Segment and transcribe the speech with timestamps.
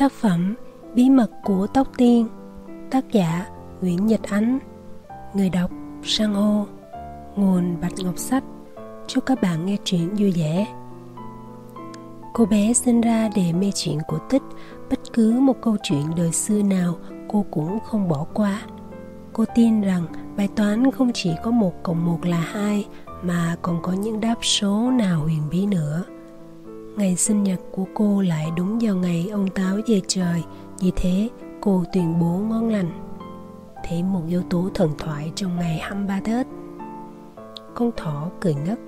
[0.00, 0.54] Tác phẩm
[0.94, 2.26] Bí mật của tóc tiên,
[2.90, 3.46] Tác giả
[3.80, 4.58] Nguyễn Nhật Ánh,
[5.34, 5.70] Người đọc
[6.02, 6.66] Sang hô
[7.36, 8.44] Nguồn Bạch Ngọc Sách.
[9.06, 10.66] Chúc các bạn nghe chuyện vui vẻ.
[12.32, 14.42] Cô bé sinh ra để mê chuyện cổ tích,
[14.90, 16.96] Bất cứ một câu chuyện đời xưa nào
[17.28, 18.60] cô cũng không bỏ qua.
[19.32, 20.06] Cô tin rằng
[20.36, 22.86] bài toán không chỉ có một cộng một là hai,
[23.22, 26.04] Mà còn có những đáp số nào huyền bí nữa.
[26.96, 30.42] Ngày sinh nhật của cô lại đúng vào ngày ông Táo về trời.
[30.80, 31.28] Vì thế
[31.60, 32.90] cô tuyên bố ngon lành.
[33.84, 36.46] Thêm một yếu tố thần thoại trong ngày 23 Tết.
[37.74, 38.78] Con thỏ cười ngất.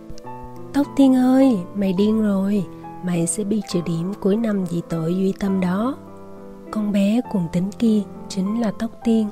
[0.72, 2.66] Tóc tiên ơi, mày điên rồi.
[3.04, 5.96] Mày sẽ bị trừ điểm cuối năm vì tội duy tâm đó.
[6.70, 9.28] Con bé cùng tính kia chính là tóc tiên.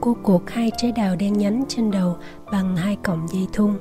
[0.00, 2.16] Cô cột hai trái đào đen nhánh trên đầu
[2.52, 3.72] bằng hai cọng dây thun.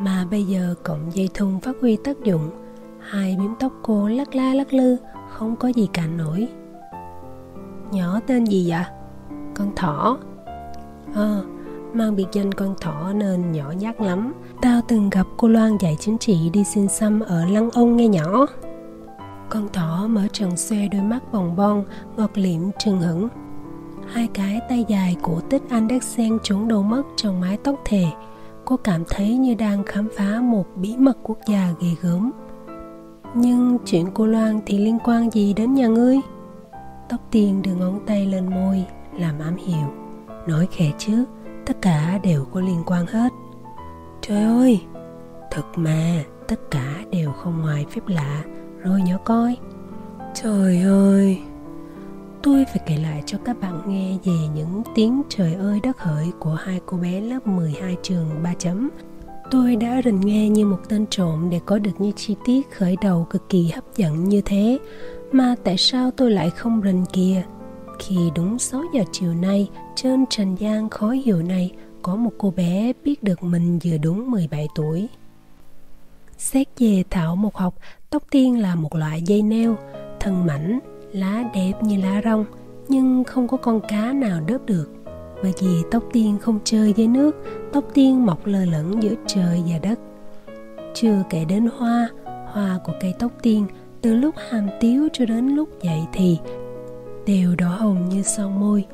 [0.00, 2.50] Mà bây giờ cọng dây thun phát huy tác dụng
[3.10, 4.96] hai bím tóc cô lắc la lắc lư
[5.28, 6.48] không có gì cản nổi.
[7.90, 8.84] Nhỏ tên gì vậy?
[9.54, 10.18] Con thỏ.
[11.14, 11.44] Ờ à,
[11.92, 14.32] mang biệt danh con thỏ nên nhỏ nhát lắm.
[14.62, 18.08] Tao từng gặp cô loan dạy chính trị đi xin xăm ở lăng ông nghe
[18.08, 18.46] nhỏ.
[19.48, 21.84] Con thỏ mở trần xoe đôi mắt bồng bon
[22.16, 23.28] ngọt liệm trừng hững.
[24.06, 28.04] Hai cái tay dài của tích Andersen trốn đâu mất trong mái tóc thề.
[28.64, 32.30] Cô cảm thấy như đang khám phá một bí mật quốc gia ghê gớm
[33.34, 36.16] nhưng chuyện cô Loan thì liên quan gì đến nhà ngươi?
[37.08, 38.84] Tóc tiên đưa ngón tay lên môi,
[39.18, 39.86] làm ám hiệu.
[40.46, 41.24] Nói khẽ chứ,
[41.66, 43.32] Tất cả đều có liên quan hết.
[44.20, 44.80] Trời ơi!
[45.50, 48.44] Thật mà, Tất cả đều không ngoài phép lạ.
[48.78, 49.56] Rồi nhỏ coi.
[50.34, 51.38] Trời ơi!
[52.42, 56.32] Tôi phải kể lại cho các bạn nghe về những tiếng trời ơi đất hỡi
[56.38, 58.88] của hai cô bé lớp 12 trường 3 chấm.
[59.50, 62.96] Tôi đã rình nghe như một tên trộm để có được những chi tiết khởi
[63.02, 64.78] đầu cực kỳ hấp dẫn như thế.
[65.32, 67.42] Mà tại sao tôi lại không rình kìa?
[67.98, 72.50] Khi đúng 6 giờ chiều nay trên trần gian khó hiểu này Có một cô
[72.50, 75.08] bé biết được mình vừa đúng 17 tuổi.
[76.38, 77.74] Xét về thảo một học,
[78.10, 79.76] tóc tiên là một loại dây neo
[80.20, 80.78] Thân mảnh,
[81.12, 82.44] lá đẹp như lá rong
[82.88, 84.93] Nhưng không có con cá nào đớp được
[85.44, 87.36] và vì tóc tiên không chơi với nước,
[87.72, 89.98] tóc tiên mọc lờ lẫn giữa trời và đất.
[90.94, 93.66] Chưa kể đến hoa hoa của cây tóc tiên,
[94.00, 96.38] từ lúc hàm tiếu cho đến lúc dậy thì,
[97.26, 98.84] đều đỏ hồng như son môi.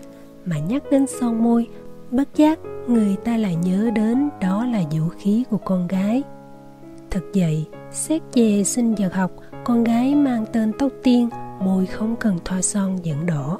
[0.44, 1.66] Mà nhắc đến son môi,
[2.10, 6.22] bất giác người ta lại nhớ đến đó là vũ khí của con gái.
[7.10, 9.30] Thật vậy, xét về sinh vật học,
[9.64, 11.28] con gái mang tên tóc tiên,
[11.60, 13.58] môi không cần thoa son vẫn đỏ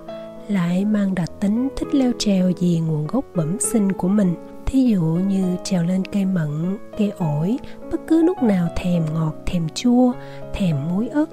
[0.50, 4.34] lại mang đặc tính thích leo trèo vì nguồn gốc bẩm sinh của mình.
[4.66, 7.58] Thí dụ như trèo lên cây mận, cây ổi,
[7.90, 10.12] bất cứ lúc nào thèm ngọt, thèm chua,
[10.54, 11.26] thèm muối ớt.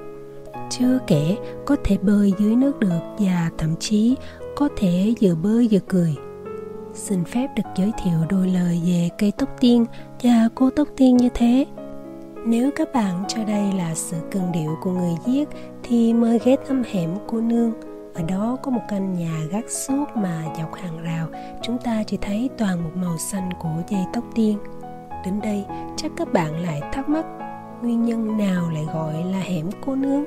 [0.70, 4.16] Chưa kể, có thể bơi dưới nước được và thậm chí
[4.56, 6.16] có thể vừa bơi vừa cười.
[6.94, 9.86] Xin phép được giới thiệu đôi lời về cây tóc tiên
[10.24, 11.66] và cô tóc tiên như thế.
[12.46, 15.46] Nếu các bạn cho đây là sự cần điệu của người viết,
[15.84, 17.72] thì mời ghé thăm hẻm cô nương
[18.18, 21.28] ở đó có một căn nhà gác suốt mà dọc hàng rào,
[21.62, 24.58] chúng ta chỉ thấy toàn một màu xanh của dây tóc tiên.
[25.26, 25.66] Đến đây,
[25.98, 27.26] chắc các bạn lại thắc mắc,
[27.82, 30.26] nguyên nhân nào lại gọi là hẻm cô nương?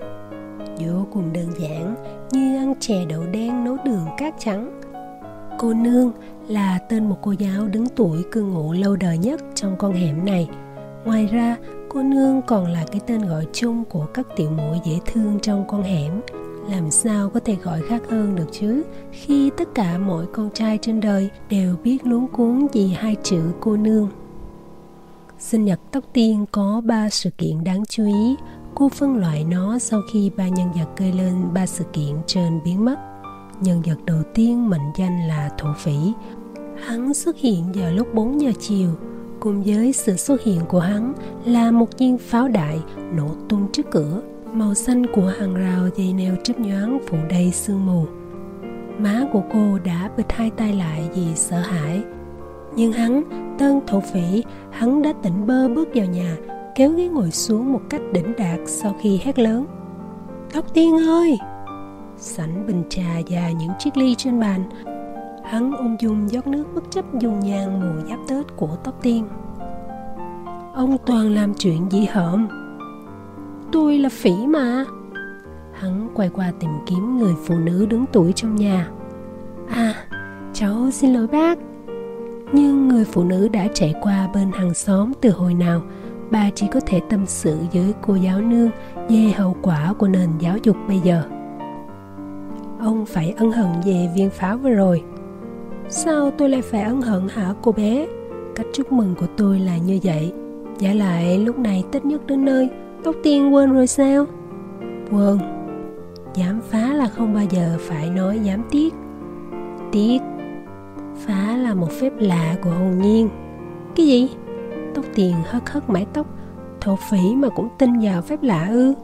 [0.78, 1.94] Vô cùng đơn giản,
[2.32, 4.80] như ăn chè đậu đen nấu đường cát trắng.
[5.58, 6.12] Cô nương
[6.48, 10.24] là tên một cô giáo đứng tuổi cư ngụ lâu đời nhất trong con hẻm
[10.24, 10.48] này.
[11.04, 11.56] Ngoài ra,
[11.88, 15.64] cô nương còn là cái tên gọi chung của các tiểu muội dễ thương trong
[15.68, 16.20] con hẻm
[16.68, 18.82] làm sao có thể gọi khác hơn được chứ?
[19.12, 23.42] Khi tất cả mọi con trai trên đời đều biết luống cuốn vì hai chữ
[23.60, 24.08] cô nương.
[25.38, 28.36] Sinh nhật tóc tiên có ba sự kiện đáng chú ý.
[28.74, 32.60] Cô phân loại nó sau khi ba nhân vật gây lên ba sự kiện trên
[32.64, 32.96] biến mất.
[33.60, 36.12] Nhân vật đầu tiên mệnh danh là thổ phỉ.
[36.84, 38.90] Hắn xuất hiện vào lúc 4 giờ chiều.
[39.40, 41.12] Cùng với sự xuất hiện của hắn
[41.44, 42.78] là một viên pháo đại
[43.12, 44.22] nổ tung trước cửa
[44.52, 48.04] màu xanh của hàng rào dây neo chớp nhoáng phủ đầy sương mù.
[48.98, 52.02] Má của cô đã bịt hai tay lại vì sợ hãi.
[52.76, 53.22] Nhưng hắn
[53.58, 56.36] tên thổ phỉ, hắn đã tỉnh bơ bước vào nhà,
[56.74, 59.66] kéo ghế ngồi xuống một cách đỉnh đạt sau khi hét lớn.
[60.52, 61.38] Tóc tiên ơi!
[62.16, 64.64] Sảnh bình trà và những chiếc ly trên bàn.
[65.44, 69.28] Hắn ung dung rót nước bất chấp dùng nhang mùa giáp tết của tóc tiên.
[70.74, 72.59] Ông toàn làm chuyện dị hợm
[73.72, 74.84] tôi là phỉ mà.
[75.72, 78.90] Hắn quay qua tìm kiếm người phụ nữ đứng tuổi trong nhà.
[79.68, 79.94] À
[80.52, 81.58] cháu xin lỗi bác.
[82.52, 85.82] Nhưng người phụ nữ đã chạy qua bên hàng xóm từ hồi nào,
[86.30, 88.70] bà chỉ có thể tâm sự với cô giáo nương
[89.08, 91.22] về hậu quả của nền giáo dục bây giờ.
[92.80, 95.02] Ông phải ân hận về viên pháo vừa rồi.
[95.88, 98.06] Sao tôi lại phải ân hận hả cô bé?
[98.54, 100.32] Cách chúc mừng của tôi là như vậy.
[100.78, 102.68] Giả lại lúc này tết nhất đến nơi
[103.04, 104.26] tóc tiên quên rồi sao?
[105.10, 105.38] Quên.
[106.34, 108.94] Dám phá là không bao giờ phải nói dám tiếc
[109.92, 110.18] tiếc
[111.26, 113.28] phá là một phép lạ của hồn nhiên.
[113.96, 114.28] Cái gì?
[114.94, 116.26] Tóc tiền hất hất mái tóc,
[116.80, 118.94] thổ phỉ mà cũng tin vào phép lạ ư?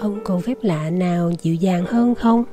[0.00, 2.44] Ông còn phép lạ nào dịu dàng hơn không?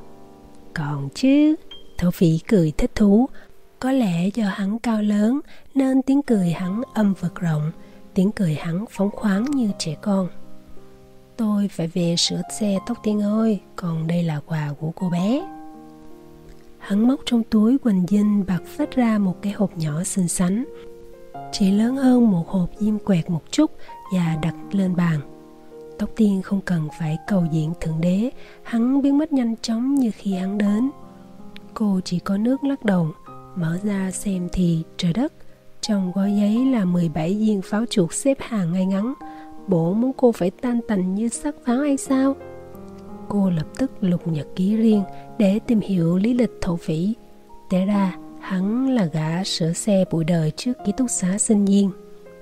[0.74, 1.54] Còn chứ,
[1.98, 3.28] thổ phỉ cười thích thú.
[3.80, 5.40] Có lẽ do hắn cao lớn,
[5.74, 7.70] nên tiếng cười hắn âm vực rộng
[8.18, 10.28] tiếng cười hắn phóng khoáng như trẻ con.
[11.36, 15.46] Tôi phải về sửa xe tóc tiên ơi, còn đây là quà của cô bé.
[16.78, 20.64] Hắn móc trong túi quần dinh bạc phát ra một cái hộp nhỏ xinh xắn.
[21.52, 23.70] Chỉ lớn hơn một hộp diêm quẹt một chút
[24.14, 25.20] và đặt lên bàn.
[25.98, 28.30] Tóc tiên không cần phải cầu diện thượng đế,
[28.62, 30.90] hắn biến mất nhanh chóng như khi hắn đến.
[31.74, 33.08] Cô chỉ có nước lắc đầu,
[33.56, 35.32] mở ra xem thì trời đất
[35.80, 39.14] trong gói giấy là 17 viên pháo chuột xếp hàng ngay ngắn.
[39.66, 42.36] Bộ muốn cô phải tan tành như sắc pháo hay sao?
[43.28, 45.02] Cô lập tức lục nhật ký riêng
[45.38, 47.14] để tìm hiểu lý lịch thổ phỉ.
[47.70, 51.90] Té ra, hắn là gã sửa xe bụi đời trước ký túc xá sinh viên,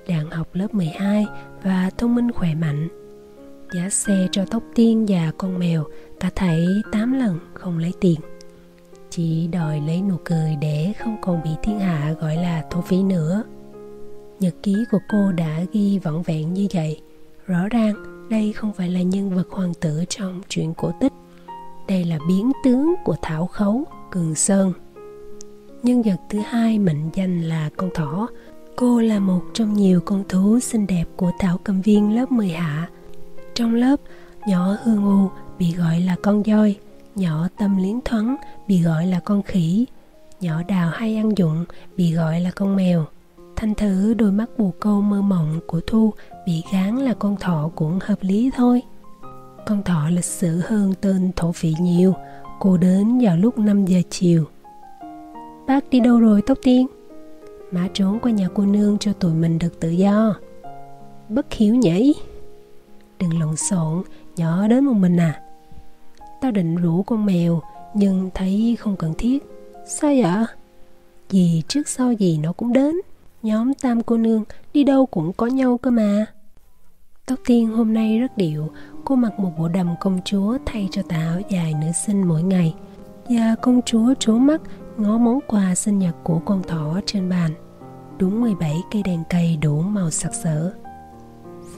[0.09, 1.27] đang học lớp 12
[1.63, 2.89] và thông minh khỏe mạnh.
[3.75, 5.85] Giá xe cho tóc tiên và con mèo
[6.21, 8.21] cả thảy 8 lần không lấy tiền
[9.17, 13.03] chỉ đòi lấy nụ cười để không còn bị thiên hạ gọi là thổ phỉ
[13.03, 13.43] nữa.
[14.41, 17.01] Nhật ký của cô đã ghi vỏn vẹn như vậy.
[17.47, 17.95] Rõ ràng,
[18.31, 21.13] đây không phải là nhân vật hoàng tử trong chuyện cổ tích.
[21.89, 24.73] Đây là biến tướng của thảo khấu, cường sơn.
[25.83, 28.29] Nhân vật thứ hai mệnh danh là con thỏ.
[28.77, 32.49] Cô là một trong nhiều con thú xinh đẹp của thảo cầm viên lớp 10
[32.49, 32.89] hạ.
[33.55, 34.01] Trong lớp,
[34.49, 36.77] nhỏ hương u bị gọi là con voi
[37.17, 38.37] nhỏ tâm liến thoáng,
[38.69, 39.87] bị gọi là con khỉ.
[40.41, 41.65] Nhỏ đào hay ăn dụng,
[41.97, 43.05] bị gọi là con mèo.
[43.57, 46.13] Thanh thử đôi mắt bù câu mơ mộng của thu,
[46.47, 48.83] bị gán là con thọ cũng hợp lý thôi.
[49.67, 52.15] Con thọ lịch sử hơn tên thổ phỉ nhiều,
[52.61, 54.45] cô đến vào lúc 5 giờ chiều.
[55.67, 56.87] Bác đi đâu rồi, tóc tiên?
[57.71, 60.35] Má trốn qua nhà cô nương cho tụi mình được tự do.
[61.29, 62.15] Bất hiếu nhảy
[63.21, 64.03] đừng lộn xộn,
[64.37, 65.43] nhỏ đến một mình à?
[66.41, 67.63] Tao định rủ con mèo,
[67.95, 69.43] nhưng thấy không cần thiết.
[69.87, 70.45] Sao vậy?
[71.31, 72.95] Vì trước sau gì nó cũng đến.
[73.43, 74.45] Nhóm tam cô nương
[74.75, 76.27] đi đâu cũng có nhau cơ mà.
[77.27, 78.71] Tóc tiên hôm nay rất điệu.
[79.05, 82.43] Cô mặc một bộ đầm công chúa thay cho tà áo dài nữ sinh mỗi
[82.43, 82.75] ngày.
[83.29, 84.61] Và công chúa trố mắt,
[84.97, 87.51] ngó món quà sinh nhật của con thỏ trên bàn.
[88.19, 90.73] Đúng 17 cây đèn cây đủ màu sặc sỡ.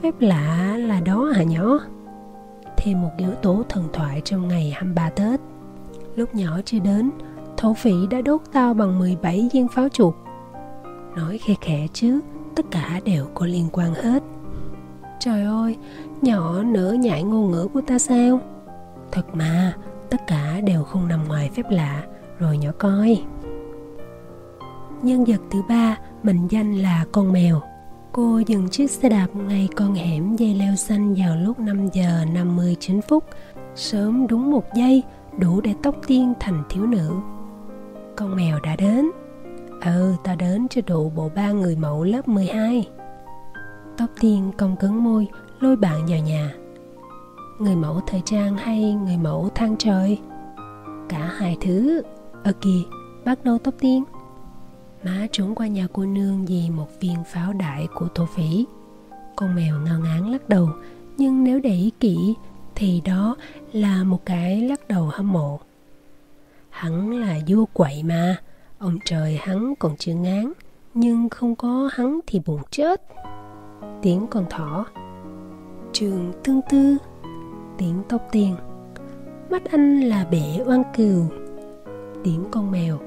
[0.02, 1.80] Phép lạ là đó hả nhỏ?
[2.80, 5.40] Thêm một yếu tố thần thoại trong ngày 23 Tết.
[6.16, 7.10] Lúc nhỏ chưa đến,
[7.56, 10.14] thổ phỉ đã đốt tao bằng 17 viên pháo chuột.
[11.16, 12.20] Nói khe khẽ chứ,
[12.56, 14.22] tất cả đều có liên quan hết.
[15.20, 15.76] Trời ơi,
[16.22, 18.40] nhỏ nỡ nhại ngôn ngữ của ta sao?
[19.12, 19.76] Thật mà,
[20.10, 22.02] tất cả đều không nằm ngoài phép lạ,
[22.38, 23.22] rồi nhỏ coi.
[25.02, 27.60] Nhân vật thứ ba mình danh là con mèo
[28.12, 32.24] cô dừng chiếc xe đạp ngay con hẻm dây leo xanh vào lúc 5 giờ
[32.34, 33.24] 59 phút.
[33.74, 35.02] Sớm đúng một giây,
[35.38, 37.10] đủ để tóc tiên thành thiếu nữ.
[38.16, 39.10] Con mèo đã đến.
[39.84, 42.88] Ừ ta đến cho đủ bộ ba người mẫu lớp 12
[43.98, 45.28] tóc tiên cong cứng môi,
[45.60, 46.54] lôi bạn vào nhà.
[47.58, 50.18] Người mẫu thời trang hay người mẫu thang trời?
[51.08, 52.02] Cả hai thứ.
[52.44, 52.82] Ở kìa,
[53.24, 54.04] bắt đầu tóc tiên
[55.04, 58.64] má trốn qua nhà cô nương vì một viên pháo đại của thổ phỉ.
[59.36, 60.68] Con mèo ngao ngán lắc đầu,
[61.16, 62.34] nhưng nếu để ý kỹ
[62.74, 63.36] thì đó
[63.72, 65.60] là một cái lắc đầu hâm mộ.
[66.70, 68.36] Hắn là vua quậy mà,
[68.78, 70.52] ông trời hắn còn chưa ngán,
[70.94, 73.02] nhưng không có hắn thì buồn chết.
[74.02, 74.86] Tiếng con thỏ.
[75.92, 76.96] Trường tương tư.
[77.78, 78.56] Tiếng tóc tiên.
[79.50, 81.24] Mắt anh là bể oan cừu.
[82.24, 82.98] Tiếng con mèo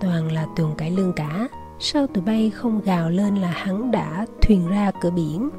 [0.00, 1.48] toàn là tuần cải lương cả.
[1.78, 5.50] Sao tụi bay không gào lên là hắn đã thuyền ra cửa biển?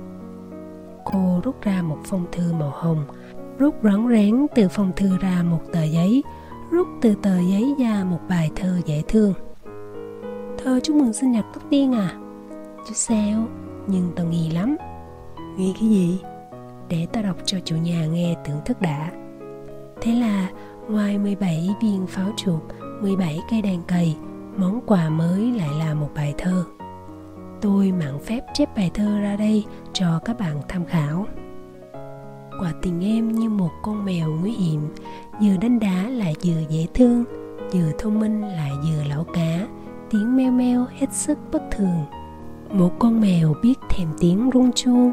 [1.06, 3.06] Cô rút ra một phong thư màu hồng
[3.60, 6.24] rút rón rén từ phong thư ra một tờ giấy
[6.72, 9.34] rút từ tờ giấy ra một bài thơ dễ thương.
[10.58, 12.16] Thơ chúc mừng sinh nhật tóc tiên à?
[12.88, 13.48] Chứ sao
[13.88, 14.78] nhưng tao nghi lắm.
[15.58, 16.20] Nghi cái gì?
[16.90, 19.12] Để tao đọc cho chủ nhà nghe tưởng thức đã.
[20.02, 20.50] Thế là
[20.90, 22.62] ngoài 17 viên pháo chuột
[23.02, 24.16] 17 cây đèn cầy
[24.58, 26.66] món quà mới lại là một bài thơ.
[27.62, 31.26] Tôi mạn phép chép bài thơ ra đây cho các bạn tham khảo.
[32.60, 34.82] Quả tình em như một con mèo nguy hiểm,
[35.42, 37.24] vừa đánh đá lại vừa dễ thương,
[37.74, 39.68] vừa thông minh lại vừa lão cá,
[40.10, 42.06] tiếng meo meo hết sức bất thường.
[42.70, 45.12] Một con mèo biết thèm tiếng rung chuông,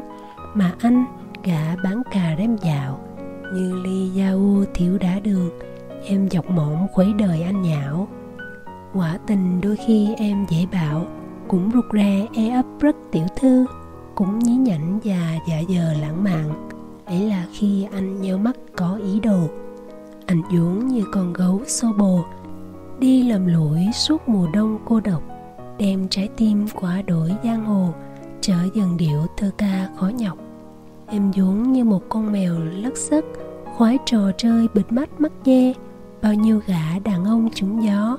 [0.53, 1.05] mà anh
[1.43, 2.99] gã bán cà rem dạo.
[3.53, 5.49] Như ly da u thiếu đá đường,
[6.05, 8.07] em dọc mộng khuấy đời anh nhão
[8.93, 11.05] quả tình đôi khi em dễ bảo,
[11.47, 13.65] cũng rụt rè e ấp rất tiểu thư,
[14.15, 16.69] cũng nhí nhảnh và dạ dờ lãng mạn.
[17.05, 19.47] Ấy là khi anh nhớ mắt có ý đồ
[20.29, 22.25] anh vốn như con gấu xô bồ,
[22.99, 25.23] đi lầm lũi suốt mùa đông cô độc,
[25.77, 27.93] đem trái tim quá đổi giang hồ
[28.41, 30.37] trở dần điệu thơ ca khó nhọc.
[31.07, 33.25] Em vốn như một con mèo lất sức
[33.77, 35.73] khoái trò chơi bịt mắt mắt dê
[36.21, 38.17] bao nhiêu gã đàn ông trúng gió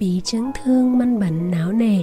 [0.00, 2.02] bị chấn thương manh bệnh não nề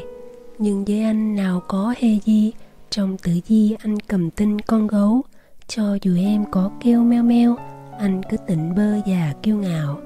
[0.60, 2.52] nhưng với anh nào có hề gì,
[2.90, 5.22] trong tử di anh cầm tinh con gấu.
[5.68, 7.56] Cho dù em có kêu meo meo,
[8.00, 10.00] anh cứ tỉnh bơ và kiêu ngạo.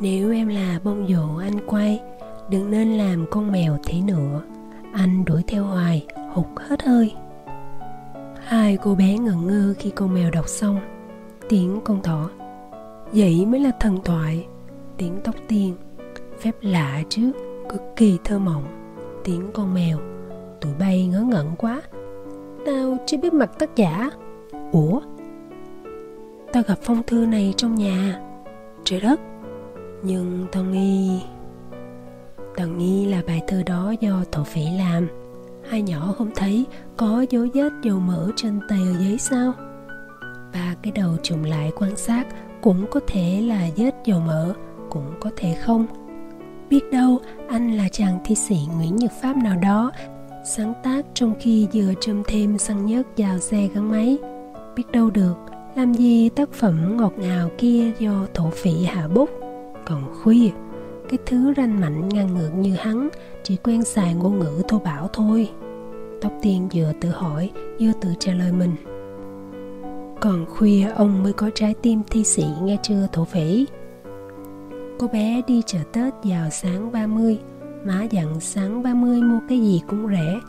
[0.00, 2.00] Nếu em là bông dụ anh quay,
[2.50, 4.42] đừng nên làm con mèo thế nữa.
[4.92, 7.14] Anh đuổi theo hoài, hụt hết hơi.
[8.44, 10.80] Hai cô bé ngẩn ngơ khi con mèo đọc xong.
[11.48, 12.30] Tiếng con thỏ.
[13.12, 14.46] Vậy mới là thần thoại.
[14.96, 15.76] Tiếng tóc tiên
[16.40, 17.32] phép lạ chứ
[17.68, 18.64] cực kỳ thơ mộng.
[19.24, 19.98] Tiếng con mèo,
[20.60, 21.82] tụi bay ngớ ngẩn quá.
[22.66, 24.10] Tao chưa biết mặt tác giả.
[24.72, 25.00] Ủa?
[26.52, 28.20] Tao gặp phong thư này trong nhà.
[28.84, 29.20] Trời đất.
[30.02, 31.20] Nhưng tao nghi
[32.58, 35.08] tao nghi là bài thơ đó do thổ phỉ làm.
[35.68, 36.66] Hai nhỏ không thấy
[36.96, 39.52] có dấu vết dầu mỡ trên tờ giấy sao?
[40.54, 42.26] Ba cái đầu trùng lại quan sát
[42.62, 44.54] cũng có thể là vết dầu mỡ,
[44.90, 45.86] cũng có thể không
[46.70, 49.92] biết đâu, anh là chàng thi sĩ nguyễn nhật pháp nào đó.
[50.44, 54.18] Sáng tác trong khi vừa châm thêm xăng nhớt vào xe gắn máy.
[54.76, 55.34] Biết đâu được,
[55.76, 59.30] làm gì tác phẩm ngọt ngào kia do thổ phỉ hạ bút
[59.88, 60.50] còn khuya,
[61.08, 63.08] cái thứ ranh mảnh ngang ngược như hắn,
[63.42, 65.50] chỉ quen xài ngôn ngữ thô bạo thôi.
[66.20, 68.72] Tóc tiên vừa tự hỏi, vừa tự trả lời mình.
[70.20, 73.66] Còn khuya, ông mới có trái tim thi sĩ nghe chưa thổ phỉ
[74.98, 77.38] cô bé đi chợ Tết vào sáng 30
[77.84, 80.40] Má dặn sáng 30 mua cái gì cũng rẻ.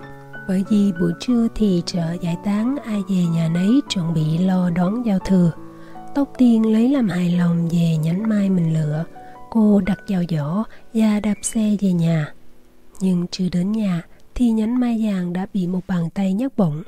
[0.47, 4.69] Bởi vì buổi trưa thì chợ giải tán, ai về nhà nấy chuẩn bị lo
[4.69, 5.51] đón giao thừa.
[6.15, 9.05] Tóc tiên lấy làm hài lòng về nhánh mai mình lựa.
[9.51, 10.63] Cô đặt vào giỏ
[10.93, 12.33] và đạp xe về nhà.
[12.99, 14.01] Nhưng chưa đến nhà
[14.35, 16.83] thì nhánh mai vàng đã bị một bàn tay nhấc bổng.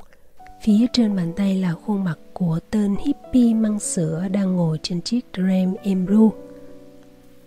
[0.62, 5.02] Phía trên bàn tay là khuôn mặt của tên hippie măng sữa đang ngồi trên
[5.02, 6.32] chiếc Dream Embru.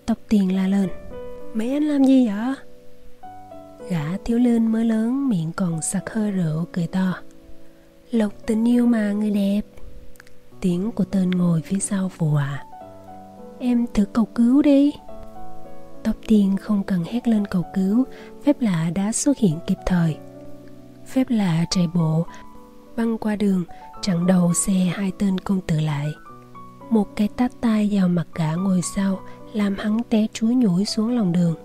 [0.06, 0.90] Tóc tiền la lên.
[1.54, 2.56] Mấy anh làm gì vậy?
[3.90, 7.14] Gã thiếu lên mới lớn miệng còn sặc hơi rượu cười to.
[8.12, 9.62] Lộc tình yêu mà người đẹp.
[10.62, 12.64] Tiếng của tên ngồi phía sau phụ họa.
[13.60, 14.94] Em thử cầu cứu đi.
[16.04, 18.04] Tóc tiên không cần hét lên cầu cứu,
[18.44, 20.18] phép lạ đã xuất hiện kịp thời.
[21.06, 22.26] Phép lạ chạy bộ,
[22.98, 23.64] băng qua đường,
[24.02, 26.08] chặn đầu xe hai tên công tử lại.
[26.90, 29.20] Một cái tát tay vào mặt gã ngồi sau
[29.56, 31.56] làm hắn té chuối nhủi xuống lòng đường.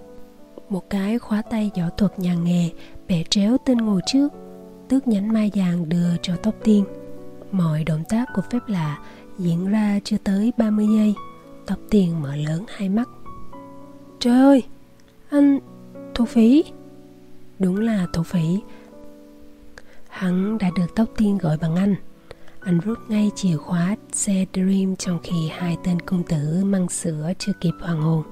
[0.69, 2.71] Một cái khóa tay võ thuật nhà nghề
[3.09, 4.29] bẻ tréo tên ngồi trước,
[4.89, 6.85] tước nhánh mai vàng đưa cho tóc tiên.
[7.53, 8.99] Mọi động tác của phép lạ
[9.39, 11.15] diễn ra chưa tới 30 giây,
[11.67, 13.09] tóc tiên mở lớn hai mắt.
[14.19, 14.63] Trời ơi,
[15.31, 15.59] anh
[16.15, 16.65] thổ phí.
[17.59, 18.59] đúng là thổ phỉ.
[20.09, 21.95] Hắn đã được tóc tiên gọi bằng anh
[22.61, 27.33] anh rút ngay chìa khóa xe Dream trong khi hai tên công tử măng sữa
[27.39, 28.23] chưa kịp hoàng hồn.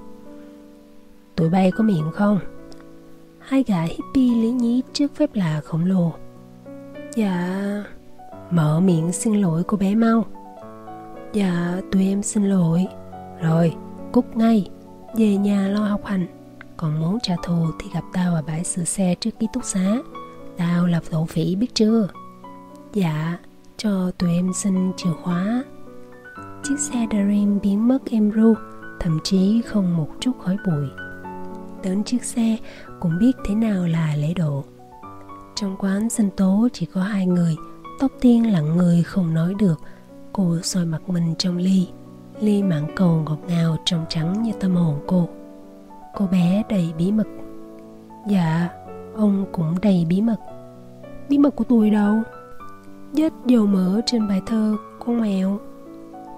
[1.37, 2.39] Tụi bay có miệng không?
[3.39, 6.13] Hai gã hippie lý nhí trước phép lạ khổng lồ.
[7.17, 7.85] Dạ...
[8.51, 10.25] Mở miệng xin lỗi cô bé mau.
[11.33, 12.87] Dạ, tụi em xin lỗi.
[13.41, 13.75] Rồi,
[14.13, 14.71] cút ngay,
[15.17, 16.27] về nhà lo học hành.
[16.77, 19.99] Còn muốn trả thù thì gặp tao ở bãi sửa xe trước ký túc xá.
[20.57, 22.09] Tao là thổ phỉ biết chưa?
[22.95, 23.39] Dạ,
[23.79, 25.65] cho tụi em xin chìa khóa.
[26.63, 28.55] Chiếc xe Dream biến mất em ru,
[29.01, 30.89] thậm chí không một chút khói bụi.
[31.83, 32.57] Đến chiếc xe
[33.01, 34.65] cũng biết thế nào là lễ độ.
[35.55, 37.57] Trong quán sinh tố chỉ có hai người,
[38.01, 39.81] tóc tiên lặng người không nói được.
[40.33, 41.89] Cô soi mặt mình trong ly
[42.41, 45.29] ly mãn cầu ngọt ngào trong trắng như tâm hồn cô.
[46.15, 47.27] Cô bé đầy bí mật.
[48.29, 48.69] Dạ
[49.17, 50.37] ông cũng đầy bí mật.
[51.29, 52.23] Bí mật của tôi đâu?
[53.13, 55.59] Dứt dầu mỡ trên bài thơ con mèo.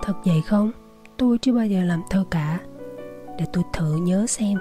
[0.02, 0.72] Thật vậy không?
[1.16, 2.58] Tôi chưa bao giờ làm thơ cả.
[3.38, 4.58] Để tôi thử nhớ xem.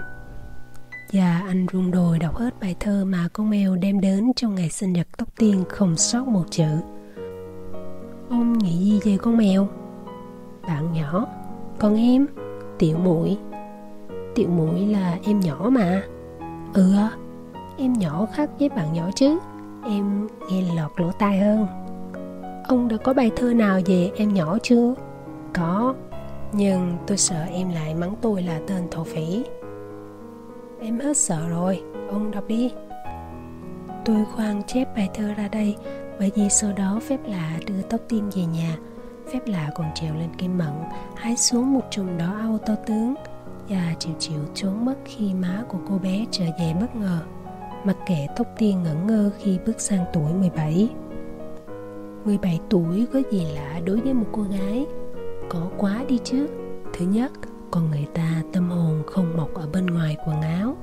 [1.13, 4.69] Và anh rung đồi đọc hết bài thơ mà con mèo đem đến trong ngày
[4.69, 6.69] sinh nhật tóc tiên không sót một chữ.
[8.29, 9.67] Ông nghĩ gì về con mèo?
[10.67, 11.25] Bạn nhỏ
[11.79, 12.27] còn em,
[12.77, 13.37] tiểu mũi
[14.39, 16.03] tiểu mũi là em nhỏ mà.
[16.73, 16.93] Ừ
[17.77, 19.39] em nhỏ khác với bạn nhỏ chứ.
[19.85, 21.67] Em nghe lọt lỗ tai hơn
[22.69, 24.93] ông đã có bài thơ nào về em nhỏ chưa?
[25.53, 25.95] Có,
[26.51, 29.43] nhưng tôi sợ em lại mắng tôi là tên thổ phỉ.
[30.81, 32.71] Em hết sợ rồi, ông đọc đi.
[34.05, 35.75] Tôi khoan chép bài thơ ra đây,
[36.19, 38.77] bởi vì sau đó phép lạ đưa tóc tiên về nhà.
[39.33, 40.73] Phép lạ còn trèo lên cây mận,
[41.15, 43.15] hái xuống một chùm đỏ au to tướng.
[43.69, 47.19] Và chịu chịu trốn mất khi má của cô bé trở về bất ngờ.
[47.83, 50.89] Mặc kệ tóc tiên ngẩn ngơ khi bước sang tuổi 17
[52.25, 54.85] 17 tuổi có gì lạ đối với một cô gái.
[55.49, 56.47] Có quá đi chứ
[56.93, 57.31] thứ nhất,
[57.71, 60.77] con người ta tâm hồn không mọc ở bên ngoài quần áo.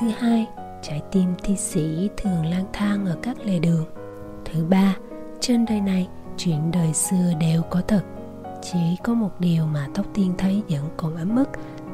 [0.00, 0.46] Thứ hai,
[0.82, 3.84] trái tim thi sĩ thường lang thang ở các lề đường.
[4.44, 4.96] Thứ ba,
[5.40, 8.02] trên đời này chuyện đời xưa đều có thật.
[8.62, 11.48] Chỉ có một điều mà tóc tiên thấy vẫn còn ấm ức.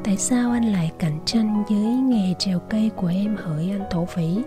[0.05, 4.05] Tại sao anh lại cạnh tranh với nghề trèo cây của em hỡi anh thổ
[4.05, 4.38] phỉ?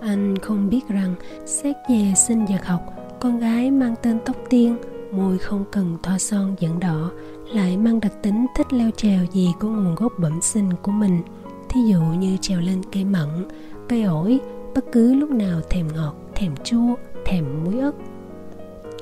[0.00, 1.14] Anh không biết rằng
[1.46, 4.76] xét về sinh vật học con gái mang tên tóc tiên,
[5.12, 7.10] môi không cần thoa son dẫn đỏ,
[7.54, 11.22] lại mang đặc tính thích leo trèo vì có nguồn gốc bẩm sinh của mình.
[11.68, 13.28] Thí dụ như trèo lên cây mận,
[13.88, 14.40] cây ổi,
[14.74, 17.92] bất cứ lúc nào thèm ngọt, thèm chua, thèm muối ớt.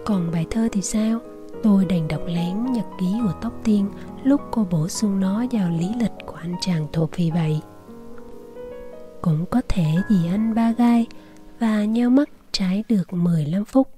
[0.05, 1.19] Còn bài thơ thì sao?
[1.63, 3.89] Tôi đành đọc lén nhật ký của tóc tiên
[4.25, 7.61] lúc cô bổ sung nó vào lý lịch của anh chàng thổ phi vậy.
[9.23, 11.07] Cũng có thể vì anh ba gai
[11.59, 13.89] và nheo mắt trái được 15 phút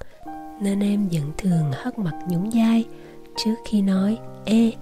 [0.61, 2.85] nên em vẫn thường hất mặt nhún vai
[3.37, 4.73] trước khi nói, ê,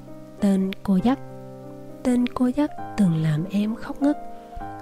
[0.41, 1.19] tên cô dắt
[2.09, 4.19] tên cô dắt từng làm em khóc ngất.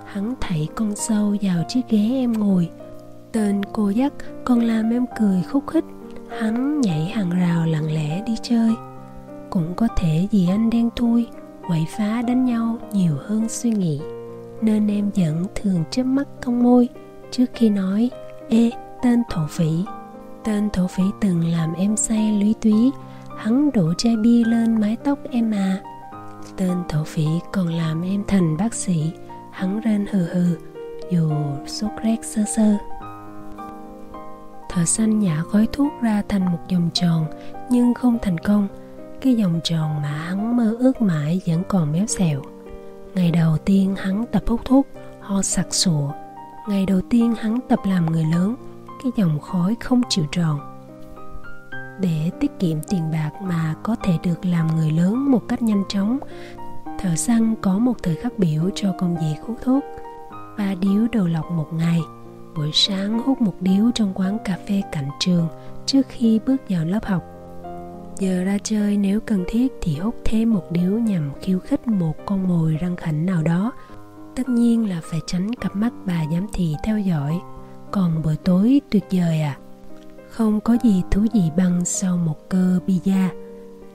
[0.05, 2.71] Hắn thảy con sâu vào chiếc ghế em ngồi.
[3.33, 4.13] Tên cô dắt
[4.45, 5.85] còn làm em cười khúc khích.
[6.39, 8.75] Hắn nhảy hàng rào lặng lẽ đi chơi.
[9.51, 11.27] Cũng có thể vì anh đen thui,
[11.69, 14.01] quậy phá đánh nhau nhiều hơn suy nghĩ.
[14.61, 16.89] Nên em vẫn thường chớp mắt cong môi
[17.31, 18.11] trước khi nói,
[18.49, 18.71] ê,
[19.03, 19.85] tên thổ phỉ
[20.47, 22.93] tên thổ phỉ từng làm em say lúy túy
[23.39, 25.81] hắn đổ chai bia lên mái tóc em à.
[26.57, 29.13] Tên thổ phỉ còn làm em thành bác sĩ.
[29.51, 30.57] Hắn rên hừ hừ,
[31.11, 31.31] dù
[31.67, 32.77] sốt rét sơ sơ.
[34.69, 37.27] Thợ xanh nhả khói thuốc ra thành một vòng tròn,
[37.71, 38.69] nhưng không thành công.
[39.21, 42.43] Cái vòng tròn mà hắn mơ ước mãi vẫn còn méo xẹo.
[43.15, 44.87] Ngày đầu tiên hắn tập hút thuốc,
[45.21, 46.11] ho sặc sụa.
[46.69, 48.57] Ngày đầu tiên hắn tập làm người lớn
[49.07, 50.61] cái dòng khói không chịu tròn.
[52.01, 55.85] Để tiết kiệm tiền bạc mà có thể được làm người lớn một cách nhanh
[55.89, 56.19] chóng,
[56.99, 59.85] thợ săn có một thời khắc biểu cho công việc hút thuốc.
[60.59, 62.01] Ba điếu đầu lọc một ngày,
[62.57, 65.49] buổi sáng hút một điếu trong quán cà phê cạnh trường
[65.87, 67.23] trước khi bước vào lớp học.
[68.19, 72.15] Giờ ra chơi nếu cần thiết thì hút thêm một điếu nhằm khiêu khích một
[72.27, 73.73] con mồi răng khảnh nào đó.
[74.37, 77.41] Tất nhiên là phải tránh cặp mắt bà giám thị theo dõi
[77.97, 79.59] còn bữa tối tuyệt vời à
[80.31, 83.29] không có gì thú vị bằng sau một cơ pizza.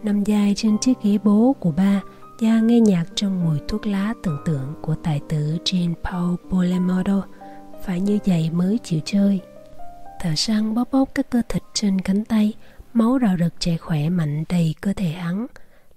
[0.04, 2.02] Nằm dài trên chiếc ghế bố của ba
[2.40, 7.24] và nghe nhạc trong mùi thuốc lá tưởng tượng của tài tử Jean Paul Polemodo
[7.86, 9.40] phải như vậy mới chịu chơi.
[10.22, 12.54] Thợ săn bóp bóp các cơ thịt trên cánh tay,
[12.94, 15.48] máu rào rực chảy khỏe mạnh đầy cơ thể hắn.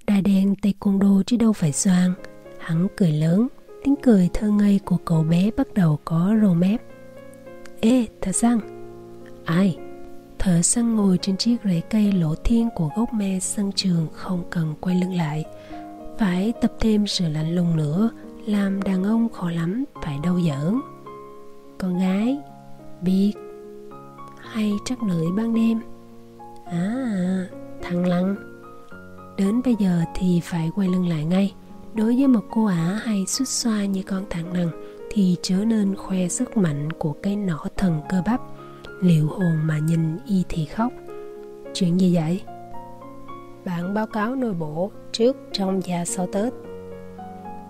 [0.07, 2.15] Đai đen taekwondo chứ đâu phải xoan
[2.59, 3.49] hắn cười lớn,
[3.85, 6.81] tiếng cười thơ ngây của cậu bé bắt đầu có rô mép
[7.81, 8.61] ê, thợ săn.
[9.45, 9.79] Ai?
[10.39, 14.45] Thợ săn ngồi trên chiếc rễ cây lỗ thiên của gốc me sân trường không
[14.51, 15.45] cần quay lưng lại.
[16.19, 18.11] Phải tập thêm sự lạnh lùng nữa,
[18.47, 20.81] làm đàn ông khó lắm, phải đâu giỡn.
[21.79, 22.39] Con gái,
[23.03, 23.33] biết.
[24.41, 25.81] Hay trắc lưỡi ban đêm?
[26.67, 27.47] À
[27.83, 28.37] thằng lăng.
[29.37, 31.55] Đến bây giờ thì phải quay lưng lại ngay.
[31.95, 34.71] Đối với một cô ả hay xuất xoa như con thằng nằng
[35.15, 38.41] thì trở nên khoe sức mạnh của cái nỏ thần cơ bắp.
[39.01, 40.93] Liệu hồn mà nhìn y thì khóc.
[41.75, 42.41] Chuyện gì vậy?
[43.65, 46.53] Bạn báo cáo nội bộ trước trong và sau tết.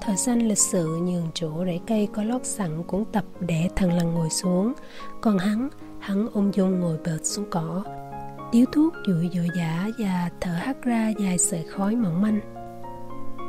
[0.00, 3.92] Thời xanh lịch sự nhường chỗ rễ cây có lót sẵn cuốn tập để thằng
[3.92, 4.72] lằn ngồi xuống.
[5.20, 7.84] Còn hắn hắn ung dung ngồi bệt xuống cỏ.
[8.52, 12.40] Điếu thuốc dụi dội dã và thở hắt ra dài sợi khói mỏng manh.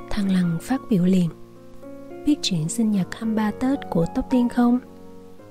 [0.09, 1.29] Thằng lằn phát biểu liền
[2.25, 4.79] biết chuyện sinh nhật 23 Tết của Tóc Tiên không?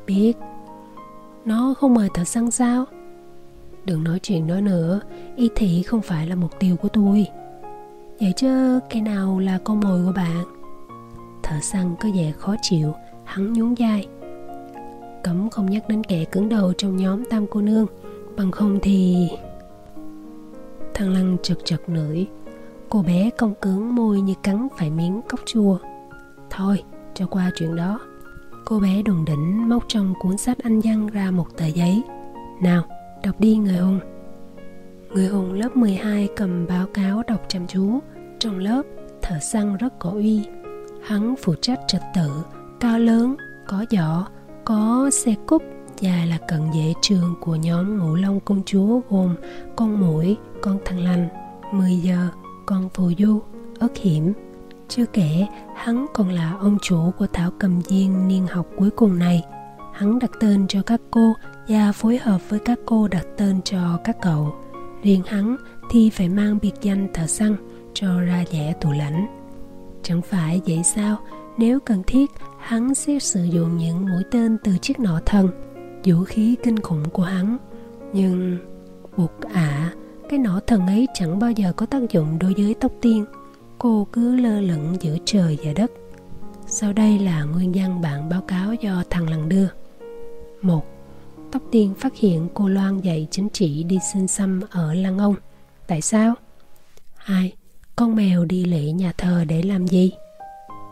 [0.07, 0.33] Biết
[1.45, 2.85] Nó không mời thợ săn sao?
[3.85, 5.01] Đừng nói chuyện đó nữa
[5.37, 7.27] Y thị không phải là mục tiêu của tôi
[8.21, 10.45] Vậy chứ cái nào là con mồi của bạn?
[11.43, 12.93] Thợ săn có vẻ khó chịu,
[13.25, 14.07] Hắn nhún vai
[15.23, 17.87] Cấm không nhắc đến kẻ cứng đầu trong nhóm tam cô nương,
[18.37, 19.29] Bằng không thì
[20.95, 22.27] Thằng Lăng chật chật nửi
[22.89, 25.79] Cô bé cong cứng môi như cắn phải miếng cốc chua
[26.57, 26.83] Thôi,
[27.15, 28.01] cho qua chuyện đó.
[28.65, 32.03] Cô bé đùng đỉnh móc trong cuốn sách anh văn ra một tờ giấy.
[32.63, 32.83] Nào,
[33.23, 34.01] đọc đi người hùng.
[35.15, 37.99] Người hùng lớp 12 cầm báo cáo đọc chăm chú.
[38.39, 38.83] Trong lớp,
[39.23, 40.45] thợ săn rất có uy.
[41.03, 42.31] Hắn phụ trách trật tự,
[42.81, 43.37] cao lớn,
[43.69, 44.27] có giỏ,
[44.65, 45.63] có xe cúp
[46.01, 49.35] và là cận vệ trường của nhóm ngũ long công chúa gồm
[49.77, 51.29] con mũi, con thằng lành,
[51.73, 52.29] 10 giờ,
[52.67, 53.41] con phù du,
[53.79, 54.33] ớt hiểm.
[54.89, 59.19] Chưa kể, hắn còn là ông chủ của thảo cầm viên niên học cuối cùng
[59.19, 59.43] này.
[59.93, 61.35] Hắn đặt tên cho các cô
[61.69, 64.55] và phối hợp với các cô đặt tên cho các cậu.
[65.03, 65.57] Riêng hắn
[65.91, 67.57] thì phải mang biệt danh thợ săn
[67.95, 69.27] cho ra vẻ tù lãnh.
[70.03, 71.17] Chẳng phải vậy sao,
[71.59, 75.49] nếu cần thiết, hắn sẽ sử dụng những mũi tên từ chiếc nỏ thần,
[76.05, 77.59] vũ khí kinh khủng của hắn.
[78.13, 78.59] Nhưng,
[79.17, 79.93] buộc ạ à,
[80.29, 83.25] cái nỏ thần ấy chẳng bao giờ có tác dụng đối với tóc tiên.
[83.85, 85.91] Cô cứ lơ lửng giữa trời và đất.
[86.67, 89.67] Sau đây là nguyên nhân bạn báo cáo do thằng lần đưa.
[90.63, 90.85] một,
[91.53, 95.35] Tóc tiên phát hiện cô Loan dạy chính trị đi xin xăm ở Lăng Ông.
[95.87, 96.35] Tại sao?
[97.17, 97.53] hai.
[97.97, 100.13] Con mèo đi lễ nhà thờ để làm gì?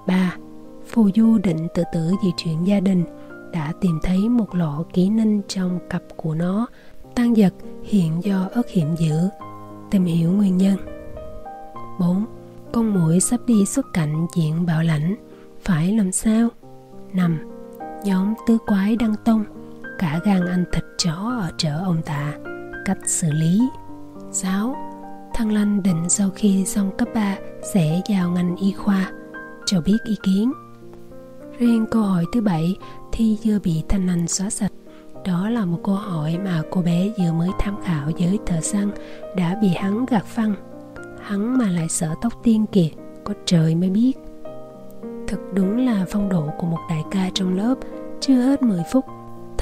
[0.07, 0.37] ba.
[0.87, 3.05] Phù Du định tự tử vì chuyện gia đình,
[3.53, 6.67] đã tìm thấy một lọ ký ninh trong cặp của nó
[7.15, 9.29] tan vật hiện do ớt hiểm dữ
[9.91, 10.77] tìm hiểu nguyên nhân
[11.99, 12.42] 4.
[12.73, 15.15] Con mũi sắp đi xuất cảnh diện bạo lãnh.
[15.65, 16.49] Phải làm sao?
[17.13, 17.39] Năm,
[18.05, 19.45] Nhóm tứ quái đăng tông.
[19.99, 22.33] Cả gan ăn thịt chó ở chợ ông tạ.
[22.85, 23.61] Cách xử lý.
[24.33, 24.77] 6.
[25.35, 27.37] Thăng Lanh định sau khi xong cấp 3
[27.75, 29.13] sẽ vào ngành y khoa.
[29.67, 30.53] Cho biết ý kiến.
[31.59, 32.77] Riêng câu hỏi thứ bảy
[33.13, 34.73] thì chưa bị thanh Lanh xóa sạch.
[35.25, 38.91] Đó là một câu hỏi mà cô bé vừa mới tham khảo với thợ săn
[39.37, 40.72] đã bị hắn gạt phăng
[41.23, 42.89] hắn mà lại sợ tóc tiên kìa,
[43.25, 44.13] có trời mới biết.
[45.29, 47.75] Thật đúng là phong độ của một đại ca trong lớp,
[48.21, 49.05] chưa hết 10 phút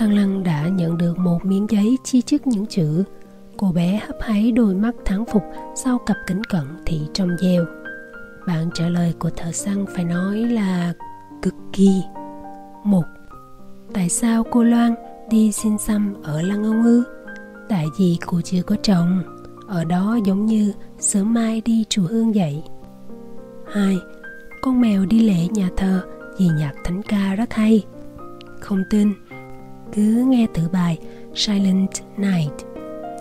[0.01, 3.05] thằng lăng đã nhận được một miếng giấy chi chích những chữ.
[3.57, 5.43] Cô bé hấp háy đôi mắt thắng phục
[5.75, 7.65] sau cặp kính cận thị trong gieo.
[8.47, 10.93] Bạn trả lời của thợ săn phải nói là
[11.43, 12.03] cực kỳ.
[12.85, 13.05] Một,
[13.93, 14.95] tại sao cô loan
[15.31, 17.05] đi xin xăm ở lăng ông ư?
[17.69, 19.23] Tại vì cô chưa có chồng.
[19.69, 22.63] Ở đó giống như sớm mai đi chùa hương dậy.
[23.73, 23.99] hai,
[24.63, 26.03] con mèo đi lễ nhà thờ
[26.39, 27.85] vì nhạc thánh ca rất hay.
[28.61, 29.13] Không tin,
[29.93, 30.99] cứ nghe tự bài
[31.35, 32.53] silent night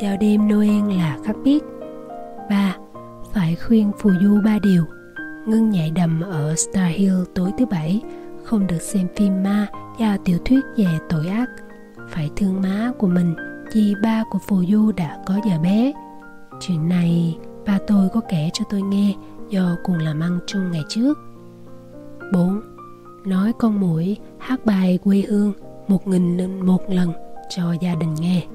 [0.01, 1.63] vào đêm noel là khắc biết.
[2.49, 2.77] Ba,
[3.33, 4.83] phải khuyên phù du ba điều,
[5.47, 8.01] ngưng nhảy đầm ở Star Hill tối thứ bảy,
[8.43, 9.67] không được xem phim ma
[9.99, 11.49] và tiểu thuyết về tội ác.
[12.09, 13.35] Phải thương má của mình
[13.73, 15.91] vì ba của phù du đã có giờ bé.
[16.59, 17.37] Chuyện này
[17.69, 19.15] ba tôi có kể cho tôi nghe
[19.49, 21.17] do cùng làm ăn chung ngày trước
[22.33, 22.61] 4.
[23.25, 25.53] Nói con mũi hát bài quê hương
[25.87, 27.11] một nghìn một lần
[27.49, 28.47] cho gia đình nghe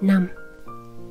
[0.00, 0.28] 5.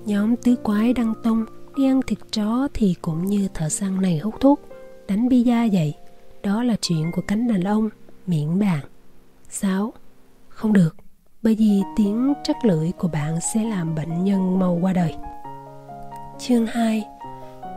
[0.05, 1.45] Nhóm tứ quái đăng tông
[1.77, 4.61] đi ăn thịt chó thì cũng như thợ săn này hút thuốc,
[5.07, 5.93] đánh bia vậy
[6.43, 7.89] đó là chuyện của cánh đàn ông
[8.27, 8.79] miệng bàn
[9.49, 9.93] 6.
[10.49, 10.95] Không được,
[11.41, 15.15] bởi vì tiếng trắc lưỡi của bạn sẽ làm bệnh nhân mau qua đời
[16.47, 17.05] Chương 2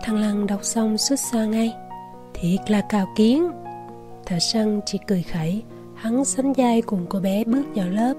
[0.03, 1.75] Thằng Lăng đọc xong xuất xa ngay.
[2.35, 3.51] Thiệt là cào kiến.
[4.27, 5.63] Thợ săn chỉ cười khẩy.
[5.95, 8.15] Hắn sánh vai cùng cô bé bước vào lớp.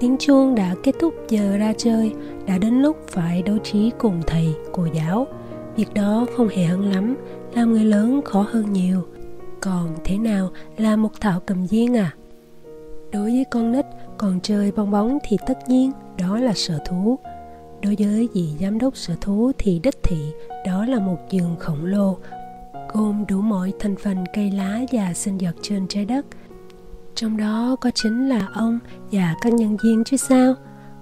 [0.00, 2.12] Tiếng chuông đã kết thúc giờ ra chơi.
[2.46, 5.26] Đã đến lúc phải đấu trí cùng thầy, cô giáo.
[5.76, 7.16] Việc đó không hề hơn lắm.
[7.54, 9.02] Làm người lớn khó hơn nhiều.
[9.60, 12.14] Còn thế nào là một thảo cầm viên à?
[13.12, 13.86] Đối với con nít
[14.18, 17.18] còn chơi bong bóng thì tất nhiên đó là sở thú
[17.82, 20.32] đối với vị giám đốc sở thú thì đích thị
[20.66, 22.16] đó là một giường khổng lồ
[22.92, 26.26] gồm đủ mọi thành phần cây lá và sinh vật trên trái đất.
[27.14, 28.78] Trong đó có chính là ông
[29.12, 30.54] và các nhân viên chứ sao.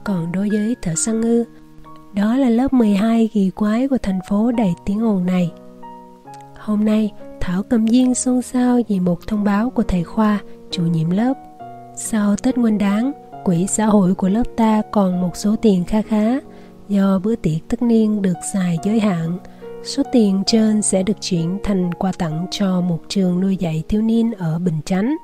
[0.04, 1.44] Còn đối với thợ săn ngư
[2.14, 5.52] đó là lớp 12 kỳ quái của thành phố đầy tiếng ồn này.
[6.58, 10.40] Hôm nay Thảo cầm viên xôn xao vì một thông báo của thầy Khoa,
[10.70, 11.34] chủ nhiệm lớp.
[11.96, 13.12] Sau Tết Nguyên đáng,
[13.44, 16.38] quỹ xã hội của lớp ta còn một số tiền kha khá
[16.90, 19.38] do bữa tiệc tất niên được xài giới hạn.
[19.84, 24.02] Số tiền trên sẽ được chuyển thành quà tặng cho một trường nuôi dạy thiếu
[24.02, 25.16] niên ở Bình Chánh.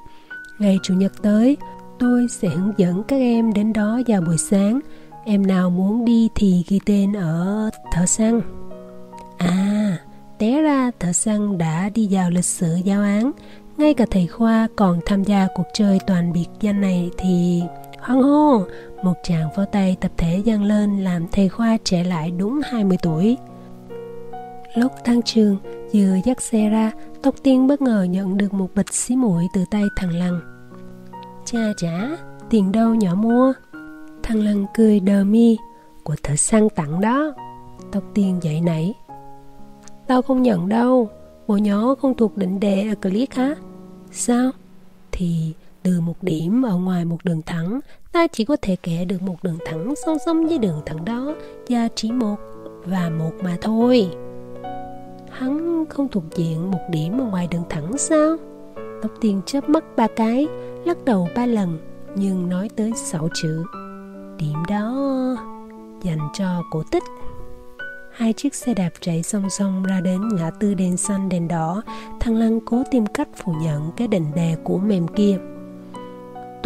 [0.59, 1.57] Ngày Chủ nhật tới,
[1.98, 4.81] tôi sẽ hướng dẫn các em đến đó vào buổi sáng.
[5.24, 8.40] Em nào muốn đi thì ghi tên ở thợ săn.
[9.38, 9.98] À,
[10.38, 13.33] té ra thợ săn đã đi vào lịch sử giáo án
[13.76, 17.62] ngay cả thầy Khoa còn tham gia cuộc chơi toàn biệt danh này thì
[18.07, 18.62] hoan hô
[19.03, 22.97] một tràng pháo tay tập thể dâng lên làm thầy Khoa trẻ lại đúng 20
[23.03, 23.37] tuổi
[24.75, 25.57] Lúc tan trường,
[25.92, 26.92] vừa dắt xe ra,
[27.23, 30.40] Tóc Tiên bất ngờ nhận được một bịch xí muội từ tay thằng Lăng.
[31.45, 32.09] Cha trả,
[32.51, 33.53] tiền đâu nhỏ mua?
[34.23, 35.57] Thằng Lăng cười đờ mi,
[36.05, 37.35] của thợ săn tặng đó.
[37.92, 38.95] Tóc Tiên dậy nảy.
[40.07, 41.09] Tao không nhận đâu,
[41.47, 43.55] bộ nhỏ không thuộc định đề ở click hả?
[44.11, 44.51] Sao?
[45.12, 45.55] Thì
[45.87, 47.81] từ một điểm ở ngoài một đường thẳng,
[48.12, 51.35] ta chỉ có thể kẻ được một đường thẳng song song với đường thẳng đó
[51.68, 52.37] và chỉ một
[52.85, 54.09] và một mà thôi.
[55.31, 58.37] Hắn không thuộc diện một điểm ở ngoài đường thẳng sao?
[59.03, 60.46] Tóc tiên chớp mắt ba cái,
[60.85, 61.79] lắc đầu ba lần,
[62.16, 63.64] nhưng nói tới sáu chữ.
[64.38, 64.92] Điểm đó
[66.03, 67.03] dành cho cổ tích.
[68.12, 71.83] Hai chiếc xe đạp chạy song song ra đến ngã tư đèn xanh đèn đỏ,
[72.20, 75.38] thằng Lăng cố tìm cách phủ nhận cái định đề của mềm kia.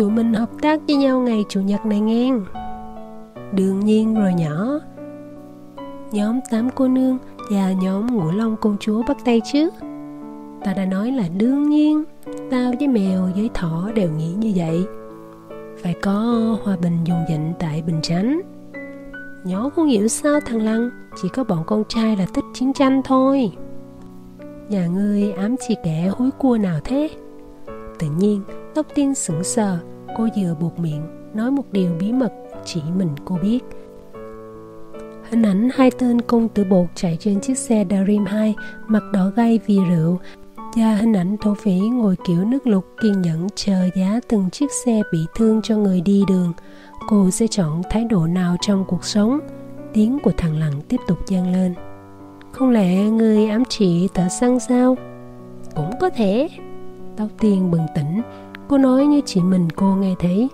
[0.01, 2.33] Tụi mình hợp tác với nhau ngày Chủ nhật này nghe.
[3.53, 4.81] Đương nhiên rồi nhỏ.
[6.13, 7.19] Nhóm tám cô nương
[7.51, 9.71] và nhóm ngũ long công chúa bắt tay chứ.
[10.65, 12.05] Ta đã nói là đương nhiên,
[12.51, 14.85] tao với mèo với thỏ đều nghĩ như vậy.
[15.83, 16.13] Phải có
[16.65, 18.41] hòa bình dùng dịnh tại Bình Chánh.
[19.45, 20.91] Nhỏ không hiểu sao thằng Lăng
[21.23, 23.53] Chỉ có bọn con trai là thích chiến tranh thôi
[24.69, 27.11] Nhà ngươi ám chi kẻ hối cua nào thế
[27.99, 28.43] Tự nhiên
[28.75, 29.79] Tóc tiên sững sờ,
[30.17, 31.03] Cô vừa buộc miệng,
[31.35, 32.33] Nói một điều bí mật,
[32.65, 33.61] Chỉ mình cô biết.
[35.31, 38.55] Hình ảnh hai tên công tử bột chạy trên chiếc xe Dream 2
[38.87, 40.19] Mặt đỏ gay vì rượu,
[40.77, 44.71] và hình ảnh thổ phỉ ngồi kiểu nước lục kiên nhẫn chờ giá từng chiếc
[44.85, 46.53] xe bị thương cho người đi đường.
[47.09, 49.39] Cô sẽ chọn thái độ nào trong cuộc sống?
[49.93, 51.75] Tiếng của thằng lặng tiếp tục vang lên.
[52.53, 54.97] Không lẽ người ám chỉ tờ săn sao?
[55.77, 56.49] Cũng có thể.
[57.17, 58.21] Tóc tiên bừng tỉnh
[58.71, 60.49] cô nói như chỉ mình cô nghe thấy.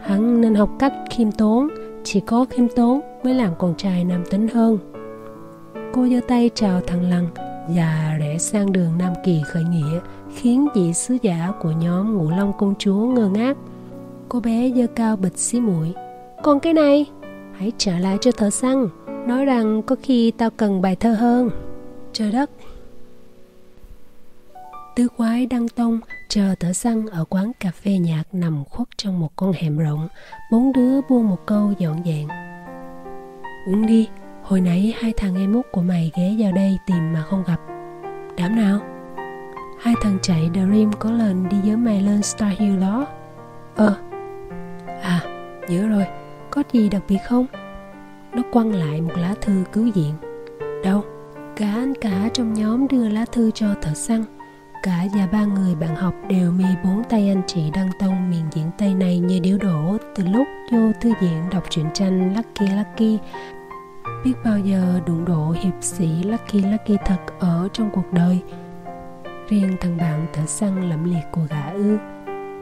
[0.00, 1.68] Hắn nên học cách khiêm tốn,
[2.04, 4.78] chỉ có khiêm tốn mới làm con trai nam tính hơn.
[5.92, 7.26] Cô giơ tay chào thằng lăng
[7.68, 10.00] và rẽ sang đường nam kỳ khởi nghĩa,
[10.34, 13.56] khiến vị sứ giả của nhóm ngũ long công chúa ngơ ngác.
[14.28, 15.92] Cô bé giơ cao bịch xí mũi.
[16.42, 17.06] Còn cái này,
[17.52, 18.88] Hãy trả lại cho thợ săn,
[19.26, 21.50] Nói rằng có khi tao cần bài thơ hơn.
[22.12, 22.50] Trời đất
[24.96, 29.20] Tứ quái đăng tông chờ thở săn ở quán cà phê nhạc nằm khuất trong
[29.20, 30.08] một con hẻm rộng
[30.52, 32.28] Bốn đứa buông một câu dọn dẹn
[33.66, 34.08] Uống đi,
[34.42, 37.60] hồi nãy hai thằng em út của mày ghé vào đây tìm mà không gặp
[38.36, 38.80] Đám nào?
[39.80, 43.06] Hai thằng chạy Dream có lần đi với mày lên Star Hill đó
[43.76, 43.96] Ờ,
[45.02, 45.20] À,
[45.68, 46.06] nhớ rồi,
[46.50, 47.46] có gì đặc biệt không?
[48.32, 50.12] Nó quăng lại một lá thư cứu diện.
[50.84, 51.04] Đâu?
[51.56, 54.24] Cả anh cả trong nhóm đưa lá thư cho thợ săn.
[54.84, 58.44] Cả và ba người bạn học đều mi bốn tay anh chị Đăng Tông miền
[58.52, 62.74] diễn Tây này như điếu đổ từ lúc vô thư viện đọc truyện tranh Lucky
[62.76, 63.18] Lucky.
[64.24, 68.40] Biết bao giờ đụng độ hiệp sĩ Lucky Lucky thật ở trong cuộc đời.
[69.48, 71.98] Riêng thằng bạn thợ săn lẫm liệt của gã ư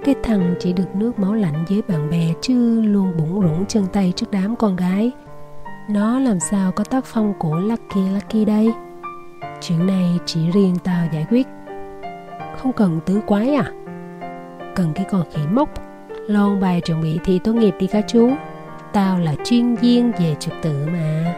[0.04, 3.86] cái thằng chỉ được nước máu lạnh với bạn bè chứ luôn bủng rủng chân
[3.92, 5.10] tay trước đám con gái
[5.90, 8.72] nó làm sao có tác phong của Lucky Lucky đây
[9.60, 11.46] chuyện này chỉ riêng tao giải quyết
[12.58, 13.72] không cần tứ quái à?
[14.74, 15.68] Cần cái con khỉ mốc.
[16.28, 18.30] Lon bài chuẩn bị thi tốt nghiệp đi các chú.
[18.92, 21.34] Tao là chuyên viên về trật tự mà.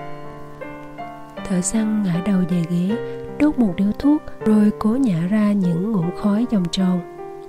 [1.48, 2.96] Thợ săn ngã đầu về ghế,
[3.38, 7.00] đốt một điếu thuốc, rồi cố nhả ra những ngụm khói vòng tròn.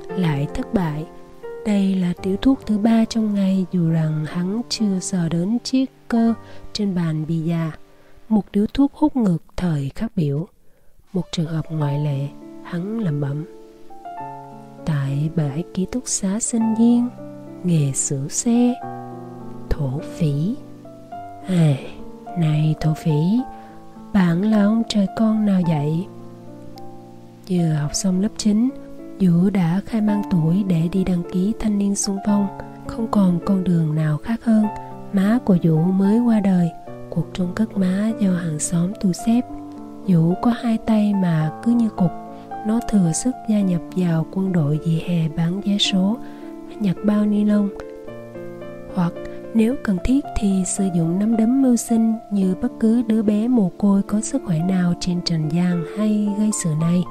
[0.08, 1.06] Lại thất bại.
[1.65, 5.86] Đây là tiểu thuốc thứ ba trong ngày, dù rằng hắn chưa sờ đến chiếc
[6.08, 6.34] cơ
[6.73, 7.71] trên bàn bì già.
[8.30, 10.47] Một điếu thuốc hút ngược thời khắc biểu.
[11.13, 13.45] Một trường hợp ngoại lệ hắn lẩm bẩm
[14.86, 17.10] tại bãi ký túc xá sinh viên
[17.63, 18.73] nghề sửa xe
[19.69, 20.56] thổ phỉ.
[21.47, 21.75] À,
[22.38, 23.39] này thổ phỉ
[24.13, 26.06] bạn là ông trời con nào vậy?
[27.49, 28.69] Vừa học xong lớp 9
[29.19, 32.47] Vũ đã khai mang tuổi để đi đăng ký thanh niên xung phong.
[32.88, 34.65] Không còn con đường nào khác hơn.
[35.13, 36.69] Má của Vũ mới qua đời.
[37.10, 39.41] Cuộc trôn cất má do hàng xóm tu xếp.
[40.08, 42.25] Vũ có hai tay mà cứ như cục.
[42.65, 46.17] Nó thừa sức gia nhập vào quân đội dị hè bán vé số
[46.80, 47.69] Nhặt bao ni lông.
[48.95, 49.13] Hoặc
[49.54, 53.47] nếu cần thiết thì sử dụng nắm đấm mưu sinh như bất cứ đứa bé
[53.47, 57.04] mồ côi có sức khỏe nào trên trần gian hay gây sự này.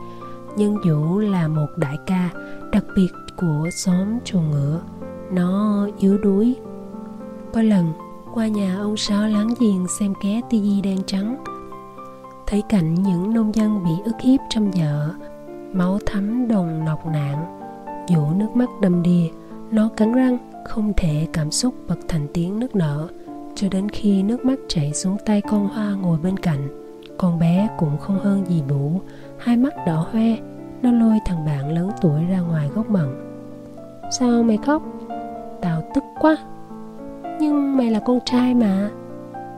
[0.57, 2.31] Nhưng Vũ là một đại ca
[2.73, 4.81] đặc biệt của xóm chuồng ngựa.
[5.33, 6.57] Nó yếu đuối.
[7.53, 7.93] Có lần,
[8.35, 11.45] qua nhà ông sáu láng giềng xem ké tivi đen trắng.
[12.47, 15.15] Thấy cảnh những nông dân bị ức hiếp trong vợ
[15.75, 17.61] máu thấm đồng nọc nạn
[18.09, 19.29] Vũ nước mắt đầm đìa,
[19.71, 23.09] nó cắn răng, không thể cảm xúc bật thành tiếng nước nở.
[23.55, 26.69] Cho đến khi nước mắt chảy xuống tay con hoa ngồi bên cạnh,
[27.19, 29.01] con bé cũng không hơn gì Vũ
[29.39, 30.37] Hai mắt đỏ hoe,
[30.83, 33.09] Nó lôi thằng bạn lớn tuổi ra ngoài góc mận.
[34.11, 34.83] Sao mày khóc?
[35.61, 36.37] Tao tức quá.
[37.41, 38.91] Nhưng mày là con trai mà.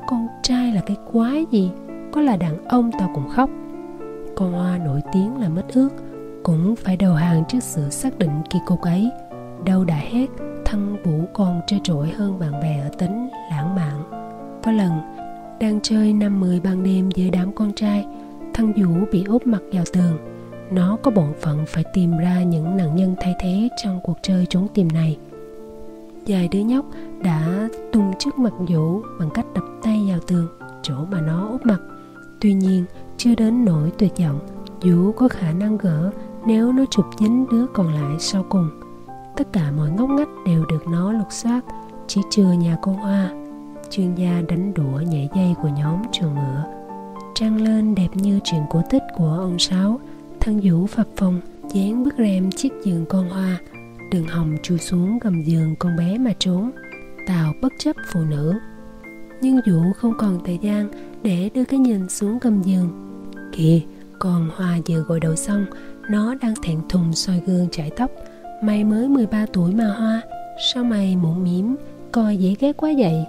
[0.09, 1.71] Con trai là cái quái gì?
[2.13, 3.51] Có là đàn ông tao cũng khóc.
[4.37, 5.89] Con hoa nổi tiếng là mất ước.
[6.47, 9.11] Cũng phải đầu hàng trước sự xác định kỳ cục ấy
[9.65, 10.27] Đâu đã hết
[10.65, 14.03] Thân Vũ còn trơ trội hơn bạn bè ở tính lãng mạn.
[14.65, 14.93] Có lần,
[15.61, 18.07] đang chơi năm mười ban đêm với đám con trai,
[18.55, 20.19] thân Vũ bị úp mặt vào tường.
[20.71, 24.47] Nó có bổn phận phải tìm ra những nạn nhân thay thế trong cuộc chơi
[24.47, 25.19] trốn tìm này.
[26.27, 26.87] Vài đứa nhóc
[27.23, 30.49] đã tung trước mặt Vũ bằng cách đập tay vào tường,
[30.83, 31.81] Chỗ mà nó úp mặt.
[32.41, 32.85] Tuy nhiên,
[33.17, 34.41] chưa đến nỗi tuyệt vọng,
[34.83, 36.11] Vũ có khả năng gỡ
[36.47, 38.71] nếu nó chụp dính đứa còn lại sau cùng,
[39.37, 41.61] Tất cả mọi ngóc ngách đều được nó lục soát
[42.07, 43.31] Chỉ trừ nhà con Hoa,
[43.91, 46.65] chuyên gia đánh đũa nhảy dây của nhóm trường ngựa.
[47.35, 50.01] Trăng lên đẹp như chuyện cổ tích của ông sáu,
[50.41, 51.41] thân vũ phập phồng,
[51.75, 53.59] dán bức rèm chiếc giường con hoa,
[54.11, 56.71] đường hồng chui xuống gầm giường con bé mà trốn,
[57.27, 58.55] tào bất chấp phụ nữ.
[59.41, 60.89] Nhưng vũ không còn thời gian
[61.23, 62.89] để đưa cái nhìn xuống gầm giường.
[63.53, 63.81] Kìa,
[64.19, 65.67] con hoa vừa gội đầu xong
[66.11, 68.11] nó đang thẹn thùng soi gương chải tóc.
[68.63, 70.23] Mày mới 13 tuổi mà hoa.
[70.73, 71.77] Sao mày mũm mím
[72.13, 73.25] coi dễ ghét quá vậy?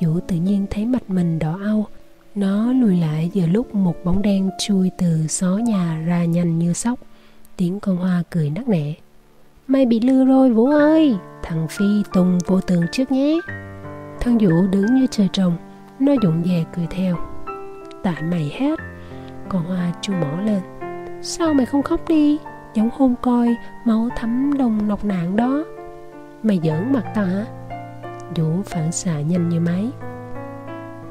[0.00, 1.86] Vũ tự nhiên thấy mặt mình đỏ au.
[2.34, 6.72] Nó lùi lại giờ lúc một bóng đen chui từ xó nhà ra nhanh như
[6.72, 6.98] sóc.
[7.56, 8.94] Tiếng con hoa cười nắc nẻ.
[9.66, 11.16] Mày bị lừa rồi, Vũ ơi!
[11.42, 13.40] Thằng Phi tùng vô tường trước nhé.
[14.20, 15.56] Thằng Vũ đứng như trời trồng.
[15.98, 17.16] Nó dụng về cười theo.
[18.02, 18.78] Tại mày hết.
[19.48, 20.75] Con hoa chu mỏ lên.
[21.28, 22.38] Sao mày không khóc đi?
[22.74, 25.64] Giống hôm coi, máu thấm đồng nọc nạn đó.
[26.42, 27.44] Mày giỡn mặt tao hả?
[28.36, 29.90] Vũ phản xạ nhanh như máy.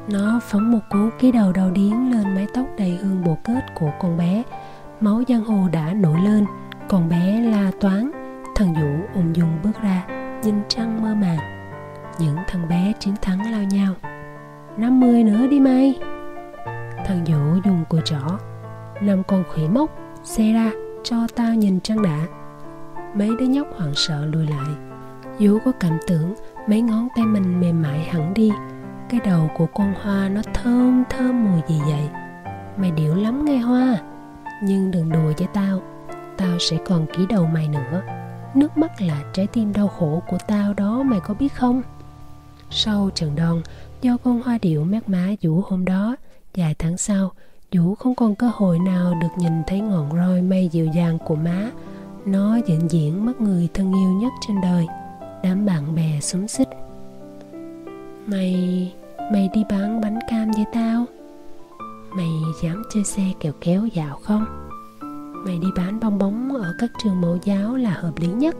[0.08, 3.60] Nó phóng một cú ký đầu đau điến lên mái tóc đầy hương bồ kết
[3.74, 4.42] của con bé.
[5.00, 6.46] Máu giang hồ đã nổi lên.
[6.88, 8.10] Con bé la toán.
[8.54, 10.06] Thằng Vũ ung dung bước ra,
[10.42, 11.38] Nhìn trăng mơ màng.
[12.18, 13.94] Những thằng bé chiến thắng lao nhau.
[14.76, 15.98] 50 nữa đi mày.
[17.06, 18.38] Thằng Vũ dùng cùi trỏ
[19.00, 20.05] Năm con khỉ mốc.
[20.26, 20.72] Xe ra,
[21.04, 22.26] cho tao nhìn trăng đã.
[23.14, 24.74] Mấy đứa nhóc hoảng sợ lùi lại.
[25.38, 26.34] Vũ có cảm tưởng
[26.68, 28.50] mấy ngón tay mình mềm mại hẳn đi,
[29.10, 32.08] cái đầu của con hoa nó thơm thơm mùi gì vậy?
[32.76, 33.98] Mày điệu lắm nghe hoa.
[34.62, 35.82] Nhưng đừng đùa với tao.
[36.36, 38.02] Tao sẽ còn ký đầu mày nữa.
[38.54, 41.82] Nước mắt là trái tim đau khổ của tao đó, mày có biết không?
[42.70, 43.62] Sau trận đòn
[44.02, 46.16] do con hoa điệu mát má vũ hôm đó,
[46.54, 47.32] vài tháng sau
[47.76, 51.34] vũ không còn cơ hội nào được nhìn thấy ngọn roi mây dịu dàng của
[51.34, 51.70] má.
[52.24, 54.86] Nó vĩnh diễn mất người thân yêu nhất trên đời.
[55.42, 56.68] Đám bạn bè xúm xích.
[58.26, 58.92] Mày
[59.32, 61.04] mày đi bán bánh cam với tao.
[62.10, 62.30] Mày
[62.62, 64.44] dám chơi xe kẹo kéo dạo không?
[65.46, 68.56] Mày đi bán bong bóng ở các trường mẫu giáo là hợp lý nhất.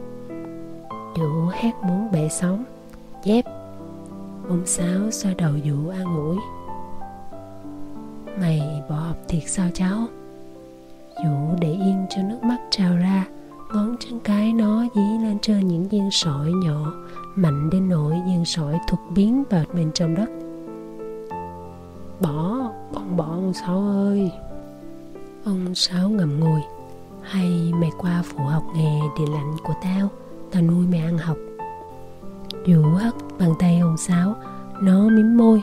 [1.16, 2.64] Vũ hát muốn bể sóng.
[3.24, 3.44] Dép.
[4.48, 6.36] Ông sáu xoa đầu dụ an ủi
[8.40, 10.06] mày bỏ học thiệt sao cháu?
[11.24, 13.26] Vũ để yên cho nước mắt trào ra,
[13.74, 16.92] ngón chân cái nó dí lên trên những viên sỏi nhỏ,
[17.34, 20.30] mạnh đến nỗi viên sỏi thuộc biến vào bên trong đất.
[22.20, 24.30] Bỏ con bỏ ông sáu ơi!
[25.44, 26.60] Ông sáu ngậm ngùi.
[27.22, 30.08] Hay mày qua phụ học nghề địa lạnh của tao
[30.52, 31.36] tao nuôi mày ăn học.
[32.66, 34.34] Vũ hất bàn tay ông sáu,
[34.80, 35.62] nó mím môi.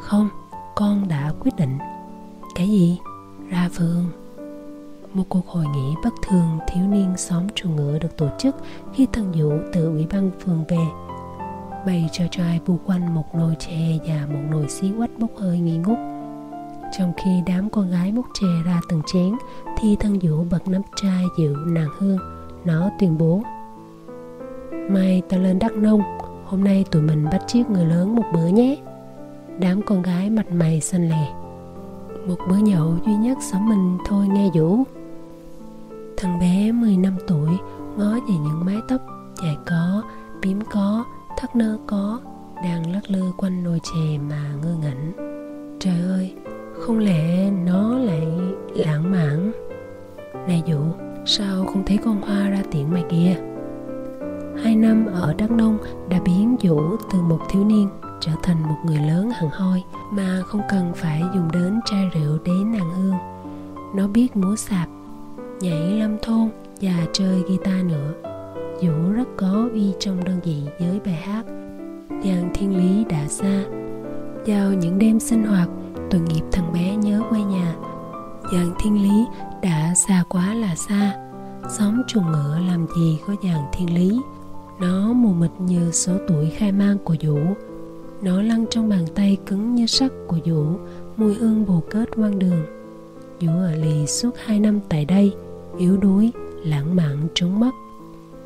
[0.00, 0.28] Không,
[0.76, 1.78] con đã quyết định
[2.60, 2.98] cái gì?
[3.50, 4.04] Ra vườn.
[5.14, 8.56] Một cuộc hội nghị bất thường thiếu niên xóm chuồng ngựa được tổ chức
[8.94, 10.84] khi thần vũ từ ủy ban phường về.
[11.86, 15.58] Bày cho trai bu quanh một nồi chè và một nồi xí quách bốc hơi
[15.58, 15.98] nghi ngút.
[16.98, 19.32] Trong khi đám con gái múc chè ra từng chén,
[19.78, 22.18] thì thân vũ bật nắp chai dịu nàng hương.
[22.64, 23.42] Nó tuyên bố,
[24.90, 26.02] mai ta lên đắk nông,
[26.44, 28.76] hôm nay tụi mình bắt chiếc người lớn một bữa nhé.
[29.58, 31.39] Đám con gái mặt mày xanh lè
[32.26, 34.84] một bữa nhậu duy nhất xóm mình thôi nghe vũ
[36.16, 37.50] Thằng bé 10 năm tuổi
[37.96, 39.00] ngó về những mái tóc
[39.42, 40.02] dài có,
[40.42, 41.04] bím có,
[41.36, 42.20] thắt nơ có
[42.64, 45.12] đang lắc lư quanh nồi chè mà ngơ ngẩn.
[45.80, 46.34] Trời ơi,
[46.80, 48.28] không lẽ nó lại
[48.74, 49.52] lãng mạn?
[50.48, 50.80] Này vũ
[51.26, 53.36] sao không thấy con hoa ra tiện mày kia?
[54.62, 56.80] Hai năm ở Đắk Nông đã biến Vũ
[57.12, 57.88] từ một thiếu niên
[58.20, 62.38] trở thành một người lớn hẳn hoi mà không cần phải dùng đến chai rượu
[62.44, 63.14] để nàng hương.
[63.94, 64.88] Nó biết múa sạp,
[65.60, 66.48] nhảy lâm thôn
[66.80, 68.12] và chơi guitar nữa.
[68.82, 71.44] Vũ rất có uy trong đơn vị với bài hát
[72.24, 73.64] Giang thiên lý đã xa.
[74.46, 75.68] Vào những đêm sinh hoạt
[76.10, 77.74] tội nghiệp thằng bé nhớ quê nhà.
[78.52, 79.26] Giang thiên lý
[79.62, 81.14] đã xa quá là xa.
[81.68, 84.20] Xóm chuồng ngựa làm gì có dạng thiên lý?
[84.80, 87.38] Nó mù mịt như số tuổi khai mang của Vũ.
[88.22, 90.64] Nó lăn trong bàn tay cứng như sắt của Vũ
[91.16, 92.66] Mùi hương bồ kết quang đường
[93.40, 95.32] Vũ ở lì suốt hai năm tại đây
[95.78, 96.30] Yếu đuối,
[96.64, 97.70] lãng mạn trốn mất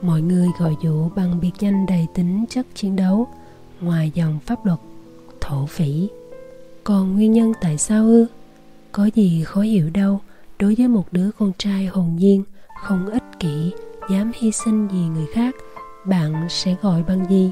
[0.02, 3.28] Mọi người gọi Vũ bằng biệt danh đầy tính chất chiến đấu
[3.80, 4.78] Ngoài dòng pháp luật
[5.40, 6.08] Thổ phỉ
[6.84, 8.26] Còn nguyên nhân tại sao ư?
[8.92, 10.20] Có gì khó hiểu đâu
[10.58, 12.42] Đối với một đứa con trai hồn nhiên
[12.82, 13.72] Không ích kỷ
[14.10, 15.54] Dám hy sinh vì người khác
[16.06, 17.50] Bạn sẽ gọi bằng gì?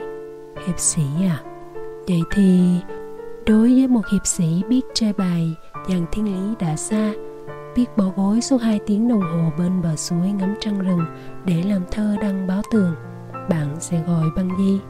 [0.66, 1.51] Hiệp sĩ à?
[2.08, 2.80] Vậy thì,
[3.46, 5.54] Đối với một hiệp sĩ biết chơi bài,
[5.88, 7.12] Dàn thiên lý đã xa,
[7.76, 11.04] biết bỏ gối suốt hai tiếng đồng hồ bên bờ suối ngắm trăng rừng
[11.44, 12.94] để làm thơ đăng báo tường,
[13.50, 14.80] bạn sẽ gọi bằng gì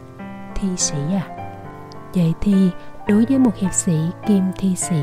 [0.54, 1.26] thi sĩ à?
[2.14, 2.70] Vậy thì,
[3.08, 3.96] đối với một hiệp sĩ
[4.26, 5.00] kim thi sĩ,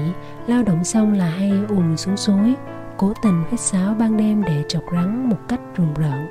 [0.47, 2.53] lao động xong là hay ùn xuống suối,
[2.97, 6.27] cố tình hít sáo ban đêm để chọc rắn một cách rùng rợn.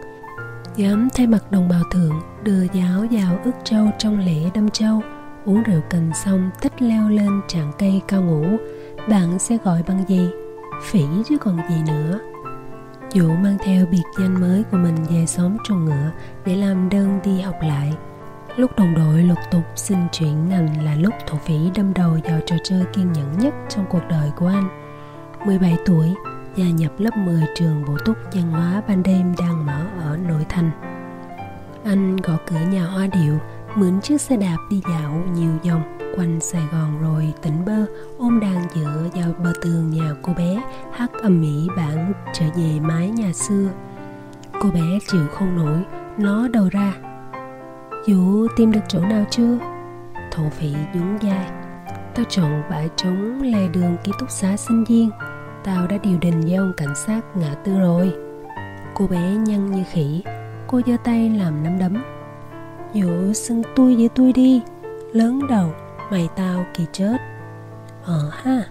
[0.77, 5.03] Dám thay mặt đồng bào thượng đưa giáo vào ức châu trong lễ đâm châu
[5.49, 8.45] uống rượu cần xong tích leo lên trạng cây cao ngủ
[9.09, 10.29] bạn sẽ gọi bằng gì
[10.83, 12.21] phỉ chứ còn gì nữa
[13.13, 16.11] Dụ mang theo biệt danh mới của mình về xóm trồng ngựa
[16.45, 17.93] để làm đơn đi học lại.
[18.57, 22.41] Lúc đồng đội lục tục xin chuyển ngành là lúc thổ phỉ đâm đầu vào
[22.47, 24.69] trò chơi kiên nhẫn nhất trong cuộc đời của anh.
[25.47, 26.15] 17 tuổi,
[26.57, 30.47] gia nhập lớp 10 trường bổ túc văn hóa ban đêm đang mở ở nội
[30.49, 30.71] thành.
[31.85, 33.39] Anh gõ cửa nhà hoa điệu,
[33.77, 37.87] mượn chiếc xe đạp đi dạo nhiều vòng quanh Sài Gòn rồi tỉnh bơ,
[38.19, 40.63] ôm đàn dựa vào bờ tường nhà cô bé,
[40.93, 43.69] hát âm mỹ bản trở về mái nhà xưa.
[44.63, 45.85] Cô bé chịu không nổi
[46.19, 46.95] nó đầu ra.
[48.09, 49.59] Vũ, tìm được chỗ nào chưa?
[50.31, 51.51] Thổ phỉ nhún vai.
[52.15, 55.11] Tao chọn bãi trống lề đường ký túc xá sinh viên.
[55.65, 58.15] Tao đã điều đình với ông cảnh sát ngã tư rồi.
[58.95, 60.23] Cô bé nhăn như khỉ.
[60.67, 62.03] Cô giơ tay làm nắm đấm
[62.95, 64.63] dù xưng tôi với tôi đi.
[65.13, 65.73] Lớn đầu
[66.11, 67.17] mày tao kỳ chết.
[68.05, 68.65] Ờ ha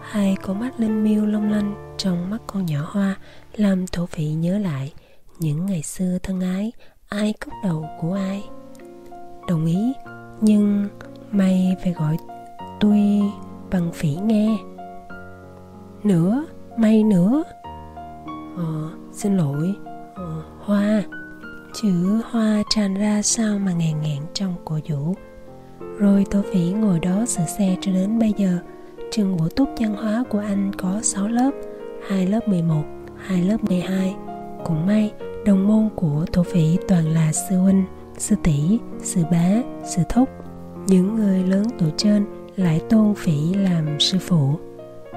[0.00, 3.16] hai con mắt linh miêu long lanh trong mắt con nhỏ hoa
[3.56, 4.92] làm thổ phỉ nhớ lại
[5.38, 6.72] những ngày xưa thân ái
[7.08, 8.44] ai cốc đầu của ai.
[9.48, 9.92] Đồng ý
[10.40, 10.88] nhưng
[11.30, 12.16] mày phải gọi
[12.80, 13.00] tôi
[13.70, 14.58] bằng phỉ nghe.
[16.02, 16.46] Nữa
[16.76, 17.42] mày nữa.
[18.56, 19.74] Ờ xin lỗi
[20.14, 21.02] ờ, hoa
[21.74, 25.14] chữ hoa tràn ra sao mà ngàn ngẹn trong cổ vũ
[25.98, 28.58] rồi Tô Phỉ ngồi đó sửa xe cho đến bây giờ.
[29.10, 31.50] Trường bổ túc văn hóa của anh có 6 lớp,
[32.08, 32.82] hai lớp 11,
[33.16, 34.14] 2 lớp 12.
[34.64, 35.12] Cũng may,
[35.44, 37.84] đồng môn của Tô Phỉ toàn là sư huynh,
[38.18, 39.50] sư tỷ, sư bá,
[39.84, 40.28] sư thúc.
[40.86, 44.58] Những người lớn tuổi trên lại tôn Phỉ làm sư phụ.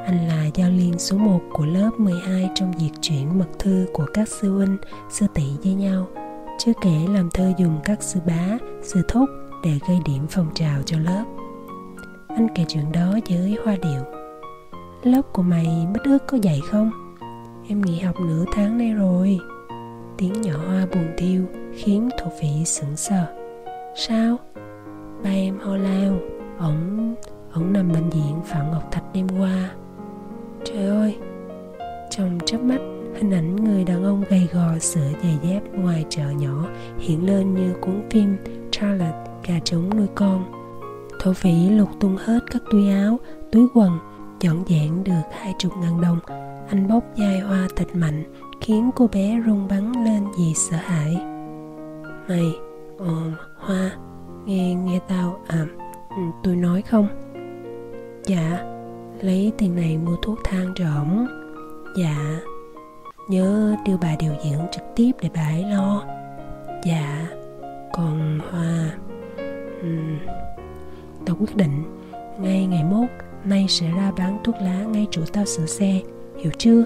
[0.05, 4.05] Anh là giao liên số 1 của lớp 12 trong việc chuyển mật thư của
[4.13, 4.77] các sư huynh,
[5.09, 6.07] sư tỷ với nhau.
[6.59, 9.29] Chưa kể làm thơ dùng các sư bá, sư thúc
[9.63, 11.23] để gây điểm phong trào cho lớp.
[12.27, 14.01] Anh kể chuyện đó với hoa điệu.
[15.03, 16.91] Lớp của mày bất ước có dạy không?
[17.69, 19.39] Em nghỉ học nửa tháng nay rồi.
[20.17, 21.43] Tiếng nhỏ hoa buồn thiêu
[21.73, 23.25] khiến thổ phỉ sững sờ.
[23.95, 24.37] Sao?
[25.23, 26.19] Ba em ho lao.
[26.59, 27.15] Ổng
[27.53, 29.71] ổng nằm bệnh viện phạm ngọc thạch đêm qua.
[30.65, 31.17] Trời ơi!
[32.09, 32.79] Trong chớp mắt
[33.17, 36.67] hình ảnh người đàn ông gầy gò sửa giày dép ngoài chợ nhỏ
[36.99, 38.37] hiện lên như cuốn phim
[38.71, 40.51] Charlotte, gà trống nuôi con.
[41.19, 43.19] Thổ phỉ lục tung hết các túi áo,
[43.51, 43.99] túi quần,
[44.39, 46.19] dọn dẹn được hai chục ngàn đồng.
[46.69, 48.23] Anh bốc dai hoa thịt mạnh,
[48.61, 51.17] khiến cô bé run bắn lên vì sợ hãi.
[52.27, 52.55] Mày
[52.97, 53.15] ồ
[53.57, 53.91] hoa,
[54.45, 55.65] nghe nghe tao à
[56.43, 57.07] tôi nói không?
[58.25, 58.63] Dạ
[59.21, 61.27] lấy tiền này mua thuốc thang cho ổng.
[61.97, 62.39] Dạ
[63.29, 66.05] nhớ đưa bà điều dưỡng trực tiếp để bà ấy lo.
[66.83, 67.27] Dạ
[67.93, 68.91] còn hoa
[69.79, 70.17] uhm,
[71.25, 71.83] tao quyết định
[72.39, 73.09] ngay ngày mốt
[73.43, 76.01] nay sẽ ra bán thuốc lá ngay chỗ tao sửa xe
[76.37, 76.85] hiểu chưa?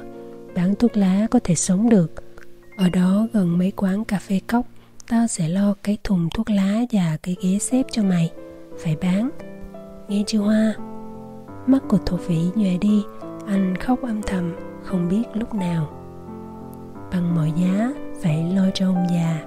[0.56, 2.12] Bán thuốc lá có thể sống được.
[2.78, 4.66] Ở đó gần mấy quán cà phê cốc
[5.10, 8.32] tao sẽ lo cái thùng thuốc lá và cái ghế xếp cho mày.
[8.84, 9.30] Phải bán.
[10.08, 10.74] Nghe chưa hoa?
[11.68, 13.04] Mắt của thổ phỉ nhòe đi
[13.48, 16.01] anh khóc âm thầm không biết lúc nào
[17.12, 17.92] bằng mọi giá
[18.22, 19.40] phải lo cho ông già.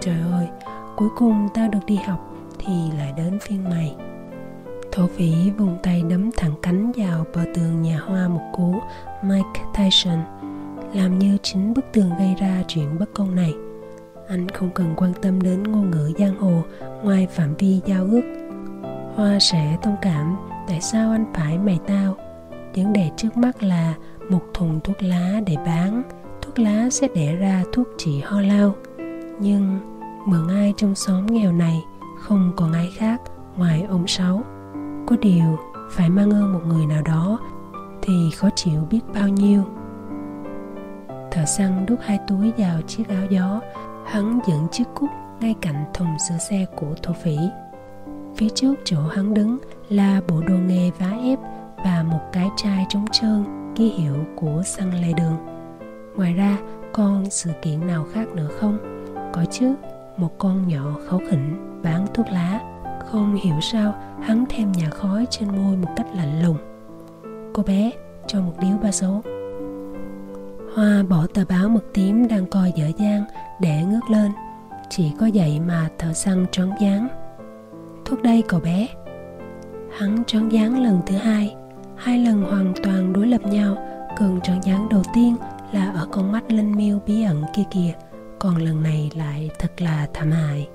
[0.00, 0.48] Trời ơi,
[0.96, 3.96] cuối cùng tao được đi học thì lại đến phiên mày.
[4.92, 8.74] Thổ phỉ vùng tay đấm thẳng cánh vào bờ tường nhà hoa một cú,
[9.22, 10.18] mike tyson,
[10.94, 13.54] làm như chính bức tường gây ra chuyện bất công này.
[14.28, 16.62] Anh không cần quan tâm đến ngôn ngữ giang hồ
[17.02, 18.22] ngoài phạm vi giao ước.
[19.14, 20.36] Hoa sẽ thông cảm
[20.68, 22.16] tại sao anh phải mày tao.
[22.74, 23.94] Vấn đề trước mắt là
[24.30, 26.02] một thùng thuốc lá để bán
[26.58, 28.74] thuốc lá sẽ đẻ ra thuốc trị ho lao.
[29.40, 29.78] Nhưng
[30.26, 31.84] mượn ai trong xóm nghèo này
[32.18, 33.22] không còn ai khác
[33.56, 34.42] ngoài ông sáu.
[35.06, 35.58] Có điều
[35.90, 37.38] phải mang ơn một người nào đó
[38.02, 39.62] thì khó chịu biết bao nhiêu.
[41.30, 43.60] Thợ săn đút hai túi vào chiếc áo gió.
[44.06, 47.38] Hắn dựng chiếc cúc ngay cạnh thùng sửa xe của thổ phỉ.
[48.36, 51.38] Phía trước chỗ hắn đứng là bộ đồ nghề vá ép
[51.84, 53.44] và một cái chai trống trơn
[53.76, 55.47] ký hiệu của xăng lề đường
[56.18, 56.58] ngoài ra
[56.92, 58.78] còn sự kiện nào khác nữa không?
[59.32, 59.74] Có chứ,
[60.16, 62.60] một con nhỏ kháu khỉnh bán thuốc lá.
[63.06, 66.56] Không hiểu sao, hắn thêm nhà khói trên môi một cách lạnh lùng.
[67.52, 67.90] Cô bé,
[68.26, 69.22] cho một điếu ba số.
[70.74, 73.24] Hoa bỏ tờ báo mực tím đang coi dở dang
[73.60, 74.32] để ngước lên.
[74.90, 77.08] Chỉ có vậy mà thợ săn trón dáng.
[78.04, 78.86] Thuốc đây cậu bé.
[79.98, 81.54] Hắn trón dáng lần thứ hai.
[81.96, 83.76] Hai lần hoàn toàn đối lập nhau,
[84.18, 85.36] cường tròn dáng đầu tiên
[85.72, 87.92] là ở con mắt linh miêu bí ẩn kia kìa,
[88.38, 90.68] còn lần này lại thật là thảm hại.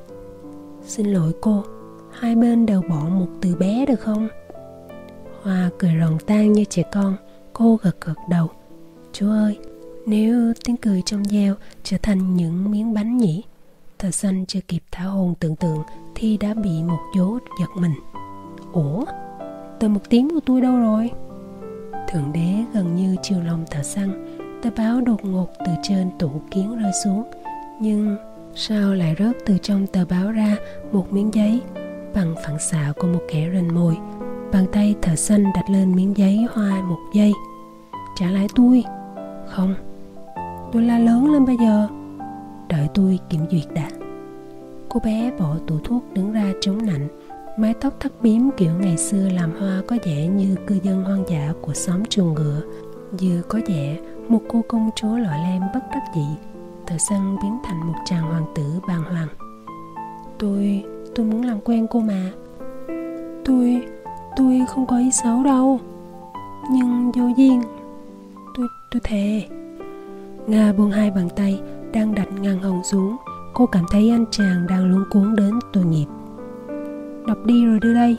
[0.86, 1.64] Xin lỗi cô,
[2.12, 4.28] hai bên đều bỏ một từ bé được không?
[5.42, 7.16] Hoa cười ròn tan như trẻ con,
[7.54, 8.50] cô gật gật đầu.
[9.14, 9.58] Chú ơi,
[10.06, 13.44] nếu tiếng cười trong gieo trở thành những miếng bánh nhỉ?
[14.00, 15.84] Thợ xanh chưa kịp thả hồn tưởng tượng
[16.16, 17.94] thì đã bị một dố giật mình.
[18.72, 19.06] Ủa?
[19.80, 21.12] Tờ một tiếng của tôi đâu rồi?
[22.08, 24.33] Thượng đế gần như chiều lòng thợ săn
[24.64, 27.24] tờ báo đột ngột từ trên tủ kiến rơi xuống.
[27.82, 28.18] Nhưng
[28.56, 30.58] sao lại rớt từ trong tờ báo ra
[30.92, 31.62] một miếng giấy
[32.14, 33.98] bằng phản xạ của một kẻ rình mồi?
[34.52, 37.32] Bàn tay thợ xanh đặt lên miếng giấy hoa một giây.
[38.20, 38.84] Trả lại tôi.
[39.48, 39.76] Không.
[40.72, 41.88] Tôi la lớn lên bây giờ.
[42.70, 43.90] Đợi tôi kiểm duyệt đã.
[44.90, 47.08] Cô bé bỏ tủ thuốc đứng ra chống nạnh.
[47.58, 51.24] Mái tóc thắt bím kiểu ngày xưa làm hoa có vẻ như cư dân hoang
[51.30, 52.62] dã của xóm chuồng ngựa.
[53.22, 53.98] Vừa có vẻ
[54.30, 56.26] một cô công chúa lọ lem bất đắc dĩ
[56.88, 59.28] thợ sân biến thành một chàng hoàng tử bàng hoàng.
[60.40, 62.32] Tôi tôi muốn làm quen cô mà.
[63.46, 63.86] Tôi
[64.36, 65.80] tôi không có ý xấu đâu.
[66.72, 67.62] Nhưng vô duyên,
[68.56, 69.48] tôi tôi thề.
[70.48, 71.62] Nga buông hai bàn tay,
[71.94, 73.18] đang đặt ngang hồng xuống,
[73.54, 76.08] cô cảm thấy anh chàng đang luống cuốn đến tội nghiệp.
[77.28, 78.18] Đọc đi rồi đưa đây.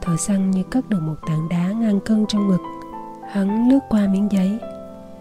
[0.00, 2.60] Thợ săn như cất được một tảng đá ngang cân trong ngực.
[3.30, 4.58] Hắn lướt qua miếng giấy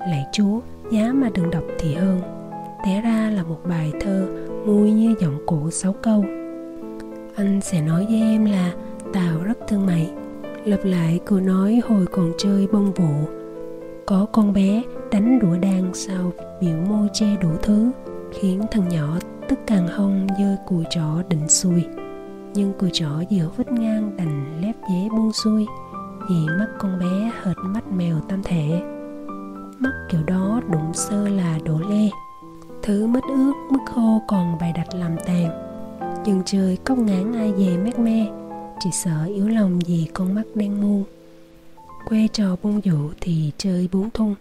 [0.08, 0.60] lạy chúa,
[0.92, 2.22] giá mà đừng đọc thì hơn.
[2.86, 4.28] Té ra là một bài thơ
[4.66, 6.26] mùi như giọng cổ sáu câu.
[7.36, 8.74] Anh sẽ nói với em là,
[9.14, 10.12] tao rất thương mày.
[10.66, 13.14] Lặp lại câu nói hồi còn chơi bông vụ.
[14.06, 16.32] Có con bé đánh đũa đàn sau
[16.62, 17.92] biểu môi che đủ thứ,
[18.32, 19.18] khiến thằng nhỏ
[19.50, 21.86] tức càng hông dơ cùi trỏ định xuôi.
[22.54, 25.66] Nhưng cùi trỏ giữa vít ngang đành lép dế buông xuôi,
[26.30, 28.82] vì mắt con bé hệt mắt mèo tam thể
[29.82, 32.10] mắt kiểu đó đụng sơ là đổ lê
[32.84, 35.50] thứ mất ướt mất khô còn bày đặt làm tàn.
[36.26, 38.26] Chừng trời cốc ngán ai về mát me,
[38.80, 41.04] chỉ sợ yếu lòng vì con mắt đen mu
[42.06, 44.36] Quê trò bông dụ thì chơi bún thun.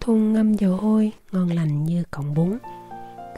[0.00, 2.58] Thun ngâm dầu hôi, ngon lành như cọng bún.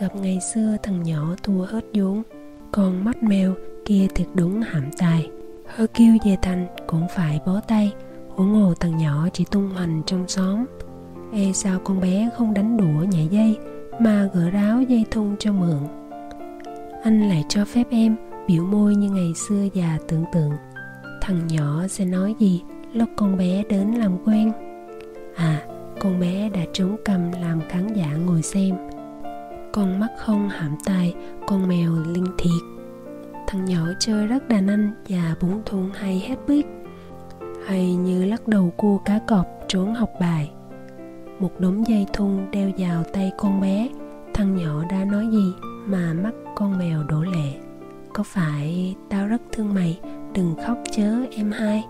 [0.00, 2.22] Gặp ngày xưa thằng nhỏ thua hết vốn,
[2.72, 5.30] còn mắt mèo kia thiệt đúng hạm tài.
[5.66, 7.92] Hơ kêu về thành cũng phải bó tay,
[8.28, 10.64] huống hồ thằng nhỏ chỉ tung hoành trong xóm
[11.36, 13.58] e sao con bé không đánh đũa nhảy dây
[14.00, 15.78] mà gỡ ráo dây thun cho mượn?
[17.02, 18.16] Anh lại cho phép em
[18.48, 20.50] biểu môi như ngày xưa già tưởng tượng.
[21.20, 22.62] Thằng nhỏ sẽ nói gì
[22.92, 24.52] lúc con bé đến làm quen?
[25.36, 25.62] À
[26.00, 28.76] con bé đã trốn cầm làm khán giả ngồi xem.
[29.72, 31.14] Con mắt không hãm tài
[31.46, 32.62] con mèo linh thiệt.
[33.46, 36.66] Thằng nhỏ chơi rất đàn anh và búng thun hay hết biết.
[37.66, 40.50] Hay như lắc đầu cua cá cọp trốn học bài
[41.38, 43.88] một đống dây thun đeo vào tay con bé.
[44.34, 45.52] Thằng nhỏ đã nói gì
[45.86, 47.52] mà mắt con mèo đổ lệ?
[48.12, 50.00] Có phải tao rất thương mày?
[50.34, 51.84] Đừng khóc chớ, em hai.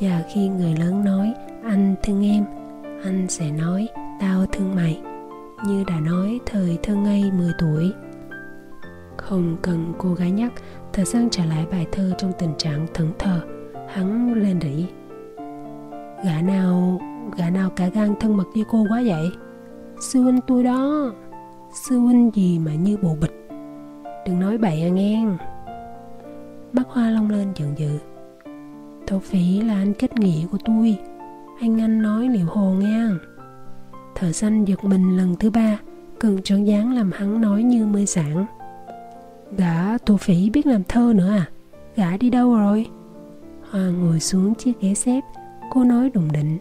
[0.00, 1.32] Và khi người lớn nói,
[1.64, 2.44] anh thương em,
[3.04, 3.88] anh sẽ nói,
[4.20, 5.00] tao thương mày.
[5.66, 7.92] Như đã nói, thời thơ ngây 10 tuổi.
[9.16, 10.52] Không cần cô gái nhắc,
[10.92, 13.40] thời gian trở lại bài thơ trong tình trạng thẫn thờ.
[13.88, 14.86] Hắn lên rỉ
[16.24, 17.00] gã nào
[17.36, 19.30] gã nào cả gan thân mật với cô quá vậy?
[20.00, 21.12] Sư huynh tôi đó.
[21.72, 23.48] Sư huynh gì mà như bộ bịch?
[24.26, 25.26] Đừng nói bậy à nghe.
[26.72, 27.98] Bác hoa long lên giận dữ.
[29.06, 30.98] Thổ phỉ là anh kết nghĩa của tôi.
[31.60, 33.04] Anh anh nói liệu hồ nghe.
[34.14, 35.78] Thợ xanh giật mình lần thứ ba
[36.18, 38.46] cần tròn dáng làm hắn nói như mê sản
[39.56, 41.50] gã thổ phỉ biết làm thơ nữa à?
[41.96, 42.86] Gã đi đâu rồi?
[43.70, 45.20] Hoa ngồi xuống chiếc ghế xếp,
[45.70, 46.58] Cô nói đùng định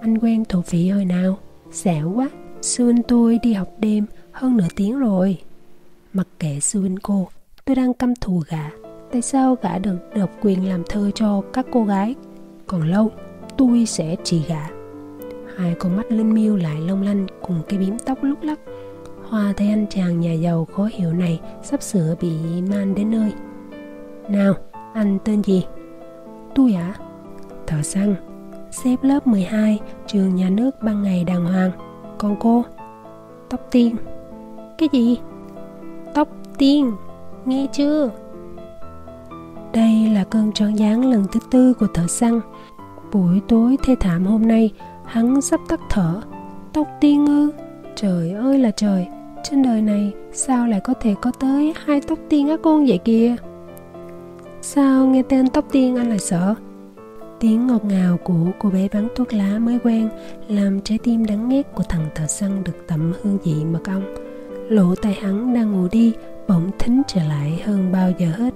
[0.00, 1.38] anh quen thổ phỉ hồi nào?
[1.70, 2.30] Xẻo quá.
[2.62, 5.38] Xuân tôi đi học đêm hơn nửa tiếng rồi.
[6.12, 7.28] Mặc kệ Xuân cô
[7.64, 8.70] Tôi đang căm thù gã.
[9.12, 12.14] Tại sao gã được độc quyền làm thơ cho các cô gái?
[12.66, 13.10] Còn lâu
[13.56, 14.66] tôi sẽ chỉ gã.
[15.56, 18.60] Hai con mắt linh miêu lại long lanh Cùng cái bím tóc lúc lắc.
[19.28, 22.32] Hoa thấy anh chàng nhà giàu khó hiểu này Sắp sửa bị
[22.70, 23.32] man đến nơi.
[24.28, 24.54] Nào,
[24.94, 25.64] anh tên gì?
[26.54, 26.94] Tôi ạ.
[26.98, 27.00] À?
[27.66, 28.29] Thợ săn.
[28.70, 31.70] Xếp lớp 12 Trường nhà nước ban ngày đàng hoàng.
[32.18, 32.64] Còn cô?
[33.48, 33.96] Tóc tiên.
[34.78, 35.18] Cái gì?
[36.14, 36.92] Tóc tiên.
[37.44, 38.10] Nghe chưa?
[39.72, 42.40] Đây là cơn tròn dáng lần thứ tư của thợ săn.
[43.12, 44.70] Buổi tối thê thảm hôm nay,
[45.10, 46.20] Hắn sắp tắt thở.
[46.72, 47.50] Tóc tiên ư?
[47.96, 49.06] Trời ơi là trời.
[49.42, 52.98] Trên đời này, sao lại có thể có tới hai tóc tiên á con vậy
[52.98, 53.36] kìa?
[54.62, 56.54] Sao nghe tên tóc tiên anh lại sợ?
[57.40, 60.08] Tiếng ngọt ngào của cô bé bán thuốc lá mới quen
[60.48, 64.14] Làm trái tim đắng nghét của thằng thợ săn được tẩm hương vị mật ong
[64.68, 66.14] Lỗ tai hắn đang ngủ đi
[66.50, 68.54] Bỗng thính trở lại hơn bao giờ hết.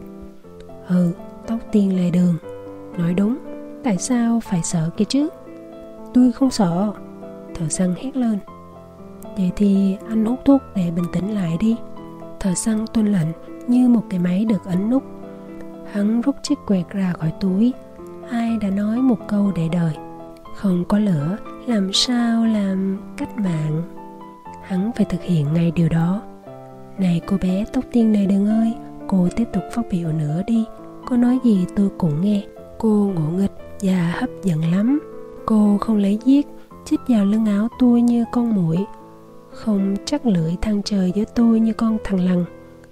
[0.89, 1.13] Ừ,
[1.47, 2.35] tóc tiên lề đường.
[2.99, 3.39] Nói đúng,
[3.85, 5.29] tại sao phải sợ kia chứ?
[6.15, 6.93] Tôi không sợ.
[7.55, 8.39] Thợ săn hét lên.
[9.37, 11.77] Vậy thì anh hút thuốc để bình tĩnh lại đi.
[12.41, 13.29] Thợ săn tuân lệnh
[13.67, 15.03] như một cái máy được ấn nút.
[15.93, 17.73] Hắn rút chiếc quẹt ra khỏi túi
[18.31, 19.95] Ai đã nói một câu để đời
[20.55, 23.83] Không có lửa làm sao làm cách mạng?
[24.63, 26.23] Hắn phải thực hiện ngay điều đó.
[26.99, 28.75] Này cô bé, tóc tiên này đừng ơi.
[29.09, 30.65] Cô tiếp tục phát biểu nữa đi.
[31.07, 32.43] Cô nói gì tôi cũng nghe.
[32.79, 35.01] Cô ngộ nghịch và hấp dẫn lắm.
[35.47, 36.47] Cô không lấy giết,
[36.85, 38.85] Chích vào lưng áo tôi như con muỗi.
[39.51, 42.45] Không chắc lưỡi thăng trời với tôi như con thằng lằn.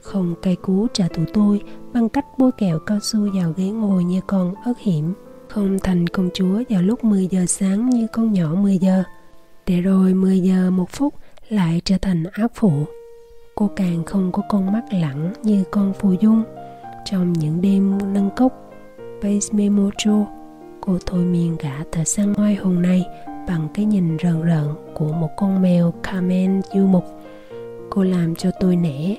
[0.03, 1.61] Không cay cú trả thù tôi
[1.93, 5.15] Bằng cách bôi kẹo cao su vào ghế ngồi như con ớt hiểm.
[5.49, 9.03] Không thành công chúa vào lúc 10 giờ sáng như con nhỏ 10 giờ.
[9.67, 11.15] Để rồi 10 giờ một phút
[11.49, 12.73] lại trở thành ác phụ.
[13.55, 16.43] Cô càng không có con mắt lẳng như con phù dung.
[17.05, 18.53] Trong những đêm nâng cốc
[19.23, 20.25] Base Memojo
[20.87, 23.05] Cô thôi miên gã thợ săn oai hùng này
[23.49, 27.05] bằng cái nhìn rợn rợn của một con mèo Carmen du mục.
[27.91, 29.17] Cô làm cho tôi nể,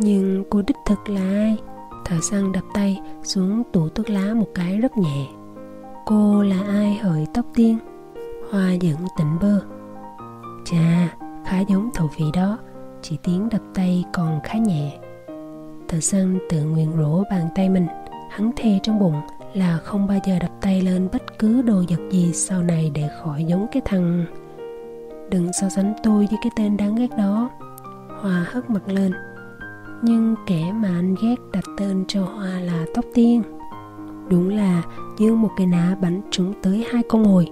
[0.00, 1.56] nhưng cô đích thực là ai?
[2.04, 5.26] Thợ săn đập tay xuống tủ thuốc lá một cái rất nhẹ.
[6.06, 7.78] Cô là ai hỡi tóc tiên?
[8.50, 9.60] Hoa dẫn tỉnh bơ.
[10.64, 11.16] Chà,
[11.46, 12.58] khá giống thổ vị đó,
[13.02, 14.98] chỉ tiếng đập tay còn khá nhẹ.
[15.88, 17.86] Thợ săn tự nguyện rỗ bàn tay mình,
[18.30, 19.20] hắn thề trong bụng
[19.54, 23.08] là không bao giờ đập tay lên bất cứ đồ vật gì sau này để
[23.22, 24.24] khỏi giống cái thằng
[25.30, 27.50] đừng so sánh tôi với cái tên đáng ghét đó
[28.20, 29.12] hoa hất mặt lên
[30.02, 33.42] nhưng kẻ mà anh ghét đặt tên cho hoa là tóc tiên.
[34.28, 34.82] Đúng là
[35.18, 37.46] như một cái ná bắn trúng tới hai con mồi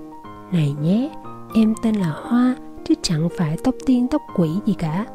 [0.52, 1.10] này nhé
[1.54, 5.06] em tên là hoa chứ chẳng phải tóc tiên tóc quỷ gì cả.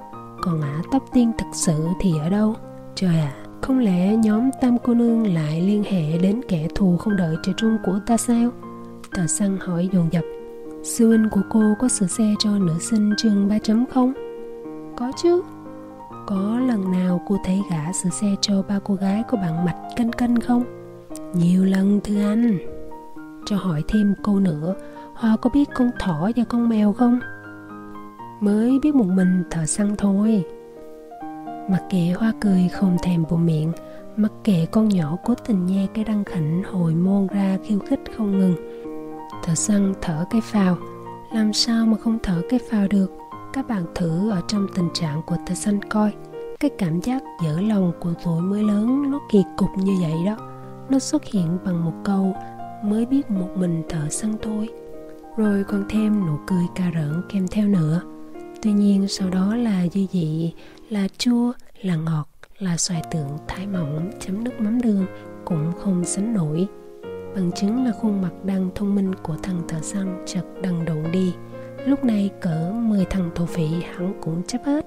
[0.42, 2.56] Còn ả tóc tiên thật sự thì ở đâu?
[2.96, 6.98] Trời ạ à, không lẽ nhóm tam cô nương lại liên hệ đến kẻ thù
[6.98, 8.52] không đợi trời trung của ta sao?
[9.16, 10.24] Tờ săn hỏi dồn dập.
[10.84, 14.14] Sư huynh của cô có sửa xe cho nữ sinh trường 3 chấm không?
[14.98, 15.42] Có chứ.
[16.28, 19.78] Có lần nào cô thấy gã sửa xe cho ba cô gái có bạn mạch
[19.96, 20.64] canh canh không?
[21.34, 22.58] Nhiều lần, thưa anh
[23.46, 24.76] Cho hỏi thêm câu nữa,
[25.14, 27.20] Hoa có biết con thỏ và con mèo không?
[28.40, 30.44] Mới biết một mình thợ săn thôi
[31.70, 33.72] Mặc kệ hoa cười không thèm bộ miệng,
[34.16, 38.02] Mặc kệ con nhỏ cố tình nhe cái răng khảnh hồi môn ra khiêu khích
[38.18, 38.56] không ngừng
[39.44, 40.78] Thợ săn thở cái phào,
[41.34, 43.12] Làm sao mà không thở cái phào được
[43.56, 46.14] các bạn thử ở trong tình trạng của tờ xanh coi.
[46.60, 50.38] Cái cảm giác dở lòng của tuổi mới lớn Nó kỳ cục như vậy đó.
[50.90, 52.36] Nó xuất hiện bằng một câu,
[52.84, 54.70] Mới biết một mình thợ săn thôi.
[55.38, 58.02] Rồi còn thêm nụ cười cà rỡn kèm theo nữa.
[58.62, 60.54] Tuy nhiên sau đó là dư dị,
[60.90, 62.26] là chua, là ngọt,
[62.60, 65.06] là xoài tượng thái mỏng chấm nước mắm đường
[65.46, 66.68] cũng không sánh nổi.
[67.36, 71.12] Bằng chứng là khuôn mặt đang thông minh của thằng thợ săn chợt đằng đụng
[71.12, 71.34] đi
[71.86, 74.86] lúc này cỡ 10 thằng thổ phỉ hắn cũng chấp hết.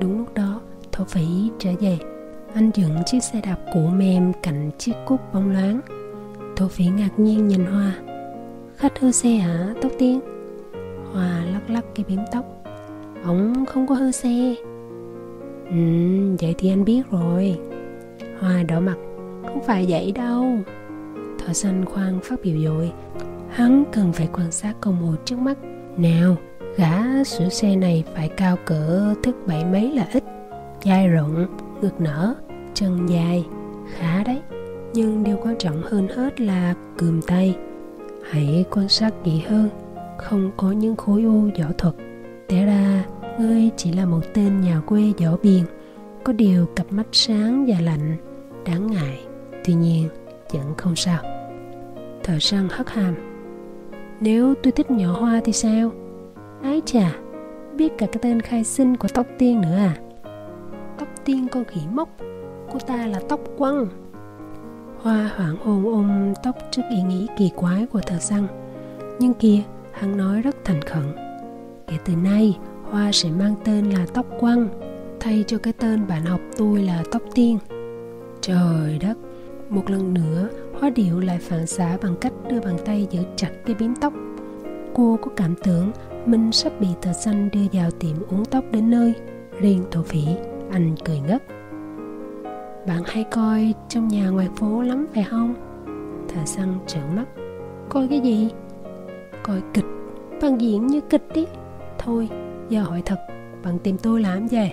[0.00, 0.60] Đúng lúc đó
[0.92, 1.98] thổ phỉ trở về.
[2.54, 5.80] Anh dựng chiếc xe đạp cũ mềm cạnh chiếc cúc bóng loáng.
[6.56, 7.92] Thổ phỉ ngạc nhiên nhìn hoa.
[8.76, 9.74] Khách hư xe hả?
[9.82, 10.20] Tóc tiên.
[11.12, 12.44] Hoa lắc lắc cái bím tóc.
[13.24, 14.54] Ông không có hư xe.
[15.70, 15.76] Ừ,
[16.40, 17.58] vậy thì anh biết rồi.
[18.40, 18.96] Hoa đỏ mặt.
[19.42, 20.44] Không phải vậy đâu.
[21.38, 22.92] Thỏ xanh khoan phát biểu dội.
[23.50, 25.58] Hắn cần phải quan sát con mồi trước mắt.
[25.96, 26.36] Nào,
[26.76, 30.24] gã sửa xe này phải cao cỡ thức bảy mấy là ít.
[30.84, 31.46] Dai rộng,
[31.80, 32.34] ngực nở,
[32.74, 33.44] chân dài
[33.98, 34.40] Khá đấy.
[34.94, 37.56] Nhưng điều quan trọng hơn hết là cườm tay.
[38.30, 39.68] Hãy quan sát kỹ hơn
[40.18, 41.94] không có những khối u võ thuật.
[42.48, 43.04] Té ra
[43.38, 45.64] ngươi chỉ là một tên nhà quê võ biền
[46.24, 48.16] có điều cặp mắt sáng và lạnh
[48.66, 49.20] đáng ngại.
[49.64, 50.08] Tuy nhiên
[50.52, 51.22] vẫn không sao.
[52.22, 53.14] Thợ săn hất hàm
[54.20, 55.92] nếu tôi thích nhỏ hoa thì sao?
[56.62, 57.16] Ái chà,
[57.76, 59.96] biết cả cái tên khai sinh của tóc tiên nữa à?
[60.98, 62.08] Tóc tiên con khỉ mốc,
[62.72, 63.86] cô ta là tóc quăng.
[65.02, 68.46] Hoa hoảng hồn ôm tóc trước ý nghĩ kỳ quái của thợ săn.
[69.18, 69.62] Nhưng kia
[69.92, 71.04] hắn nói rất thành khẩn.
[71.86, 72.58] Kể từ nay,
[72.90, 74.68] hoa sẽ mang tên là tóc quăng,
[75.20, 77.58] thay cho cái tên bạn học tôi là tóc tiên.
[78.40, 79.14] Trời đất,
[79.68, 80.48] một lần nữa
[80.80, 84.12] hoa điệu lại phản xạ bằng cách đưa bàn tay giữ chặt cái bím tóc.
[84.94, 85.90] Cô có cảm tưởng
[86.26, 89.14] mình sắp bị tờ xanh đưa vào tiệm uống tóc đến nơi.
[89.60, 90.24] Riêng thổ phỉ,
[90.70, 91.42] anh cười ngất.
[92.86, 95.54] Bạn hay coi trong nhà ngoài phố lắm phải không?
[96.28, 97.24] Thợ săn trợn mắt.
[97.88, 98.50] Coi cái gì?
[99.42, 99.84] Coi kịch.
[100.42, 101.46] Bạn diễn như kịch đi.
[101.98, 102.28] Thôi,
[102.68, 103.18] giờ hỏi thật,
[103.64, 104.70] bạn tìm tôi làm gì?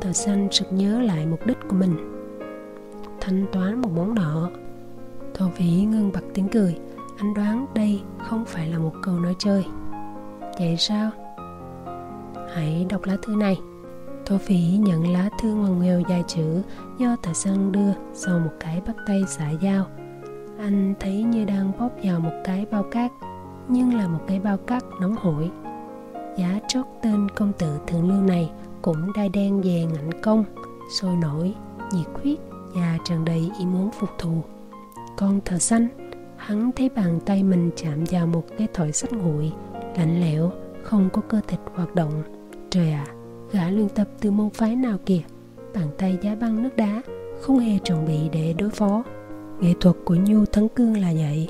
[0.00, 1.96] Thợ săn sực nhớ lại mục đích của mình.
[3.20, 4.50] Thanh toán một món nợ
[5.34, 6.76] thổ phỉ ngưng bật tiếng cười.
[7.18, 9.64] Anh đoán đây không phải là một câu nói chơi.
[10.58, 11.10] Vậy sao?
[12.54, 13.60] Hãy đọc lá thư này.
[14.26, 16.62] Thổ phỉ nhận lá thư ngoằn nghèo dài chữ
[16.98, 19.86] do thợ săn đưa sau một cái bắt tay xả dao
[20.58, 23.12] anh thấy như đang bóp vào một cái bao cát,
[23.68, 25.50] nhưng là một cái bao cát nóng hổi.
[26.36, 28.50] Giá trót tên công tử thượng lưu này
[28.82, 30.44] cũng đai đen về ngạnh công,
[30.90, 31.54] sôi nổi,
[31.92, 32.38] nhiệt huyết
[32.74, 34.42] và tràn đầy ý muốn phục thù
[35.16, 35.88] con thợ xanh
[36.36, 39.52] hắn thấy bàn tay mình chạm vào một cái thỏi sắt nguội
[39.96, 40.52] lạnh lẽo
[40.82, 42.22] không có cơ thịt hoạt động.
[42.70, 43.14] Trời ạ à,
[43.52, 45.20] gã luyện tập từ môn phái nào kìa?
[45.74, 47.02] Bàn tay giá băng nước đá
[47.40, 49.02] không hề chuẩn bị để đối phó.
[49.60, 51.48] Nghệ thuật của nhu thắng cương là vậy.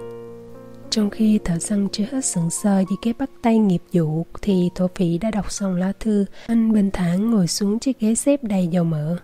[0.91, 4.71] Trong khi thợ săn chưa hết sững sờ vì cái bắt tay nghiệp vụ thì
[4.75, 6.25] thổ phỉ đã đọc xong lá thư.
[6.47, 9.17] Anh bình thản ngồi xuống chiếc ghế xếp đầy dầu mỡ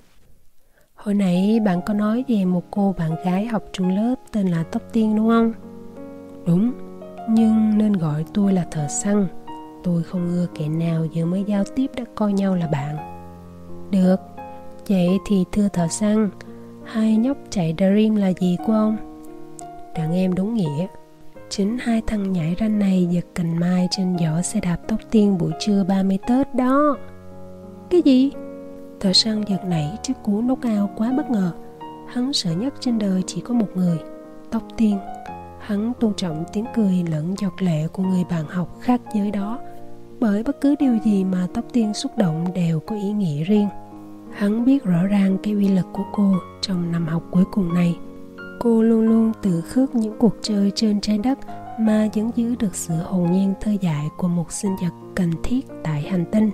[1.03, 4.63] hồi nãy bạn có nói về một cô bạn gái học trung lớp tên là
[4.63, 5.53] tóc tiên đúng không?
[6.47, 6.73] Đúng.
[7.29, 9.27] Nhưng nên gọi tôi là thợ săn.
[9.85, 12.97] Tôi không ưa kẻ nào vừa mới giao tiếp đã coi nhau là bạn.
[13.91, 14.17] Được.
[14.89, 16.31] Vậy thì thưa thợ săn
[16.85, 18.97] hai nhóc chạy dream là gì của ông?
[19.95, 20.87] Đàn em đúng nghĩa.
[21.49, 25.39] Chính hai thằng nhảy ranh này giật cành mai trên giỏ xe đạp tóc tiên
[25.39, 26.97] buổi trưa 30 Tết đó.
[27.91, 28.31] Cái gì
[29.01, 31.53] thợ săn giật nảy trước cú nốt ao quá bất ngờ.
[32.09, 33.99] Hắn sợ nhất trên đời chỉ có một người,
[34.51, 34.99] tóc tiên.
[35.61, 39.59] Hắn tôn trọng tiếng cười lẫn giọt lệ của người bạn học khác giới đó.
[40.21, 43.69] Bởi bất cứ điều gì mà tóc tiên xúc động đều có ý nghĩa riêng.
[44.33, 47.99] Hắn biết rõ ràng cái uy lực của cô trong năm học cuối cùng này.
[48.61, 51.39] Cô luôn luôn tự khước những cuộc chơi trên trái đất
[51.81, 55.67] mà vẫn giữ được sự hồn nhiên thơ dại của một sinh vật cần thiết
[55.85, 56.51] tại hành tinh,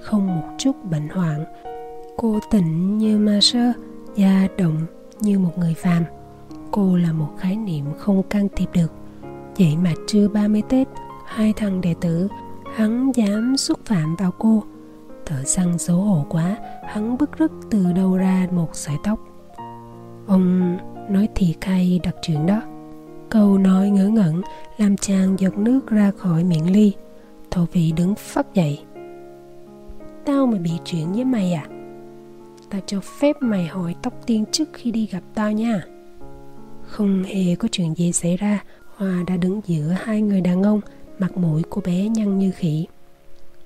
[0.00, 1.44] không một chút bệnh hoạn
[2.16, 3.72] cô tịnh như ma sơ
[4.16, 4.76] và động
[5.20, 6.02] như một người phàm.
[6.70, 8.92] Cô là một khái niệm không can thiệp được.
[9.58, 10.88] Vậy mà trưa 30 Tết,
[11.26, 12.28] hai thằng đệ tử,
[12.74, 14.62] hắn dám xúc phạm vào cô.
[15.26, 16.56] Thợ săn xấu hổ quá,
[16.86, 19.20] hắn bức rứt từ đâu ra một sợi tóc.
[20.26, 20.78] Ông
[21.10, 22.62] nói thì hay đặc chuyện đó.
[23.28, 24.42] Câu nói ngớ ngẩn
[24.76, 26.92] làm chàng giọt nước ra khỏi miệng ly.
[27.50, 28.84] Thổ vị đứng phát dậy.
[30.24, 31.73] Tao mà bị chuyện với mày à?
[32.74, 35.82] Ta cho phép mày hỏi tóc tiên trước khi đi gặp tao nha.
[36.86, 38.64] Không hề có chuyện gì xảy ra
[38.96, 40.80] hòa đã đứng giữa hai người đàn ông,
[41.18, 42.86] mặt mũi của bé nhăn như khỉ.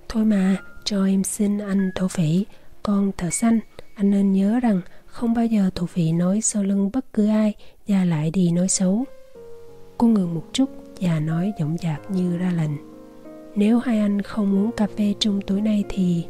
[0.09, 2.45] Thôi mà, cho em xin anh thổ phỉ,
[2.83, 3.61] con thợ xanh.
[3.95, 7.55] Anh nên nhớ rằng không bao giờ thổ phỉ nói sau lưng bất cứ ai,
[7.89, 9.05] và lại đi nói xấu.
[9.99, 12.77] Cô ngừng một chút và nói giọng dạc như ra lệnh.
[13.55, 16.25] Nếu hai anh không uống cà phê chung tối nay thì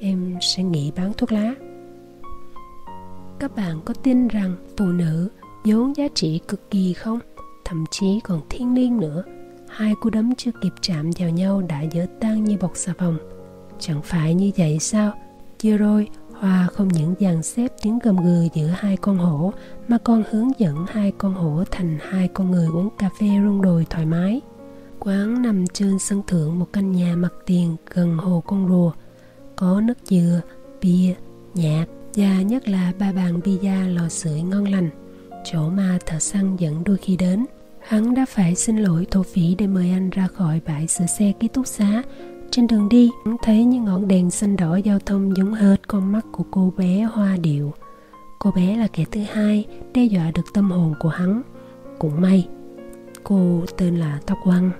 [0.00, 1.54] em sẽ nghỉ bán thuốc lá
[3.38, 5.28] các bạn có tin rằng phụ nữ
[5.64, 7.18] vốn giá trị cực kỳ không
[7.64, 9.24] thậm chí còn thiên liêng nữa
[9.68, 13.18] hai cú đấm chưa kịp chạm vào nhau đã dở tan như bọc xà phòng
[13.78, 15.12] chẳng phải như vậy sao
[15.58, 19.52] chưa rồi Hoa không những dàn xếp tiếng gầm gừ giữa hai con hổ
[19.88, 23.62] mà còn hướng dẫn hai con hổ thành hai con người uống cà phê rung
[23.62, 24.40] đồi thoải mái.
[24.98, 28.92] Quán nằm trên sân thượng một căn nhà mặt tiền gần hồ con rùa.
[29.56, 30.40] Có nước dừa,
[30.82, 31.14] bia,
[31.54, 31.86] nhạc
[32.16, 34.90] và nhất là ba bàn pizza lò sưởi ngon lành.
[35.44, 37.46] Chỗ mà thợ săn dẫn đôi khi đến.
[37.80, 41.32] Hắn đã phải xin lỗi thổ phỉ để mời anh ra khỏi bãi sửa xe
[41.40, 42.02] ký túc xá
[42.54, 46.12] trên đường đi, hắn thấy những ngọn đèn xanh đỏ giao thông giống hệt con
[46.12, 47.72] mắt của cô bé hoa điệu.
[48.38, 51.42] Cô bé là kẻ thứ hai đe dọa được tâm hồn của hắn.
[51.98, 52.48] Cũng may,
[53.24, 54.70] cô tên là Tóc Quăng.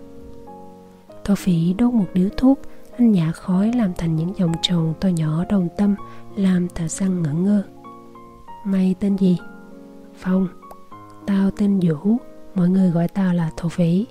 [1.25, 2.61] Thổ phỉ đốt một điếu thuốc,
[2.99, 5.95] anh nhả khói làm thành những vòng tròn to nhỏ đồng tâm,
[6.37, 7.63] làm thợ săn ngẩn ngơ.
[8.65, 9.39] Mày tên gì?
[10.15, 10.49] Phong.
[11.27, 12.17] Tao tên Vũ,
[12.55, 14.07] mọi người gọi tao là thổ phỉ.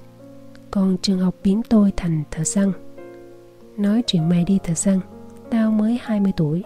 [0.71, 2.71] Còn trường học biến tôi thành thợ săn.
[3.77, 4.99] Nói chuyện mày đi thợ săn,
[5.49, 6.63] tao mới 20 tuổi.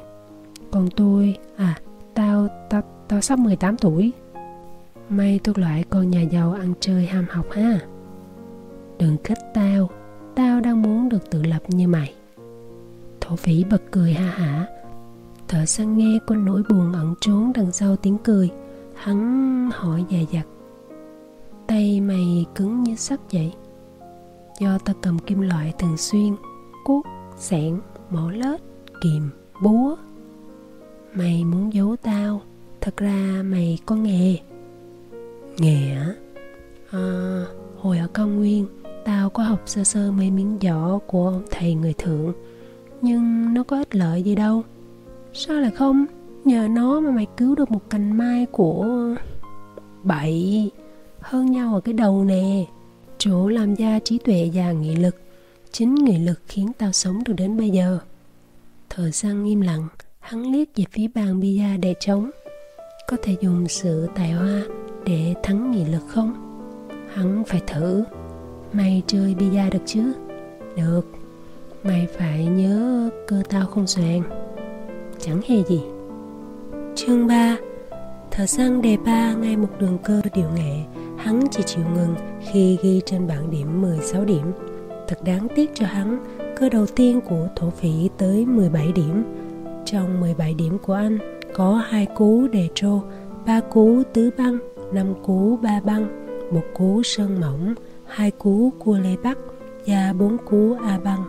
[0.72, 1.80] Còn tôi, à,
[2.14, 4.12] tao, tao, tao sắp 18 tuổi.
[5.10, 7.80] Mày thuộc loại con nhà giàu ăn chơi ham học ha.
[8.99, 9.89] Đừng khích tao,
[10.36, 12.14] tao đang muốn được tự lập như mày.
[13.22, 14.68] Thổ phỉ bật cười ha hả.
[15.48, 18.50] Thợ săn nghe có nỗi buồn ẩn trốn đằng sau tiếng cười.
[18.95, 20.45] Hắn hỏi dài dặt.
[21.68, 23.54] Tay mày cứng như sắt vậy.
[24.60, 26.36] Do ta cầm kim loại thường xuyên,
[26.86, 27.06] cuốc,
[27.38, 27.80] sẻn,
[28.10, 28.62] mỏ lết,
[29.02, 29.30] kìm,
[29.62, 29.95] búa
[31.14, 32.41] mày muốn giấu tao
[32.82, 34.38] thật ra mày có nghề
[35.58, 36.16] nghề hả?
[36.91, 37.45] à,
[37.78, 38.66] hồi ở cao nguyên
[39.06, 42.34] tao có học sơ sơ mấy miếng giỏ của ông thầy người thượng
[43.02, 44.64] nhưng nó có ích lợi gì đâu
[45.34, 46.05] sao lại không?
[46.45, 48.88] Nhờ nó mà mày cứu được một cành mai của
[50.03, 50.71] bậy.
[51.19, 52.65] Hơn nhau ở cái đầu nè.
[53.17, 55.15] Chỗ làm ra trí tuệ và nghị lực.
[55.71, 57.99] Chính nghị lực khiến tao sống được đến bây giờ.
[58.89, 59.88] Thời gian im lặng,
[60.19, 62.30] hắn liếc về phía bàn bia để trống.
[63.07, 64.63] Có thể dùng sự tài hoa
[65.05, 66.34] để thắng nghị lực không?
[67.13, 68.03] Hắn phải thử.
[68.73, 70.13] Mày chơi bia được chứ?
[70.78, 71.01] Được.
[71.84, 74.21] Mày phải nhớ cơ tao không xoàn
[75.20, 75.82] chẳng hề gì
[76.95, 77.57] chương 3
[78.32, 80.84] thợ săn đề ba ngay một đường cơ điều nghệ
[81.18, 82.15] hắn chỉ chịu ngừng
[82.51, 84.51] khi ghi trên bảng điểm 16 điểm
[85.07, 89.24] thật đáng tiếc cho hắn cơ đầu tiên của thổ phỉ tới 17 điểm
[89.86, 91.20] trong 17 điểm của anh
[91.53, 93.01] có hai cú đề trô,
[93.45, 94.57] ba cú tứ băng,
[94.93, 96.07] năm cú ba băng,
[96.51, 97.76] một cú sơn mỏng,
[98.07, 99.38] hai cú cua lê bắc
[99.86, 101.24] và bốn cú a băng.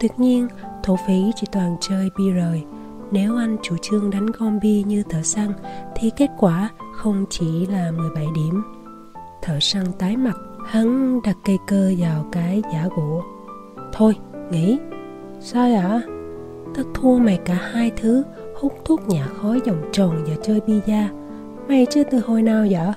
[0.00, 0.48] Tuyệt nhiên,
[0.82, 2.62] thổ phỉ chỉ toàn chơi bi rời.
[3.10, 5.52] Nếu anh chủ trương đánh combi như thợ săn
[5.96, 8.62] thì kết quả không chỉ là 17 điểm.
[9.42, 10.36] Thợ săn tái mặt,
[10.66, 13.22] hắn đặt cây cơ vào cái giả gỗ.
[13.92, 14.16] Thôi,
[14.50, 14.78] nghỉ.
[15.40, 16.02] Sao ạ?
[16.74, 18.22] Tất thua mày cả hai thứ
[18.60, 21.08] hút thuốc nhả khói vòng tròn và chơi bia
[21.68, 22.92] mày chưa từ hồi nào vậy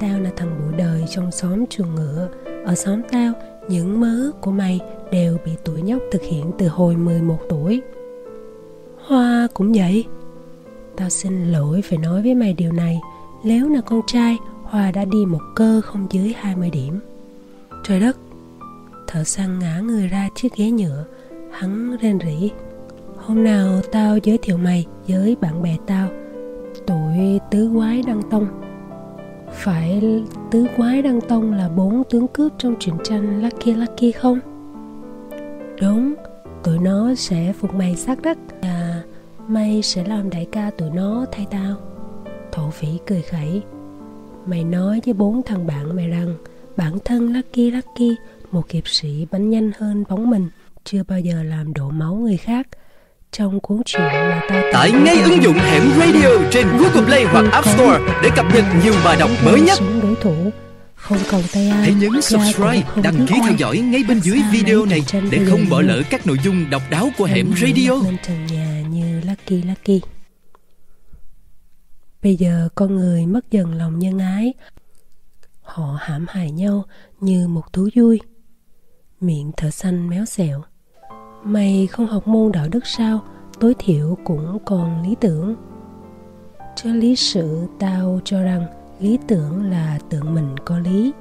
[0.00, 2.28] tao là thằng bụi đời trong xóm chuồng ngựa
[2.64, 3.32] ở xóm tao
[3.68, 4.80] những mớ của mày
[5.12, 7.82] đều bị tuổi nhóc thực hiện từ hồi 11 tuổi
[9.10, 10.04] Hoa cũng vậy.
[10.96, 13.00] Tao xin lỗi phải nói với mày điều này.
[13.44, 17.00] Nếu là con trai Hoa đã đi một cơ không dưới 20 điểm.
[17.84, 18.16] Trời đất
[19.06, 21.04] Thợ săn ngã người ra chiếc ghế nhựa.
[21.50, 22.50] Hắn rên rỉ.
[23.16, 26.08] Hôm nào tao giới thiệu mày với bạn bè tao?
[26.86, 28.46] Tụi tứ quái đăng tông.
[29.52, 30.02] Phải
[30.50, 34.40] tứ quái đăng tông là bốn tướng cướp trong truyện tranh Lucky Lucky không?
[35.80, 36.14] Đúng,
[36.64, 38.38] tụi nó sẽ phục mày xác đất.
[38.62, 38.79] Và
[39.50, 41.76] mày sẽ làm đại ca tụi nó thay tao.
[42.52, 43.62] Thổ phỉ cười khẩy.
[44.46, 46.36] Mày nói với bốn thằng bạn mày rằng
[46.76, 48.16] Bản thân Lucky Lucky
[48.50, 50.48] Một hiệp sĩ bắn nhanh hơn bóng mình
[50.84, 52.66] chưa bao giờ làm đổ máu người khác.
[53.32, 57.44] Trong cuốn truyện mà ta tải ngay ứng dụng hẻm radio trên Google Play hoặc
[57.52, 59.78] App Store để cập nhật nhiều bài đọc mới nhất.
[60.02, 60.34] đối thủ.
[60.94, 61.82] Không còn tay ai.
[61.82, 65.80] Hãy nhấn subscribe đăng ký theo dõi ngay bên dưới video này để không bỏ
[65.80, 67.92] lỡ các nội dung độc đáo của hẻm radio
[69.50, 70.02] Lucky Lucky.
[72.22, 74.54] Bây giờ con người mất dần lòng nhân ái.
[75.62, 76.84] Họ hãm hại nhau
[77.20, 78.20] như một thú vui.
[79.20, 80.62] Miệng thở xanh méo xẹo.
[81.44, 83.24] Mày không học môn đạo đức sao?
[83.60, 85.56] Tối thiểu cũng còn lý tưởng.
[86.76, 88.66] Cho lý sự tao cho rằng
[89.00, 91.12] lý tưởng là tưởng mình có lý.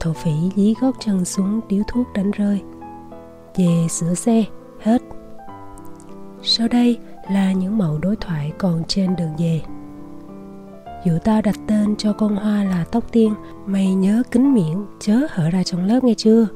[0.00, 2.62] Thổ phỉ dí gót chân xuống điếu thuốc đánh rơi.
[3.56, 4.44] Về sửa xe,
[4.80, 5.02] hết.
[6.42, 6.98] Sau đây
[7.30, 9.60] là những mẫu đối thoại còn trên đường về.
[11.04, 13.34] Dù tao đặt tên cho con hoa là tóc tiên,
[13.66, 16.46] Mày nhớ kính miệng, chớ hở ra trong lớp nghe chưa?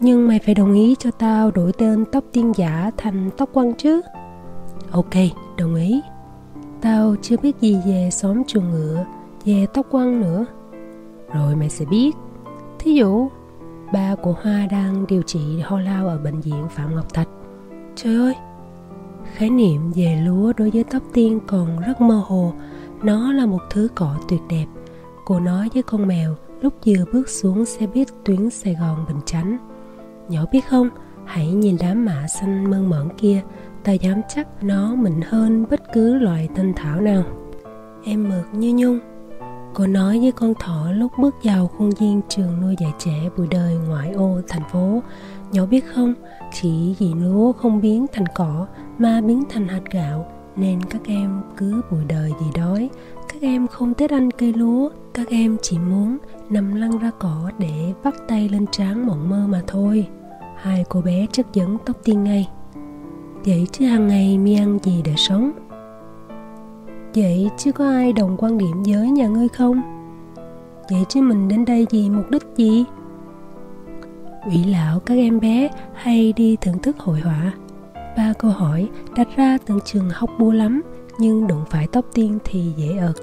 [0.00, 3.74] Nhưng mày phải đồng ý cho tao đổi tên tóc tiên giả thành tóc quăng
[3.74, 4.00] chứ?
[4.90, 5.14] Ok,
[5.56, 6.00] đồng ý.
[6.80, 9.04] Tao chưa biết gì về xóm chuồng ngựa,
[9.44, 10.46] về tóc quăng nữa.
[11.34, 12.16] Rồi mày sẽ biết.
[12.78, 13.28] Thí dụ,
[13.92, 17.28] ba của hoa đang điều trị ho lao ở bệnh viện phạm ngọc thạch.
[17.96, 18.34] Trời ơi
[19.34, 22.52] khái niệm về lúa đối với tóc tiên còn rất mơ hồ.
[23.02, 24.66] Nó là một thứ cỏ tuyệt đẹp.
[25.24, 29.20] Cô nói với con mèo lúc vừa bước xuống xe buýt tuyến sài gòn bình
[29.26, 29.58] chánh.
[30.28, 30.88] Nhỏ biết không,
[31.24, 33.42] hãy nhìn đám mạ xanh mơn mởn kia,
[33.84, 37.22] ta dám chắc nó mịn hơn bất cứ loại thanh thảo nào.
[38.04, 38.98] Em mượt như nhung.
[39.74, 43.46] Cô nói với con thỏ lúc bước vào khuôn viên trường nuôi dạy trẻ bụi
[43.50, 45.02] đời ngoại ô thành phố.
[45.52, 46.14] Nhỏ biết không
[46.52, 48.66] chỉ vì lúa không biến thành cỏ
[48.98, 50.26] mà biến thành hạt gạo,
[50.56, 52.90] nên các em cứ bụi đời vì đói.
[53.28, 56.18] Các em không thích ăn cây lúa, các em chỉ muốn
[56.50, 60.08] nằm lăn ra cỏ để bắt tay lên trán mộng mơ mà thôi.
[60.56, 62.48] Hai cô bé chất vấn tóc tiên ngay.
[63.44, 65.52] Vậy chứ hàng ngày mi ăn gì để sống?
[67.14, 69.82] Vậy chứ có ai đồng quan điểm với nhà ngươi không?
[70.90, 72.84] Vậy chứ mình đến đây vì mục đích gì?
[74.44, 77.52] Ủy lão các em bé hay đi thưởng thức hội họa?
[78.16, 80.82] Ba câu hỏi đặt ra từng trường học bua lắm
[81.18, 83.16] nhưng đụng phải tóc tiên thì dễ ợt.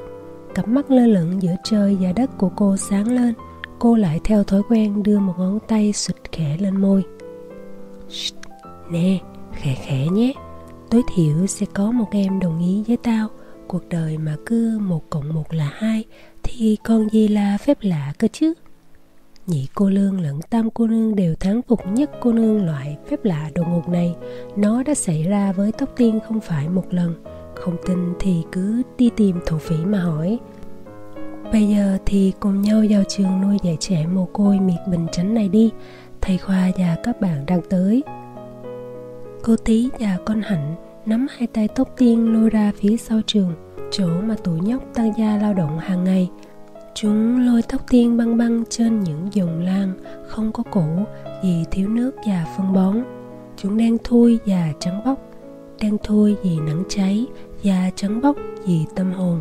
[0.55, 3.33] Cặp mắt lơ lửng giữa trời và đất của cô sáng lên.
[3.79, 7.03] Cô lại theo thói quen đưa một ngón tay sụt khẽ lên môi.
[8.09, 8.35] Shh,
[8.91, 9.19] nè
[9.53, 10.33] khẽ khẽ nhé.
[10.89, 13.27] Tối thiểu sẽ có một em đồng ý với tao.
[13.67, 16.03] Cuộc đời mà cứ một cộng một là hai
[16.43, 18.53] thì còn gì là phép lạ cơ chứ?
[19.47, 23.25] Nhị cô lương lẫn tam cô nương đều thắng phục nhất cô nương loại phép
[23.25, 24.15] lạ đột ngột này.
[24.55, 27.13] Nó đã xảy ra với tóc tiên không phải một lần.
[27.55, 30.39] Không tin thì cứ đi tìm thổ phỉ mà hỏi.
[31.51, 35.33] Bây giờ thì cùng nhau vào trường nuôi dạy trẻ mồ côi miệt bình chánh
[35.33, 35.71] này đi.
[36.21, 38.03] Thầy khoa và các bạn đang tới.
[39.43, 40.75] Cô tí và con hạnh
[41.05, 43.53] nắm hai tay tóc tiên lôi ra phía sau trường,
[43.91, 46.29] chỗ mà tụi nhóc tăng gia lao động hàng ngày
[46.95, 49.93] chúng lôi tóc tiên băng băng trên những dòng lan,
[50.27, 50.85] không có củ
[51.43, 53.03] vì thiếu nước và phân bón.
[53.57, 55.19] Chúng đang thui và trắng bóc
[55.81, 57.25] đang thui vì nắng cháy
[57.63, 58.35] và trắng bóc
[58.65, 59.39] vì tâm hồn.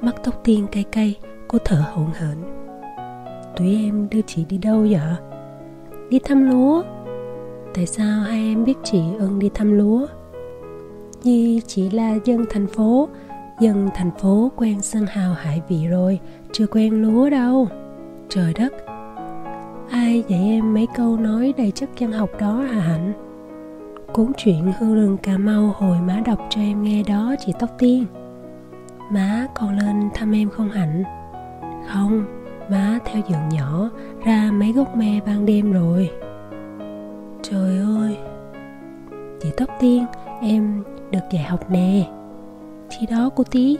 [0.00, 1.14] Mắt tóc tiên cay cay,
[1.48, 2.36] cô thở hổn hển.
[3.56, 5.16] Tụi em đưa chị đi đâu vậy?
[6.10, 6.82] Đi thăm lúa.
[7.74, 10.06] Tại sao hai em biết chị ưng đi thăm lúa?
[11.22, 13.08] Vì chị là dân thành phố
[13.60, 16.20] dân thành phố quen sân hào hải vị rồi,
[16.52, 17.68] chưa quen lúa đâu.
[18.28, 18.72] Trời đất,
[19.90, 23.12] ai dạy em mấy câu nói đầy chất văn học đó hả hạnh?
[24.12, 27.70] Cuốn chuyện hương rừng cà mau hồi má đọc cho em nghe đó, chị tóc
[27.78, 28.06] tiên.
[29.10, 31.04] Má còn lên thăm em không hạnh?
[31.88, 32.24] Không,
[32.70, 33.90] má theo giường nhỏ,
[34.24, 36.10] ra mấy gốc me ban đêm rồi.
[37.42, 38.16] Trời ơi,
[39.40, 40.06] chị tóc tiên,
[40.42, 42.19] em được dạy học nè
[42.90, 43.78] thì đó, cô tí.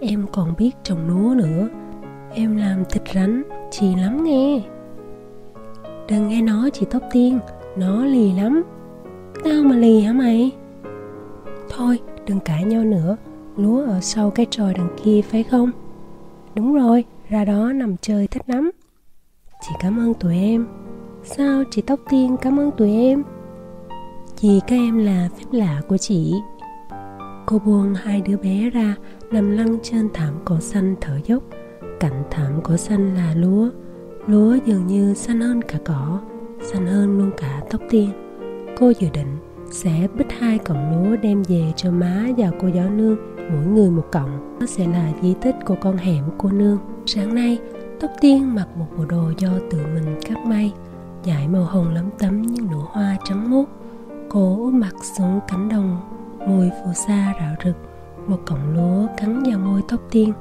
[0.00, 1.68] Em còn biết trồng lúa nữa.
[2.34, 4.62] Em làm thịt rắn chị lắm nghe.
[6.08, 7.38] Đừng nghe nó chị tóc tiên,
[7.76, 8.62] nó lì lắm.
[9.44, 10.50] Tao mà lì hả mày?
[11.70, 13.16] Thôi, đừng cãi nhau nữa.
[13.56, 15.70] Lúa ở sau cái tròi đằng kia phải không?
[16.54, 18.70] Đúng rồi, ra đó nằm chơi thích lắm.
[19.60, 20.66] Chị cảm ơn tụi em.
[21.24, 23.22] Sao chị tóc tiên cảm ơn tụi em?
[24.40, 26.34] Vì các em là phép lạ của chị
[27.46, 28.94] cô buông hai đứa bé ra,
[29.30, 31.42] nằm lăn trên thảm cỏ xanh thở dốc.
[32.00, 33.70] Cạnh thảm cỏ xanh là lúa.
[34.26, 36.20] Lúa dường như xanh hơn cả cỏ,
[36.62, 38.10] xanh hơn luôn cả tóc tiên.
[38.78, 39.36] Cô dự định
[39.70, 43.90] sẽ bích hai cọng lúa đem về cho má và cô giáo nương, mỗi người
[43.90, 44.58] một cọng.
[44.60, 46.78] Nó sẽ là di tích của con hẻm cô nương.
[47.06, 47.58] Sáng nay,
[48.00, 50.72] tóc tiên mặc một bộ đồ do tự mình cắt may,
[51.24, 53.68] dải màu hồng lấm tấm những nụ hoa trắng muốt.
[54.28, 56.13] Cô úp mặt xuống cánh đồng
[56.46, 57.76] mùi phù sa rạo rực,
[58.26, 60.32] một cọng lúa cắn vào môi tóc tiên.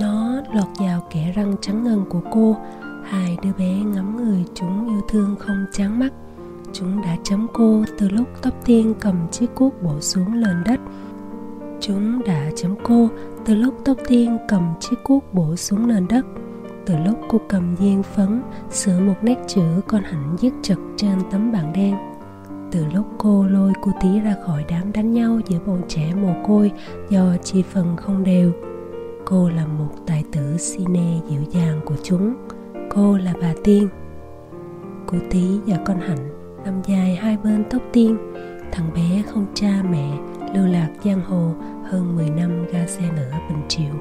[0.00, 2.56] Nó lọt vào kẽ răng trắng ngần của cô.
[3.04, 6.12] Hai đứa bé ngắm người chúng yêu thương không chán mắt.
[6.72, 10.80] Chúng đã chấm cô từ lúc tóc tiên cầm chiếc cuốc bổ xuống lên đất.
[11.80, 13.08] Chúng đã chấm cô
[13.44, 16.26] từ lúc tóc tiên cầm chiếc cuốc bổ xuống nền đất.
[16.86, 21.18] Từ lúc cô cầm viên phấn, sửa một nét chữ con hạnh viết chật trên
[21.30, 21.96] tấm bảng đen
[22.72, 26.34] từ lúc cô lôi cô tí ra khỏi đám đánh nhau giữa bọn trẻ mồ
[26.46, 26.72] côi
[27.08, 28.52] do chi phần không đều.
[29.24, 32.34] Cô là một tài tử cine dịu dàng của chúng.
[32.90, 33.88] Cô là bà tiên.
[35.06, 36.28] Cô tí và con hạnh
[36.64, 38.16] nằm dài hai bên tóc tiên.
[38.72, 40.18] Thằng bé không cha mẹ,
[40.54, 41.52] lưu lạc giang hồ
[41.84, 43.94] hơn 10 năm ga xe lửa bình triệu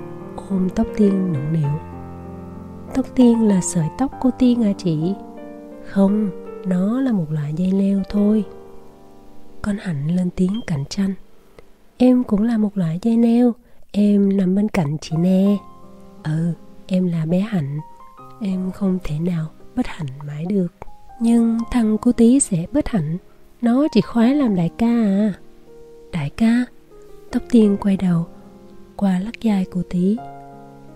[0.52, 1.70] ôm tóc tiên nũng nịu.
[2.96, 5.14] Tóc tiên là sợi tóc cô tiên à chị?
[5.86, 6.30] Không,
[6.66, 8.46] nó là một loại dây leo thôi
[9.62, 11.14] con hạnh lên tiếng cạnh tranh.
[11.98, 13.54] Em cũng là một loại dây neo,
[13.92, 15.58] em nằm bên cạnh chị nè.
[16.24, 16.54] Ừ
[16.94, 17.80] em là bé hạnh,
[18.42, 20.68] em không thể nào bất hạnh mãi được.
[21.20, 23.18] Nhưng thằng cô tí sẽ bất hạnh,
[23.62, 25.34] nó chỉ khoái làm đại ca à.
[26.12, 26.66] Đại ca,
[27.32, 28.26] tóc tiên quay đầu,
[28.96, 30.18] qua lắc dài cô tí.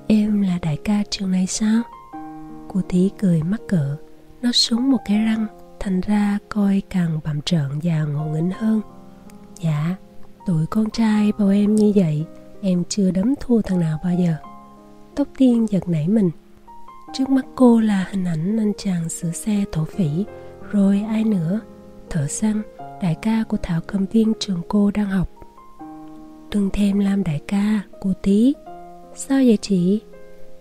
[0.07, 1.81] Em là đại ca trường này sao?
[2.67, 3.97] Cô tí cười mắc cỡ,
[4.41, 5.47] nó súng một cái răng
[5.79, 8.81] thành ra coi càng bầm trợn và ngộ nghĩnh hơn
[9.61, 9.95] Dạ,
[10.45, 12.25] tụi con trai bầu em như vậy,
[12.61, 14.35] em chưa đấm thua thằng nào bao giờ.
[15.15, 16.31] Tóc tiên giật nảy mình.
[17.13, 20.25] Trước mắt cô là hình ảnh anh chàng sửa xe thổ phỉ,
[20.71, 21.59] rồi ai nữa?
[22.09, 22.61] Thợ săn,
[23.01, 25.29] đại ca của Thảo Cầm Viên trường cô đang học.
[26.51, 28.53] Đừng thêm làm đại ca, cô tí.
[29.15, 30.01] Sao vậy chị?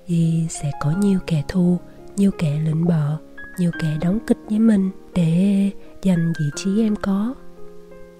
[0.06, 1.78] Vì sẽ có nhiều kẻ thù,
[2.16, 3.16] nhiều kẻ lĩnh bợ,
[3.58, 5.70] nhiều kẻ đóng kịch với mình để
[6.02, 7.34] giành vị trí em có.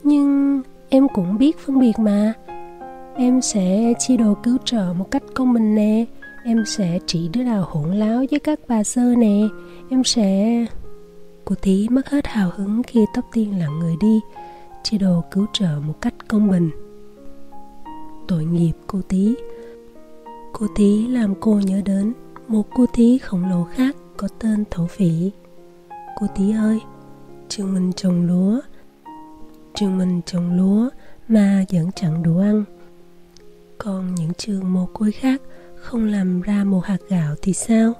[0.02, 2.32] Nhưng em cũng biết phân biệt mà.
[3.16, 6.04] Em sẽ chi đồ cứu trợ một cách công bình nè.
[6.44, 9.42] Em sẽ chỉ đứa nào hỗn láo với các bà sơ nè.
[9.90, 10.66] Em sẽ...
[11.44, 14.20] Cô tí mất hết hào hứng khi tóc tiên lặng người đi.
[14.82, 16.70] Chi đồ cứu trợ một cách công bình.
[18.28, 19.34] Tội nghiệp cô tí.
[20.52, 22.12] Cô tí làm cô nhớ đến
[22.48, 25.30] một cô tí khổng lồ khác có tên thổ phỉ.
[26.20, 26.80] Cô tí ơi,
[27.48, 28.60] trường mình trồng lúa,
[29.74, 30.88] trường mình trồng lúa
[31.28, 32.64] mà vẫn chẳng đủ ăn.
[33.78, 35.42] Còn những trường mồ côi khác
[35.76, 37.92] không làm ra một hạt gạo thì sao?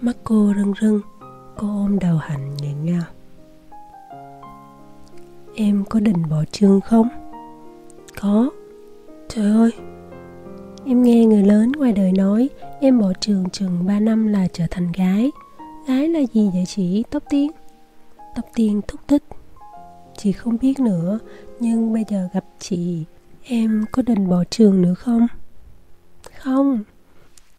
[0.00, 1.00] Mắt cô rưng rưng,
[1.56, 3.04] cô ôm đầu hạnh nghẹn ngào.
[5.54, 7.08] Em có định bỏ trường không?
[8.20, 8.50] Có.
[9.28, 9.70] Trời ơi,
[10.86, 14.64] Em nghe người lớn ngoài đời nói em bỏ trường chừng 3 năm là trở
[14.70, 15.30] thành gái.
[15.88, 17.04] Gái là gì vậy chị?
[17.10, 17.50] Tóc tiên.
[18.34, 19.22] Tóc tiên thúc thích.
[20.16, 21.18] Chị không biết nữa,
[21.60, 23.04] nhưng bây giờ gặp chị,
[23.44, 25.26] em có định bỏ trường nữa không?
[26.38, 26.82] Không.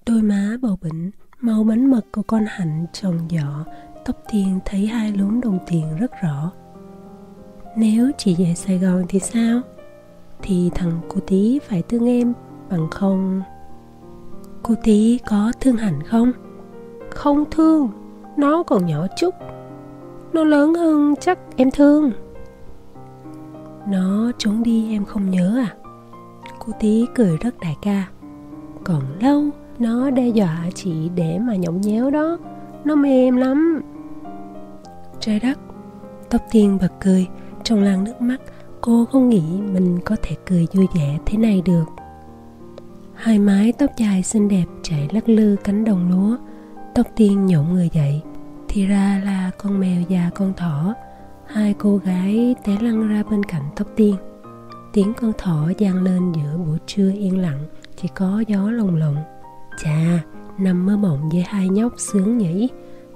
[0.06, 3.72] Đôi má bầu bỉnh, màu bánh mật của con hạnh tròn giỏ,
[4.06, 6.52] tóc tiên thấy hai lúm đồng tiền rất rõ.
[7.78, 9.62] Nếu chị về Sài Gòn thì sao?
[10.42, 12.34] Thì thằng cô tí phải thương em
[12.70, 13.42] bằng không
[14.64, 16.32] cô tí có thương hạnh không?
[17.10, 17.90] Không thương
[18.38, 19.36] nó còn nhỏ chút.
[20.34, 22.12] Nó lớn hơn chắc em thương.
[23.88, 25.76] Nó trốn đi em không nhớ à?
[26.60, 28.08] Cô tí cười rất đại ca.
[28.84, 29.44] Còn lâu
[29.80, 32.38] nó đe dọa chị để mà nhõng nhéo đó.
[32.84, 33.82] Nó mê em lắm.
[35.20, 35.60] Trời đất
[36.30, 37.28] tóc tiên bật cười.
[37.64, 38.38] Trong làn nước mắt
[38.82, 39.44] cô không nghĩ
[39.74, 41.86] mình có thể cười vui vẻ thế này được
[43.16, 46.38] hai mái tóc dài xinh đẹp chạy lắc lư cánh đồng lúa.
[46.96, 48.22] Tóc tiên nhộn người dậy.
[48.68, 50.94] Thì ra là con mèo và con thỏ.
[51.48, 54.16] Hai cô gái té lăn ra bên cạnh tóc tiên.
[54.94, 59.18] Tiếng con thỏ vang lên giữa buổi trưa yên lặng, chỉ có gió lồng lộng.
[59.84, 60.20] Chà,
[60.58, 62.70] nằm mơ mộng với hai nhóc sướng nhỉ.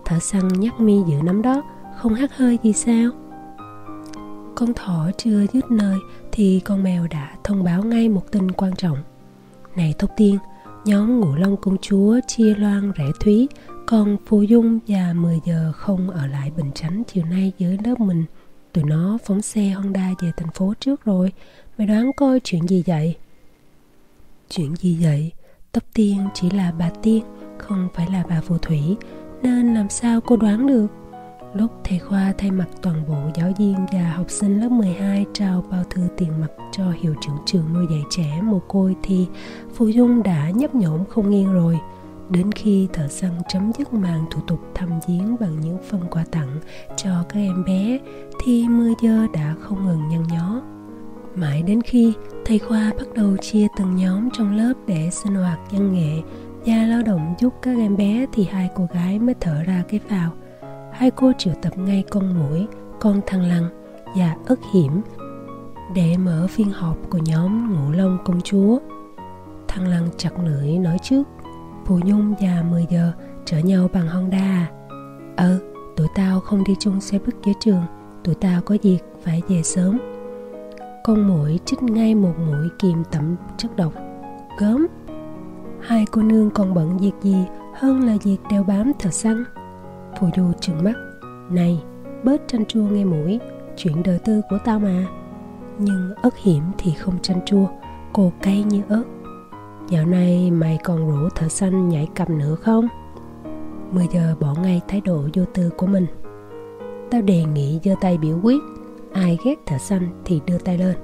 [0.06, 1.64] Thợ săn nhắc mi giữ nắm đó,
[1.98, 3.12] không hắt hơi gì sao?
[4.56, 5.98] Con thỏ chưa dứt nơi
[6.32, 8.98] thì con mèo đã thông báo ngay một tin quan trọng
[9.80, 10.38] này tóc tiên,
[10.86, 13.48] nhóm ngũ long công chúa chia loan rẽ thúy,
[13.86, 18.00] còn phù dung và 10 giờ không ở lại Bình Chánh chiều nay với lớp
[18.00, 18.26] mình.
[18.74, 21.34] Tụi nó phóng xe Honda về thành phố trước rồi.
[21.78, 23.16] Mày đoán coi chuyện gì vậy?
[24.50, 25.32] Chuyện gì vậy?
[25.72, 27.24] Tóc tiên chỉ là bà tiên,
[27.58, 28.82] không phải là bà phù thủy,
[29.44, 30.88] nên làm sao cô đoán được?
[31.54, 35.64] Lúc thầy Khoa thay mặt toàn bộ giáo viên và học sinh lớp 12 trao
[35.72, 39.28] bao thư tiền mặt cho hiệu trưởng trường nuôi dạy trẻ mồ côi thì
[39.74, 41.80] Phù Dung đã nhấp nhổm không nghiêng rồi.
[42.30, 46.26] Đến khi thợ săn chấm dứt màn thủ tục thăm viếng bằng những phần quà
[46.32, 46.60] tặng
[46.98, 48.00] cho các em bé
[48.44, 50.62] thì mưa dơ đã không ngừng nhăn nhó.
[51.36, 52.14] Mãi đến khi
[52.46, 56.22] thầy Khoa bắt đầu chia từng nhóm trong lớp để sinh hoạt văn nghệ
[56.66, 60.00] và lao động giúp các em bé thì hai cô gái mới thở ra cái
[60.10, 60.32] phào–
[61.00, 62.68] hai cô triệu tập ngay con mũi,
[63.00, 63.70] con thăng lăng
[64.16, 65.02] và ất hiểm
[65.96, 68.80] để mở phiên họp của nhóm ngũ long công chúa.
[69.68, 71.24] Thăng lăng chặt lưỡi nói trước,
[71.86, 73.12] Phù Nhung và 10 giờ
[73.46, 74.72] chở nhau bằng Honda à?
[75.38, 75.60] Ờ,
[75.96, 77.84] tụi tao không đi chung xe buýt giữa trường,
[78.24, 80.00] tụi tao có việc phải về sớm.
[81.04, 83.94] Con mũi chích ngay một mũi kìm tẩm chất độc.
[84.60, 84.88] Gớm!
[85.82, 87.36] Hai cô nương còn bận việc gì
[87.74, 89.44] hơn là việc đeo bám thợ săn.
[90.20, 90.94] Phù Du trừng mắt.
[91.50, 91.84] Này,
[92.24, 93.40] bớt tranh chua nghe mũi,
[93.78, 95.06] Chuyện đời tư của tao mà.
[95.78, 97.66] Nhưng ớt hiểm thì không tranh chua
[98.14, 99.04] Cô cay như ớt.
[99.90, 102.88] Dạo này mày còn rủ thợ xanh nhảy cầm nữa không?
[103.92, 106.06] 10 giờ bỏ ngay thái độ vô tư của mình.
[107.12, 108.62] Tao đề nghị giơ tay biểu quyết,
[109.14, 110.96] Ai ghét thợ xanh thì đưa tay lên.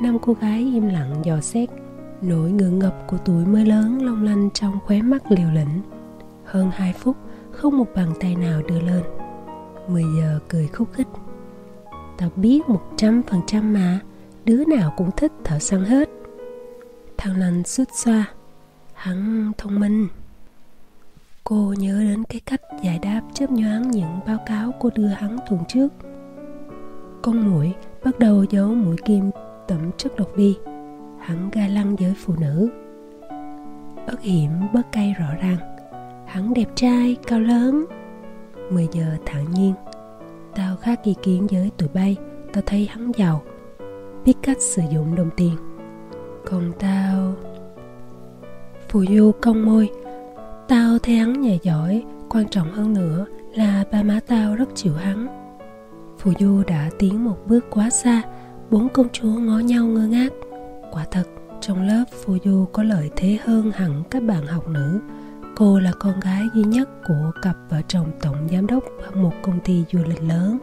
[0.00, 1.70] Năm cô gái im lặng dò xét,
[2.22, 5.80] Nỗi ngượng ngập của tuổi mới lớn long lanh trong khóe mắt liều lĩnh.
[6.44, 7.16] Hơn 2 phút
[7.62, 9.02] không một bàn tay nào đưa lên.
[9.88, 11.06] 10 giờ cười khúc khích.
[12.18, 14.00] Tao biết một trăm phần trăm mà,
[14.44, 16.08] Đứa nào cũng thích thợ săn hết.
[17.18, 18.24] Thằng lành xuất xoa,
[18.94, 20.08] Hắn thông minh.
[21.44, 25.36] Cô nhớ đến cái cách giải đáp chớp nhoáng những báo cáo cô đưa hắn
[25.50, 25.88] tuần trước.
[27.22, 27.72] Con mũi
[28.04, 29.30] bắt đầu giấu mũi kim
[29.68, 30.58] tẩm chất độc đi.
[31.20, 32.70] Hắn ga lăng với phụ nữ.
[34.06, 35.71] Ớt hiểm bớt cay rõ ràng
[36.32, 37.84] hắn đẹp trai, cao lớn.
[38.70, 39.74] 10 giờ thản nhiên.
[40.54, 42.16] Tao khác ý kiến với tụi bay,
[42.52, 43.42] tao thấy hắn giàu.
[44.24, 45.56] Biết cách sử dụng đồng tiền.
[46.46, 47.34] Còn tao
[48.88, 49.90] phù du cong môi.
[50.68, 54.94] Tao thấy hắn nhà giỏi, quan trọng hơn nữa là ba má tao rất chịu
[54.94, 55.26] hắn.
[56.18, 58.22] Phù du đã tiến một bước quá xa,
[58.70, 60.32] bốn công chúa ngó nhau ngơ ngác.
[60.92, 61.24] Quả thật,
[61.60, 65.00] trong lớp phù du có lợi thế hơn hẳn các bạn học nữ
[65.56, 68.84] cô là con gái duy nhất của cặp vợ chồng tổng giám đốc
[69.14, 70.58] một công ty du lịch lớn.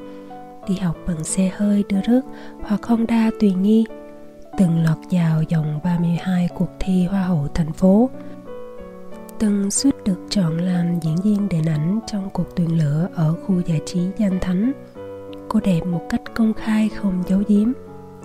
[0.67, 2.21] Đi học bằng xe hơi đưa rước
[2.61, 3.85] hoặc Honda tùy nghi.
[4.57, 8.09] Từng lọt vào dòng 32 cuộc thi Hoa hậu thành phố.
[9.39, 13.61] Từng suýt được chọn làm diễn viên điện ảnh trong cuộc tuyển lửa ở khu
[13.65, 14.71] giải trí danh thánh.
[15.49, 17.71] Cô đẹp một cách công khai không giấu giếm,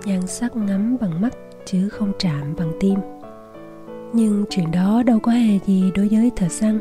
[0.04, 1.34] nhan sắc ngắm bằng mắt
[1.64, 2.98] chứ không chạm bằng tim
[4.14, 6.78] nhưng chuyện đó đâu có hề gì đối với thợ săn.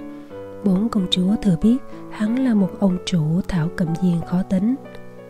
[0.65, 1.77] Bốn công chúa thừa biết
[2.11, 4.76] hắn là một ông chủ thảo cầm diền khó tính.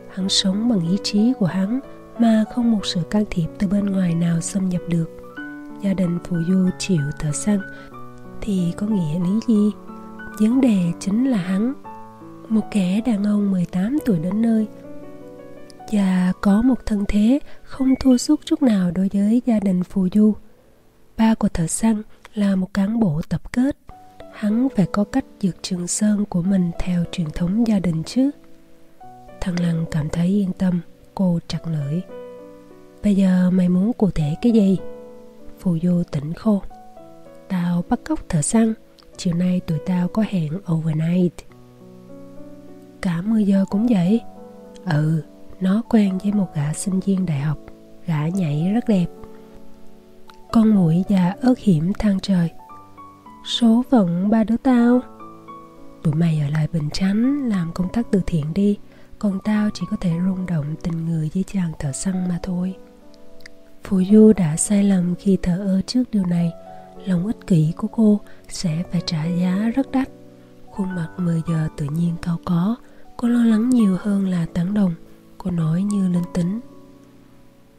[0.09, 1.79] Hắn sống bằng ý chí của hắn
[2.19, 5.05] mà không một sự can thiệp từ bên ngoài nào xâm nhập được.
[5.81, 7.59] Gia đình phù du chịu thợ săn
[8.41, 9.71] thì có nghĩa lý gì?
[10.39, 11.73] Vấn đề chính là hắn,
[12.49, 14.67] một kẻ đàn ông 18 tuổi đến nơi
[15.91, 20.07] và có một thân thế không thua sút chút nào đối với gia đình phù
[20.13, 20.33] du
[21.17, 22.01] ba của thợ săn
[22.33, 23.77] là một cán bộ tập kết.
[24.33, 28.29] Hắn phải có cách dược trường sơn của mình theo truyền thống gia đình chứ.
[29.41, 30.81] Thằng lăng cảm thấy yên tâm,
[31.15, 32.01] cô chặt lưỡi.
[33.03, 34.77] Bây giờ mày muốn cụ thể cái gì?
[35.59, 36.61] Phù du tỉnh khô.
[37.47, 38.73] Tao bắt cóc thợ săn,
[39.17, 41.33] chiều nay tụi tao có hẹn overnight.
[43.01, 44.21] Cả 10 giờ cũng vậy?
[44.85, 45.23] Ừ
[45.63, 47.57] nó quen với một gã sinh viên đại học,
[48.07, 49.05] gã nhảy rất đẹp
[50.53, 52.49] con mũi và ớt hiểm than trời.
[53.45, 55.01] Số phận ba đứa tao.
[56.03, 58.77] Tụi mày ở lại bình chánh làm công tác từ thiện đi,
[59.19, 62.75] còn tao chỉ có thể rung động tình người với chàng thợ săn mà thôi.
[63.83, 66.51] Phù du đã sai lầm khi thờ ơ trước điều này.
[67.05, 68.19] Lòng ích kỷ của cô
[68.49, 70.09] sẽ phải trả giá rất đắt.
[70.71, 72.75] Khuôn mặt 10 giờ tự nhiên cao có.
[73.17, 74.93] Cô lo lắng nhiều hơn là tán đồng.
[75.37, 76.59] Cô nói như linh tính.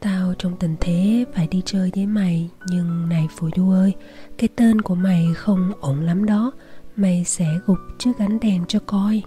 [0.05, 3.93] Tao trong tình thế phải đi chơi với mày, Nhưng này Phù Du ơi,
[4.37, 6.51] Cái tên của mày không ổn lắm đó,
[6.95, 9.23] Mày sẽ gục trước ánh đèn cho coi.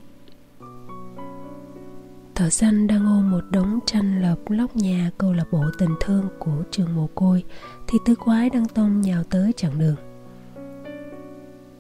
[2.35, 6.29] Thợ xanh đang ôm một đống tranh lợp lóc nhà câu lạc bộ tình thương
[6.39, 7.45] của trường mồ côi,
[7.87, 9.97] Thì tứ quái đang tông nhào tới chặng đường.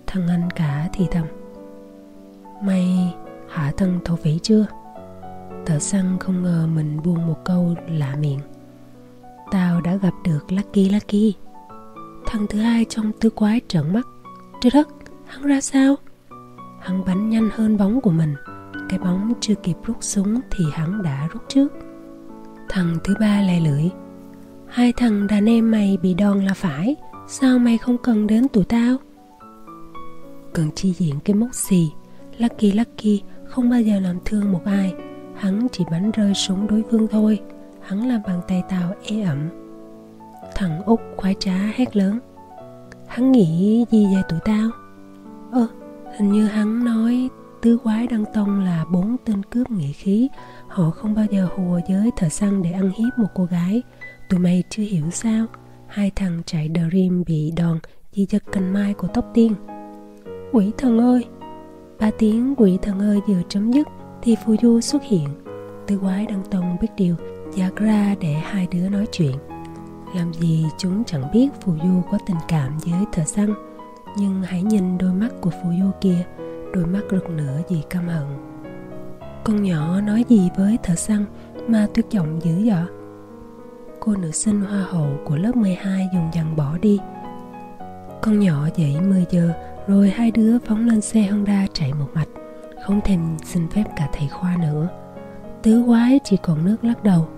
[0.07, 1.27] Thằng anh cả thì thầm,
[2.62, 3.15] Mày
[3.49, 4.66] hạ thân thổ phỉ chưa?
[5.66, 8.41] Thợ săn không ngờ mình buông một câu lạ miệng.
[9.51, 11.35] Tao đã gặp được Lucky Lucky.
[12.27, 14.07] Thằng thứ hai trong tứ quái trợn mắt.
[14.61, 14.89] Trời đất,
[15.27, 15.97] hắn ra sao?
[16.81, 18.35] Hắn bắn nhanh hơn bóng của mình.
[18.89, 21.69] Cái bóng chưa kịp rút súng thì hắn đã rút trước.
[22.69, 23.91] Thằng thứ ba lè lưỡi.
[24.66, 26.97] Hai thằng đàn em mày bị đòn là phải.
[27.29, 28.97] Sao mày không cần đến tụi tao?
[30.53, 31.91] Cần chi diện cái mốc xì.
[32.39, 34.95] Lucky Lucky không bao giờ làm thương một ai.
[35.37, 37.41] Hắn chỉ bắn rơi súng đối phương thôi
[37.89, 39.48] hắn làm bằng tay tao ế ẩm.
[40.55, 42.19] Thằng út khoái trá hét lớn.
[43.06, 44.70] Hắn nghĩ gì về tụi tao?
[45.52, 45.66] Ơ,
[46.19, 47.28] hình như hắn nói
[47.62, 50.28] tứ quái đăng tông là bốn tên cướp nghĩa khí.
[50.69, 53.82] Họ không bao giờ hùa giới thợ săn để ăn hiếp một cô gái.
[54.28, 55.47] Tụi mày chưa hiểu sao
[55.86, 57.78] hai thằng chạy dream bị đòn
[58.15, 59.55] vì giật cành mai của tóc tiên.
[60.52, 61.24] Quỷ thần ơi!
[62.01, 63.89] Ba tiếng quỷ thần ơi vừa chấm dứt
[64.23, 65.28] thì phù du xuất hiện.
[65.86, 67.16] Tứ quái đăng tông biết điều
[67.59, 69.36] giặt ra để hai đứa nói chuyện.
[70.14, 73.55] Làm gì chúng chẳng biết phù du có tình cảm với thợ săn,
[74.16, 76.24] nhưng hãy nhìn đôi mắt của phù du kia,
[76.72, 78.26] đôi mắt rực lửa vì căm hận.
[79.44, 81.24] Con nhỏ nói gì với thợ săn
[81.68, 82.86] mà tuyệt vọng dữ dọ
[84.01, 86.98] cô nữ sinh hoa hậu của lớp 12 dùng dằn bỏ đi.
[88.22, 89.52] Con nhỏ dậy 10 giờ,
[89.86, 92.28] rồi hai đứa phóng lên xe Honda chạy một mạch,
[92.86, 94.89] không thèm xin phép cả thầy khoa nữa.
[95.62, 97.28] Tứ quái chỉ còn nước lắc đầu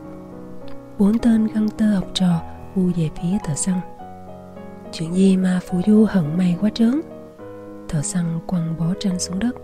[1.01, 2.43] bốn tên găng tơ học trò
[2.77, 3.81] bu về phía thợ săn.
[4.93, 7.01] Chuyện gì mà phù du hận mày quá trớn?
[7.89, 9.57] Thợ săn quăng bó tranh xuống đất.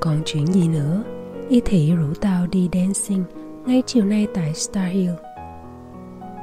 [0.00, 1.02] Còn chuyện gì nữa?
[1.48, 3.24] Y thị rủ tao đi dancing
[3.66, 5.12] ngay chiều nay tại star hill.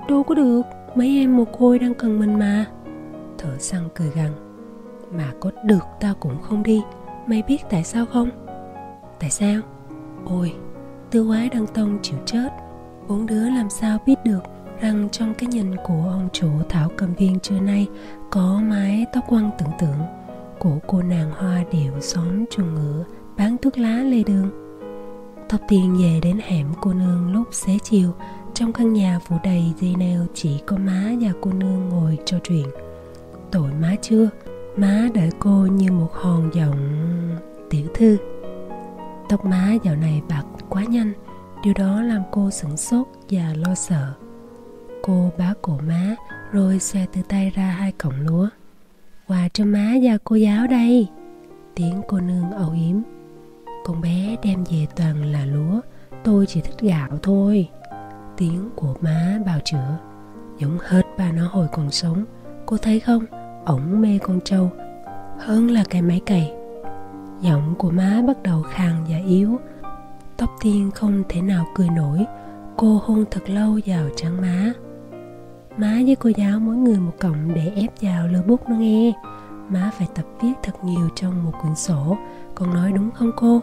[0.09, 0.61] Đâu có được,
[0.95, 2.65] mấy em mồ côi đang cần mình mà.
[3.37, 4.31] Thợ săn cười gằn.
[5.11, 6.81] Mà có được tao cũng không đi.
[7.27, 8.29] Mày biết tại sao không?
[9.19, 9.61] Tại sao?
[10.25, 10.53] Ôi,
[11.11, 12.49] tư quái đăng tông chịu chết
[13.11, 14.43] bốn đứa làm sao biết được
[14.81, 17.87] rằng trong cái nhìn của ông chủ thảo cầm viên trưa nay
[18.29, 19.99] có mái tóc quăng tưởng tượng
[20.59, 23.03] của cô nàng hoa điệu xóm chuồng ngựa
[23.37, 24.49] bán thuốc lá lê đường
[25.49, 28.13] tóc tiên về đến hẻm cô nương lúc xế chiều,
[28.53, 32.37] trong căn nhà phủ đầy dây neo chỉ có má và cô nương ngồi trò
[32.43, 32.67] chuyện.
[33.51, 34.29] Tội má chưa,
[34.77, 36.77] má đợi cô như một hòn giọng
[37.69, 38.17] tiểu thư.
[39.29, 41.13] Tóc má dạo này bạc quá nhanh
[41.63, 44.13] điều đó làm cô sửng sốt và lo sợ.
[45.03, 46.15] Cô bá cổ má,
[46.51, 48.49] rồi xòe từ tay ra hai cọng lúa.
[49.27, 51.07] Quà cho má và cô giáo đây.
[51.75, 52.95] Tiếng cô nương âu yếm.
[53.85, 55.81] Con bé đem về toàn là lúa.
[56.23, 57.69] Tôi chỉ thích gạo thôi.
[58.37, 59.97] Tiếng của má bào chữa.
[60.57, 62.25] Giống hết ba nó hồi còn sống.
[62.65, 63.25] Cô thấy không?
[63.65, 64.69] Ổng mê con trâu.
[65.39, 66.53] Hơn là cái máy cày.
[67.41, 69.59] Giọng của má bắt đầu khàn và yếu
[70.41, 72.25] tóc tiên không thể nào cười nổi.
[72.77, 74.73] Cô hôn thật lâu vào trắng má.
[75.77, 79.13] Má với cô giáo mỗi người một cọng để ép vào lơ bút nó nghe.
[79.69, 82.17] Má phải tập viết thật nhiều trong một quyển sổ.
[82.55, 83.59] Con nói đúng không cô?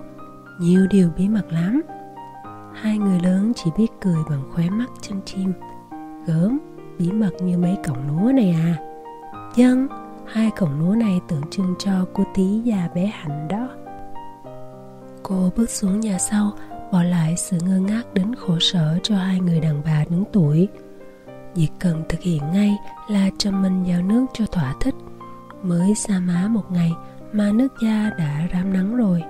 [0.61, 1.83] Nhiều điều bí mật lắm.
[2.75, 5.53] Hai người lớn chỉ biết cười bằng khóe mắt chân chim.
[6.27, 6.59] Gớm,
[6.99, 8.77] bí mật như mấy cọng lúa này à.
[9.57, 9.89] Dân,
[10.27, 13.69] hai cọng lúa này tượng trưng cho cô tí và bé hạnh đó.
[15.23, 16.53] Cô bước xuống nhà sau
[16.93, 20.69] bỏ lại sự ngơ ngác đến khổ sở cho hai người đàn bà đứng tuổi.
[21.55, 22.77] Việc cần thực hiện ngay
[23.09, 24.95] là chăm mình vào nước cho thỏa thích.
[25.63, 26.93] Mới xa má một ngày
[27.33, 29.23] mà nước da đã rám nắng rồi.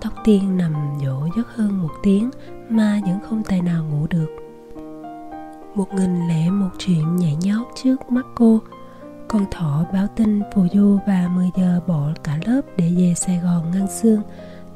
[0.00, 0.74] Tóc tiên nằm
[1.04, 2.30] dỗ giấc hơn một tiếng
[2.68, 4.28] mà vẫn không tài nào ngủ được.
[5.74, 8.60] Một nghìn lẻ một chuyện nhảy nhót trước mắt cô,
[9.28, 13.38] con thỏ báo tin phù du và 10 giờ bỏ cả lớp để về Sài
[13.38, 14.22] Gòn ngăn xương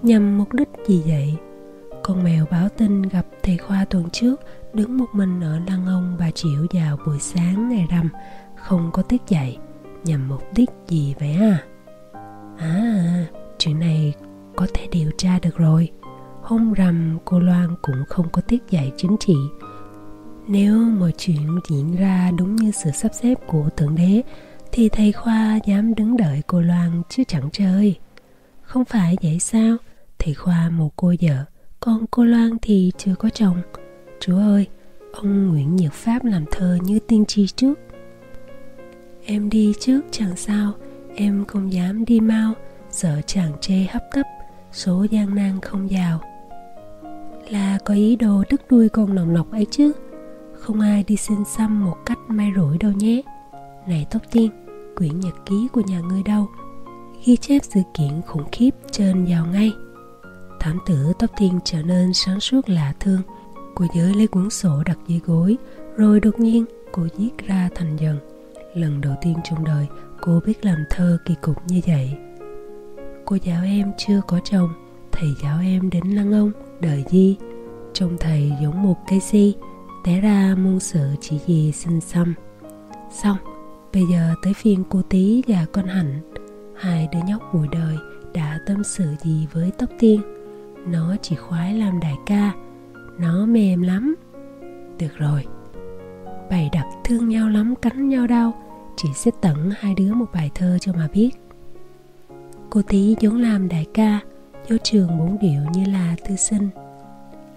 [0.03, 1.37] nhằm mục đích gì vậy?
[2.07, 4.41] Con mèo báo tin gặp thầy Khoa tuần trước
[4.73, 8.09] đứng một mình ở lăng ông bà Triệu vào buổi sáng ngày rằm
[8.57, 9.59] không có tiết dạy
[10.05, 11.65] nhằm mục đích gì vậy à?
[12.59, 13.27] À,
[13.59, 14.15] chuyện này
[14.57, 15.91] có thể điều tra được rồi.
[16.43, 19.37] Hôm rằm cô Loan cũng không có tiết dạy chính trị.
[20.49, 24.23] Nếu mọi chuyện diễn ra đúng như sự sắp xếp của Thượng Đế
[24.73, 27.99] thì thầy Khoa dám đứng đợi cô Loan chứ chẳng chơi.
[28.63, 29.77] Không phải vậy sao?
[30.19, 31.45] Thầy Khoa một cô vợ,
[31.87, 33.57] còn cô Loan thì chưa có chồng.
[34.21, 34.67] Chúa ơi,
[35.13, 37.75] ông Nguyễn Nhật Pháp làm thơ như tiên tri trước.
[39.25, 40.73] Em đi trước chẳng sao,
[41.15, 42.53] em không dám đi mau,
[42.91, 44.23] sợ chàng chê hấp tấp,
[44.73, 46.21] số gian nan không giàu.
[47.49, 49.93] Là có ý đồ đứt đuôi con nòng nọc ấy chứ,
[50.55, 53.23] không ai đi xin xăm một cách may rủi đâu nhé.
[53.89, 54.51] Này Tóc Tiên,
[54.97, 56.47] quyển nhật ký của nhà ngươi đâu?
[57.25, 59.73] Ghi chép sự kiện khủng khiếp trên vào ngay.
[60.67, 63.21] Thám tử Tóc Tiên trở nên sáng suốt lạ thương.
[63.75, 65.57] Cô nhớ lấy cuốn sổ đặt dưới gối,
[65.97, 68.19] rồi đột nhiên cô viết ra thành dần.
[68.75, 69.87] Lần đầu tiên trong đời
[70.21, 72.11] cô biết làm thơ kỳ cục như vậy.
[73.25, 74.69] Cô giáo em chưa có chồng,
[75.13, 77.37] thầy giáo em đến lăng ông, đời di.
[77.93, 79.55] Trông thầy giống một cây si,
[80.05, 82.35] té ra môn sự chỉ gì xin xăm.
[83.13, 83.37] Xong,
[83.93, 86.21] Bây giờ tới phiên cô tí và con hạnh
[86.77, 87.97] Hai đứa nhóc buổi đời
[88.35, 90.36] đã tâm sự gì với tóc tiên
[90.87, 92.53] nó chỉ khoái làm đại ca.
[93.19, 94.15] Nó mềm lắm.
[94.99, 95.45] Được rồi.
[96.51, 98.63] Bày đặt thương nhau lắm, cắn nhau đau.
[98.97, 101.31] Chỉ sẽ tặng hai đứa một bài thơ cho mà biết.
[102.71, 104.21] Cô tí vốn làm đại ca,
[104.69, 106.69] Vô trường bốn điệu như là tư sinh.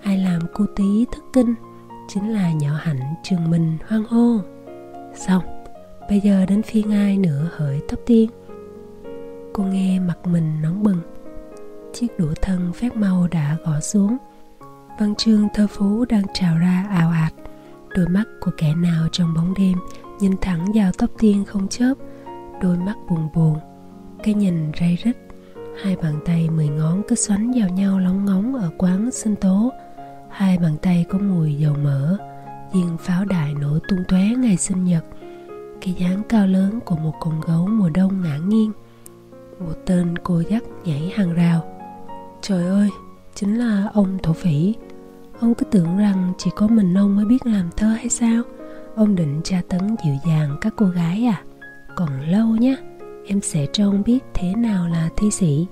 [0.04, 1.56] Ai làm cô tí thất kinh,
[2.08, 4.38] Chính là nhỏ hạnh trường mình hoang hô.
[5.16, 5.44] Xong,
[6.10, 8.30] Bây giờ đến phiên ai nữa hỡi tóc tiên?
[9.54, 11.02] Cô nghe mặt mình nóng bừng.
[11.94, 14.18] Chiếc đũa thân phép màu đã gõ xuống.
[15.00, 17.34] Văn chương thơ phú đang trào ra ào ạt.
[17.96, 19.78] Đôi mắt của kẻ nào trong bóng đêm
[20.20, 21.94] Nhìn thẳng vào tóc tiên không chớp.
[22.62, 23.60] Đôi mắt buồn buồn,
[24.24, 25.18] Cái nhìn ray rít
[25.84, 29.72] Hai bàn tay mười ngón cứ xoắn vào nhau lóng ngóng ở quán sinh tố.
[30.30, 32.18] Hai bàn tay có mùi dầu mỡ,
[32.74, 35.06] Viên pháo đài nổ tung tóe ngày sinh nhật.
[35.82, 38.72] Cái dáng cao lớn của một con gấu mùa đông ngã nghiêng.
[39.60, 41.79] Một tên cô dắt nhảy hàng rào
[42.42, 42.90] trời ơi,
[43.36, 44.74] chính là ông thổ phỉ.
[45.40, 48.44] Ông cứ tưởng rằng chỉ có mình ông mới biết làm thơ hay sao?
[48.96, 51.44] Ông định tra tấn dịu dàng các cô gái à?
[51.96, 52.78] Còn lâu nhé
[53.26, 55.68] em sẽ cho ông biết thế nào là thi sĩ.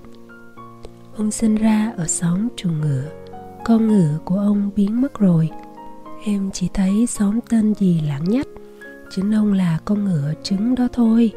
[1.16, 3.04] Ông sinh ra ở xóm chuồng ngựa
[3.68, 5.50] con ngựa của ông biến mất rồi.
[6.24, 8.46] Em chỉ thấy xóm tên gì lãng nhách.
[9.10, 11.32] Chính ông là con ngựa trứng đó thôi.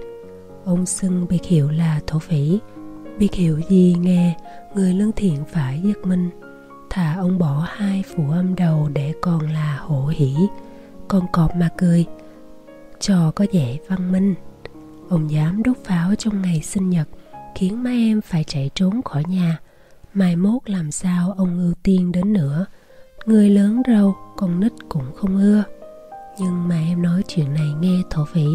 [0.65, 2.59] Ông xưng biệt hiệu là thổ phỉ
[3.19, 4.37] biết hiểu gì nghe,
[4.75, 6.29] người lương thiện phải giật mình.
[6.89, 10.35] Thà ông bỏ hai phụ âm đầu để còn là hổ hỉ
[11.11, 12.05] con cọp mà cười,
[12.99, 14.35] trò có vẻ văn minh.
[15.09, 17.07] Ông dám đốt pháo trong ngày sinh nhật,
[17.55, 19.59] khiến mấy em phải chạy trốn khỏi nhà.
[20.13, 22.65] Mai mốt làm sao ông ưu tiên đến nữa?
[23.25, 25.63] Người lớn râu, con nít cũng không ưa.
[26.39, 28.47] Nhưng mà em nói chuyện này nghe thổ phỉ.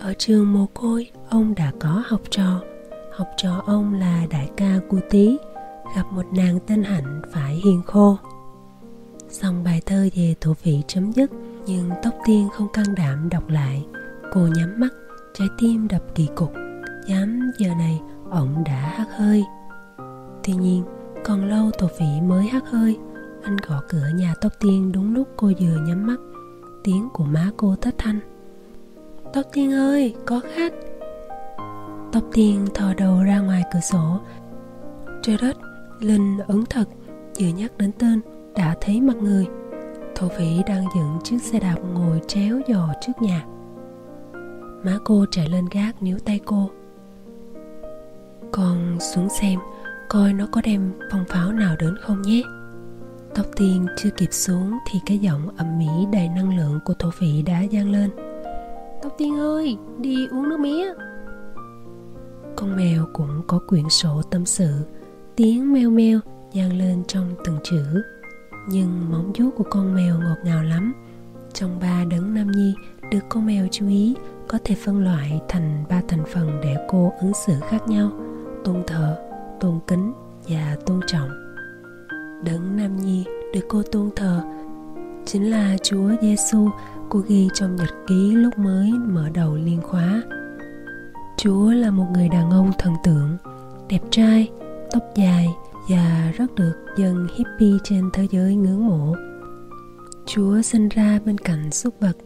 [0.00, 2.60] Ở trường mồ côi, ông đã có học trò
[3.12, 5.38] học trò ông là đại ca cu Tý.
[5.96, 8.16] Gặp một nàng tên hạnh phải hiền khô.
[9.28, 11.30] Xong bài thơ về thổ phỉ chấm dứt,
[11.66, 13.86] nhưng tóc tiên không can đảm đọc lại.
[14.32, 14.88] Cô nhắm mắt,
[15.34, 16.52] trái tim đập kỳ cục.
[17.06, 19.44] Dám, giờ này, ổng đã hắt hơi.
[20.44, 20.84] Tuy nhiên,
[21.24, 22.98] còn lâu tổ phỉ mới hắt hơi.
[23.42, 26.20] Anh gõ cửa nhà tóc tiên đúng lúc cô vừa nhắm mắt.
[26.84, 28.20] Tiếng của má cô thất thanh.
[29.32, 30.72] Tóc tiên ơi, có khách
[32.12, 34.20] tóc tiên thò đầu ra ngoài cửa sổ.
[35.22, 35.56] Trời đất
[36.00, 36.84] linh ứng thật,
[37.40, 38.20] vừa nhắc đến tên,
[38.54, 39.46] đã thấy mặt người.
[40.14, 43.44] Thổ phỉ đang dựng chiếc xe đạp ngồi chéo giò trước nhà.
[44.84, 46.70] Má cô chạy lên gác níu tay cô.
[48.52, 49.58] Con xuống xem,
[50.08, 52.42] coi nó có đem phong pháo nào đến không nhé.
[53.34, 57.10] Tóc tiên chưa kịp xuống thì cái giọng ầm mỹ đầy năng lượng của thổ
[57.10, 58.10] phỉ đã vang lên.
[59.02, 60.92] Tóc tiên ơi, đi uống nước mía
[62.56, 64.70] con mèo cũng có quyển sổ tâm sự,
[65.36, 66.20] tiếng meo meo
[66.54, 68.02] vang lên trong từng chữ.
[68.68, 70.94] Nhưng móng vuốt của con mèo ngọt ngào lắm.
[71.52, 72.74] Trong ba đấng nam nhi,
[73.10, 74.14] được con mèo chú ý,
[74.48, 78.10] có thể phân loại thành ba thành phần để cô ứng xử khác nhau
[78.64, 79.18] tôn thờ,
[79.60, 80.12] tôn kính
[80.48, 81.28] và tôn trọng.
[82.44, 83.24] Đấng nam nhi
[83.54, 84.42] được cô tôn thờ
[85.26, 86.70] chính là chúa giêsu
[87.08, 90.22] cô ghi trong nhật ký lúc mới mở đầu liên khóa
[91.42, 93.36] chúa là một người đàn ông thần tượng
[93.88, 94.50] đẹp trai
[94.92, 95.48] tóc dài
[95.88, 99.14] và rất được dân hippie trên thế giới ngưỡng mộ.
[100.26, 102.16] Chúa sinh ra bên cạnh súc vật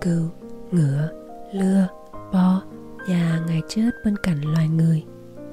[0.00, 0.28] cừu
[0.70, 1.08] ngựa
[1.52, 1.88] lừa,
[2.32, 2.62] bo
[3.08, 5.04] và ngài chết bên cạnh loài người.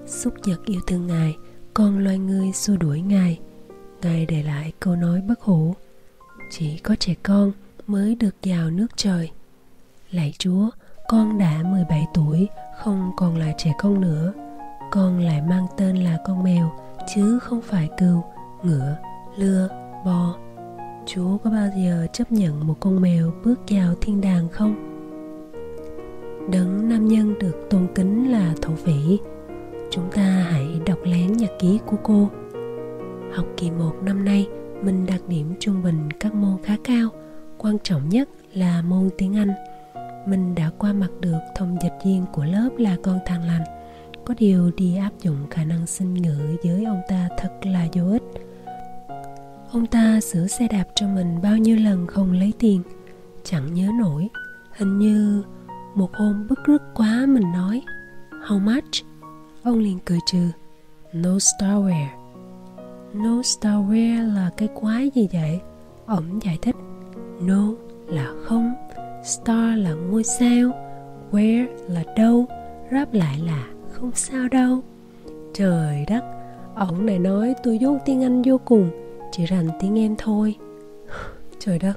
[0.06, 1.38] Súc vật yêu thương ngài
[1.74, 3.40] còn loài người xua đuổi ngài.
[4.02, 5.76] Ngài để lại câu nói bất hủ
[6.52, 7.52] chỉ có trẻ con
[7.88, 9.32] mới được vào nước trời.
[10.12, 10.70] Lạy chúa
[11.08, 12.48] con đã 17 tuổi
[12.78, 14.34] không còn là trẻ con nữa
[14.92, 16.72] con lại mang tên là con mèo
[17.16, 18.24] chứ không phải cừu
[18.64, 18.96] ngựa
[19.38, 19.68] lừa,
[20.06, 20.36] bò.
[21.06, 24.76] Chúa có bao giờ chấp nhận một con mèo bước vào thiên đàng không?
[26.52, 29.20] Đấng nam nhân được tôn kính là thổ phỉ.
[29.92, 32.30] Chúng ta hãy đọc lén nhật ký của cô.
[33.34, 34.48] Học kỳ 1 năm nay
[34.82, 37.10] mình đạt điểm trung bình các môn khá cao
[37.58, 39.52] quan trọng nhất là môn tiếng anh
[40.28, 43.64] mình đã qua mặt được thông dịch viên của lớp là con thằng lành.
[44.26, 48.12] Có điều đi áp dụng khả năng sinh ngữ với ông ta thật là vô
[48.12, 48.24] ích.
[49.72, 52.82] Ông ta sửa xe đạp cho mình bao nhiêu lần không lấy tiền?
[53.44, 54.28] Chẳng nhớ nổi.
[54.78, 55.44] Hình như
[55.96, 57.82] một hôm bức rứt quá mình nói,
[58.48, 59.06] how much?
[59.64, 60.48] Ông liền cười trừ,
[61.14, 62.08] no starware.
[63.14, 65.60] No starware là cái quái gì vậy?
[66.06, 66.76] Ổng giải thích,
[67.42, 67.64] no
[68.08, 68.74] là không
[69.28, 70.72] star là ngôi sao.
[71.32, 72.46] Where là đâu.
[72.92, 74.84] Ráp lại là không sao đâu.
[75.54, 76.24] Trời đất,
[76.76, 78.90] ổng này nói tôi dốt tiếng anh vô cùng,
[79.32, 80.56] chỉ rành tiếng em thôi.
[81.60, 81.94] Trời đất.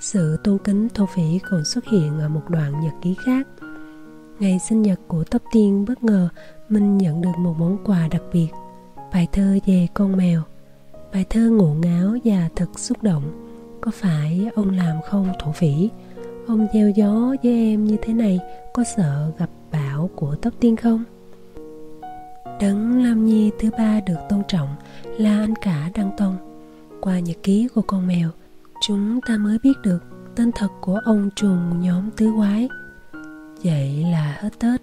[0.00, 3.46] Sự tôn kính thô phỉ còn xuất hiện ở một đoạn nhật ký khác.
[4.38, 6.28] Ngày sinh nhật của tóc tiên bất ngờ
[6.68, 8.48] minh nhận được một món quà đặc biệt,
[9.12, 10.42] bài thơ về con mèo.
[11.12, 13.45] Bài thơ ngộ ngáo và thật xúc động
[13.86, 15.90] có phải ông làm không thổ phỉ
[16.46, 18.40] ông gieo gió với em như thế này,
[18.74, 21.04] có sợ gặp bão của tóc tiên không?
[22.60, 24.68] Đấng lam nhi thứ ba được tôn trọng,
[25.18, 26.36] là anh cả đăng tông.
[27.00, 28.30] Qua nhật ký của con mèo,
[28.82, 30.04] chúng ta mới biết được
[30.36, 32.68] tên thật của ông trùng nhóm tứ quái.
[33.64, 34.80] Vậy là hết tết,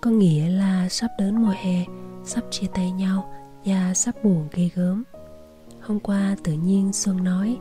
[0.00, 1.84] có nghĩa là sắp đến mùa hè,
[2.24, 5.02] sắp chia tay nhau và sắp buồn ghê gớm.
[5.80, 7.58] Hôm qua tự nhiên xuân nói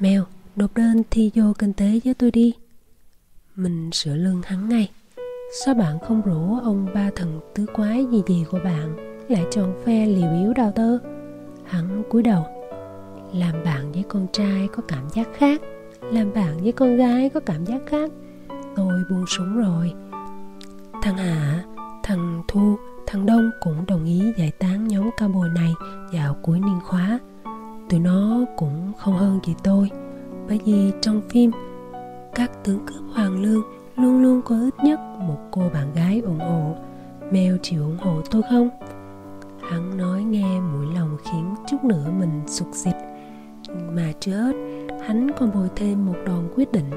[0.00, 0.24] mèo,
[0.56, 2.54] nộp đơn thi vô kinh tế với tôi đi.
[3.56, 4.90] Mình sửa lương hắn ngay.
[5.64, 8.96] Sao bạn không rủ ông ba thần tứ quái gì gì của bạn
[9.28, 10.98] lại chọn phe liều yếu đào tơ?
[11.64, 12.46] Hắn cúi đầu.
[13.34, 15.60] Làm bạn với con trai có cảm giác khác.
[16.00, 18.10] Làm bạn với con gái có cảm giác khác.
[18.76, 19.92] Tôi buông súng rồi.
[21.02, 21.64] Thằng hạ,
[22.02, 22.76] thằng thu,
[23.06, 25.72] thằng đông cũng đồng ý giải tán nhóm cao bồi này
[26.12, 27.18] vào cuối niên khóa
[27.90, 29.90] tụi nó cũng không hơn gì tôi.
[30.48, 31.50] Bởi vì trong phim,
[32.34, 33.62] các tướng cướp hoàng lương
[33.96, 36.76] luôn luôn có ít nhất một cô bạn gái ủng hộ.
[37.30, 38.70] Mèo chịu ủng hộ tôi không?
[39.70, 42.94] Hắn nói nghe mũi lòng khiến chút nữa mình sụt xịt.
[43.92, 44.52] Mà chưa hết
[45.06, 46.90] Hắn còn bồi thêm một đòn quyết định.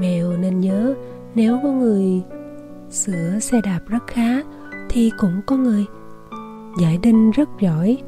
[0.00, 0.94] Mèo nên nhớ,
[1.34, 2.22] Nếu có người
[2.90, 4.42] sửa xe đạp rất khá,
[4.88, 5.86] Thì cũng có người.
[6.80, 7.98] Giải đinh rất giỏi.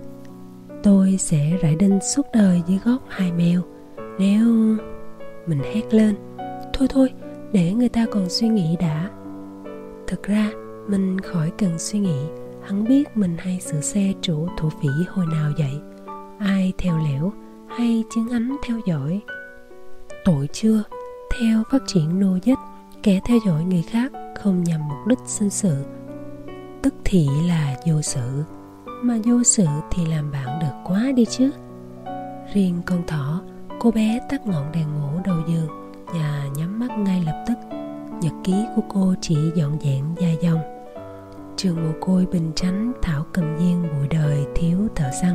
[0.82, 3.62] Tôi sẽ rải đinh suốt đời dưới gót hai mèo.
[4.18, 4.76] Nếu...
[5.46, 6.14] Mình hét lên
[6.72, 7.12] Thôi thôi,
[7.52, 9.10] để người ta còn suy nghĩ đã.
[10.06, 10.50] Thực ra,
[10.88, 12.20] mình khỏi cần suy nghĩ.
[12.62, 15.80] Hắn biết mình hay sửa xe chủ thổ phỉ hồi nào vậy?
[16.38, 17.32] Ai theo lẻo
[17.68, 19.20] hay chứng ánh theo dõi?
[20.24, 20.82] Tội chưa,
[21.38, 22.58] theo phát triển nô dịch
[23.02, 25.84] Kẻ theo dõi người khác không nhằm mục đích sinh sự.
[26.82, 28.44] Tức thị là vô sự.
[29.02, 31.50] Mà vô sự thì làm bạn được quá đi chứ.
[32.54, 33.42] Riêng con thỏ
[33.80, 35.68] Cô bé tắt ngọn đèn ngủ đầu giường
[36.06, 37.54] Và nhắm mắt ngay lập tức.
[38.20, 40.60] Nhật ký của cô chỉ dọn dẹn dài dòng.
[41.56, 45.34] Trường mồ côi bình chánh Thảo cầm viên bụi đời thiếu thợ săn.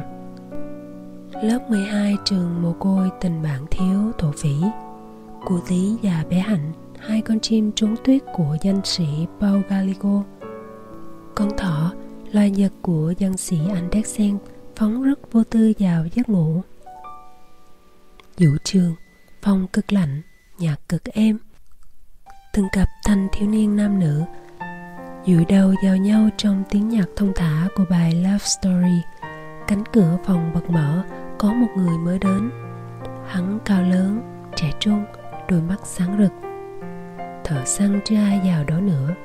[1.43, 4.55] Lớp 12 trường mồ côi tình bạn thiếu thổ phỉ.
[5.45, 9.07] Cụ tí và bé Hạnh Hai con chim trốn tuyết của danh sĩ
[9.39, 10.23] Paul Galigo.
[11.35, 11.91] Con thỏ,
[12.31, 14.38] loài nhật của dân sĩ Andersen
[14.76, 16.61] Phóng rất vô tư vào giấc ngủ.
[18.38, 18.95] Vũ trường,
[19.41, 20.22] phong cực lạnh,
[20.60, 21.38] nhạc cực êm.
[22.53, 24.23] Từng cặp thanh thiếu niên nam nữ
[25.27, 29.02] dụi đầu vào nhau trong tiếng nhạc thông thả của bài Love Story.
[29.68, 31.03] Cánh cửa phòng bật mở,
[31.39, 32.52] có một người mới đến.
[33.27, 34.22] Hắn cao lớn,
[34.56, 35.06] trẻ trung,
[35.49, 36.31] đôi mắt sáng rực.
[37.43, 39.15] Thợ săn chưa ai vào đó nữa.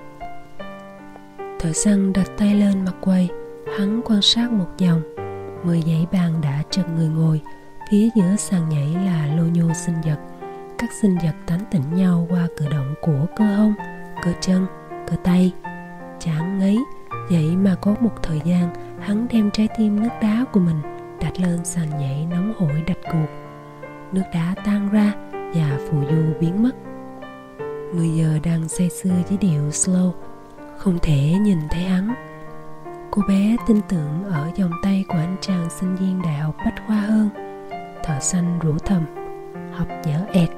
[1.61, 3.29] Thợ săn đặt tay lên mặt quầy
[3.79, 5.03] Hắn quan sát một vòng.
[5.65, 7.41] Mười dãy bàn đã chật người ngồi.
[7.91, 10.19] Phía giữa sàn nhảy là lô nhô sinh vật.
[10.79, 13.75] Các sinh vật tán tỉnh nhau qua cử động của cơ hông,
[14.23, 14.67] cơ chân,
[15.07, 15.53] cơ tay.
[16.21, 16.79] Chán ngấy
[17.31, 20.77] Vậy mà có một thời gian Hắn đem trái tim nước đá của mình
[21.21, 23.27] Đặt lên sàn nhảy nóng hổi đạch cuộc
[24.13, 26.73] Nước đá tan ra Và phù du biến mất.
[27.95, 30.13] 10 giờ đang say sưa với điệu slow.
[30.81, 32.15] Không thể nhìn thấy hắn.
[33.11, 36.75] Cô bé tin tưởng ở vòng tay của anh chàng sinh viên đại học Bách
[36.87, 37.29] Khoa hơn.
[38.05, 39.03] Thợ xanh rủ thầm,
[39.73, 40.49] Học dở ẹt.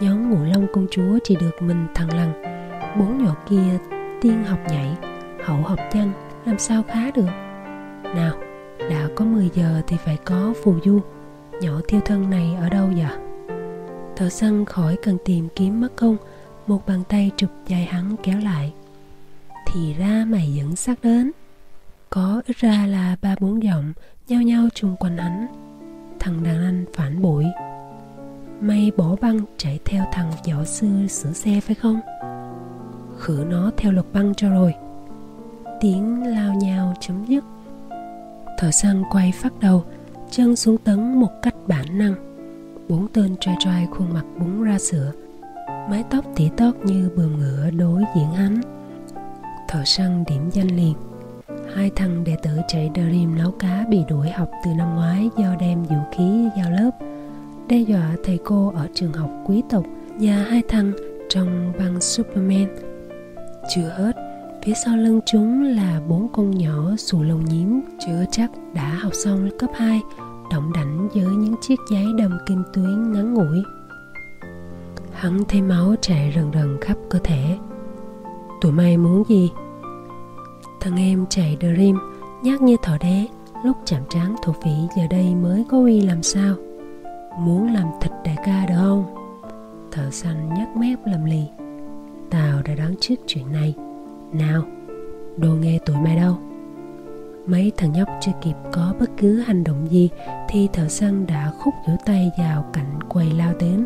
[0.00, 2.42] Nhóm ngũ long công chúa chỉ được mình thằng lằn.
[2.98, 3.78] Bốn nhỏ kia
[4.20, 4.96] tiên học nhảy,
[5.44, 6.12] Hậu học chân
[6.44, 7.30] Làm sao khá được?
[8.14, 8.34] Nào,
[8.78, 11.00] đã có 10 giờ thì phải có phù du.
[11.60, 13.16] Nhỏ thiêu thân này ở đâu vậy?
[14.16, 16.16] Thợ săn khỏi cần tìm kiếm mất công,
[16.66, 18.72] Một bàn tay chụp dài hắn kéo lại.
[19.66, 21.32] Thì ra mày dẫn xác đến.
[22.10, 23.92] Có ít ra là ba bốn giọng
[24.28, 25.46] Nhao nhao chung quanh hắn.
[26.20, 27.44] Thằng đàn anh phản bội.
[28.60, 32.00] Mày bỏ băng chạy theo thằng võ sư sửa xe phải không?
[33.18, 34.74] Khử nó theo luật băng cho rồi.
[35.80, 37.44] Tiếng lao nhào chấm dứt.
[38.58, 39.84] Thợ săn quay phát đầu,
[40.30, 42.14] Chân xuống tấn một cách bản năng.
[42.88, 45.12] Bốn tên trai trai khuôn mặt búng ra sữa.
[45.90, 48.60] Mái tóc tỉ tót như bườm ngựa đối diện hắn.
[49.68, 50.94] Thợ săn điểm danh liền
[51.74, 55.54] Hai thằng đệ tử chạy Dream nấu cá bị đuổi học từ năm ngoái do
[55.60, 56.90] đem vũ khí vào lớp,
[57.68, 59.84] đe dọa thầy cô ở trường học quý tộc
[60.20, 60.92] và hai thằng
[61.28, 62.66] trong băng Superman.
[63.74, 64.12] Chưa hết,
[64.64, 69.12] phía sau lưng chúng là bốn con nhỏ xù lông nhím chưa chắc đã học
[69.14, 70.00] xong cấp 2,
[70.52, 73.62] động đảnh với những chiếc giấy đầm kim tuyến ngắn ngủi.
[75.12, 77.58] Hắn thấy máu chảy rần rần khắp cơ thể.
[78.64, 79.50] Tụi mày muốn gì?
[80.80, 81.98] Thằng em chạy Dream,
[82.42, 83.26] nhát như thỏ đế
[83.64, 86.54] Lúc chạm trán thổ phỉ giờ đây mới có uy làm sao?
[87.38, 89.04] Muốn làm thịt đại ca được không?
[89.92, 91.42] Thợ xanh nhắc mép lầm lì.
[92.30, 93.74] Tao đã đoán trước chuyện này.
[94.32, 94.62] Nào,
[95.36, 96.38] Đồ nghe tụi mày đâu?
[97.46, 100.10] Mấy thằng nhóc chưa kịp có bất cứ hành động gì
[100.48, 103.84] Thì thợ săn đã khúc giữa tay vào cạnh quầy lao đến.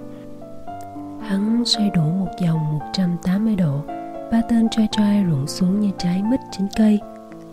[1.21, 3.98] Hắn xoay đủ một vòng 180 độ
[4.33, 7.01] ba tên trai trai rụng xuống như trái mít trên cây.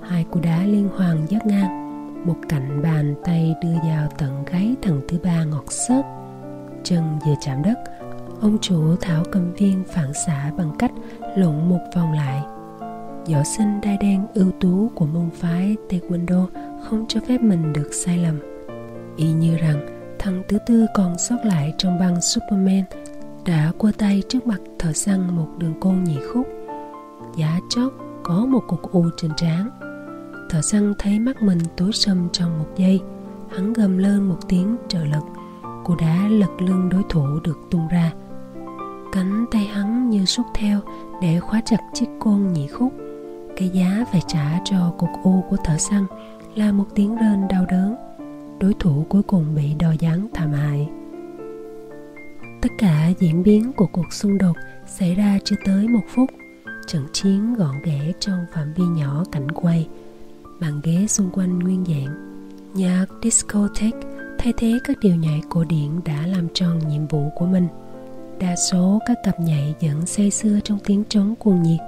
[0.01, 1.85] Hai cú đá liên hoàn dắt ngang.
[2.27, 6.05] Một cạnh bàn tay đưa vào tận gáy thằng thứ ba ngọt xớt.
[6.83, 7.79] Chân vừa chạm đất,
[8.41, 10.91] ông chủ thảo cầm viên phản xạ bằng cách
[11.35, 12.41] lộn một vòng lại.
[13.31, 16.47] Võ sinh đai đen ưu tú của môn phái taekwondo
[16.83, 18.39] không cho phép mình được sai lầm.
[19.17, 19.85] Y như rằng,
[20.19, 22.83] thằng thứ tư còn sót lại trong băng superman
[23.45, 26.47] đã qua tay trước mặt thợ săn một đường côn nhị khúc
[27.37, 27.93] giá chót
[28.23, 29.69] có một cục u trên trán.
[30.49, 33.01] Thợ săn thấy mắt mình tối sầm trong một giây,
[33.49, 35.23] hắn gầm lên một tiếng trợ lực.
[35.83, 38.11] Cú đá lật lưng đối thủ được tung ra.
[39.13, 40.79] Cánh tay hắn như xúc theo
[41.21, 42.93] để khóa chặt chiếc côn nhị khúc.
[43.57, 46.05] Cái giá phải trả cho cục u của thợ săn
[46.55, 47.95] là một tiếng rên đau đớn.
[48.59, 50.89] Đối thủ cuối cùng bị đo gián thảm hại.
[52.61, 54.55] Tất cả diễn biến của cuộc xung đột
[54.87, 56.29] xảy ra chưa tới một phút
[56.87, 59.87] trận chiến gọn ghẽ trong phạm vi nhỏ cảnh quay
[60.61, 62.35] bàn ghế xung quanh nguyên dạng
[62.73, 63.99] nhạc discotheque
[64.37, 67.67] thay thế các điều nhảy cổ điển đã làm tròn nhiệm vụ của mình.
[68.39, 71.79] Đa số các cặp nhảy vẫn say sưa trong tiếng trống cuồng nhiệt,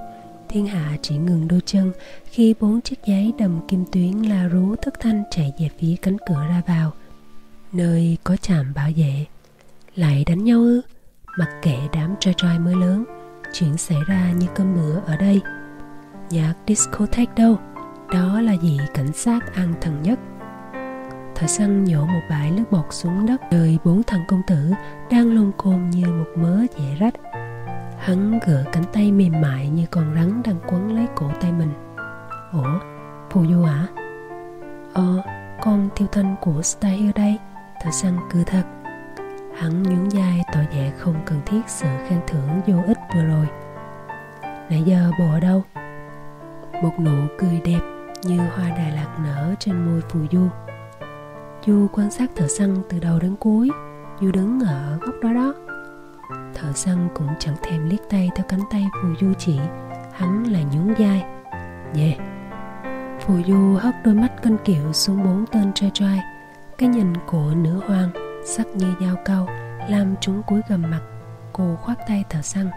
[0.48, 1.92] thiên hạ chỉ ngừng đôi chân
[2.24, 6.16] khi bốn chiếc giấy đầm kim tuyến la rú thất thanh chạy về phía cánh
[6.28, 6.92] cửa ra vào.
[7.72, 9.26] Nơi có chạm bảo vệ
[9.94, 10.80] lại đánh nhau ư,
[11.38, 13.04] mặc kệ đám trai trai mới lớn
[13.52, 15.40] chuyện xảy ra như cơm bữa ở đây.
[16.30, 17.58] Nhạc discotheque đâu?
[18.12, 20.18] Đó là gì cảnh sát ăn thần nhất.
[21.34, 23.40] Thợ săn nhổ một bãi nước bọt xuống đất.
[23.50, 24.72] Đời bốn thằng công tử
[25.10, 27.14] đang lôn côn như một mớ dẻ rách.
[27.98, 31.72] Hắn gỡ cánh tay mềm mại như con rắn đang quấn lấy cổ tay mình.
[32.52, 32.80] Ủa,
[33.30, 33.86] phù du hả?
[34.92, 35.22] Ờ
[35.62, 37.38] con thiêu thanh của style đây.
[37.82, 38.62] Thợ săn cười thật
[39.58, 43.46] hắn nhún vai tỏ vẻ không cần thiết sự khen thưởng vô ích vừa rồi.
[44.70, 45.64] Nãy giờ bồ ở đâu?
[46.82, 47.80] Một nụ cười đẹp
[48.24, 50.48] như hoa đà lạt nở trên môi phù du.
[51.66, 53.70] Du quan sát thợ săn từ đầu đến cuối
[54.20, 55.54] du đứng ở góc đó đó.
[56.54, 59.58] Thợ săn cũng chẳng thèm liếc tay theo cánh tay phù du chỉ
[60.12, 61.24] hắn là nhún vai.
[61.94, 62.20] Yeah
[63.20, 66.20] phù du hất đôi mắt cân kiệu xuống bốn tên trai trai,
[66.78, 69.46] cái nhìn của nữ hoàng sắc như dao cau,
[69.88, 71.02] làm chúng cúi gầm mặt.
[71.52, 72.70] Cô khoát tay thợ săn.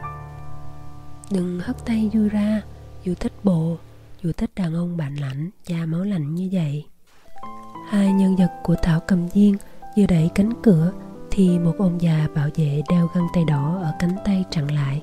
[1.32, 2.62] Đừng hất tay du ra,
[3.04, 3.78] dù thích bộ,
[4.24, 6.86] dù thích đàn ông bản lãnh da máu lạnh như vậy.
[7.90, 9.58] Hai nhân vật của thảo cầm viên
[9.98, 10.92] vừa đẩy cánh cửa
[11.32, 15.02] thì một ông già bảo vệ đeo găng tay đỏ ở cánh tay chặn lại.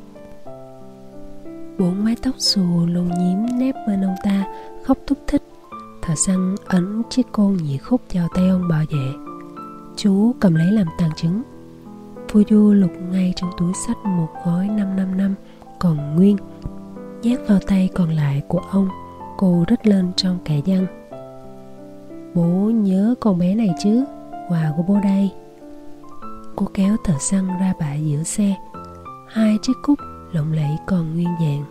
[1.79, 4.45] Bốn mái tóc xù lông nhím nép bên ông ta,
[4.85, 5.43] khóc thúc thích.
[6.03, 9.28] Thợ săn ấn chiếc côn nhị khúc vào tay ông bảo vệ
[9.99, 11.43] chú cầm lấy làm tàng chứng.
[12.29, 15.35] Phu Du lục ngay trong túi sách một gói 555
[15.79, 16.37] còn nguyên,
[17.23, 18.89] Nhét vào tay còn lại của ông,
[19.37, 20.87] Cô rít lên trong kẻ dân
[22.35, 24.05] Bố nhớ con bé này chứ,
[24.49, 25.31] Quà của bố đây.
[26.57, 28.57] Cô kéo tờ xăng ra bãi giữa xe.
[29.29, 29.99] Hai chiếc cúc
[30.33, 31.65] lộng lẫy còn nguyên dạng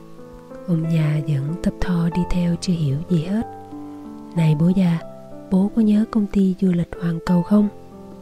[0.67, 3.41] Ông già vẫn tập thò đi theo chưa hiểu gì hết.
[4.35, 4.99] Này bố già,
[5.51, 7.69] Bố có nhớ công ty du lịch Hoàng Cầu không?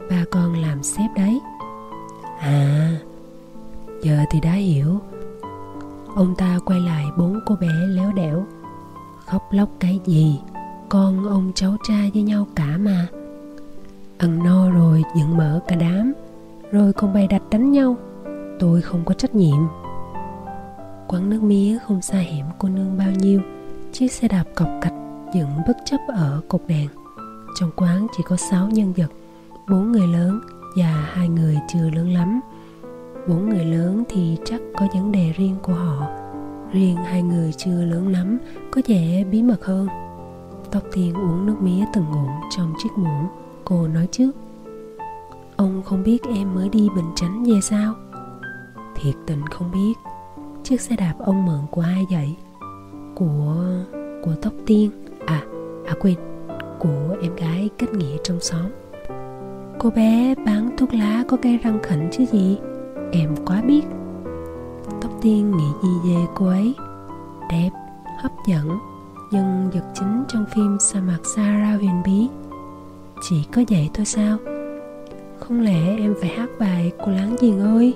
[0.09, 1.41] Ba con làm sếp đấy.
[2.39, 2.91] À
[4.01, 4.99] Giờ thì đã hiểu.
[6.15, 8.45] Ông ta quay lại bốn cô bé léo đẻo.
[9.25, 10.39] Khóc lóc cái gì?
[10.89, 13.07] Con ông cháu trai với nhau cả mà.
[14.17, 16.13] Ăn no rồi, dựng mở cả đám.
[16.71, 17.97] Rồi còn bày đặt đánh nhau.
[18.59, 19.57] Tôi không có trách nhiệm.
[21.07, 23.41] Quán nước mía không xa hẻm cô nương bao nhiêu.
[23.91, 24.93] Chiếc xe đạp cọc cạch
[25.33, 26.87] dựng bất chấp ở cột đèn.
[27.55, 29.07] Trong quán chỉ có 6 nhân vật
[29.69, 30.41] bốn người lớn
[30.75, 32.39] và hai người chưa lớn lắm.
[33.27, 36.07] Bốn người lớn thì chắc có vấn đề riêng của họ.
[36.71, 38.37] Riêng hai người chưa lớn lắm
[38.71, 39.87] có vẻ bí mật hơn.
[40.71, 43.27] Tóc tiên uống nước mía từng ngụm trong chiếc muỗng
[43.65, 44.31] cô nói trước,
[45.55, 47.93] ông không biết em mới đi bình chánh về sao?
[48.95, 49.93] Thiệt tình không biết.
[50.63, 52.35] Chiếc xe đạp ông mượn của ai vậy?
[53.15, 53.65] Của
[54.23, 54.91] của tóc tiên.
[55.25, 55.43] À
[55.85, 56.15] à quên,
[56.79, 58.65] của em gái kết nghĩa trong xóm.
[59.79, 62.57] Cô bé bán thuốc lá có cây răng khỉnh chứ gì?
[63.11, 63.83] Em quá biết.
[65.01, 66.73] Tóc tiên nghĩ gì về cô ấy?
[67.51, 67.69] Đẹp,
[68.17, 68.69] hấp dẫn
[69.31, 72.27] Nhân vật chính trong phim sa mạc Sahara huyền bí.
[73.21, 74.37] Chỉ có vậy thôi sao?
[75.39, 77.93] Không lẽ em phải hát bài cô láng giềng ơi?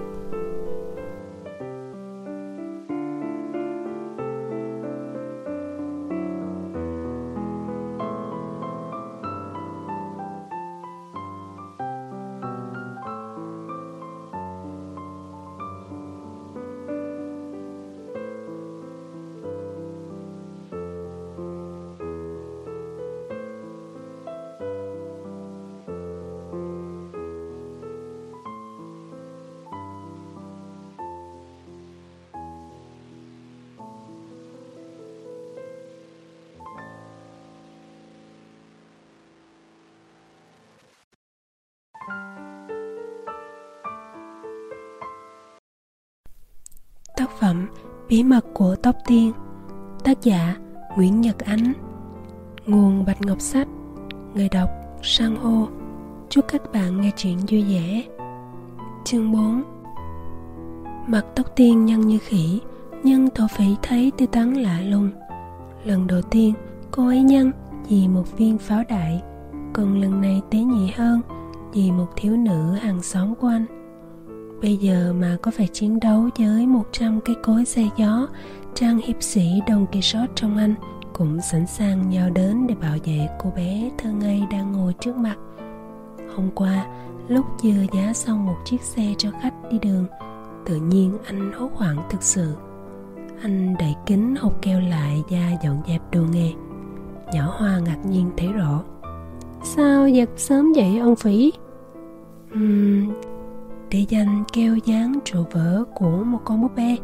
[48.10, 49.31] Bí mật của tóc tiên
[50.03, 50.57] Tác giả
[50.98, 51.73] Nguyễn Nhật Ánh.
[52.65, 53.68] Nguồn Bạch Ngọc Sách.
[54.34, 54.69] Người đọc
[55.02, 55.68] Sang Hô.
[56.30, 58.03] Chúc các bạn nghe chuyện vui vẻ.
[59.06, 59.64] Chương 4
[61.07, 62.61] Mặt tóc tiên nhăn như khỉ,
[63.03, 65.10] Nhưng thổ phỉ thấy tiêu tắn lạ lùng.
[65.84, 66.53] Lần đầu tiên,
[66.91, 67.52] cô ấy nhăn
[67.90, 69.22] vì một viên pháo đại
[69.73, 71.22] còn lần này tế nhị hơn
[71.73, 73.78] vì một thiếu nữ hàng xóm của anh
[74.61, 78.27] bây giờ mà có phải chiến đấu với 100 cây cối xe gió
[78.73, 80.76] trang hiệp sĩ đồng kỳ sót trong anh
[81.14, 85.18] cũng sẵn sàng nhào đến để bảo vệ cô bé thơ ngây đang ngồi trước
[85.18, 85.36] mặt.
[86.36, 86.86] Hôm qua
[87.27, 90.06] lúc vừa giá xong một chiếc xe cho khách đi đường
[90.65, 92.56] tự nhiên anh hốt hoảng thực sự.
[93.41, 96.52] Anh đẩy kính hộp keo lại và dọn dẹp đồ nghề.
[97.34, 98.84] Nhỏ hoa ngạc nhiên thấy rõ.
[99.64, 101.52] Sao giật sớm vậy ông phỉ?
[102.53, 103.14] Uhm,
[103.91, 106.98] để dành keo dán trụ vỡ của một con búp bê.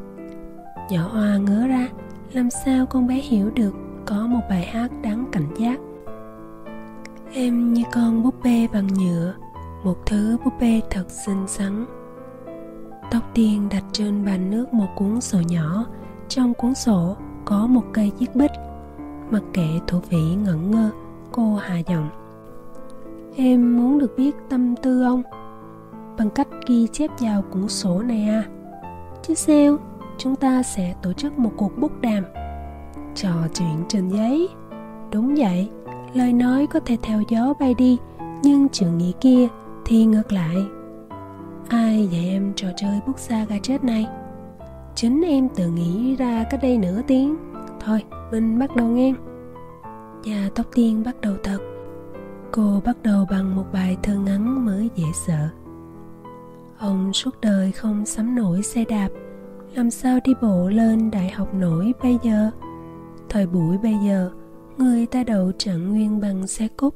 [0.89, 1.89] Nhỏ hoa ngớ ra,
[2.33, 3.73] làm sao con bé hiểu được
[4.05, 5.79] có một bài hát đáng cảnh giác.
[7.33, 9.33] Em như con búp bê bằng nhựa,
[9.83, 11.85] một thứ búp bê thật xinh xắn.
[13.11, 15.85] Tóc tiên đặt trên bàn nước một cuốn sổ nhỏ,
[16.27, 18.51] trong cuốn sổ có một cây chiếc bích.
[19.31, 20.91] Mặc kệ thủ vĩ ngẩn ngơ,
[21.31, 22.09] cô hạ giọng.
[23.35, 25.23] Em muốn được biết tâm tư ông
[26.17, 28.43] bằng cách ghi chép vào cuốn sổ này à.
[29.21, 29.77] Chứ sao,
[30.17, 32.23] chúng ta sẽ tổ chức một cuộc bút đàm,
[33.15, 34.49] trò chuyện trên giấy.
[35.11, 35.69] Đúng vậy,
[36.13, 37.97] lời nói có thể theo gió bay đi,
[38.43, 39.47] nhưng chữ nghĩ kia
[39.85, 40.55] thì ngược lại.
[41.69, 44.07] Ai dạy em trò chơi bút xa gà chết này?
[44.95, 47.35] Chính em tự nghĩ ra cách đây nửa tiếng.
[47.79, 49.13] Thôi, mình bắt đầu nghe.
[50.25, 51.57] Và tóc tiên bắt đầu thật.
[52.51, 55.49] Cô bắt đầu bằng một bài thơ ngắn mới dễ sợ
[56.77, 59.09] ông suốt đời không sắm nổi xe đạp
[59.75, 62.51] làm sao đi bộ lên đại học nổi bây giờ?
[63.29, 64.31] Thời buổi bây giờ
[64.77, 66.95] người ta đậu trạng nguyên bằng xe cúc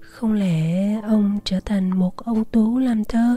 [0.00, 3.36] không lẽ ông trở thành một ông tú làm thơ?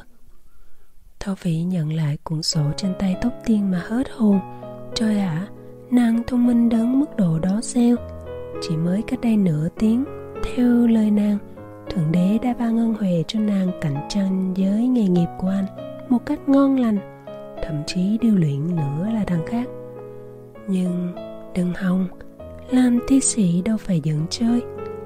[1.20, 4.40] Thọ vị nhận lại cuộn sổ trên tay tóc tiên mà hết hồn.
[4.96, 5.52] Trời ạ à,
[5.92, 7.96] nàng thông minh đến mức độ đó sao?
[8.62, 10.06] Chỉ mới cách đây nửa tiếng
[10.44, 11.38] theo lời nàng
[11.92, 15.66] thượng đế đã ban ân huệ cho nàng cạnh tranh với nghề nghiệp của anh
[16.10, 16.98] một cách ngon lành,
[17.64, 19.68] thậm chí điêu luyện nữa là đằng khác.
[20.68, 21.14] Nhưng
[21.56, 22.08] đừng hòng,
[22.70, 24.62] làm thi sĩ đâu phải dẫn chơi,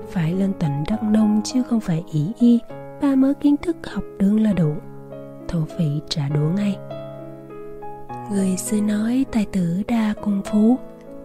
[0.10, 2.60] phải lên tận đất nông chứ không phải ỷ y,
[3.02, 4.74] ba mớ kiến thức học đương là đủ,
[5.48, 6.78] thổ phỉ trả đũa ngay.
[8.32, 10.78] Người xưa nói tài tử đa cung phú,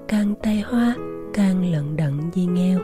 [0.09, 0.95] càng tài hoa,
[1.35, 2.81] càng lận đận di nghèo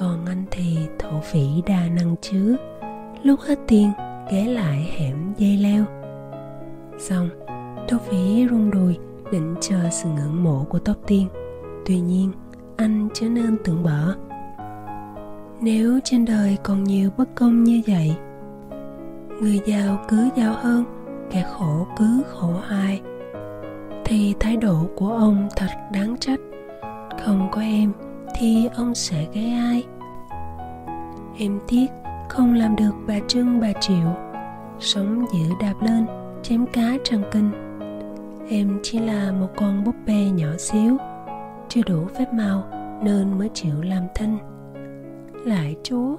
[0.00, 2.56] còn anh thì thổ phỉ đa năng chứ.
[3.22, 3.90] Lúc hết tiền,
[4.30, 5.84] ghé lại hẻm dây leo.
[6.98, 7.28] Xong,
[7.88, 8.98] thổ phỉ rung đùi,
[9.32, 11.28] định chờ sự ngưỡng mộ của tóc tiên.
[11.86, 12.32] Tuy nhiên,
[12.76, 14.14] anh trở nên tưởng bở
[15.60, 18.16] nếu trên đời còn nhiều bất công như vậy,
[19.40, 20.84] người giàu cứ giàu hơn,
[21.30, 23.00] kẻ khổ cứ khổ hoài.
[24.04, 26.40] Thì thái độ của ông thật đáng trách.
[27.24, 27.92] Không có em
[28.34, 29.84] thì ông sẽ gây ai?
[31.38, 31.86] Em tiếc
[32.28, 34.16] không làm được bà trưng bà triệu.
[34.80, 36.06] Sống giữa đạp lên,
[36.42, 37.50] chém cá trăng kinh.
[38.50, 40.96] Em chỉ là một con búp bê nhỏ xíu,
[41.68, 42.64] chưa đủ phép màu
[43.02, 44.38] nên mới chịu làm thinh
[45.48, 46.16] lại chúa,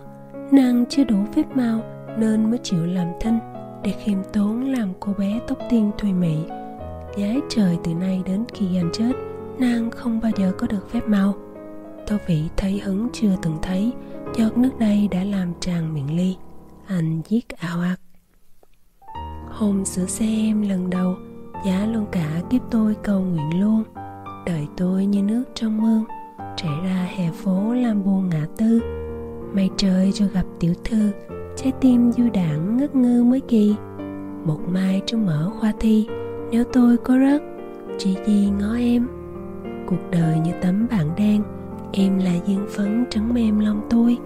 [0.52, 1.82] nàng chưa đủ phép màu
[2.18, 3.40] nên mới chịu làm thinh
[3.84, 6.36] để khiêm tốn làm cô bé tóc tiên thùy mị.
[7.18, 9.12] Giái trời từ nay đến khi anh chết,
[9.60, 11.34] nàng không bao giờ có được phép màu
[12.10, 13.94] tô vị thấy hứng chưa từng thấy
[14.36, 16.36] giọt nước đây đã làm tràn miệng ly.
[16.88, 18.00] Anh giết ao ạt
[19.50, 21.16] hôm sửa xe em lần đầu,
[21.66, 23.84] giá luôn cả kiếp tôi cầu nguyện luôn.
[24.46, 26.04] Đời tôi như nước trong mương
[26.58, 28.82] chảy ra hè phố làm buồn ngã tư.
[29.54, 31.12] May trời cho gặp tiểu thư,
[31.56, 33.76] trái tim du đảng ngất ngư mới kỳ.
[34.46, 36.08] Một mai trong mở khoa thi,
[36.52, 37.42] nếu tôi có rớt,
[37.98, 39.08] chỉ gì ngó em.
[39.88, 41.44] Cuộc đời như tấm bảng đen
[41.94, 44.18] em là duyên phấn trắng mềm lòng tôi.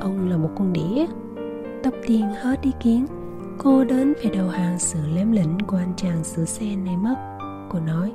[0.00, 1.06] Ông là một con đĩa.
[1.82, 3.06] Tóc tiên hết ý kiến.
[3.58, 7.14] Cô đến phải đầu hàng sự lém lĩnh của anh chàng sửa xe này mất.
[7.70, 8.12] Cô nói,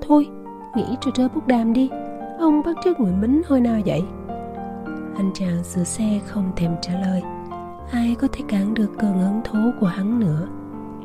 [0.00, 0.28] thôi
[0.76, 1.90] nghĩ trò chơi bút đàm đi.
[2.38, 4.02] Ông bắt chước người bính hồi nào vậy.
[5.16, 7.22] Anh chàng sửa xe không thèm trả lời.
[7.90, 10.48] Ai có thể cản được cơn hứng thú của hắn nữa.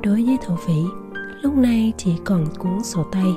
[0.03, 0.84] Đối với thổ phỉ,
[1.41, 3.35] lúc này chỉ còn cuốn sổ tay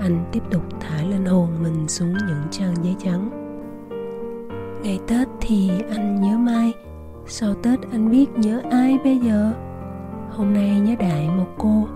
[0.00, 3.30] anh tiếp tục thả lên hồn mình xuống những trang giấy trắng.
[4.82, 6.72] Ngày tết thì anh nhớ mai.
[7.26, 9.52] Sau tết anh biết nhớ ai bây giờ?
[10.30, 11.88] Hôm nay nhớ đại một cô,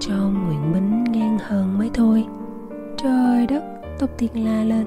[0.00, 2.26] cho Nguyễn bính ngang hơn mới thôi.
[2.96, 3.62] Trời đất,
[3.98, 4.84] tóc tiên la lên.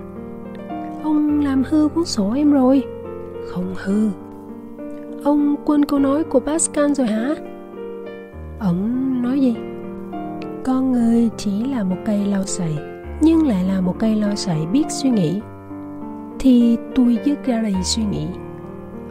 [1.03, 2.83] Ông làm hư cuốn sổ em rồi.
[3.49, 4.09] Không hư.
[5.23, 7.35] Ông quên câu nói của pascal rồi hả?
[8.59, 9.55] Ông nói gì?
[10.63, 12.75] Con người chỉ là một cây lau sậy,
[13.21, 15.41] nhưng lại là một cây lau sậy biết suy nghĩ.
[16.39, 18.27] Thì tôi dứt ra đầy suy nghĩ.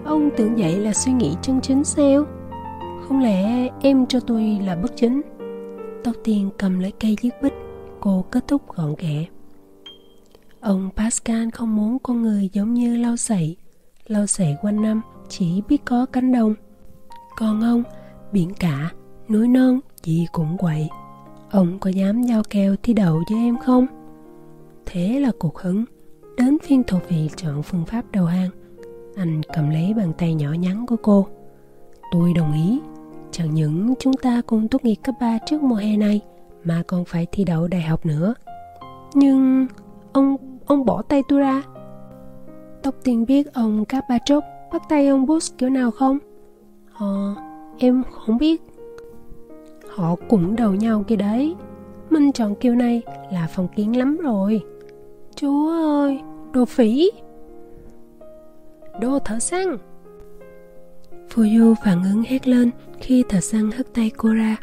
[0.05, 2.25] Ông tưởng vậy là suy nghĩ chân chính sao?
[3.09, 5.21] Không lẽ em cho tôi là bất chính?
[6.05, 7.55] Tóc tiên cầm lấy cây viết bích,
[8.01, 9.25] cô kết thúc gọn ghẽ.
[10.61, 13.57] Ông pascal không muốn con người giống như lau sậy.
[14.07, 16.55] Lau sậy quanh năm chỉ biết có cánh đồng.
[17.37, 17.83] Còn ông,
[18.33, 18.91] biển cả,
[19.29, 20.89] núi non gì cũng quậy
[21.51, 23.87] ông có dám giao kèo thi đậu với em không?
[24.87, 25.85] Thế là cuộc hứng.
[26.37, 28.51] Đến phiên thuộc vị chọn phương pháp đầu hàng.
[29.17, 31.27] Anh cầm lấy bàn tay nhỏ nhắn của cô.
[32.13, 32.81] Tôi đồng ý.
[33.31, 36.21] Chẳng những chúng ta cùng tốt nghiệp cấp 3 trước mùa hè này,
[36.65, 38.35] mà còn phải thi đậu đại học nữa.
[39.15, 39.67] Nhưng
[40.13, 40.37] ông
[40.67, 41.63] ông bỏ tay tôi ra.
[42.83, 46.19] Tóc tiên biết ông cấp ba chốt bắt tay ông Bush kiểu nào không?
[46.99, 47.35] Ờ
[47.79, 48.63] em không biết
[49.95, 51.55] họ cũng đầu nhau kia đấy.
[52.11, 53.03] Minh chọn kiểu này
[53.33, 54.63] là phong kiến lắm rồi.
[55.35, 56.21] Chúa ơi,
[56.53, 57.11] đồ phỉ.
[59.01, 59.77] Đồ thợ săn.
[61.35, 64.57] Fuyu du phản ứng hét lên khi thợ săn hất tay cô ra,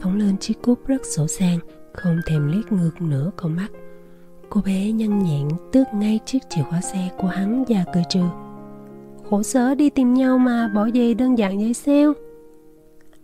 [0.00, 1.58] phóng lên chiếc cúp rất sổ sàng
[1.92, 3.68] không thèm liếc ngược nửa con mắt.
[4.50, 8.20] Cô bé nhanh nhẹn tước ngay chiếc chìa khóa xe của hắn và cười trừ.
[9.30, 12.12] Khổ sở, đi tìm nhau mà, bỏ về đơn giản vậy sao?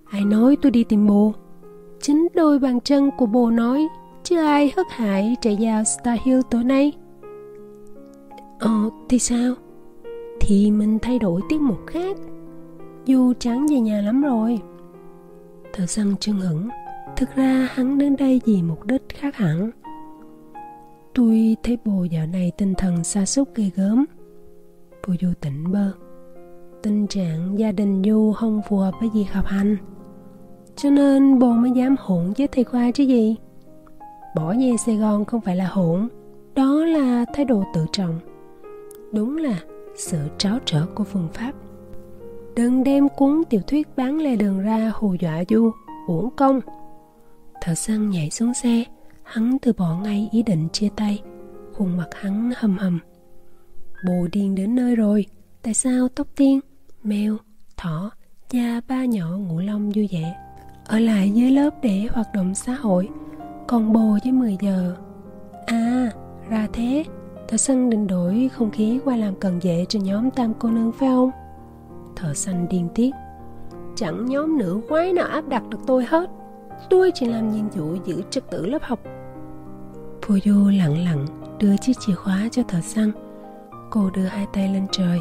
[0.05, 1.33] Ai nói tôi đi tìm bồ?
[2.01, 3.89] Chính đôi bàn chân của bồ nói
[4.23, 6.93] chứ ai hất hại chạy vào star hill tối nay.
[8.59, 9.55] Ờ thì sao?
[10.41, 12.17] Thì mình thay đổi tiết mục khác.
[13.07, 14.61] Du trắng về nhà lắm rồi.
[15.73, 16.69] Thợ săn chân hững
[17.17, 19.71] thực ra hắn đến đây vì mục đích khác hẳn.
[21.15, 24.05] Tôi thấy bồ dạo này tinh thần xa xúc ghê gớm.
[25.09, 25.93] Bồ du tỉnh bơ.
[26.83, 29.77] Tình trạng gia đình du không phù hợp với việc học hành
[30.83, 33.37] cho nên bồ mới dám hỗn với thầy khoa chứ gì?
[34.37, 36.09] Bỏ về sài gòn không phải là hỗn
[36.55, 38.21] đó là thái độ tự trọng.
[39.13, 39.61] Đúng là
[39.97, 41.53] sự tráo trở của phương pháp.
[42.57, 45.71] Đừng đem cuốn tiểu thuyết bán lề đường ra hù dọa du,
[46.07, 46.61] uổng công.
[47.63, 48.85] Thợ săn nhảy xuống xe,
[49.23, 51.23] hắn từ bỏ ngay ý định chia tay.
[51.73, 52.99] Khuôn mặt hắn hầm hầm.
[54.07, 55.27] Bồ điên đến nơi rồi,
[55.63, 56.61] tại sao tóc tiên,
[57.03, 57.37] mèo,
[57.77, 58.11] thỏ
[58.53, 60.50] và ba nhỏ ngủ lông vui vẻ?
[60.91, 63.09] Ở lại dưới lớp để hoạt động xã hội.
[63.67, 64.97] Còn bồ với 10 giờ.
[65.67, 66.11] À
[66.49, 67.05] ra thế.
[67.49, 70.93] Thợ săn định đổi không khí qua làm cần dễ cho nhóm tam cô nương
[70.93, 71.31] phải không?
[72.17, 73.11] Thợ săn điên tiết.
[73.97, 76.31] Chẳng nhóm nữ quái nào áp đặt được tôi hết.
[76.91, 79.01] Tôi chỉ làm nhiệm vụ giữ trật tự lớp học.
[80.23, 81.27] Phù du lặng lặng
[81.59, 83.13] đưa chiếc chìa khóa cho thợ săn.
[83.91, 85.19] Cô đưa hai tay lên trời.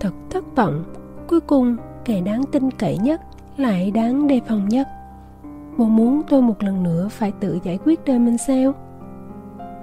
[0.00, 0.84] Thật thất vọng.
[1.28, 3.20] Cuối cùng, kẻ đáng tin cậy nhất
[3.56, 4.88] lại đáng đề phòng nhất.
[5.78, 8.74] Bố muốn tôi một lần nữa phải tự giải quyết đời mình sao?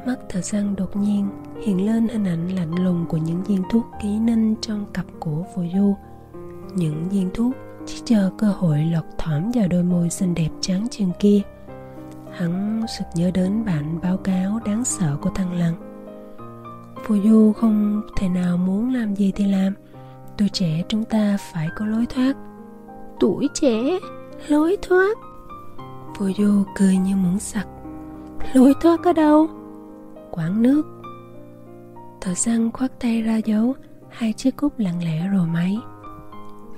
[0.06, 1.28] Mắt thợ săn đột nhiên
[1.66, 5.46] hiện lên hình ảnh lạnh lùng của những viên thuốc ký ninh trong cặp của
[5.56, 5.96] phù du.
[6.76, 7.54] Những viên thuốc
[7.86, 11.42] chỉ chờ cơ hội lọt thỏm vào đôi môi xinh đẹp trắng trường kia.
[12.32, 15.74] Hắn sực nhớ đến bản báo cáo đáng sợ của thằng lăng.
[17.06, 19.74] Phù du không thể nào muốn làm gì thì làm.
[20.38, 22.34] Tuổi trẻ chúng ta phải có lối thoát
[23.20, 24.00] tuổi trẻ
[24.48, 25.18] lối thoát.
[26.18, 27.68] Phù du cười như muốn sặc.
[28.54, 29.48] Lối thoát ở đâu?
[30.32, 30.84] Quán nước.
[32.22, 33.74] Thợ săn khoác tay ra dấu
[34.10, 35.78] hai chiếc cúc lặng lẽ rồi máy.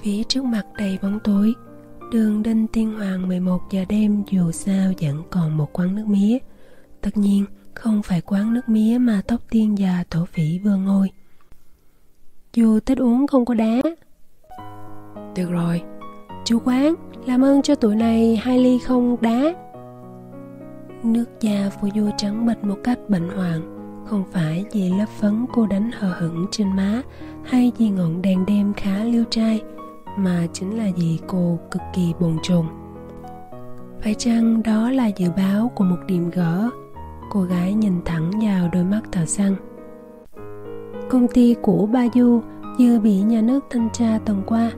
[0.01, 1.53] Phía trước mặt đầy bóng tối
[2.11, 6.37] đường đinh tiên hoàng 11 giờ đêm dù sao vẫn còn một quán nước mía.
[7.01, 11.11] Tất nhiên không phải quán nước mía mà tóc tiên và thổ phỉ vừa ngồi.
[12.53, 13.81] Dù thích uống không có đá.
[15.35, 15.81] Được rồi
[16.45, 16.95] chú quán,
[17.25, 19.53] làm ơn cho tụi này hai ly không đá.
[21.03, 23.75] Nước da của vua trắng bệch một cách bệnh hoạn.
[24.05, 27.01] Không phải vì lớp phấn cô đánh hờ hững trên má
[27.43, 29.61] hay vì ngọn đèn đêm khá liêu trai,
[30.17, 32.65] mà chính là vì cô cực kỳ bồn chồn.
[34.01, 36.69] Phải chăng đó là dự báo của một điểm gỡ
[37.29, 39.55] cô gái nhìn thẳng vào đôi mắt thợ săn.
[41.09, 42.41] Công ty của ba du
[42.79, 44.71] vừa bị nhà nước thanh tra tuần qua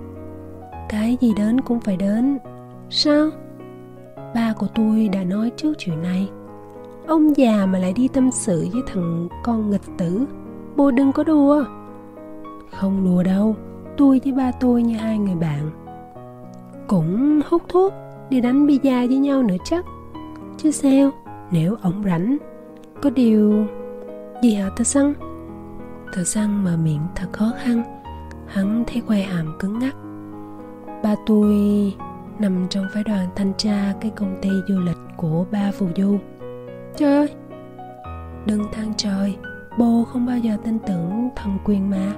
[0.92, 2.38] cái gì đến cũng phải đến.
[2.90, 3.30] Sao?
[4.36, 6.30] Ba của tôi đã nói trước chuyện này.
[7.08, 10.26] Ông già mà lại đi tâm sự với thằng con nghịch tử.
[10.76, 11.66] Bố đừng có đùa.
[12.80, 13.56] Không đùa đâu,
[13.98, 15.72] tôi với ba tôi như hai người bạn.
[16.88, 17.94] Cũng hút thuốc
[18.30, 19.86] đi đánh bia với nhau nữa chắc.
[20.58, 21.12] Chứ sao,
[21.52, 22.38] nếu ổng rảnh,
[23.02, 23.66] có điều
[24.44, 25.14] gì hả thợ săn?
[26.14, 27.84] Thợ săn mà miệng thật khó khăn.
[28.48, 29.96] Hắn thấy quay hàm cứng ngắc
[31.04, 31.54] ba tôi
[32.40, 36.18] nằm trong phái đoàn thanh tra cái công ty du lịch của ba phù du.
[36.96, 37.30] Trời ơi
[38.46, 39.38] đừng than trời,
[39.78, 42.14] Bồ không bao giờ tin tưởng thần quyền mà.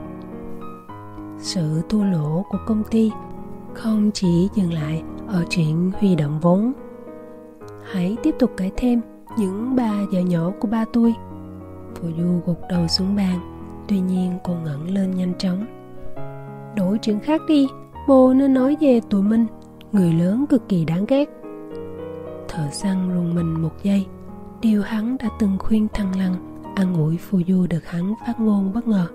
[1.39, 3.11] Sự thua lỗ của công ty
[3.73, 6.73] không chỉ dừng lại ở chuyện huy động vốn.
[7.91, 9.01] Hãy tiếp tục kể thêm
[9.37, 11.15] những ba giờ nhỏ của ba tôi
[11.95, 13.39] Phù Du gục đầu xuống bàn,
[13.87, 15.65] Tuy nhiên cô ngẩng lên nhanh chóng.
[16.75, 17.67] Đổi chuyện khác đi.
[18.07, 19.45] Bồ nên nói về tụi mình,
[19.91, 21.29] Người lớn cực kỳ đáng ghét.
[22.47, 24.05] Thợ săn rùng mình một giây,
[24.61, 28.73] Điều hắn đã từng khuyên thằng lăng Ăn ủi phù du được hắn phát ngôn
[28.73, 29.07] bất ngờ.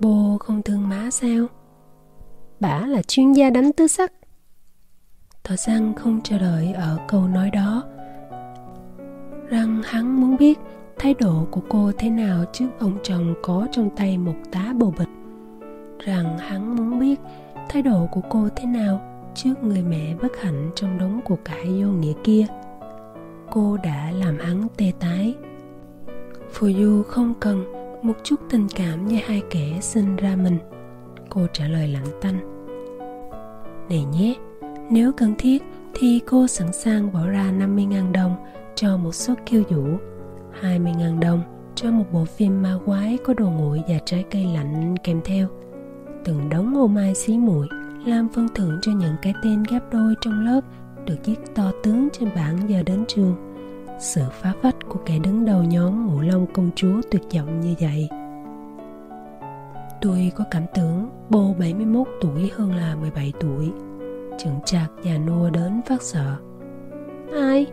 [0.00, 1.46] Bồ không thương má sao?
[2.60, 4.12] Bả là chuyên gia đánh tứ sắc.
[5.44, 7.82] Thợ săn không chờ đợi ở câu nói đó.
[9.48, 10.58] Rằng hắn muốn biết
[10.98, 14.92] thái độ của cô thế nào trước ông chồng có trong tay một tá bồ
[14.98, 15.08] bịch.
[15.98, 17.20] Rằng hắn muốn biết
[17.68, 19.00] thái độ của cô thế nào
[19.34, 22.46] trước người mẹ bất hạnh trong đống của cải vô nghĩa kia?
[23.50, 25.34] Cô đã làm hắn tê tái.
[26.52, 27.64] Phù du không cần
[28.02, 30.58] một chút tình cảm như hai kẻ sinh ra mình.
[31.28, 32.38] Cô trả lời lặng tanh.
[33.88, 34.34] Này nhé,
[34.90, 35.62] nếu cần thiết
[35.94, 38.36] thì cô sẵn sàng bỏ ra 50.000 đồng
[38.74, 39.84] cho một suất khiêu vũ
[40.62, 41.42] 20.000 đồng
[41.74, 45.48] cho một bộ phim ma quái có đồ nguội và trái cây lạnh kèm theo
[46.24, 47.68] từng đống ô mai xí muội,
[48.06, 50.60] làm phân thưởng cho những cái tên ghép đôi trong lớp,
[51.06, 53.34] được viết to tướng trên bảng giờ đến trường.
[54.00, 57.74] Sự phá phách của kẻ đứng đầu nhóm ngũ long công chúa tuyệt vọng như
[57.80, 58.08] vậy.
[60.02, 63.72] Tôi có cảm tưởng bồ 71 tuổi hơn là 17 tuổi.
[64.38, 66.36] Chững chạc và nua đến phát sợ.
[67.32, 67.66] Ai?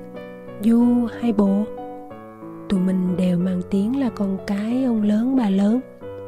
[0.61, 1.65] Du hay bố
[2.69, 5.79] tụi mình đều mang tiếng là con cái ông lớn bà lớn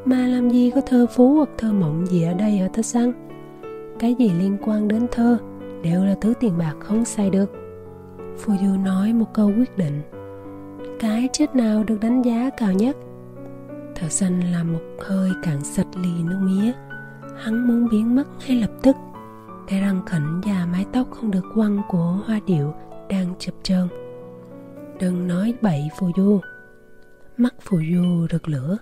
[0.06, 3.14] mà làm gì có thơ phú hoặc thơ mộng gì ở đây ở thơ săn
[4.00, 5.38] cái gì liên quan đến thơ
[5.84, 7.52] đều là thứ tiền bạc không xài được.
[8.38, 10.02] Phu Du nói một câu quyết định.
[11.00, 12.98] Cái chết nào được đánh giá cao nhất?
[13.96, 16.72] Thợ xanh làm một hơi cạn sạch lì nước mía.
[17.38, 18.96] Hắn muốn biến mất ngay lập tức.
[19.68, 22.74] Cái răng khỉnh và mái tóc không được quăng của hoa điệu
[23.10, 23.88] đang chập chờn.
[25.00, 26.40] Đừng nói bậy Phù Du.
[27.38, 28.78] Mắt Phù Du rực lửa.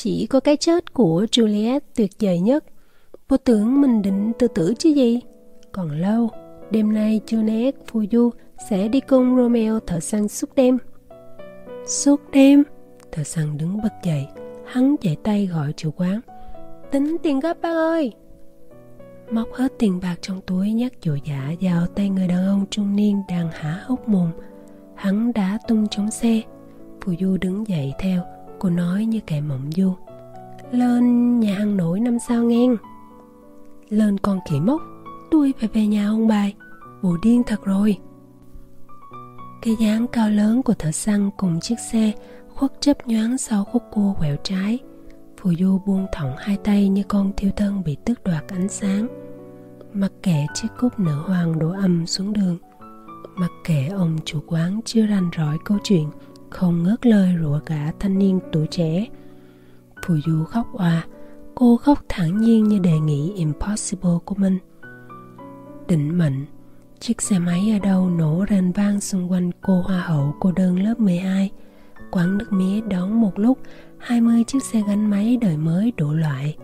[0.00, 2.64] Chỉ có cái chết của Juliet tuyệt vời nhất.
[3.28, 5.20] Cô tưởng mình định tự tử chứ gì?
[5.72, 6.30] Còn lâu,
[6.70, 8.30] Đêm nay Juliet Phù Du
[8.70, 10.78] sẽ đi cùng Romeo thợ săn suốt đêm.
[11.86, 12.62] Suốt đêm?
[13.12, 14.26] Thợ săn đứng bật dậy,
[14.66, 16.20] Hắn chạy tay gọi chủ quán.
[16.90, 18.12] Tính tiền gấp bác ơi!
[19.30, 22.96] Móc hết tiền bạc trong túi nhắc dội giả vào tay người đàn ông trung
[22.96, 24.30] niên đang há hốc mồm.
[24.94, 26.42] Hắn đã tung chống xe.
[27.04, 29.92] Phù Du đứng dậy theo Cô nói như kẻ mộng du.
[30.70, 32.76] Lên nhà hàng nổi năm sao ngang.
[33.88, 34.82] Lên con khỉ mốc
[35.30, 36.54] Tôi phải về nhà ông bài
[37.02, 37.98] Bộ điên thật rồi.
[39.62, 42.12] Cái dáng cao lớn của thợ săn cùng chiếc xe
[42.54, 44.78] khuất chấp nhoáng sau khúc cua quẹo trái.
[45.40, 49.08] Phù Du buông thõng hai tay như con thiêu thân bị tước đoạt ánh sáng.
[49.92, 52.58] Mặc kệ chiếc cúp nữ hoàng đổ âm xuống đường.
[53.36, 56.10] Mặc kệ ông chủ quán chưa rành rõi câu chuyện.
[56.50, 59.06] Không ngớt lời rủa gã thanh niên tuổi trẻ.
[60.06, 61.06] Phù Du khóc òa
[61.54, 64.58] Cô khóc thẳng nhiên như đề nghị impossible của mình.
[65.88, 66.44] Định mệnh
[67.00, 70.82] Chiếc xe máy ở đâu nổ rền vang xung quanh cô hoa hậu cô đơn
[70.82, 71.50] lớp 12
[72.10, 73.58] Quán nước mía đón một lúc
[73.98, 76.56] 20 chiếc xe gắn máy đời mới đủ loại.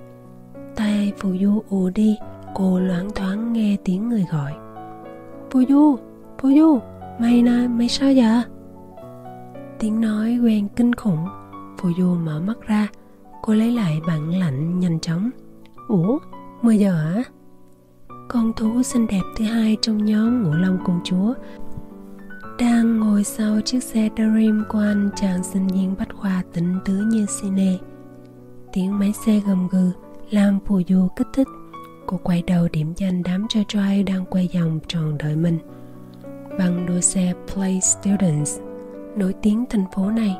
[0.77, 2.17] Tay phù du ù đi
[2.55, 4.53] Cô loáng thoáng nghe tiếng người gọi.
[5.51, 5.97] Phù du,
[6.39, 6.79] Phù du,
[7.19, 8.54] mày nè, mày sao vậy?
[9.79, 11.27] Tiếng nói quen kinh khủng
[11.79, 12.89] Phù du mở mắt ra
[13.43, 15.31] Cô lấy lại bản lạnh nhanh chóng
[15.89, 16.19] Ủa,
[16.63, 17.23] 10 giờ hả?
[18.29, 21.35] Con thú xinh đẹp thứ hai trong nhóm ngũ long công chúa
[22.59, 26.93] đang ngồi sau chiếc xe Dream của anh chàng sinh viên bách khoa tỉnh tứ
[26.93, 27.79] như cine.
[28.73, 29.91] Tiếng máy xe gầm gừ
[30.31, 31.49] làm phù du kích thích.
[32.07, 35.59] Cô quay đầu điểm danh đám trai trai đang quay vòng tròn đợi mình.
[36.59, 38.59] Bằng đôi xe Play Students
[39.17, 40.37] nổi tiếng thành phố này,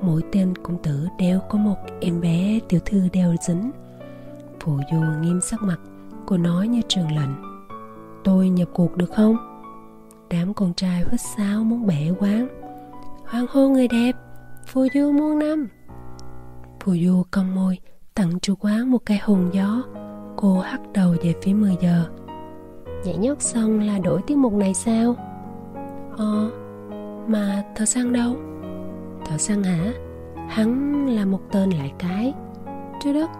[0.00, 3.70] mỗi tên công tử đều có một em bé tiểu thư đeo dính.
[4.60, 5.78] Phù du nghiêm sắc mặt,
[6.26, 7.30] cô nói như trường lệnh.
[8.24, 9.36] Tôi nhập cuộc được không?
[10.32, 12.48] đám con trai huýt sáo muốn bẻ quán
[13.24, 14.12] hoan hô người đẹp
[14.66, 15.68] phù du muôn năm
[16.80, 17.78] phù du cong môi
[18.14, 19.82] tặng chủ quán một cây hùng gió
[20.36, 22.04] cô hắt đầu về phía 10 giờ
[23.04, 25.14] nhảy nhót xong là đổi tiết mục này sao
[26.16, 26.50] ờ
[27.26, 28.36] mà thợ săn đâu?
[29.26, 29.92] Thợ săn hả?
[30.48, 32.34] Hắn là một tên lại cái.
[33.04, 33.30] Trời đất.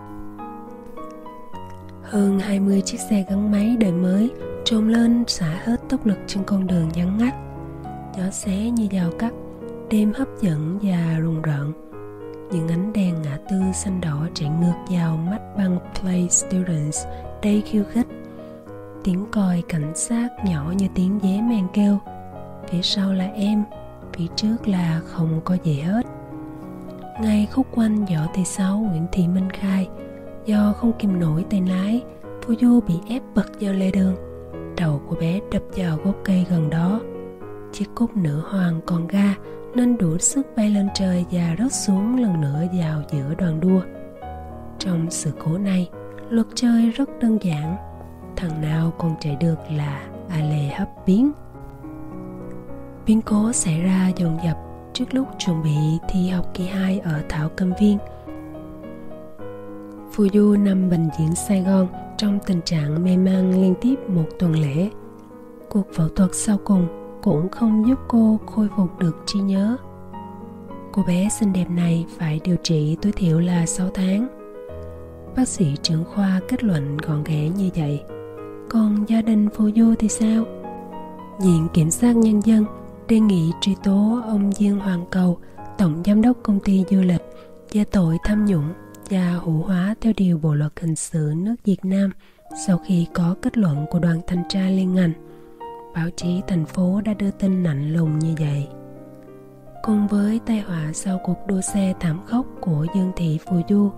[2.03, 4.31] Hơn 20 chiếc xe gắn máy đời mới
[4.65, 7.35] trồm lên xả hết tốc lực trên con đường nhắn ngắt.
[8.17, 9.33] Gió xé như dao cắt,
[9.91, 11.73] đêm hấp dẫn và rùng rợn.
[12.53, 17.05] Những ánh đèn ngã tư xanh đỏ chạy ngược vào mắt băng play students,
[17.43, 18.07] đầy khiêu khích.
[19.05, 21.99] Tiếng còi cảnh sát nhỏ như tiếng dế men kêu
[22.69, 23.65] phía sau là em,
[24.13, 26.03] phía trước là không có gì hết.
[27.21, 29.89] Ngay khúc quanh võ thị sáu nguyễn thị minh khai,
[30.47, 32.03] do không kìm nổi tay lái
[32.43, 34.17] phu du bị ép bật vào lề đường.
[34.77, 37.01] Đầu của bé đập vào gốc cây gần đó.
[37.73, 39.35] Chiếc cúc nữ hoàng còn ga,
[39.75, 43.81] nên đủ sức bay lên trời và rớt xuống lần nữa vào giữa đoàn đua.
[44.79, 45.91] Trong sự cố này,
[46.31, 47.77] luật chơi rất đơn giản.
[48.37, 51.33] Thằng nào còn chạy được là a lê hấp biến
[53.07, 54.57] biến cố xảy ra dồn dập
[54.93, 55.77] trước lúc chuẩn bị
[56.09, 57.99] thi học kỳ 2 ở Thảo Cầm Viên.
[60.13, 64.25] Phù Du nằm bệnh viện Sài Gòn trong tình trạng mê man liên tiếp một
[64.39, 64.91] tuần lễ.
[65.69, 66.87] Cuộc phẫu thuật sau cùng
[67.23, 69.77] cũng không giúp cô khôi phục được trí nhớ.
[70.93, 74.29] Cô bé xinh đẹp này phải điều trị tối thiểu là 6 tháng.
[75.37, 78.03] Bác sĩ trưởng khoa kết luận gọn ghẽ như vậy.
[78.71, 80.45] Còn gia đình Phù Du thì sao?
[81.43, 82.65] Viện Kiểm sát Nhân dân
[83.13, 85.39] đề nghị truy tố ông Dương Hoàng Cầu,
[85.79, 87.23] Tổng Giám đốc Công ty Du lịch,
[87.73, 88.73] về tội tham nhũng
[89.11, 92.11] và hữu hóa theo điều Bộ Luật Hình sự nước Việt Nam
[92.67, 95.13] sau khi có kết luận của đoàn thanh tra liên ngành.
[95.95, 98.69] Báo chí thành phố đã đưa tin nặng lùng như vậy.
[99.83, 103.91] Cùng với tai họa sau cuộc đua xe thảm khốc của Dương Thị Phù Du,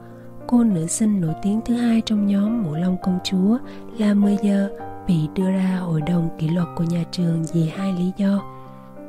[0.47, 3.59] cô nữ sinh nổi tiếng thứ hai trong nhóm Mũ Long Công Chúa
[3.99, 4.69] là 10 giờ
[5.07, 8.53] bị đưa ra hội đồng kỷ luật của nhà trường vì hai lý do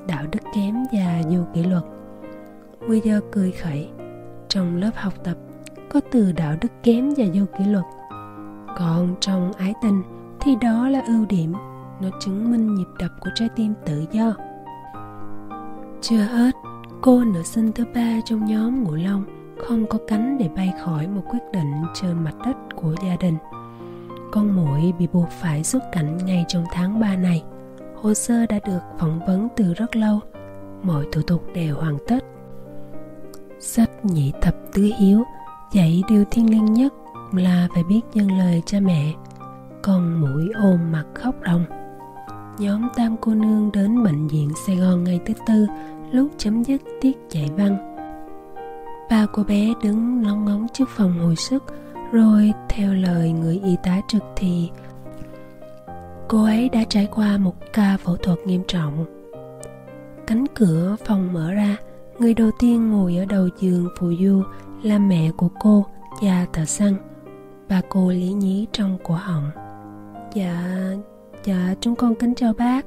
[0.07, 1.83] đạo đức kém và vô kỷ luật.
[2.87, 3.89] 10 giờ cười khẩy,
[4.47, 5.37] trong lớp học tập
[5.89, 7.85] có từ đạo đức kém và vô kỷ luật.
[8.77, 10.03] Còn trong ái tình
[10.39, 11.53] thì đó là ưu điểm,
[12.01, 14.35] nó chứng minh nhịp đập của trái tim tự do.
[16.01, 16.51] Chưa hết,
[17.01, 19.25] cô nữ sinh thứ ba trong nhóm ngũ long
[19.67, 23.37] không có cánh để bay khỏi một quyết định trên mặt đất của gia đình.
[24.31, 27.43] Con muội bị buộc phải xuất cảnh ngay trong tháng 3 này.
[28.01, 30.19] Hồ sơ đã được phỏng vấn từ rất lâu,
[30.83, 32.19] mọi thủ tục đều hoàn tất.
[33.59, 35.23] Sách nhị thập tứ hiếu
[35.71, 36.93] dạy điều thiên liêng nhất
[37.33, 39.13] là phải biết dâng lời cha mẹ.
[39.83, 41.65] Con mũi ôm mặt khóc ròng.
[42.59, 45.67] Nhóm tam cô nương đến bệnh viện Sài Gòn ngày thứ tư
[46.11, 47.95] lúc chấm dứt tiết dạy văn.
[49.09, 51.63] Ba cô bé đứng lóng ngóng trước phòng hồi sức
[52.11, 54.69] rồi theo lời người y tá trực thì
[56.27, 59.05] cô ấy đã trải qua một ca phẫu thuật nghiêm trọng.
[60.27, 61.77] Cánh cửa phòng mở ra,
[62.19, 64.43] người đầu tiên ngồi ở đầu giường phù du
[64.83, 65.85] là mẹ của cô
[66.21, 66.95] và thợ săn
[67.69, 69.51] bà cô lý nhí trong cổ họng.
[70.33, 70.91] Dạ
[71.43, 72.85] dạ chúng con kính chào bác.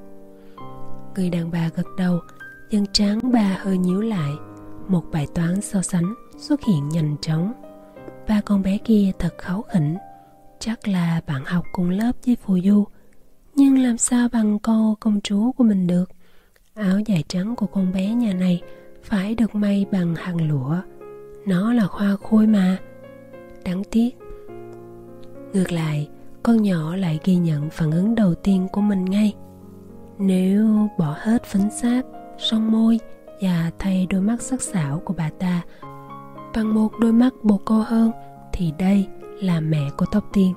[1.15, 2.19] Người đàn bà gật đầu
[2.71, 4.31] chân trán bà hơi nhíu lại.
[4.89, 7.53] Một bài toán so sánh xuất hiện nhanh chóng.
[8.29, 9.97] Ba con bé kia thật kháu khỉnh,
[10.59, 12.85] chắc là bạn học cùng lớp với phù du
[13.59, 16.11] nhưng làm sao bằng cô công chúa của mình được?
[16.75, 18.63] Áo dài trắng của con bé nhà này
[19.03, 20.77] phải được may bằng hàng lụa.
[21.47, 22.79] Nó là hoa khôi mà.
[23.65, 24.11] Đáng tiếc.
[25.53, 26.09] Ngược lại,
[26.43, 29.35] con nhỏ lại ghi nhận phản ứng đầu tiên của mình ngay.
[30.19, 32.05] Nếu bỏ hết phấn sáp
[32.39, 33.01] son môi
[33.41, 35.63] và thay đôi mắt sắc sảo của bà ta
[36.57, 38.13] bằng một đôi mắt bồ cô hơn,
[38.53, 39.07] thì đây
[39.41, 40.55] là mẹ của tóc tiên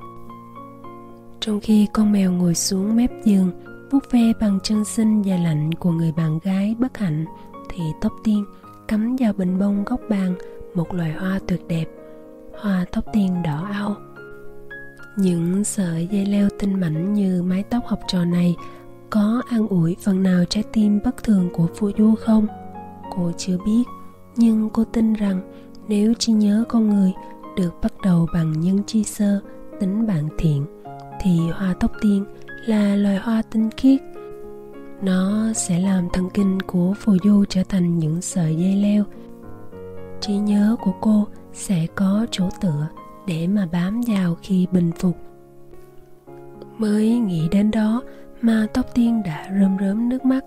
[1.42, 3.52] trong khi con mèo ngồi xuống mép giường,
[3.92, 7.26] vuốt ve bằng chân xinh và lạnh của người bạn gái bất hạnh,
[7.70, 8.46] thì tóc tiên
[8.88, 10.36] cắm vào bình bông góc bàn,
[10.74, 11.86] một loài hoa tuyệt đẹp.
[12.62, 13.96] Hoa tóc tiên đỏ ao.
[15.18, 18.56] Những sợi dây leo tinh mảnh như mái tóc học trò này
[19.10, 22.48] có an ủi phần nào trái tim bất thường của phu du không?
[23.16, 23.84] Cô chưa biết,
[24.36, 25.42] nhưng cô tin rằng
[25.88, 27.14] nếu trí nhớ con người
[27.58, 29.42] được bắt đầu bằng nhân chi sơ,
[29.80, 30.81] tính bạn thiện
[31.24, 32.26] thì hoa tóc tiên
[32.66, 34.02] là loài hoa tinh khiết.
[35.02, 39.04] Nó sẽ làm thần kinh của phù du trở thành những sợi dây leo.
[40.22, 42.88] Trí nhớ của cô sẽ có chỗ tựa
[43.28, 45.18] để mà bám vào khi bình phục.
[46.78, 48.02] Mới nghĩ đến đó
[48.42, 50.44] mà tóc tiên đã rơm rớm nước mắt.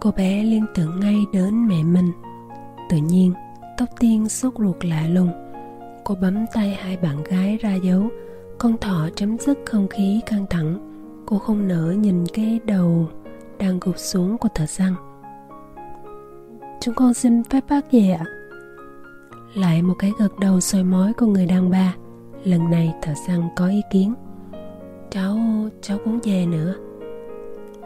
[0.00, 2.12] Cô bé liên tưởng ngay đến mẹ mình.
[2.90, 3.32] Tự nhiên,
[3.78, 5.30] tóc tiên sốt ruột lạ lùng.
[6.04, 8.08] Cô bấm tay hai bạn gái ra dấu
[8.60, 10.78] con thỏ chấm dứt không khí căng thẳng.
[11.26, 13.08] Cô không nỡ nhìn cái đầu
[13.58, 14.94] đang gục xuống của thợ săn
[16.80, 18.24] chúng con xin phép bác về ạ.
[19.54, 21.94] Lại một cái gật đầu soi mói của người đàn bà.
[22.44, 24.14] Lần này thợ săn có ý kiến.
[25.10, 25.38] Cháu
[25.82, 26.74] cháu cũng về nữa.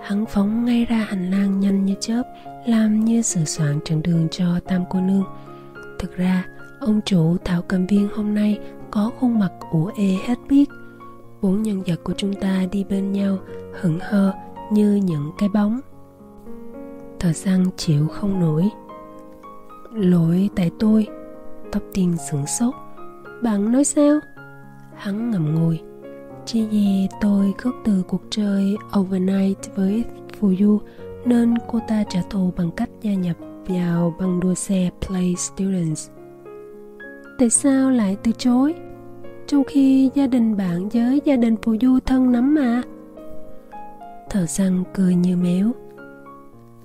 [0.03, 2.23] Hắn phóng ngay ra hành lang nhanh như chớp,
[2.67, 5.25] Làm như sửa soạn trận đường cho tam cô nương.
[5.99, 6.45] Thực ra,
[6.81, 8.59] ông chủ Thảo Cầm Viên hôm nay
[8.95, 10.71] có khuôn mặt ủ ê hết biết.
[11.43, 13.39] Bốn nhân vật của chúng ta đi bên nhau,
[13.81, 14.33] hững hờ
[14.73, 15.81] như những cái bóng.
[17.21, 18.71] Thợ săn chịu không nổi.
[19.93, 21.07] Lỗi tại tôi.
[21.73, 22.75] Tóc tiên sửng sốt.
[23.43, 24.19] Bạn nói sao?
[24.95, 25.81] Hắn ngậm ngùi.
[26.47, 30.05] Chỉ vì tôi khước từ cuộc chơi overnight với
[30.41, 30.79] Fuyu
[31.25, 36.14] nên cô ta trả thù bằng cách gia nhập vào băng đua xe Play Students.
[37.39, 38.75] Tại sao lại từ chối?
[39.47, 42.83] Trong khi gia đình bạn với gia đình Fuyu thân lắm mà.
[44.31, 45.73] Thợ săn cười như méo.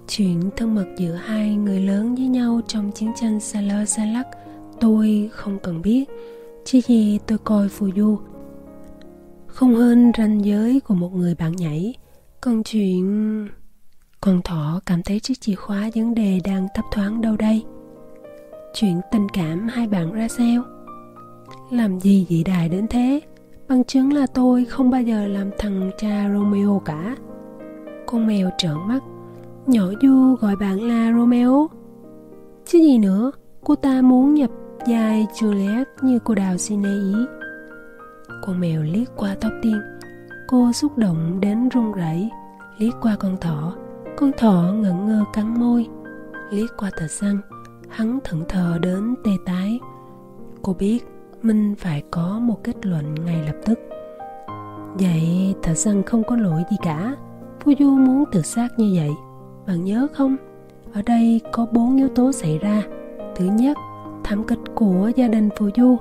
[0.08, 4.28] Chuyện thân mật giữa hai người lớn với nhau trong chiến tranh Salar Salak
[4.80, 6.06] tôi không cần biết.
[6.66, 8.18] Chỉ vì tôi coi phù du
[9.60, 11.94] không hơn ranh giới của một người bạn nhảy
[12.42, 13.48] còn chuyện
[14.22, 17.64] con thỏ cảm thấy chiếc chìa khóa vấn đề đang thấp thoáng đâu đây
[18.74, 20.64] chuyện tình cảm hai bạn ra sao?
[21.72, 23.22] Làm gì dị đài đến thế?
[23.68, 27.16] Bằng chứng là tôi không bao giờ làm thằng cha romeo cả.
[28.06, 29.00] Con mèo trợn mắt.
[29.68, 31.68] Nhỏ du gọi bạn là romeo.
[32.66, 33.32] Chứ gì nữa,
[33.64, 34.50] cô ta muốn nhập
[34.88, 37.26] dài juliet như cô đào xin ý
[38.42, 39.82] con mèo liếc qua tóc tiên.
[40.48, 42.30] Cô xúc động đến run rẩy.
[42.78, 43.76] Liếc qua con thỏ.
[44.18, 45.88] Con thỏ ngẩn ngơ cắn môi.
[46.52, 47.38] Liếc qua tờ xăng
[47.90, 49.80] hắn thẫn thờ đến tê tái.
[50.62, 51.00] Cô biết
[51.42, 53.80] minh phải có một kết luận ngay lập tức.
[54.94, 57.16] Vậy thợ săn không có lỗi gì cả.
[57.64, 59.12] Fuyu muốn tự sát như vậy.
[59.68, 60.36] Bạn nhớ không?
[60.94, 62.84] Ở đây có bốn yếu tố xảy ra.
[63.36, 63.78] Thứ nhất,
[64.24, 65.98] thảm kịch của gia đình Fuyu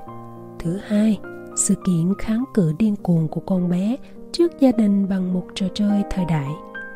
[0.59, 1.19] thứ hai,
[1.55, 3.95] sự kiện kháng cự điên cuồng của con bé
[4.31, 6.49] trước gia đình bằng một trò chơi thời đại.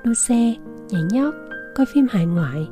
[0.04, 0.56] Đua xe,
[0.90, 1.34] nhảy nhót,
[1.76, 2.68] coi phim hải ngoại.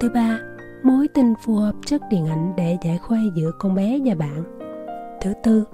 [0.00, 0.38] Thứ ba
[0.84, 4.44] mối tình phù hợp chất điện ảnh để giải khuây giữa con bé và bạn.
[5.20, 5.64] Thứ tư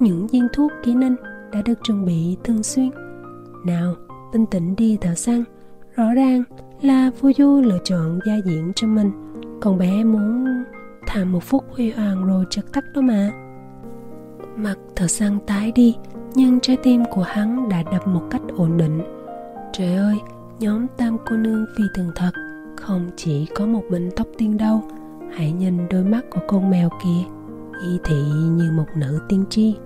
[0.00, 1.16] những viên thuốc kỹ ninh
[1.52, 2.90] đã được chuẩn bị thường xuyên.
[3.66, 3.94] Nào
[4.32, 5.44] bình tĩnh đi thợ săn
[5.96, 6.42] rõ ràng
[6.82, 9.10] là Fuyu lựa chọn gia diễn cho mình.
[9.60, 10.64] Con bé muốn
[11.06, 13.30] thả một phút huy hoàng rồi chật tắt đó mà.
[14.56, 15.96] Mặt thợ săn tái đi
[16.34, 19.02] Nhưng trái tim của hắn đã đập một cách ổn định.
[19.72, 20.18] Trời ơi,
[20.58, 22.30] nhóm tam cô nương phi thường thật.
[22.76, 24.82] Không chỉ có một mình tóc tiên đâu
[25.32, 27.24] Hãy nhìn đôi mắt của con mèo kia
[27.82, 29.76] Y thị như một nữ tiên tri.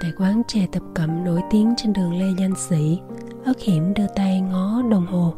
[0.00, 3.00] Tại quán chè tập cẩm nổi tiếng trên đường Lê Danh Sĩ
[3.44, 5.34] Ất hiểm đưa tay ngó đồng hồ.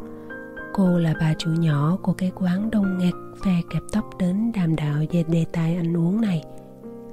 [0.73, 3.13] Cô là bà chủ nhỏ của cái quán đông nghẹt
[3.43, 6.43] phe kẹp tóc đến đàm đạo về đề tài ăn uống này–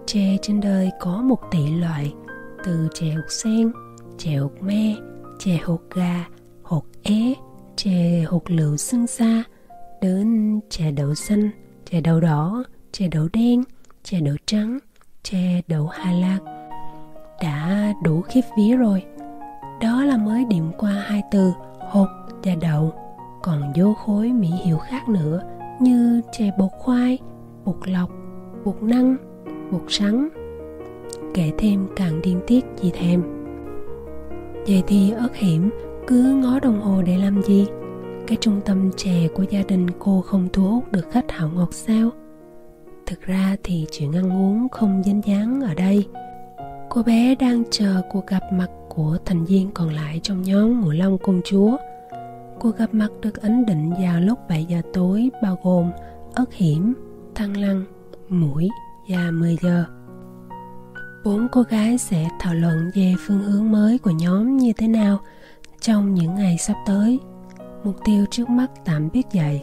[0.07, 2.15] Chè trên đời có một tỷ loại
[2.65, 3.73] Từ chè hột sen,
[4.19, 4.95] chè hột me,
[5.39, 6.25] chè hột gà,
[6.63, 7.35] hột é,
[7.77, 9.45] chè hột lựu xương xa
[10.01, 11.51] Đến chè đậu xanh,
[11.91, 13.63] chè đậu đỏ, chè đậu đen,
[14.03, 14.79] chè đậu trắng,
[15.23, 16.39] chè đậu Hà Lạc
[17.43, 19.03] Đã đủ khiếp vía rồi.
[19.81, 21.53] Đó là mới điểm qua hai từ
[21.91, 22.09] hột
[22.43, 22.93] và đậu.
[23.43, 25.43] Còn vô khối mỹ hiệu khác nữa
[25.81, 27.19] như chè bột khoai,
[27.65, 28.11] bột lọc,
[28.65, 29.17] bột năng,
[29.73, 30.29] bột sắn.
[31.35, 33.23] Kể thêm càng điên tiết gì thèm.
[34.67, 35.71] Vậy thì ớt hiểm
[36.07, 37.67] cứ ngó đồng hồ để làm gì?
[38.27, 41.69] Cái trung tâm chè của gia đình cô không thu hút được khách hảo ngọt
[41.73, 42.11] sao?
[43.07, 46.07] Thực ra thì chuyện ăn uống không dính dáng ở đây.
[46.89, 50.91] Cô bé đang chờ cuộc gặp mặt của thành viên còn lại trong nhóm ngũ
[50.91, 51.77] long công chúa.
[52.61, 55.91] Cuộc gặp mặt được ấn định vào lúc 7 giờ tối, bao gồm
[56.35, 56.95] ớt hiểm,
[57.35, 57.85] thăng lăng,
[58.29, 58.69] mũi
[59.09, 59.85] và 10 giờ.
[61.25, 65.21] Bốn cô gái sẽ thảo luận về phương hướng mới của nhóm như thế nào
[65.87, 67.21] trong những ngày sắp tới.
[67.85, 69.61] Mục tiêu trước mắt tạm biết vậy.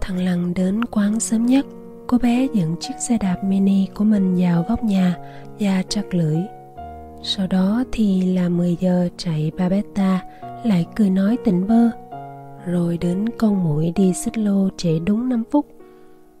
[0.00, 1.66] Thằng Lăng đến quán sớm nhất,
[2.06, 5.16] cô bé dẫn chiếc xe đạp mini của mình vào góc nhà
[5.60, 6.36] và chặt lưỡi.
[7.22, 10.20] Sau đó thì là 10 giờ chạy Babetta
[10.64, 11.90] lại cười nói tỉnh bơ.
[12.66, 15.66] Rồi đến con mũi đi xích lô trễ đúng 5 phút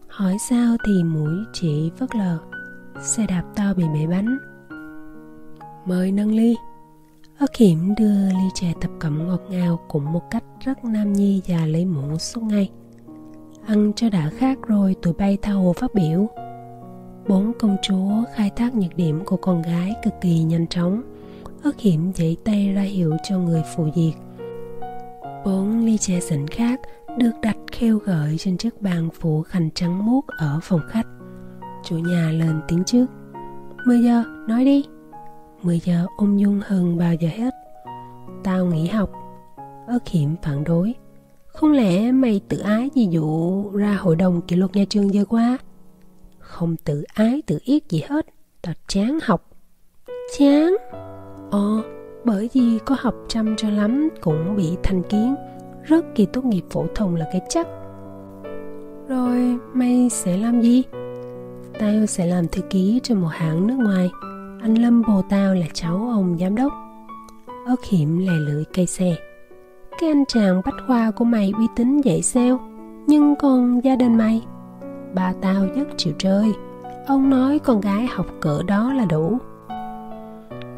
[0.08, 2.38] hỏi sao thì mũi chỉ vất lờ
[3.00, 4.38] xe đạp to bị bể bánh
[5.84, 6.56] mời nâng ly
[7.38, 11.42] ớt hiểm đưa ly trà tập cẩm ngọt ngào cũng một cách rất nam nhi
[11.46, 12.70] và lấy muỗng suốt ngay
[13.66, 16.28] ăn cho đã khác rồi tụi bay tha hồ phát biểu
[17.28, 21.02] bốn công chúa khai thác nhược điểm của con gái cực kỳ nhanh chóng
[21.62, 24.14] ớt hiểm dãy tay ra hiệu cho người phụ diệt.
[25.44, 26.80] bốn ly trà xịn khác
[27.18, 31.06] được đặt khêu gợi trên chiếc bàn phủ khăn trắng muốt ở phòng khách.
[31.84, 33.06] Chủ nhà lên tiếng trước.
[33.86, 34.84] 10 giờ, nói đi.
[35.62, 37.54] 10 giờ ung dung hơn bao giờ hết.
[38.44, 39.10] Tao nghỉ học.
[39.86, 40.94] ớt hiểm phản đối.
[41.46, 45.24] Không lẽ mày tự ái gì dụ ra hội đồng kỷ luật nhà trường vừa
[45.24, 45.58] qua?
[46.38, 48.26] Không tự ái, tự yết gì hết.
[48.62, 49.50] Tao chán học.
[50.38, 50.76] Chán?
[51.50, 51.82] Ờ
[52.24, 55.34] bởi vì có học chăm cho lắm cũng bị thành kiến.
[55.82, 57.66] Rất kỳ tốt nghiệp phổ thông là cái chắc.
[59.08, 60.82] Rồi mày sẽ làm gì?
[61.78, 64.10] Tao sẽ làm thư ký cho một hãng nước ngoài
[64.62, 66.72] anh lâm bồ tao là cháu ông giám đốc.
[67.66, 69.14] Ớt hiểm lè lưỡi cây xe.
[70.00, 72.60] Cái anh chàng bách khoa của mày uy tín vậy sao?
[73.06, 74.42] Nhưng còn gia đình mày?
[75.14, 76.52] Bà tao rất chịu chơi.
[77.06, 79.38] Ông nói con gái học cỡ đó là đủ.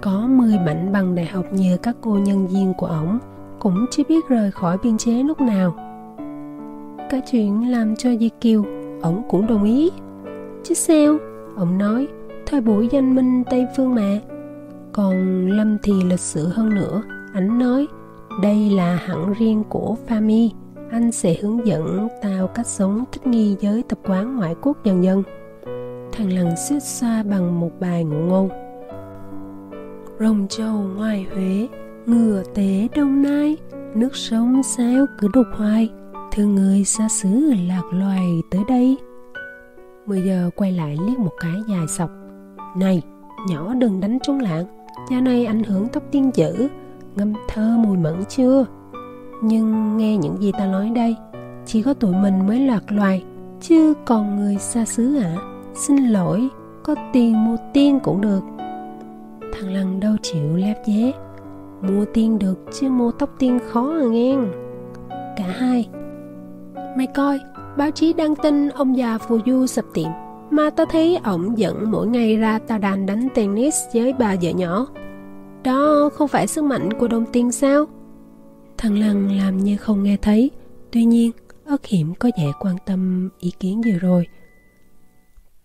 [0.01, 3.19] Có 10 mảnh bằng đại học như các cô nhân viên của ổng,
[3.59, 5.75] cũng chưa biết rời khỏi biên chế lúc nào.
[7.11, 8.65] Cái chuyện làm cho Di Kiều,
[9.03, 9.91] ổng cũng đồng ý.
[10.63, 11.17] Chứ sao?
[11.57, 12.07] Ông nói
[12.47, 14.21] thời buổi danh minh Tây Phương mà.
[14.93, 17.03] Còn Lâm thì lịch sự hơn nữa.
[17.35, 17.87] Ảnh nói,
[18.43, 20.51] đây là hẳn riêng của Fami
[20.95, 25.05] anh sẽ hướng dẫn tao cách sống, thích nghi với tập quán ngoại quốc dần
[25.05, 25.23] dần.
[26.13, 28.49] Thằng lần xiết xoa bằng một bài ngụ ngôn.
[30.21, 31.69] Rồng châu ngoài huế,
[32.07, 33.57] ngựa tế đông nai,
[33.95, 35.91] nước sông sao cứ đục hoài.
[36.33, 38.97] Thương người xa xứ lạc loài tới đây.
[40.07, 42.11] 10 giờ quay lại liếc một cái dài sọc
[42.77, 43.03] này,
[43.49, 44.65] nhỏ đừng đánh trúng lạng
[45.11, 46.69] da này ảnh hưởng tóc tiên dữ
[47.17, 48.67] Ngâm thơ mùi mẫn chưa?
[49.43, 51.17] Nhưng nghe những gì ta nói đây,
[51.67, 53.25] Chỉ có tụi mình mới loạt loài,
[53.61, 55.37] Chứ còn người xa xứ ạ.
[55.37, 55.43] À?
[55.75, 56.49] Xin lỗi,
[56.83, 58.41] Có tiền mua tiên cũng được.
[59.53, 61.13] Thằng Lăng đâu chịu lép vé
[61.83, 64.37] Mua tiên được chứ mua tóc tiên khó à nghe.
[65.37, 65.89] Cả hai.
[66.97, 67.41] Mày coi,
[67.77, 70.09] Báo chí đăng tin ông già phù du sập tiệm
[70.51, 74.51] mà tao thấy ổng dẫn mỗi ngày ra tao đàn đánh tennis với bà vợ
[74.51, 74.87] nhỏ.
[75.65, 77.85] Đó không phải sức mạnh của đồng tiền sao?
[78.79, 80.51] Thằng Lăng làm như không nghe thấy.
[80.91, 81.31] Tuy nhiên,
[81.65, 84.27] ớt hiểm có vẻ quan tâm ý kiến vừa rồi.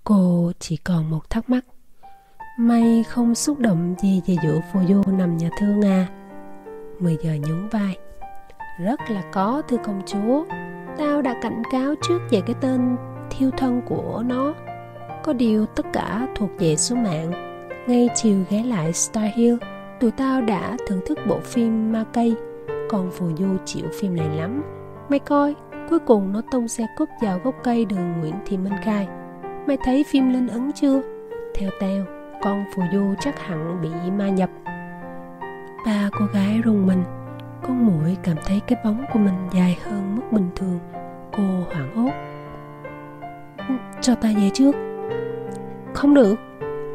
[0.03, 1.65] Cô chỉ còn một thắc mắc.
[2.59, 6.07] May không xúc động gì về vụ phù du nằm nhà thương à?
[6.99, 7.97] 10 giờ nhún vai.
[8.85, 10.45] Rất là có thưa công chúa.
[10.97, 12.95] Tao đã cảnh cáo trước về cái tên
[13.29, 14.53] thiêu thân của nó
[15.29, 17.31] có điều tất cả thuộc về số mạng.
[17.87, 19.55] Ngay chiều ghé lại Star Hill,
[19.99, 22.35] tụi tao đã thưởng thức bộ phim ma cây
[22.89, 24.63] còn phù du chịu phim này lắm.
[25.09, 25.55] Mày coi,
[25.89, 29.07] cuối cùng nó tông xe cúp vào gốc cây đường Nguyễn Thị Minh Khai.
[29.67, 31.01] Mày thấy phim linh ấn chưa?
[31.55, 32.05] Theo tao,
[32.41, 34.49] con phù du chắc hẳn bị ma nhập.
[35.85, 37.03] Ba cô gái rùng mình.
[37.63, 40.79] Con mũi cảm thấy cái bóng của mình dài hơn mức bình thường.
[41.37, 42.11] Cô hoảng hốt.
[44.01, 44.88] Cho ta về trước
[45.93, 46.35] không được.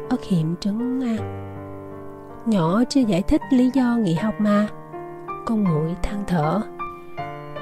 [0.09, 1.35] Ất hiểm trấn an
[2.45, 4.67] nhỏ chưa giải thích lý do nghỉ học mà.
[5.45, 6.61] Con muội than thở.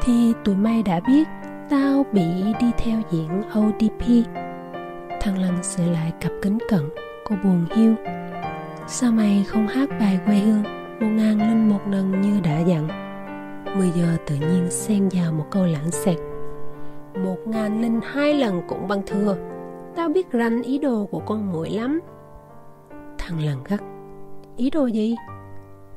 [0.03, 1.27] Thì tụi mày đã biết
[1.69, 4.27] tao bị đi theo diện odp
[5.21, 6.89] thằng lăng sửa lại cặp kính cận,
[7.25, 7.95] cô buồn hiu.
[8.87, 10.63] Sao mày không hát bài quê hương,
[10.99, 12.87] một ngàn linh một lần như đã dặn?
[13.77, 16.17] Mười giờ tự nhiên xen vào một câu lãng xẹt.
[17.23, 19.35] Một ngàn linh hai lần cũng bằng thừa
[19.95, 22.01] Tao biết rành ý đồ của con muội lắm.
[23.17, 23.81] Thằng lần gắt,
[24.57, 25.15] Ý đồ gì?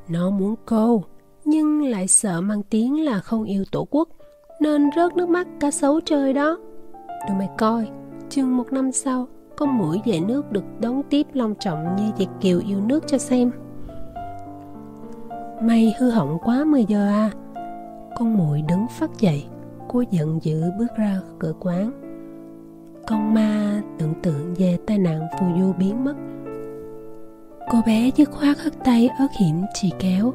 [0.09, 1.05] Nó muốn câu,
[1.45, 4.09] Nhưng lại sợ mang tiếng là không yêu tổ quốc,
[4.61, 6.59] Nên rớt nước mắt cá sấu chơi đó.
[7.29, 7.89] Tụi mày coi,
[8.31, 12.29] Chừng một năm sau Con mũi về nước được đón tiếp long trọng Như Việt
[12.41, 13.51] Kiều yêu nước cho xem.
[15.63, 17.31] Mày hư hỏng quá 10 giờ à.
[18.19, 19.45] Con muội đứng phát dậy
[19.89, 22.06] Cô giận dữ bước ra cửa quán
[23.07, 26.15] con ma tưởng tượng về tai nạn phù du biến mất.
[27.71, 30.33] Cô bé dứt khoát hất tay ớt hiểm chỉ kéo.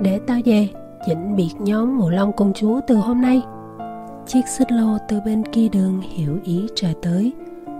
[0.00, 0.68] Để tao về
[1.06, 3.42] chỉnh biệt nhóm mù long công chúa từ hôm nay.
[4.26, 7.32] Chiếc xích lô từ bên kia đường hiểu ý trời tới.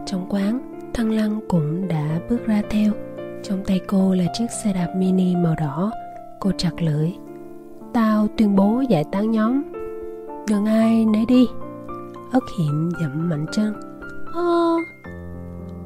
[0.07, 0.61] Trong quán,
[0.95, 2.93] thăng lăng cũng đã bước ra theo.
[3.43, 5.91] Trong tay cô là chiếc xe đạp mini màu đỏ.
[6.41, 7.13] Cô chặt lưỡi.
[7.93, 9.63] Tao tuyên bố giải tán nhóm.
[10.49, 11.47] Đừng ai nấy đi.
[12.33, 13.94] Ớt hiểm dậm mạnh chân
[14.35, 14.77] ơ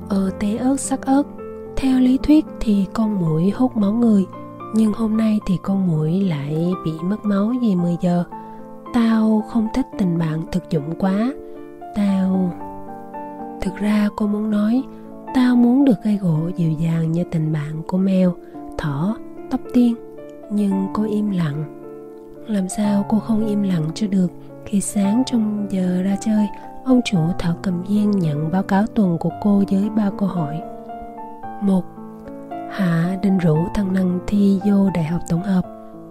[0.09, 1.23] Ờ té ớt sắc ớt.
[1.77, 4.27] Theo lý thuyết thì con mũi hút máu người
[4.75, 8.25] Nhưng hôm nay thì con mũi lại bị mất máu vì 10 giờ.
[8.95, 11.33] Tao không thích tình bạn thực dụng quá.
[11.95, 12.53] Tao...
[13.61, 14.83] Thực ra cô muốn nói
[15.35, 18.35] Tao muốn được gây gỗ dịu dàng như tình bạn của mèo,
[18.79, 19.17] thỏ,
[19.51, 19.95] tóc tiên
[20.51, 21.65] Nhưng cô im lặng.
[22.47, 24.33] Làm sao cô không im lặng cho được
[24.65, 26.47] Khi sáng trong giờ ra chơi?
[26.89, 30.63] Ông chủ Thảo Cầm Viên nhận báo cáo tuần của cô với ba câu hỏi.
[31.63, 31.85] một
[32.71, 35.63] Hạ định rủ thằng Năng thi vô đại học tổng hợp.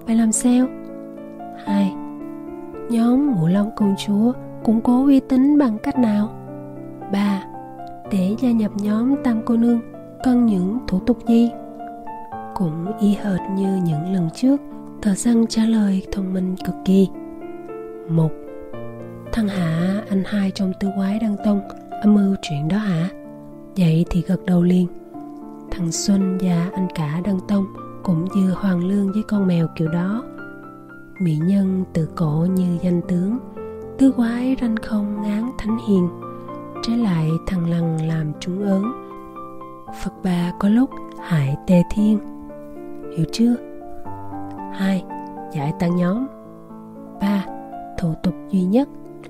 [0.06, 0.66] Phải làm sao?
[1.66, 1.94] 2.
[2.90, 4.34] Nhóm Ngũ Long Công Chúa
[4.64, 6.30] củng cố uy tín bằng cách nào?
[7.12, 7.44] 3.
[8.12, 9.82] Để gia nhập nhóm Tam Cô Nương
[10.24, 11.52] cần những thủ tục gì?
[12.56, 14.62] Cũng y hệt như những lần trước,
[15.02, 17.10] thợ săn trả lời thông minh cực kỳ.
[18.10, 18.30] Một
[19.38, 21.62] Thằng Hạ, anh hai trong tứ quái đăng tông,
[22.02, 23.10] âm mưu chuyện đó hả?
[23.78, 24.88] Vậy thì gật đầu liền.
[25.72, 27.66] Thằng Xuân và anh cả đăng tông
[28.04, 30.24] cũng vừa hoàng lương với con mèo kiểu đó.
[31.22, 33.38] Mỹ nhân tự cổ như danh tướng,
[33.98, 36.10] tứ quái ranh không ngán thánh hiền.
[36.84, 38.84] Trái lại thằng lằn làm chúng ớn.
[40.04, 40.90] Phật bà có lúc
[41.24, 42.20] hại tề thiên.
[43.18, 43.56] Hiểu chưa?
[44.74, 45.04] hai
[45.54, 46.28] Giải tăng nhóm
[47.22, 47.46] ba
[47.98, 48.90] Thủ tục duy nhất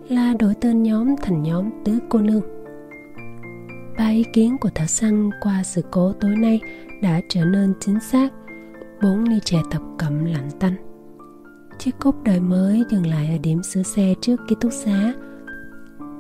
[0.10, 2.42] là đổi tên nhóm thành nhóm tứ cô nương.
[3.98, 6.60] Ba ý kiến của thợ săn qua sự cố tối nay
[7.02, 8.34] đã trở nên chính xác.
[9.02, 10.74] Bốn ly trà tập cẩm lạnh tanh.
[11.80, 15.14] Chiếc cốc đời mới dừng lại ở điểm sửa xe trước ký túc xá.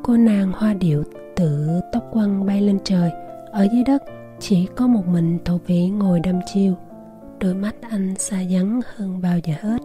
[0.03, 1.03] Cô nàng hoa điệu
[1.35, 3.11] tự tóc quăng bay lên trời.
[3.51, 4.03] Ở dưới đất,
[4.39, 6.73] chỉ có một mình thổ vĩ ngồi đăm chiêu.
[7.39, 9.77] Đôi mắt anh xa vắng hơn bao giờ hết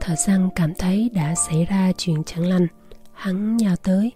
[0.00, 2.66] Thợ săn cảm thấy đã xảy ra chuyện chẳng lành.
[3.12, 4.12] Hắn nhào tới.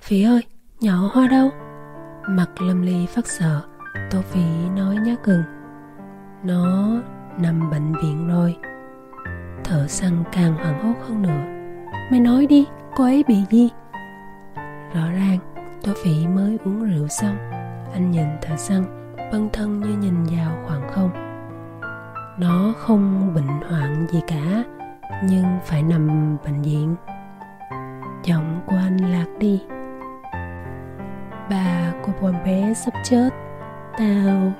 [0.00, 0.42] Phi ơi,
[0.80, 1.50] nhỏ hoa đâu?
[2.28, 3.60] Mặt lâm ly phát sợ.
[4.10, 4.40] Tô Phi
[4.76, 5.42] nói nhát gừng
[6.44, 6.88] Nó
[7.38, 8.56] nằm bệnh viện rồi.
[9.64, 11.60] Thợ săn càng hoảng hốt hơn nữa.
[12.10, 12.66] Mày nói đi,
[12.96, 13.68] cô ấy bị gì?
[14.94, 15.38] Rõ ràng,
[15.82, 17.36] Tô Phi mới uống rượu xong.
[17.92, 19.00] Anh nhìn thợ săn
[19.32, 21.29] Bân thân như nhìn vào khoảng không.
[22.40, 24.64] Nó không bệnh hoạn gì cả,
[25.24, 26.96] nhưng phải nằm bệnh viện.
[28.24, 29.62] Giọng của anh lạc đi.
[31.50, 33.30] Bà của con bé sắp chết,
[33.98, 34.52] tao.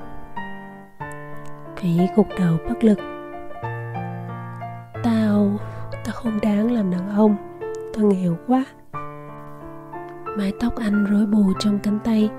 [1.77, 2.99] Phỉ gục đầu bất lực.
[5.05, 5.51] Tao
[6.05, 7.37] tao không đáng làm đàn ông,
[7.95, 8.65] tao nghèo quá.
[10.39, 12.31] Mái tóc anh rối bù trong cánh tay,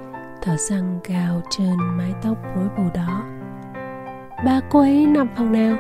[0.42, 3.24] thợ săn gào trên mái tóc rối bù đó
[4.46, 5.76] ba cô ấy nằm phòng nào?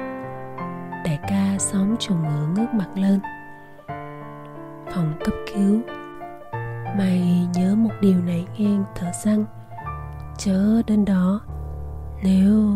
[1.06, 3.20] Đại ca xóm trùng ngựa ngước mặt lên.
[4.94, 5.82] Phòng cấp cứu.
[6.98, 9.46] Mày nhớ một điều này nghe thở răng
[10.38, 11.42] chớ đến đó.
[12.24, 12.74] Nếu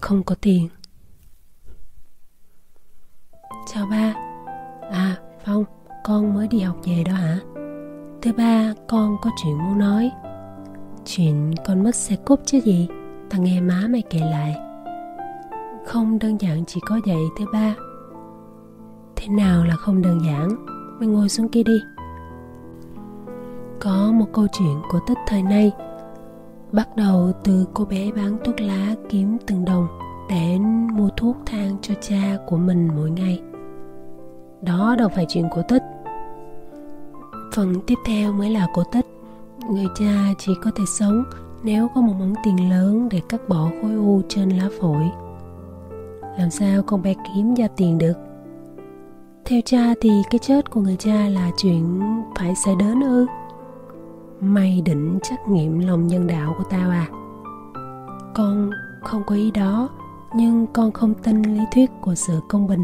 [0.00, 0.68] không có tiền.
[3.66, 4.14] Chào ba.
[4.90, 5.64] À phong,
[6.04, 7.38] con mới đi học về đó hả?
[8.22, 10.10] Thứ ba, con có chuyện muốn nói.
[11.04, 12.88] Chuyện con mất xe cúp chứ gì?
[13.30, 14.65] Tao nghe má mày kể lại
[15.86, 17.74] không đơn giản chỉ có vậy thứ ba.
[19.16, 20.48] Thế nào là không đơn giản?
[20.98, 21.80] Mày ngồi xuống kia đi.
[23.80, 25.72] Có một câu chuyện cổ tích thời nay,
[26.72, 29.86] bắt đầu từ cô bé bán thuốc lá kiếm từng đồng
[30.30, 30.58] để
[30.92, 33.42] mua thuốc thang cho cha của mình mỗi ngày.
[34.62, 35.82] Đó đâu phải chuyện cổ tích.
[37.54, 39.06] Phần tiếp theo mới là cổ tích.
[39.70, 41.24] Người cha chỉ có thể sống
[41.62, 45.10] nếu có một món tiền lớn để cắt bỏ khối u trên lá phổi
[46.38, 48.12] làm sao con bé kiếm ra tiền được?
[49.44, 52.00] Theo cha thì cái chết của người cha là chuyện
[52.38, 53.26] phải xảy đến ư?
[54.40, 57.06] Mày định trách nhiệm lòng nhân đạo của tao à.
[58.34, 58.70] Con
[59.02, 59.88] không có ý đó,
[60.34, 62.82] nhưng con không tin lý thuyết của sự công bình.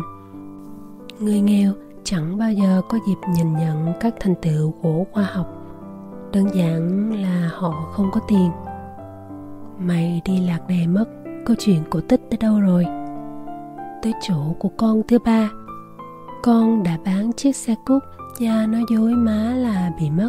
[1.20, 1.72] Người nghèo
[2.04, 5.46] chẳng bao giờ có dịp nhìn nhận các thành tựu của khoa học.
[6.32, 8.50] Đơn giản là họ không có tiền.
[9.78, 11.04] Mày đi lạc đề mất,
[11.46, 13.01] câu chuyện cổ tích tới đâu rồi?
[14.02, 15.50] Tới chỗ của con thứ ba.
[16.42, 18.02] Con đã bán chiếc xe cút
[18.38, 20.28] cha nói dối má là bị mất.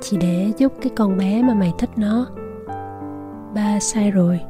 [0.00, 2.26] Chỉ để giúp cái con bé mà mày thích nó.
[3.54, 4.40] Ba sai rồi.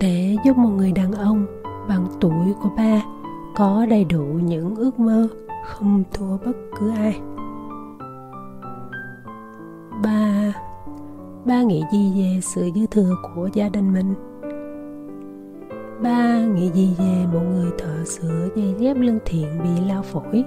[0.00, 1.46] Để giúp một người đàn ông
[1.88, 3.02] bằng tuổi của ba
[3.56, 5.28] có đầy đủ những ước mơ
[5.66, 7.20] không thua bất cứ ai.
[10.02, 10.52] Ba
[11.44, 14.14] ba nghĩ gì về sự dư thừa của gia đình mình?
[16.02, 20.44] Ba nghĩ gì về một người thợ sửa dây dép lưng thiện bị lao phổi?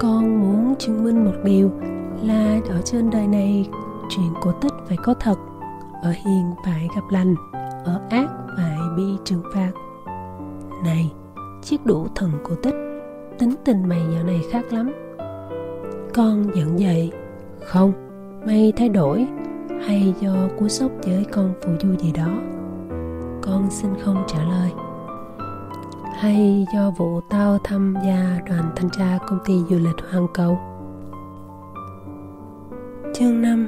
[0.00, 1.70] Con muốn chứng minh một điều
[2.22, 3.68] là ở trên đời này
[4.08, 5.38] chuyện cổ tích phải có thật.
[6.02, 7.34] Ở hiền phải gặp lành,
[7.84, 9.72] ở ác phải bị trừng phạt.
[10.84, 11.12] Này,
[11.62, 12.74] chiếc đủ thần cổ tích,
[13.38, 14.92] tính tình mày dạo này khác lắm.
[16.14, 17.12] Con giận dậy,
[17.64, 17.92] không,
[18.46, 19.26] mày thay đổi,
[19.86, 22.38] hay do cú sốc với con phụ du gì đó
[23.42, 24.70] con xin không trả lời.
[26.14, 30.58] Hay do vụ tao tham gia đoàn thanh tra công ty du lịch Hoàng Cầu.
[33.14, 33.66] Chương 5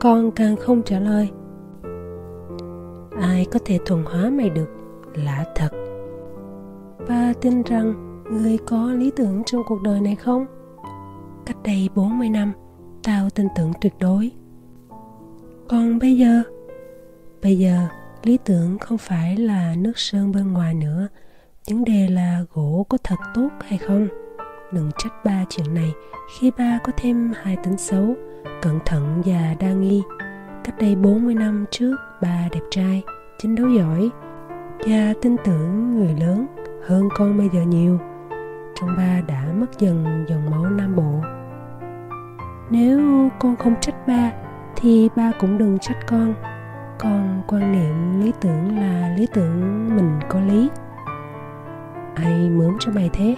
[0.00, 1.30] Con càng không trả lời.
[3.20, 4.68] Ai có thể thuần hóa mày được?
[5.14, 5.68] Lạ thật.
[7.08, 7.94] Ba tin rằng
[8.30, 10.46] người có lý tưởng trong cuộc đời này không?
[11.46, 12.52] Cách đây 40 năm,
[13.02, 14.30] tao tin tưởng tuyệt đối.
[15.68, 16.42] Còn bây giờ?
[17.42, 17.88] Bây giờ
[18.28, 21.08] lý tưởng không phải là nước sơn bên ngoài nữa.
[21.68, 24.08] Vấn đề là gỗ có thật tốt hay không?
[24.72, 25.92] Đừng trách ba chuyện này,
[26.38, 28.14] khi ba có thêm hai tính xấu,
[28.62, 30.02] cẩn thận và đa nghi.
[30.64, 33.02] Cách đây 40 năm trước, ba đẹp trai
[33.38, 34.10] chiến đấu giỏi
[34.78, 36.46] và tin tưởng người lớn
[36.86, 37.98] hơn con bây giờ nhiều.
[38.80, 41.20] Trong ba đã mất dần dòng máu nam bộ.
[42.70, 44.32] Nếu con không trách ba,
[44.76, 46.34] thì ba cũng đừng trách con
[46.98, 50.70] con quan niệm lý tưởng là lý tưởng mình có lý.
[52.14, 53.36] Ai mướn cho mày thế?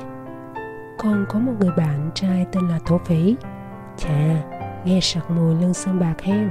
[0.99, 3.37] Con có một người bạn trai tên là thổ phỉ.
[3.97, 4.43] Chà,
[4.85, 6.51] nghe sặc mùi lưng sơn bạc hen.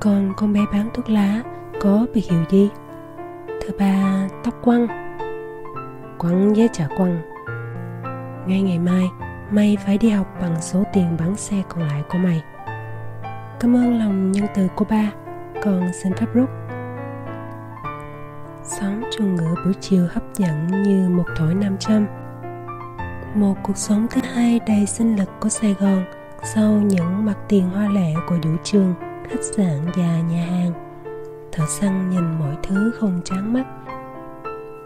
[0.00, 1.42] Còn con bé bán thuốc lá,
[1.80, 2.70] có biệt hiệu gì?
[3.46, 4.86] Thứ ba, tóc quăng
[6.18, 7.22] quăng với chả quăng.
[8.46, 9.04] Ngay ngày mai,
[9.50, 12.42] mày phải đi học bằng số tiền bán xe còn lại của mày.
[13.60, 15.12] Cảm ơn lòng nhân từ của ba
[15.66, 16.48] con xin phép rút.
[18.64, 22.06] Sóng chuồng ngựa buổi chiều hấp dẫn như một thổi nam châm.
[23.34, 26.04] Một cuộc sống thứ hai đầy sinh lực của Sài Gòn
[26.54, 28.94] Sau những mặt tiền hoa lệ của vũ trường,
[29.28, 30.72] khách sạn và nhà hàng.
[31.52, 33.64] Thợ săn nhìn mọi thứ không chán mắt.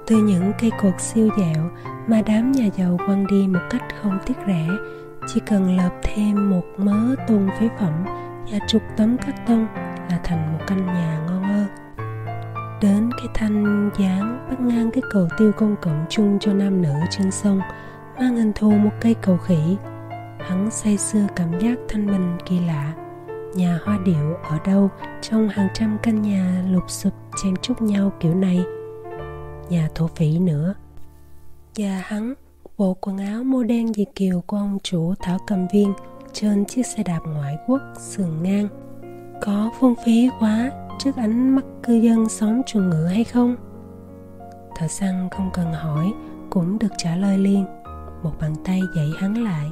[0.06, 1.70] Từ những cây cột siêu dẹo
[2.06, 4.68] mà đám nhà giàu quăng đi một cách không tiếc rẻ
[5.26, 8.04] Chỉ cần lợp thêm một mớ tôn phế phẩm
[8.52, 9.66] và chục tấm cắt tông
[10.10, 11.66] là thành một căn nhà ngon ơ
[12.80, 16.92] đến cái thanh dáng bắt ngang cái cầu tiêu công cộng chung cho nam nữ
[17.10, 17.60] trên sông,
[18.18, 19.76] mang hình thù một cây cầu khỉ.
[20.40, 22.94] Hắn say sưa cảm giác thanh bình kỳ lạ.
[23.54, 24.88] Nhà hoa điệu ở đâu
[25.20, 27.12] trong hàng trăm căn nhà lụp sụp
[27.42, 28.64] chen chúc nhau kiểu này?
[29.68, 30.74] Nhà thổ phỉ nữa.
[31.76, 32.34] Và hắn,
[32.78, 35.92] bộ quần áo mô đen dị kiều của ông chủ thảo cầm viên,
[36.32, 38.68] trên chiếc xe đạp ngoại quốc sườn ngang
[39.40, 43.56] có phung phí quá trước ánh mắt cư dân xóm chuồng ngựa hay không?
[44.76, 46.12] Thợ săn không cần hỏi,
[46.50, 47.64] cũng được trả lời liền.
[48.22, 49.70] Một bàn tay dậy hắn lại.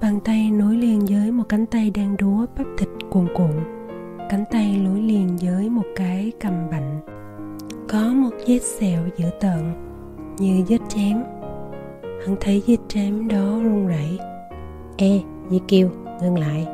[0.00, 3.52] Bàn tay nối liền với một cánh tay đang đúa bắp thịt cuồn cuộn.
[4.30, 7.00] Cánh tay nối liền với một cái cầm bạnh.
[7.88, 9.74] Có một vết sẹo dữ tợn
[10.38, 11.22] như vết chém.
[12.02, 14.18] Hắn thấy vết chém đó run rẩy.
[14.96, 15.20] Ê,
[15.50, 15.88] Di Kiều,
[16.20, 16.73] ngừng lại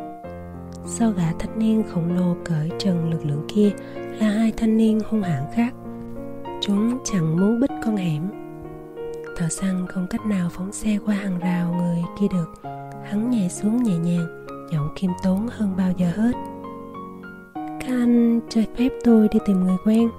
[0.85, 3.71] sau gã thanh niên khổng lồ cởi trần lực lượng kia
[4.19, 5.75] là hai thanh niên hung hãn khác?
[6.61, 8.23] Chúng chẳng muốn bích con hẻm.
[9.37, 12.71] Thợ săn không cách nào phóng xe qua hàng rào người kia được.
[13.05, 16.33] Hắn nhảy xuống nhẹ nhàng, giọng khiêm tốn hơn bao giờ hết.
[17.55, 20.11] Các anh cho phép tôi đi tìm người quen.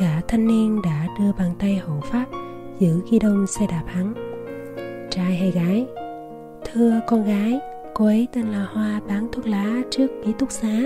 [0.00, 2.26] Gã thanh niên đã đưa bàn tay hộ pháp
[2.78, 4.14] giữ ghi đông xe đạp hắn.
[5.10, 5.86] Trai hay gái?
[6.64, 7.60] Thưa con gái
[8.00, 10.78] cô ấy tên là hoa bán thuốc lá trước ký túc xá.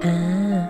[0.00, 0.66] À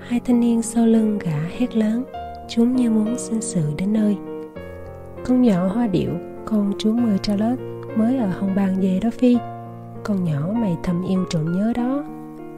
[0.00, 2.04] hai thanh niên sau lưng gã hét lớn,
[2.48, 4.16] chúng như muốn xin sự đến nơi.
[5.24, 6.10] Con nhỏ hoa điệu
[6.44, 7.62] con chú mười Charlotte,
[7.96, 9.38] mới ở hồng bàng về đó phi.
[10.02, 12.04] Con nhỏ mày thầm yêu trộm nhớ đó,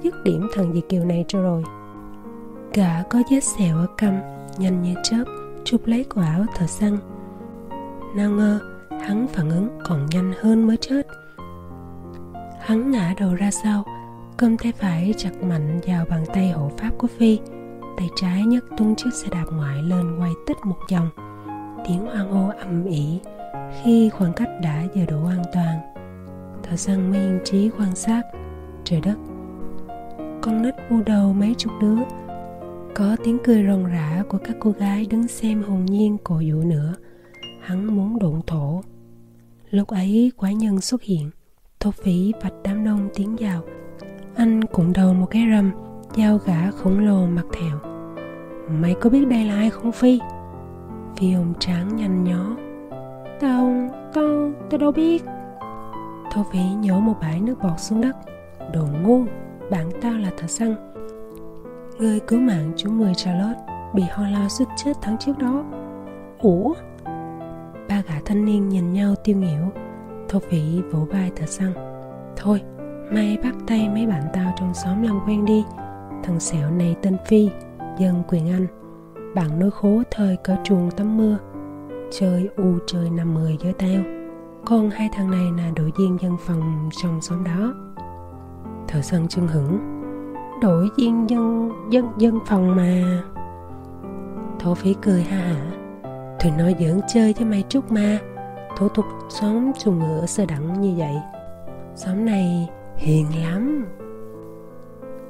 [0.02, 1.62] dứt điểm thằng Việt Kiều này cho rồi.
[2.74, 4.14] Gã có vết sẹo ở cằm,
[4.58, 5.24] Nhanh như chớp,
[5.64, 6.98] Chụp lấy quả áo thợ săn.
[8.16, 8.60] Nào ngờ,
[8.90, 11.06] Hắn phản ứng còn nhanh hơn mới chết.
[12.60, 13.84] Hắn ngã đầu ra sau
[14.36, 17.38] Cầm tay phải chặt mạnh vào bàn tay hộ pháp của Phi,
[17.96, 21.10] Tay trái nhấc tung chiếc xe đạp ngoại lên quay tích một vòng.
[21.88, 23.20] Tiếng hoang hô âm ỉ
[23.82, 25.78] Khi khoảng cách đã giờ đủ an toàn.
[26.62, 28.22] Thợ săn mới yên trí quan sát.
[28.84, 29.16] Trời đất,
[30.42, 31.96] Con nít u đầu mấy chục đứa.
[32.94, 36.62] Có tiếng cười rồng rã của các cô gái đứng xem hồn nhiên cổ vũ
[36.62, 36.94] nữa.
[37.60, 38.80] Hắn muốn độn thổ.
[39.70, 41.30] Lúc ấy quái nhân xuất hiện.
[41.84, 43.62] Thổ phỉ vạch đám đông tiến vào
[44.36, 45.70] Anh cũng đầu một cái rầm
[46.16, 47.78] Dao gã khổng lồ mặt thẹo.
[48.80, 50.20] Mày có biết đây là ai không Phi?
[51.16, 52.56] Phi ông tráng nhanh nhó.
[53.40, 55.22] Tao, tao, tao đâu biết
[56.32, 58.16] Thổ phỉ nhổ một bãi nước bọt xuống đất
[58.72, 59.24] Đồ ngu,
[59.70, 60.74] bạn tao là thợ săn
[61.98, 63.60] Người cứu mạng chú Mười Charlotte
[63.94, 65.64] Bị ho lao suýt chết tháng trước đó
[66.38, 66.74] Ủa?
[67.88, 69.70] Ba gã thanh niên nhìn nhau tiêu nghỉu
[70.30, 71.72] Thổ phỉ vỗ vai thợ săn
[72.36, 72.62] Thôi
[73.12, 75.64] mai bắt tay mấy bạn tao trong xóm làm quen đi.
[76.24, 77.50] Thằng sẹo này tên Phi,
[77.98, 78.66] Dân quyền Anh.
[79.34, 81.38] Bạn nói khố thời cỡ chuồng tắm mưa.
[82.10, 84.02] Chơi u chơi năm mười với tao.
[84.66, 87.74] Còn hai thằng này là đội viên dân phòng trong xóm đó.
[88.88, 89.78] Thợ săn chân hững
[90.62, 93.22] Đội viên dân dân dân phòng mà.
[94.58, 95.70] Thổ phỉ cười ha hả
[96.40, 98.18] Tôi nói giỡn chơi với mày chút mà.
[98.76, 101.14] Thủ tục xóm chuồng ngựa sơ đẳng như vậy.
[101.94, 103.86] Xóm này hiền lắm.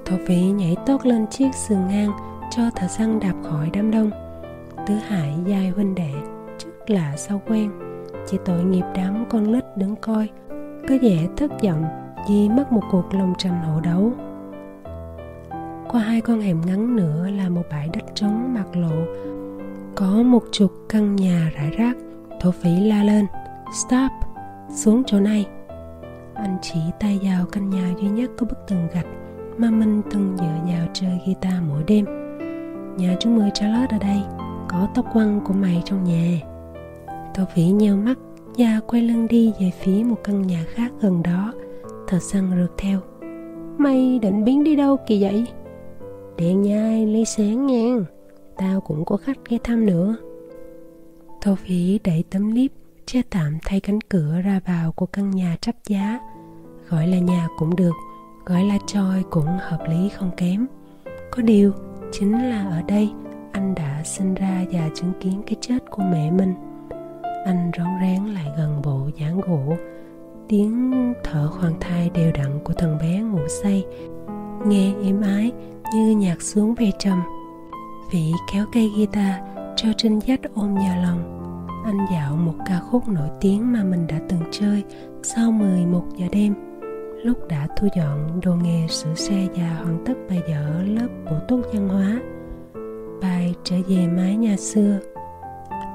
[0.04, 2.10] Thổ phỉ nhảy tốt lên chiếc sườn ngang
[2.50, 4.10] Cho thợ săn đạp khỏi đám đông.
[4.86, 6.12] Tứ hải dài huynh đệ
[6.58, 7.70] trước là sao quen.
[8.26, 10.28] Chỉ tội nghiệp đám con lít đứng coi.
[10.88, 11.84] Có vẻ thất vọng
[12.28, 14.12] Vì mất một cuộc lòng tranh hộ đấu.
[15.88, 19.04] Qua hai con hẻm ngắn nữa là một bãi đất trống mặt lộ.
[19.94, 21.96] Có một chục căn nhà rải rác
[22.40, 23.26] thổ phỉ la lên.
[23.72, 24.10] Stop.
[24.68, 25.46] Xuống chỗ này.
[26.34, 29.06] Anh chỉ tay vào căn nhà duy nhất có bức tường gạch
[29.58, 32.04] mà mình từng dựa vào chơi guitar mỗi đêm.
[32.96, 34.18] Nhà chú mười Charlotte ở đây
[34.68, 36.40] có tóc quăng của mày trong nhà.
[37.34, 38.18] Thổ phỉ nheo mắt
[38.58, 41.52] và quay lưng đi về phía một căn nhà khác gần đó.
[42.08, 43.00] Thợ săn rượt theo.
[43.78, 45.46] Mày định biến đi đâu kỳ vậy?
[46.36, 47.96] Điện nhai ly sáng nha
[48.56, 50.16] Tao cũng có khách ghé thăm nữa.
[51.40, 52.70] Thô phí đẩy tấm liếp
[53.06, 56.20] che tạm thay cánh cửa ra vào của căn nhà chấp giá.
[56.88, 57.94] Gọi là nhà cũng được,
[58.44, 60.66] Gọi là choi cũng hợp lý không kém.
[61.30, 61.72] Có điều,
[62.12, 63.10] Chính là ở đây,
[63.52, 66.54] Anh đã sinh ra và chứng kiến cái chết của mẹ mình.
[67.44, 69.76] Anh rón rén lại gần bộ dáng gỗ.
[70.48, 73.84] Tiếng thở khoan thai đều đặn của thằng bé ngủ say.
[74.66, 75.52] Nghe êm ái,
[75.94, 77.22] như nhạc xuống ve trầm.
[78.12, 79.34] Vị kéo cây guitar
[79.82, 81.36] cho trên dắt ôm vào lòng.
[81.84, 84.84] Anh dạo một ca khúc nổi tiếng mà mình đã từng chơi
[85.22, 86.54] sau 11 giờ đêm.
[87.24, 91.36] Lúc đã thu dọn đồ nghề, sửa xe và hoàn tất bài vở lớp bổ
[91.48, 92.20] túc văn hóa.
[93.22, 94.98] Bài trở về mái nhà xưa.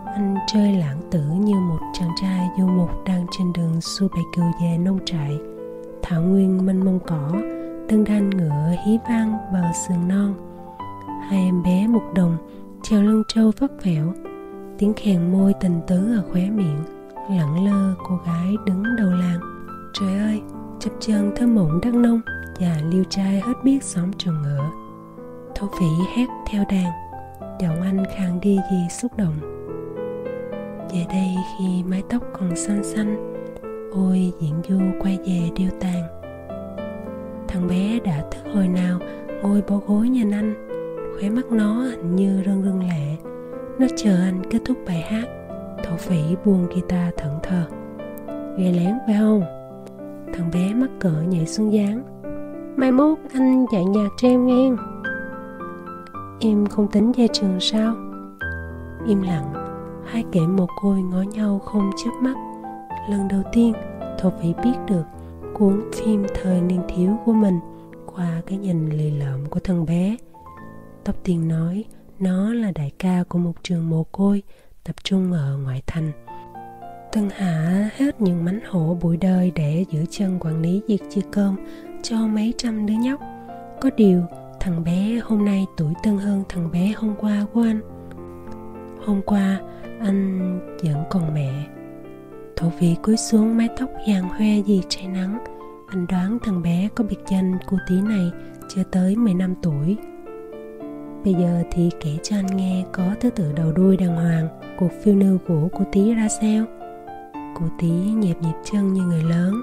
[0.06, 4.24] Anh chơi lãng tử như một chàng trai du mục đang trên đường xuôi bày
[4.36, 5.38] cừu về nông trại.
[6.02, 7.32] Thảo nguyên mênh mông cỏ
[7.90, 10.34] tương đan ngựa hí vang bờ sườn non.
[11.30, 12.38] Hai em bé một đồng
[12.90, 14.14] treo lưng trâu vắt vẻo.
[14.78, 16.84] Tiếng khèn môi tình tứ ở khóe miệng,
[17.30, 19.39] lẳng lơ cô gái đứng đầu làng.
[19.94, 20.41] Trời ơi,
[20.80, 22.22] chập chân thơm mộng đắk nông
[22.60, 24.70] và liêu trai hết biết xóm trường ngựa
[25.55, 26.91] thổ phỉ hét theo đàn,
[27.60, 29.36] giọng anh khang đi gì xúc động.
[30.94, 33.41] Về đây khi mái tóc còn xanh xanh,
[33.94, 36.02] ôi diện du quay về điêu tàn.
[37.47, 38.99] Thằng bé đã thức hồi nào,
[39.44, 40.64] ngồi bó gối nhìn anh
[41.19, 43.18] khóe mắt nó hình như rưng rưng lệ.
[43.79, 45.26] Nó chờ anh kết thúc bài hát.
[45.84, 47.63] Thổ phỉ buông guitar thẫn thờ.
[48.57, 49.41] Ghê lén, phải không?
[50.34, 52.15] Thằng bé mắc cỡ nhảy xuống dáng
[52.77, 54.71] mai mốt anh dạy nhạc cho em nghe.
[56.39, 57.95] Em không tính ra trường sao?
[59.07, 59.53] Im lặng.
[60.05, 62.35] Hai kẻ mồ côi ngó nhau không chớp mắt.
[63.10, 63.73] Lần đầu tiên,
[64.19, 65.03] thổ phỉ biết được
[65.53, 67.60] cuốn phim thời niên thiếu của mình
[68.15, 70.15] qua cái nhìn lì lợm của thằng bé
[71.06, 71.84] tóc tiên nói
[72.20, 74.44] nó là đại ca của một trường mồ côi
[74.84, 76.12] tập trung ở ngoại thành
[77.12, 81.22] Tân Hạ hết những mánh hổ bụi đời để giữ chân quản lý việc chia
[81.32, 81.56] cơm
[82.04, 83.20] cho mấy trăm đứa nhóc.
[83.82, 84.22] Có điều,
[84.60, 87.82] thằng bé hôm nay tuổi tân hơn thằng bé hôm qua của anh.
[89.06, 89.62] Hôm qua,
[90.00, 91.68] anh vẫn còn mẹ
[92.56, 95.44] Thổ vị cúi xuống mái tóc vàng hoe gì cháy nắng
[95.88, 98.32] Anh đoán thằng bé có biệt danh cô tí này
[98.70, 99.98] chưa tới 15 tuổi
[101.26, 104.47] Bây giờ thì kể cho anh nghe có thứ tự đầu đuôi đàng hoàng,
[104.79, 106.65] Cuộc phiêu lưu của cô tí ra sao?
[107.31, 109.54] Cô tí nhịp nhịp chân như người lớn.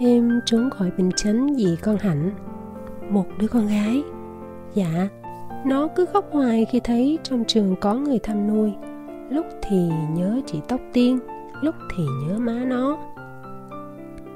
[0.00, 2.30] Em trốn khỏi bình chánh vì con Hạnh.
[3.10, 4.02] Một đứa con gái.
[4.74, 5.08] Dạ
[5.66, 8.72] Nó cứ khóc hoài khi thấy trong trường có người thăm nuôi.
[9.30, 9.76] Lúc thì
[10.14, 11.18] nhớ chị Tóc Tiên,
[11.62, 12.98] lúc thì nhớ má nó.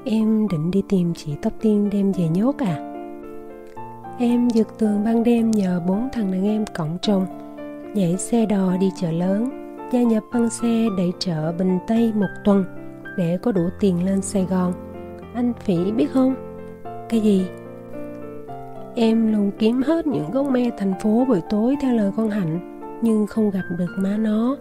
[0.05, 2.92] Em định đi tìm chị tóc tiên đem về nhốt à?
[4.19, 7.25] Em giật tường ban đêm nhờ bốn thằng đàn em cộng trồng.
[7.95, 9.49] Nhảy xe đò đi chợ lớn
[9.91, 12.65] gia nhập băng xe đẩy chợ bình tây một tuần
[13.17, 14.73] để có đủ tiền lên sài gòn.
[15.33, 16.35] Anh phỉ biết không?
[17.09, 17.45] Cái gì?
[18.95, 22.79] Em luôn kiếm hết những gốc me thành phố buổi tối theo lời con hạnh
[23.01, 24.57] nhưng không gặp được má nó.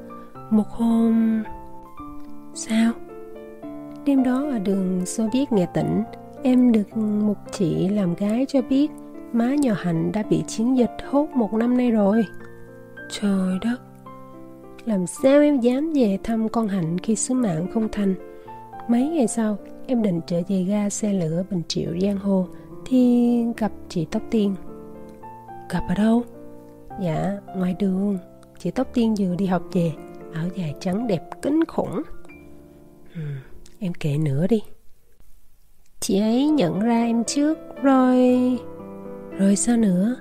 [0.51, 1.43] Một hôm
[2.55, 2.93] Sao?
[4.07, 6.03] Đêm đó ở đường Soviet Nghệ nghe tỉnh,
[6.43, 8.91] em được một chị làm gái cho biết
[9.33, 12.27] má nhỏ Hạnh đã bị chiến dịch hốt một năm nay rồi.
[13.11, 13.77] Trời đất!
[14.85, 18.15] Làm sao em dám về thăm con Hạnh khi sứ mạng không thành?
[18.89, 22.47] Mấy ngày sau, em định trở về ga xe lửa Bình Triệu Giang Hồ
[22.87, 24.55] thì gặp chị Tóc Tiên.
[25.71, 26.23] Gặp ở đâu?
[27.03, 28.19] Dạ, ngoài đường.
[28.59, 29.93] Chị Tóc Tiên vừa đi học về,
[30.35, 32.03] áo dài trắng đẹp kinh khủng.
[33.15, 33.21] Ừ,
[33.79, 34.63] em kể nữa đi
[36.03, 38.19] chị ấy nhận ra em trước rồi
[39.39, 40.17] rồi sao nữa?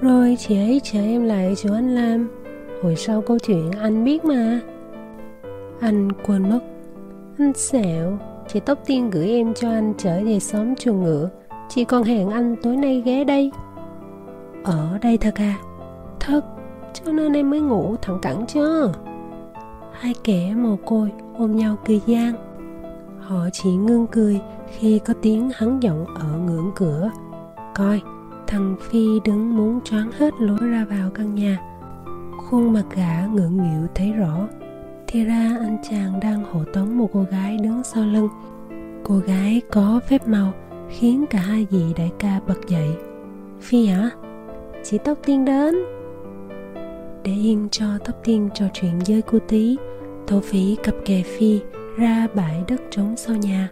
[0.00, 2.28] Rồi chị ấy chờ em lại chỗ anh làm.
[2.82, 4.60] Hồi sau câu chuyện anh biết mà.
[5.80, 6.60] Anh quên mất.
[7.38, 8.18] Anh xẹo.
[8.48, 11.30] Chị Tóc Tiên gửi em cho anh trở về xóm chuồng ngựa.
[11.68, 13.50] Chị còn hẹn anh tối nay ghé đây.
[14.64, 15.54] Ở đây thật à?
[16.20, 16.40] Thật.
[16.92, 18.88] Cho nên em mới ngủ thẳng cẳng chứ.
[19.92, 22.34] Hai kẻ mồ côi ôm nhau cười gian.
[23.18, 24.40] Họ chỉ ngưng cười
[24.78, 27.10] khi có tiếng hắn giọng ở ngưỡng cửa.
[27.74, 28.00] Coi,
[28.46, 31.58] thằng Phi đứng muốn choáng hết lối ra vào căn nhà.
[32.36, 34.48] Khuôn mặt gã ngượng nghịu thấy rõ.
[35.06, 38.28] Thì ra anh chàng đang hộ tống một cô gái đứng sau lưng.
[39.04, 40.52] Cô gái có phép màu,
[40.88, 42.96] khiến cả hai vị đại ca bật dậy.
[43.60, 44.10] Phi hả?
[44.84, 45.74] Chị Tóc Tiên đến.
[47.24, 49.76] Để yên cho Tóc Tiên trò chuyện với cô tí
[50.26, 51.60] Thổ phỉ cặp kè Phi
[51.96, 53.68] ra bãi đất trống sau nhà.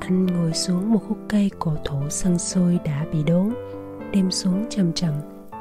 [0.00, 3.54] Anh ngồi xuống một khúc cây cổ thụ sân sôi đã bị đốn
[4.12, 5.12] đêm xuống chậm chậm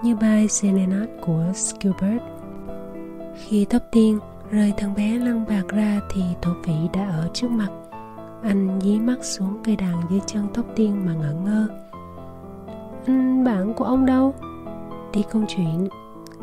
[0.04, 2.24] như bài serenade của Skilbert
[3.36, 4.20] khi tóc tiên
[4.52, 7.70] rơi thằng bé lăn bạc ra thì thổ phỉ đã ở trước mặt.
[8.44, 11.68] Anh dí mắt xuống cây đàn dưới chân tóc tiên mà ngỡ ngơ.
[13.06, 14.34] Anh bạn của ông đâu?
[15.14, 15.88] Đi công chuyện,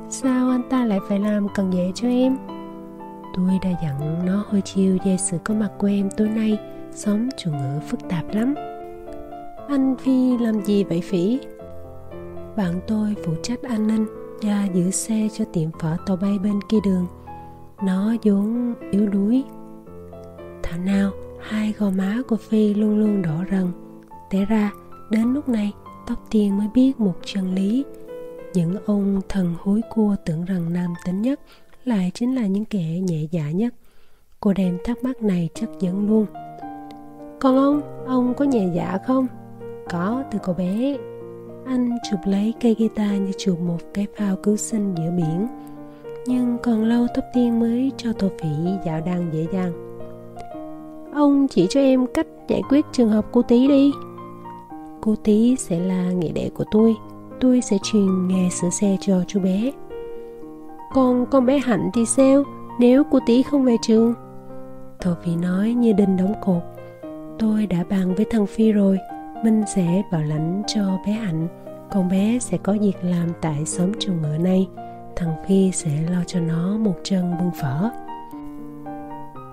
[0.09, 2.37] sao anh ta lại phải làm cần dễ cho em?
[3.37, 6.59] Tôi đã dặn nó hơi chiều về sự có mặt của em tối nay
[6.91, 8.55] sống chủ ngữ phức tạp lắm.
[9.69, 11.39] Anh phi làm gì vậy phỉ?
[12.57, 14.07] Bạn tôi phụ trách an ninh
[14.43, 17.07] và giữ xe cho tiệm phở tàu bay bên kia đường.
[17.83, 19.45] Nó vốn yếu đuối.
[20.63, 21.11] Thảo nào,
[21.41, 23.73] hai gò má của phi luôn luôn đỏ rần.
[24.31, 24.73] Té ra,
[25.11, 25.73] đến lúc này,
[26.07, 27.85] tóc tiên mới biết một chân lý.
[28.55, 31.41] Những ông thần hối cua tưởng rằng nam tính nhất
[31.85, 33.75] lại chính là những kẻ nhẹ dạ nhất.
[34.41, 36.27] Cô đem thắc mắc này chất vấn luôn.
[37.41, 39.27] Còn ông ông có nhẹ dạ không?
[39.91, 40.97] Có từ cô bé
[41.67, 45.47] anh chụp lấy cây guitar như chụp một cái phao cứu sinh giữa biển.
[46.27, 48.49] Nhưng còn lâu tóc tiên mới cho tô phỉ
[48.87, 49.73] dạo đang dễ dàng.
[51.15, 53.93] Ông chỉ cho em cách giải quyết trường hợp cô tí đi.
[55.01, 56.97] Cô tí sẽ là nghĩa đệ của tôi.
[57.41, 59.73] Tôi sẽ truyền nghề sửa xe cho chú bé.
[60.95, 62.43] Còn con bé hạnh thì sao?
[62.81, 64.15] Nếu cô tí không về trường?
[65.05, 66.63] Tô phỉ nói như đinh đóng cột.
[67.39, 68.99] Tôi đã bàn với thằng phi rồi
[69.45, 71.49] minh sẽ bảo lãnh cho bé hạnh.
[71.91, 74.69] Con bé sẽ có việc làm tại xóm chuồng ngựa này
[75.17, 77.91] thằng phi sẽ lo cho nó một chân bưng phở.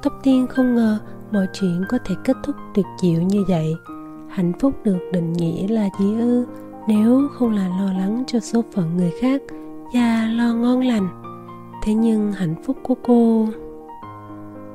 [0.03, 0.99] Tóc tiên không ngờ
[1.31, 3.75] mọi chuyện có thể kết thúc tuyệt diệu như vậy.
[4.29, 6.45] Hạnh phúc được định nghĩa là gì ư,
[6.87, 9.41] nếu không là lo lắng cho số phận người khác
[9.93, 11.07] và lo ngon lành.
[11.83, 13.47] Thế nhưng hạnh phúc của cô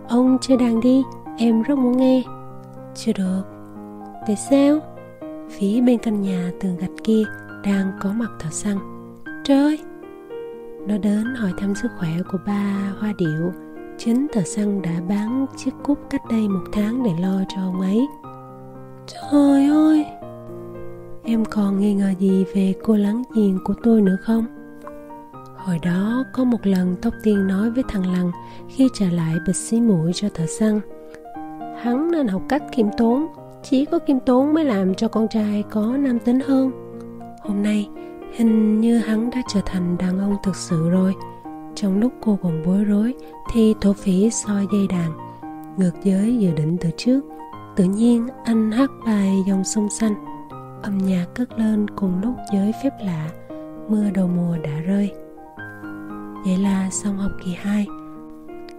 [0.08, 1.02] ông chơi đàn đi,
[1.38, 2.22] em rất muốn nghe.
[2.94, 3.42] Chưa được.
[4.26, 4.95] Tại sao?
[5.50, 7.24] Phía bên căn nhà tường gạch kia
[7.64, 8.78] đang có mặt thợ săn.
[9.44, 9.78] Trời
[10.86, 13.52] nó đến hỏi thăm sức khỏe của ba hoa điệu.
[13.98, 17.80] Chính thợ săn đã bán chiếc cúp cách đây một tháng để lo cho ông
[17.80, 18.06] ấy.
[19.06, 20.06] Trời ơi!
[21.24, 24.46] Em còn nghi ngờ gì về cô láng giềng của tôi nữa không?
[25.56, 28.30] Hồi đó có một lần tóc tiên nói với thằng lằn
[28.68, 30.80] khi trả lại bịch xí mũi cho thợ săn.
[31.82, 33.26] Hắn nên học cách khiêm tốn
[33.70, 36.70] chỉ có Kim tốn mới làm cho con trai có nam tính hơn.
[37.40, 37.88] Hôm nay,
[38.36, 41.14] hình như hắn đã trở thành đàn ông thực sự rồi.
[41.74, 43.14] Trong lúc cô còn bối rối,
[43.52, 45.12] thì thổ phỉ soi dây đàn,
[45.78, 47.20] ngược giới dự định từ trước.
[47.76, 50.14] Tự nhiên, anh hát bài dòng sông xanh.
[50.82, 53.30] Âm nhạc cất lên cùng lúc với phép lạ.
[53.88, 55.12] Mưa đầu mùa đã rơi.
[56.44, 57.86] Vậy là xong học kỳ 2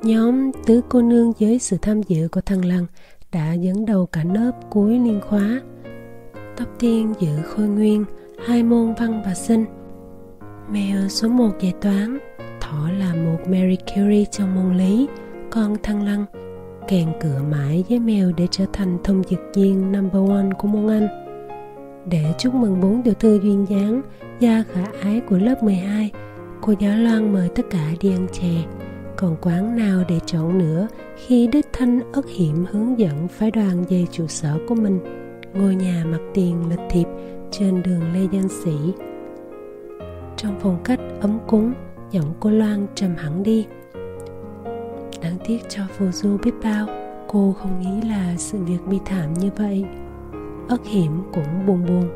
[0.03, 2.85] Nhóm tứ cô nương với sự tham dự của thằng Lăng
[3.38, 5.61] đã dẫn đầu cả lớp cuối liên khóa.
[6.57, 8.06] Tóc tiên giữ khôi nguyên,
[8.48, 9.66] hai môn văn và sinh.
[10.72, 12.17] Mèo số 1 dạy toán,
[12.61, 15.07] Thỏ là một Mary Curie trong môn lý,
[15.51, 16.25] Con thăng Lăng
[16.88, 20.88] kèn cửa mãi với mèo để trở thành thông dịch viên number one của môn
[20.88, 21.07] Anh.
[22.09, 24.01] Để chúc mừng bốn tiểu thư duyên dáng
[24.40, 26.11] gia khả ái của lớp 12,
[26.61, 28.64] cô giáo Loan mời tất cả đi ăn chè
[29.18, 33.86] còn quán nào để chọn nữa khi đích thân ất hiểm hướng dẫn phái đoàn
[33.90, 35.00] về trụ sở của mình?
[35.54, 37.08] Ngôi nhà mặt tiền lịch thiệp
[37.52, 38.78] trên đường lê dân sĩ.
[40.38, 41.74] Trong phong cách ấm cúng,
[42.12, 43.66] giọng cô loan trầm hẳn đi.
[45.22, 46.88] Đáng tiếc cho phù du biết bao,
[47.28, 49.86] cô không nghĩ là sự việc bi thảm như vậy.
[50.70, 52.10] Ất hiểm cũng buồn buồn.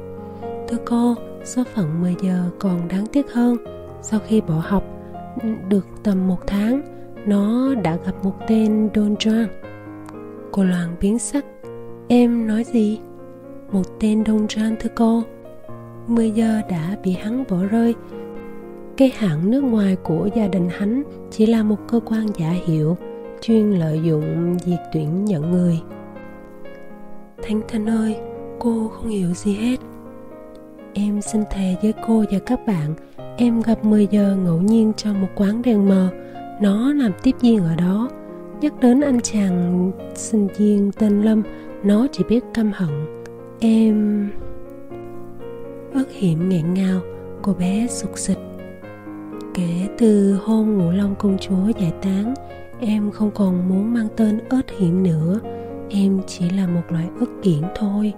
[0.68, 3.58] Thưa cô, số phận 10 giờ còn đáng tiếc hơn.
[4.02, 5.01] Sau khi bỏ học
[5.70, 6.82] được tầm một tháng,
[7.26, 9.48] nó đã gặp một tên Don Juan.
[10.52, 11.46] Cô loan biến sắc.
[12.08, 13.00] Em nói gì?
[13.72, 15.24] Một tên Don Juan thưa cô.
[16.08, 17.96] 10 giờ đã bị hắn bỏ rơi.
[18.98, 22.98] Cái hãng nước ngoài của gia đình hắn chỉ là một cơ quan giả hiệu,
[23.42, 25.82] chuyên lợi dụng việc tuyển nhận người.
[27.44, 28.18] Thanh thanh ơi,
[28.60, 29.78] cô không hiểu gì hết.
[30.94, 32.94] Em xin thề với cô và các bạn
[33.42, 36.10] em gặp 10 giờ ngẫu nhiên trong một quán đèn mờ.
[36.62, 38.10] Nó làm tiếp viên ở đó.
[38.62, 41.44] Nhắc đến anh chàng sinh viên tên lâm,
[41.84, 42.90] nó chỉ biết căm hận.
[43.60, 44.30] Em
[45.94, 47.00] Ước hiểm nghẹn ngào.
[47.42, 48.38] Cô bé sụt xịt
[49.54, 52.34] kể từ hôn ngũ long công chúa giải tán,
[52.80, 55.40] em không còn muốn mang tên ớt hiểm nữa.
[55.90, 58.14] Em chỉ là một loại ức kiển thôi.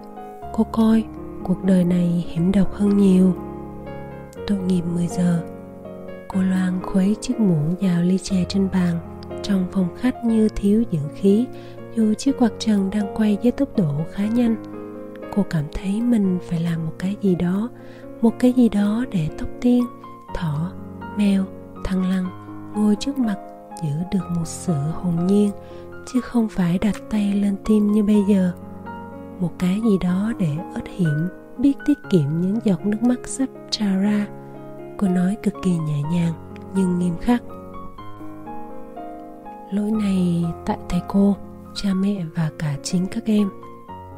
[0.54, 1.04] Cô coi,
[1.44, 3.34] cuộc đời này hiểm độc hơn nhiều
[4.48, 5.44] tội nghiệp 10 giờ.
[6.28, 9.00] Cô loan khuấy chiếc muỗng vào ly chè trên bàn.
[9.44, 11.46] Trong phòng khách như thiếu dưỡng khí,
[11.96, 14.56] dù chiếc quạt trần đang quay với tốc độ khá nhanh.
[15.36, 17.70] Cô cảm thấy mình phải làm một cái gì đó,
[18.22, 19.84] một cái gì đó để tóc tiên,
[20.36, 20.72] thỏ,
[21.18, 21.46] mèo
[21.84, 22.26] thăng lăng
[22.76, 23.38] ngồi trước mặt
[23.84, 25.52] giữ được một sự hồn nhiên,
[26.14, 28.52] chứ không phải đặt tay lên tim như bây giờ.
[29.40, 33.50] Một cái gì đó để ớt hiểm biết tiết kiệm những giọt nước mắt sắp
[33.70, 34.28] trào ra.
[34.98, 36.34] Cô nói cực kỳ nhẹ nhàng,
[36.76, 37.44] nhưng nghiêm khắc.
[39.72, 41.36] Lỗi này tại thầy cô,
[41.76, 43.50] cha mẹ và cả chính các em.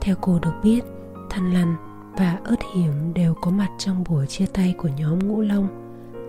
[0.02, 0.82] Theo cô được biết,
[1.30, 1.76] thanh lằn
[2.18, 5.68] và ớt hiểm đều có mặt trong buổi chia tay của nhóm ngũ long.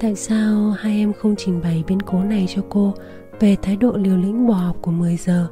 [0.01, 2.95] Tại sao hai em không trình bày biến cố này cho cô
[3.41, 5.49] về thái độ liều lĩnh bỏ học của 10 giờ?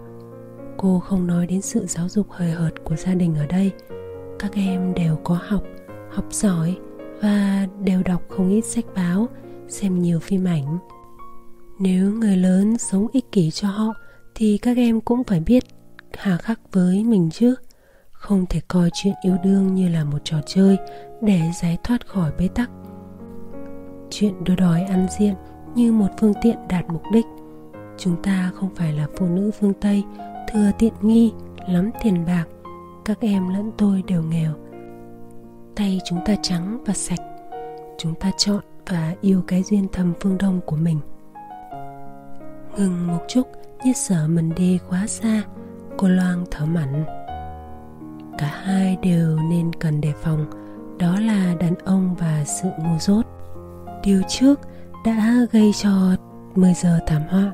[0.76, 3.72] Cô không nói đến sự giáo dục hời hợt của gia đình ở đây
[4.38, 5.62] các em đều có học
[6.10, 6.76] học giỏi
[7.22, 9.28] và đều đọc không ít sách báo,
[9.68, 10.78] xem nhiều phim ảnh.
[11.78, 13.94] Nếu người lớn sống ích kỷ cho họ,
[14.34, 15.64] thì các em cũng phải biết
[16.12, 17.54] hà khắc với mình chứ.
[18.12, 20.76] Không thể coi chuyện yêu đương như là một trò chơi
[21.20, 22.70] để giải thoát khỏi bế tắc.
[24.10, 25.34] Chuyện đua đòi ăn diện
[25.74, 27.26] như một phương tiện đạt mục đích.
[27.98, 30.04] Chúng ta không phải là phụ nữ phương tây,
[30.52, 31.32] thừa tiện nghi,
[31.68, 32.44] lắm tiền bạc
[33.04, 34.52] các em lẫn tôi đều nghèo.
[35.76, 37.20] Tay chúng ta trắng và sạch,
[37.98, 38.60] chúng ta chọn
[38.90, 41.00] và yêu cái duyên thầm phương đông của mình.
[42.76, 43.42] Ngừng một chút
[43.84, 45.42] như sợ mình đi quá xa,
[45.96, 47.04] cô loan thở mạnh.
[48.38, 50.46] Cả hai đều nên cần đề phòng,
[50.98, 53.26] đó là đàn ông và sự ngu dốt.
[54.04, 54.60] Điều trước
[55.04, 56.16] đã gây cho
[56.54, 57.52] 10 giờ thảm họa,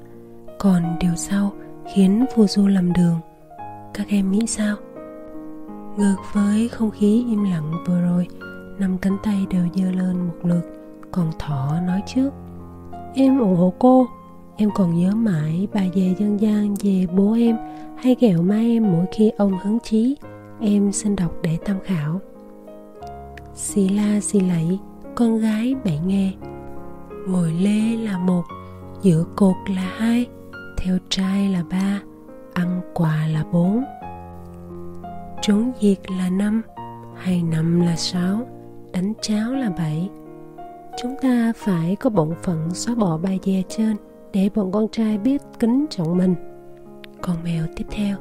[0.58, 1.52] còn điều sau
[1.94, 3.20] khiến phù du làm đường.
[3.94, 4.76] Các em nghĩ sao?
[5.97, 8.27] Ngược với không khí im lặng vừa rồi,
[8.78, 10.62] năm cánh tay đều giơ lên một lượt,
[11.12, 12.31] còn thỏ nói trước.
[13.15, 14.07] Em ủng hộ cô,
[14.57, 17.57] em còn nhớ mãi bà về dân gian về bố em,
[17.99, 20.17] hay ghẹo má em mỗi khi ông hứng chí.
[20.60, 22.20] Em xin đọc để tham khảo.
[23.55, 24.78] Xì la xì lẫy
[25.15, 26.33] con gái bảy nghe.
[27.28, 28.43] Ngồi lê là một,
[29.02, 30.27] giữa cột là hai,
[30.78, 32.01] theo trai là ba,
[32.55, 33.85] ăn quà là bốn
[35.43, 36.62] trốn diệt là năm,
[37.17, 38.47] hay năm là sáu,
[38.93, 40.09] đánh cháo là bảy.
[41.02, 43.97] Chúng ta phải có bổn phận xóa bỏ bài dè trên
[44.33, 46.35] để bọn con trai biết kính trọng mình.
[47.20, 48.17] Con mèo tiếp theo.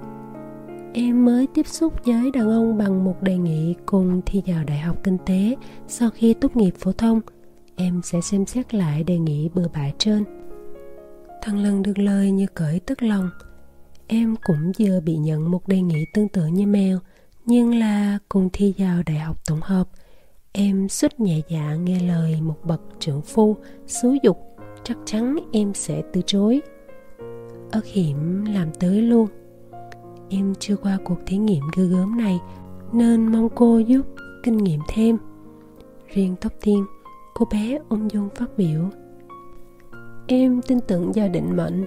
[0.93, 4.79] Em mới tiếp xúc với đàn ông bằng một đề nghị cùng thi vào đại
[4.79, 5.55] học kinh tế
[5.87, 7.21] sau khi tốt nghiệp phổ thông.
[7.75, 10.23] Em sẽ xem xét lại đề nghị bừa bãi trên.
[11.41, 13.29] Thằng lần được lời như cởi tức lòng.
[14.07, 16.99] Em cũng vừa bị nhận một đề nghị tương tự như mèo
[17.49, 19.89] nhưng là cùng thi vào đại học tổng hợp,
[20.51, 23.55] em xuất nhẹ dạ nghe lời một bậc trưởng phu
[23.87, 24.37] xúi dục,
[24.83, 26.61] chắc chắn em sẽ từ chối.
[27.71, 29.27] Ớt hiểm làm tới luôn.
[30.29, 32.39] Em chưa qua cuộc thí nghiệm ghê gớm này,
[32.93, 34.05] nên mong cô giúp
[34.43, 35.17] kinh nghiệm thêm.
[36.07, 36.85] Riêng tóc tiên,
[37.33, 38.89] cô bé ung dung phát biểu.
[40.27, 41.85] Em tin tưởng vào định mệnh.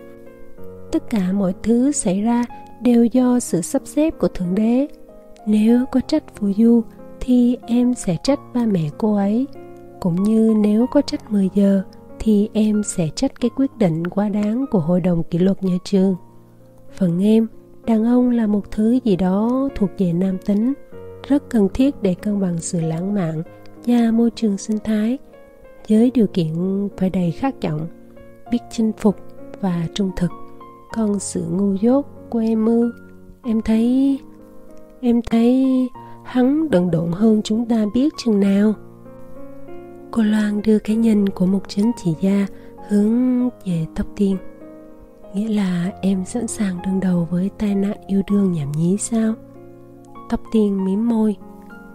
[0.92, 2.44] Tất cả mọi thứ xảy ra
[2.82, 4.88] đều do sự sắp xếp của thượng đế
[5.46, 6.82] nếu có trách phù du,
[7.20, 9.46] thì em sẽ trách ba mẹ cô ấy.
[10.00, 11.82] Cũng như nếu có trách 10 giờ,
[12.18, 15.76] thì em sẽ trách cái quyết định quá đáng của hội đồng kỷ luật nhà
[15.84, 16.16] trường.
[16.92, 17.46] Phần em,
[17.86, 20.72] đàn ông là một thứ gì đó thuộc về nam tính,
[21.28, 23.42] rất cần thiết để cân bằng sự lãng mạn
[23.86, 25.18] và môi trường sinh thái,
[25.88, 27.86] với điều kiện phải đầy khát vọng,
[28.50, 29.16] biết chinh phục
[29.60, 30.30] và trung thực.
[30.94, 32.92] Còn sự ngu dốt của em ư
[33.44, 34.18] em thấy
[35.04, 35.88] em thấy
[36.24, 38.74] hắn đần độn hơn chúng ta biết chừng nào.
[40.10, 42.46] Cô loan đưa cái nhìn của một chính trị gia
[42.88, 44.36] hướng về tóc tiên.
[45.34, 49.34] Nghĩa là em sẵn sàng đương đầu với tai nạn yêu đương nhảm nhí sao?
[50.30, 51.36] Tóc tiên mím môi.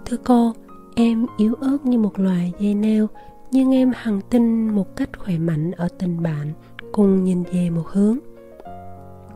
[0.06, 0.54] Thưa cô,
[0.96, 3.08] em yếu ớt như một loài dây neo,
[3.52, 6.54] nhưng em hằng tin một cách khỏe mạnh ở tình bạn,
[6.92, 8.18] cùng nhìn về một hướng.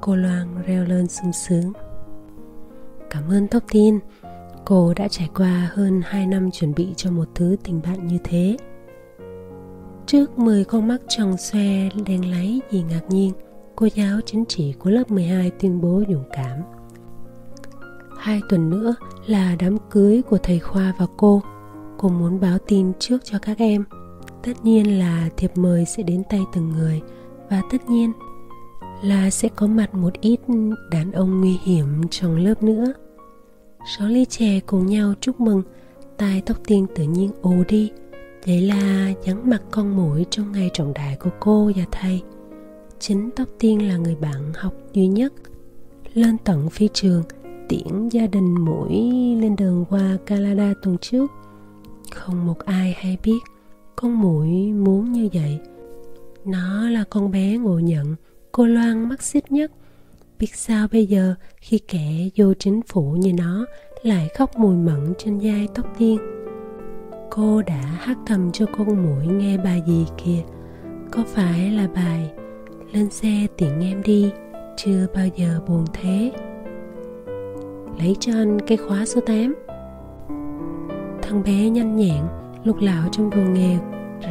[0.01, 1.73] Cô loan reo lên sung sướng
[3.11, 3.99] cảm ơn thông tin.
[4.65, 8.17] Cô đã trải qua hơn 2 năm chuẩn bị cho một thứ tình bạn như
[8.23, 8.57] thế.
[10.05, 13.33] Trước 10 con mắt tròn xoe đen láy vì ngạc nhiên,
[13.75, 16.57] cô giáo chính trị của lớp 12 tuyên bố dũng cảm.
[18.17, 21.41] Hai tuần nữa là đám cưới của thầy khoa và cô.
[21.97, 23.83] Cô muốn báo tin trước cho các em.
[24.43, 27.01] Tất nhiên là thiệp mời sẽ đến tay từng người
[27.49, 28.11] và tất nhiên
[29.01, 30.39] là sẽ có mặt một ít
[30.91, 32.93] đàn ông nguy hiểm trong lớp nữa.
[33.97, 35.61] Sáu ly chè cùng nhau chúc mừng,
[36.17, 37.91] tai tóc tiên tự nhiên ù đi.
[38.45, 42.21] Vậy là nhắn mặt con mũi trong ngày trọng đại của cô và thầy.
[42.99, 45.33] Chính tóc tiên là người bạn học duy nhất.
[46.13, 47.23] Lên tận phi trường,
[47.69, 48.91] tiễn gia đình mũi
[49.41, 51.31] lên đường qua Canada tuần trước.
[52.11, 53.39] Không một ai hay biết
[53.95, 55.59] con mũi muốn như vậy.
[56.45, 58.15] Nó là con bé ngộ nhận
[58.51, 59.71] cô loan mắc xích nhất.
[60.39, 63.65] Biết sao bây giờ khi kẻ vô chính phủ như nó
[64.03, 66.17] lại khóc mùi mẫn trên vai tóc tiên?
[67.29, 70.43] Cô đã hát thầm cho con mũi nghe bài gì kia
[71.11, 72.31] có phải là bài
[72.91, 74.31] lên xe tiện em đi,
[74.77, 76.31] chưa bao giờ buồn thế?
[77.99, 79.55] Lấy cho anh cái khóa số 8
[81.21, 82.23] thằng bé nhanh nhẹn,
[82.63, 83.77] lục lạo trong vườn nghề,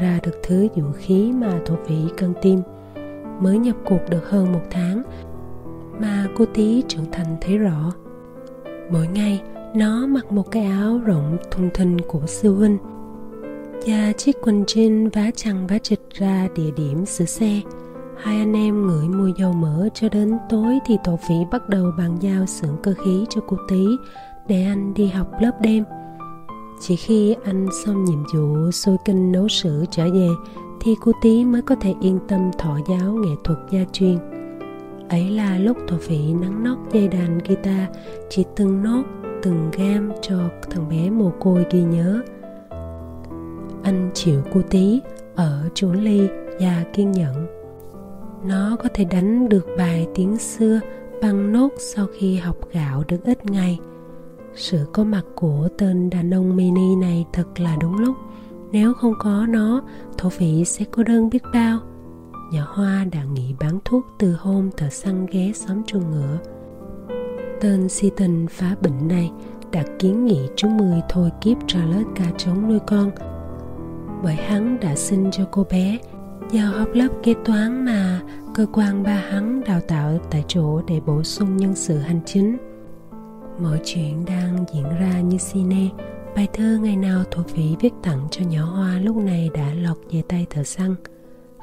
[0.01, 2.61] ra được thứ vũ khí mà thổ vị cần tim
[3.41, 5.02] mới nhập cuộc được hơn một tháng,
[6.01, 7.93] mà cô tí trưởng thành thấy rõ.
[8.93, 9.43] Mỗi ngày,
[9.75, 12.78] nó mặc một cái áo rộng thùng thình của sư huynh
[13.86, 17.60] và chiếc quần jean vá chằng vá chịch ra địa điểm sửa xe.
[18.17, 21.93] Hai anh em ngửi mùi dầu mỡ cho đến tối thì tổ phỉ bắt đầu
[21.99, 23.86] bàn giao xưởng cơ khí cho cô tí
[24.49, 25.85] để anh đi học lớp đêm.
[26.81, 30.28] Chỉ khi anh xong nhiệm vụ sôi kinh nấu sữa trở về
[30.81, 34.18] thì cô tí mới có thể yên tâm thọ giáo nghệ thuật gia truyền.
[35.09, 37.89] Ấy là lúc thổ phỉ nắng nót dây đàn guitar,
[38.28, 39.02] chỉ từng nốt,
[39.42, 40.39] từng gam cho
[40.70, 42.23] thằng bé mồ côi ghi nhớ.
[43.83, 45.00] Anh chịu cô tí
[45.34, 46.28] ở chuỗi ly
[46.60, 47.47] và kiên nhẫn.
[48.44, 50.81] Nó có thể đánh được bài tiếng xưa
[51.23, 53.78] bằng nốt sau khi học gạo được ít ngày.
[54.55, 58.17] Sự có mặt của tên đàn ông mini này thật là đúng lúc
[58.73, 59.83] nếu không có nó,
[60.19, 61.79] thổ phỉ sẽ cô đơn biết bao.
[62.53, 66.39] Nhỏ hoa đã nghỉ bán thuốc từ hôm thợ săn ghé xóm chuồng ngựa.
[67.61, 69.33] Tên si tình phá bệnh này
[69.73, 73.11] đã kiến nghị chú Mười thôi kiếp Charlotte ca trống nuôi con.
[74.23, 75.99] Bởi hắn đã sinh cho cô bé
[76.53, 78.21] vào học lớp kế toán mà
[78.55, 82.57] cơ quan ba hắn đào tạo tại chỗ để bổ sung nhân sự hành chính.
[83.63, 85.89] Mọi chuyện đang diễn ra như cine
[86.36, 89.99] bài thơ ngày nào thuộc vị viết tặng cho nhỏ hoa lúc này đã lọt
[90.10, 90.94] về tay thợ săn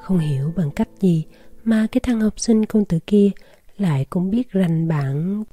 [0.04, 1.26] không hiểu bằng cách gì
[1.64, 3.30] mà cái thằng học sinh công tử kia
[3.78, 5.44] lại cũng biết rành bản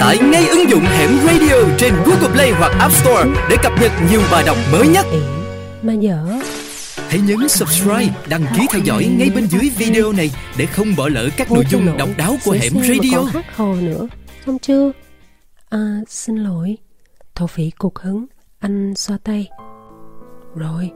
[0.00, 3.92] Tải ngay ứng dụng Hẻm Radio trên Google Play hoặc App Store để cập nhật
[4.10, 5.06] nhiều bài đọc mới nhất.
[5.82, 6.26] Mà dở.
[7.08, 11.08] Hãy nhấn subscribe, đăng ký theo dõi ngay bên dưới video này để không bỏ
[11.08, 13.18] lỡ các nội dung độc đáo của Hẻm Radio.
[13.32, 14.08] hát hồ nữa,
[14.44, 14.92] không chưa?
[15.68, 16.76] À, xin lỗi.
[17.34, 18.26] Thổ phỉ cục hứng,
[18.58, 19.48] anh xoa tay.
[20.54, 20.92] Rồi,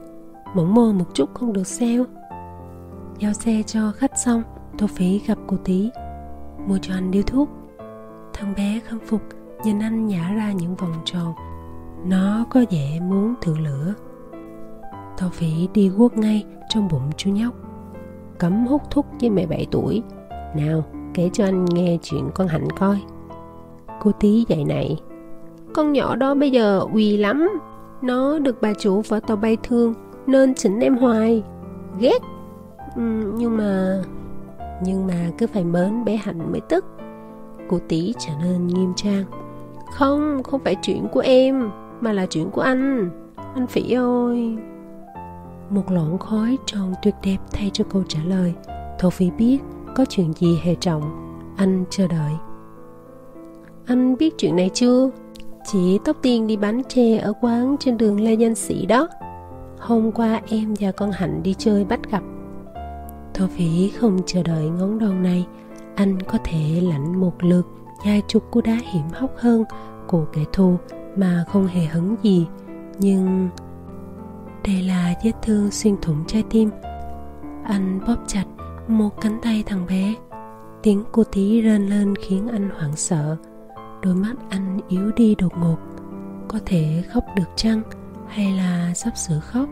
[0.54, 2.04] mỏng mơ một chút không được sao?
[3.18, 4.42] Giao xe cho khách xong,
[4.78, 5.90] Thổ phỉ gặp cô tí.
[6.66, 7.48] Mua cho anh điếu thuốc.
[8.34, 9.22] Thằng bé khâm phục
[9.64, 11.34] nhìn anh nhả ra những vòng tròn.
[12.04, 13.94] Nó có vẻ muốn thử lửa.
[15.16, 17.54] Thổ phỉ đi guốc ngay trong bụng chú nhóc.
[18.38, 20.02] Cấm hút thuốc với mẹ 7 tuổi.
[20.56, 20.84] Nào
[21.14, 23.02] kể cho anh nghe chuyện con hạnh coi.
[24.00, 24.96] Cô tí dạy này
[25.78, 27.48] con nhỏ đó bây giờ uy lắm.
[28.02, 29.94] Nó được bà chủ vợ tàu bay thương
[30.26, 31.42] nên chỉnh em hoài.
[31.98, 32.18] Ghét.
[32.96, 34.02] Ừ, nhưng mà
[34.84, 36.84] nhưng mà cứ phải mến bé hạnh mới tức.
[37.68, 39.24] Cô tí trở nên nghiêm trang.
[39.92, 43.10] Không, không phải chuyện của em Mà là chuyện của anh.
[43.54, 44.56] Anh Phỉ ơi.
[45.70, 48.54] Một lọn khói tròn tuyệt đẹp thay cho câu trả lời.
[48.98, 49.58] Thổ Phỉ biết
[49.96, 51.02] có chuyện gì hệ trọng.
[51.56, 52.32] Anh chờ đợi.
[53.86, 55.10] Anh biết chuyện này chưa?
[55.72, 59.08] Chị tóc tiên đi bán tre ở quán trên đường Lê Nhân Sĩ đó.
[59.78, 62.22] Hôm qua em và con Hạnh đi chơi bắt gặp.
[63.34, 65.46] Thổ Phỉ không chờ đợi ngón đòn này,
[65.94, 67.66] anh có thể lãnh một lượt
[68.04, 69.64] vài chục cú đá hiểm hóc hơn
[70.06, 70.76] của kẻ thù
[71.16, 72.46] mà không hề hấn gì.
[72.98, 73.48] Nhưng
[74.64, 76.70] đây là vết thương xuyên thủng trái tim.
[77.64, 78.44] Anh bóp chặt
[78.88, 80.14] một cánh tay thằng bé.
[80.82, 83.36] Tiếng cô tí rên lên khiến anh hoảng sợ
[84.02, 85.76] đôi mắt anh yếu đi đột ngột,
[86.48, 87.82] có thể khóc được chăng
[88.28, 89.68] hay là sắp sửa khóc?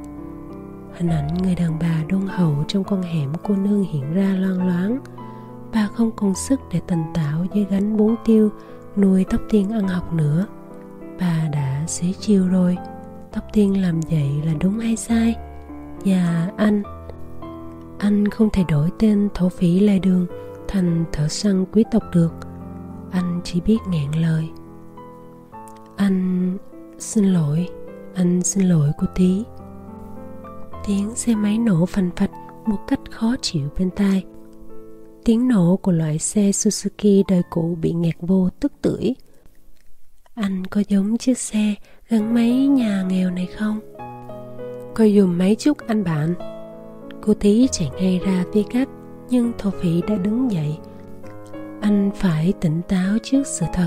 [0.94, 4.66] Hình ảnh người đàn bà đôn hậu trong con hẻm cô nương hiện ra loang
[4.66, 4.98] loáng.
[5.72, 8.50] Bà không còn sức để tần tảo dưới gánh bún tiêu,
[8.96, 10.46] nuôi tóc tiên ăn học nữa.
[11.20, 12.76] Bà đã xế chiều rồi,
[13.36, 15.34] Tóc tiên làm vậy là đúng hay sai?
[16.05, 16.82] Và anh.
[17.98, 20.26] Anh không thể đổi tên thổ phỉ lai đường
[20.68, 22.32] Thành thợ săn quý tộc được.
[23.16, 24.48] Anh chỉ biết nghẹn lời.
[25.96, 26.58] Anh
[26.98, 27.68] xin lỗi,
[28.14, 29.44] Anh xin lỗi cô tí.
[30.86, 32.30] Tiếng xe máy nổ phành phạch
[32.66, 34.24] một cách khó chịu bên tai.
[35.24, 39.14] Tiếng nổ của loại xe Suzuki đời cũ bị nghẹt vô tức tưởi.
[40.34, 41.74] Anh có giống chiếc xe
[42.08, 43.80] gắn máy nhà nghèo này không?
[44.94, 46.34] coi dùm mấy chút anh bạn.
[47.20, 48.88] Cô tí chạy ngay ra phía cách
[49.30, 50.78] Nhưng thổ phỉ đã đứng dậy.
[51.80, 53.86] Anh phải tỉnh táo trước sự thật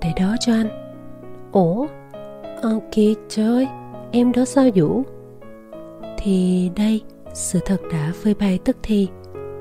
[0.00, 0.68] Để đó cho anh
[1.52, 1.86] Ủa?
[2.62, 3.68] Ờ kìa trời
[4.12, 5.02] Em đó sao Vũ?
[6.18, 7.02] Thì đây
[7.34, 9.08] Sự thật đã phơi bày tức thì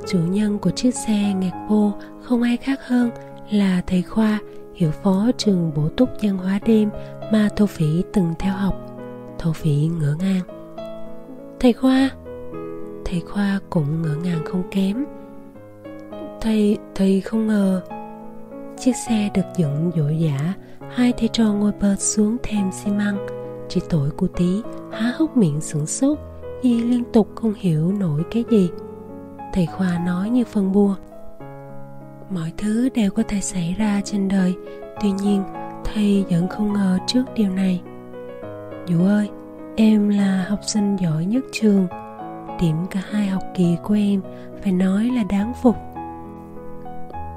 [0.07, 3.09] Chủ nhân của chiếc xe nghẹt vô Không ai khác hơn
[3.51, 4.39] Là thầy Khoa
[4.75, 6.89] hiệu phó trường bổ túc văn hóa đêm
[7.31, 8.75] mà Thổ Phỉ từng theo học.
[9.39, 10.41] Thổ Phỉ ngỡ ngàng.
[11.59, 12.09] Thầy Khoa,
[13.05, 15.05] thầy Khoa cũng ngỡ ngàng không kém.
[16.45, 17.81] Thầy, thầy không ngờ.
[18.77, 20.53] Chiếc xe được dựng dội dã,
[20.95, 23.17] hai thầy trò ngồi bệt xuống thêm xi măng.
[23.69, 26.17] Chỉ tội cô tí há hốc miệng sửng sốt
[26.63, 28.69] vì liên tục không hiểu nổi cái gì.
[29.53, 30.95] Thầy Khoa nói như phân bua
[32.29, 34.55] mọi thứ đều có thể xảy ra trên đời
[35.01, 35.43] tuy nhiên
[35.85, 37.81] thầy vẫn không ngờ trước điều này
[38.87, 39.29] dụ ơi
[39.75, 41.87] em là học sinh giỏi nhất trường
[42.61, 44.21] điểm cả hai học kỳ của em
[44.63, 45.75] phải nói là đáng phục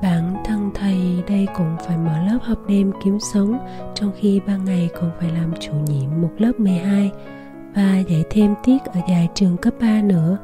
[0.03, 3.59] bản thân thầy đây cũng phải mở lớp học đêm kiếm sống,
[3.95, 7.13] trong khi ban ngày còn phải làm chủ nhiệm một lớp 12
[7.75, 10.39] và dạy thêm tiết ở dài trường cấp 3 nữa.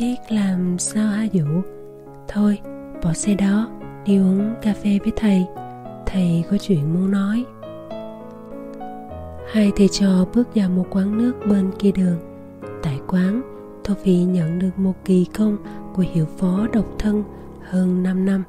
[0.00, 1.46] Biết làm sao hả Dũ
[2.28, 2.58] thôi,
[3.04, 3.68] bỏ xe đó,
[4.04, 5.44] đi uống cà phê với thầy.
[6.06, 7.44] Thầy có chuyện muốn nói.
[9.52, 12.18] Hai thầy trò bước vào một quán nước bên kia đường.
[12.82, 13.42] Tại quán
[13.84, 15.56] tô phi nhận được một kỳ công
[15.94, 17.24] của hiệu phó độc thân
[17.70, 18.44] hơn 5 năm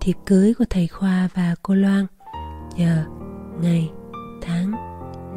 [0.00, 2.06] thiệp cưới của thầy khoa và cô loan
[2.76, 3.04] giờ
[3.62, 3.90] ngày,
[4.42, 4.72] tháng,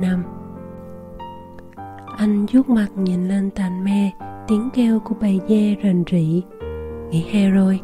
[0.01, 0.23] năm.
[2.17, 4.11] Anh vuốt mặt nhìn lên tàn me,
[4.47, 6.43] tiếng kêu của bầy dê rền rĩ.
[7.11, 7.79] Nghỉ hè rồi,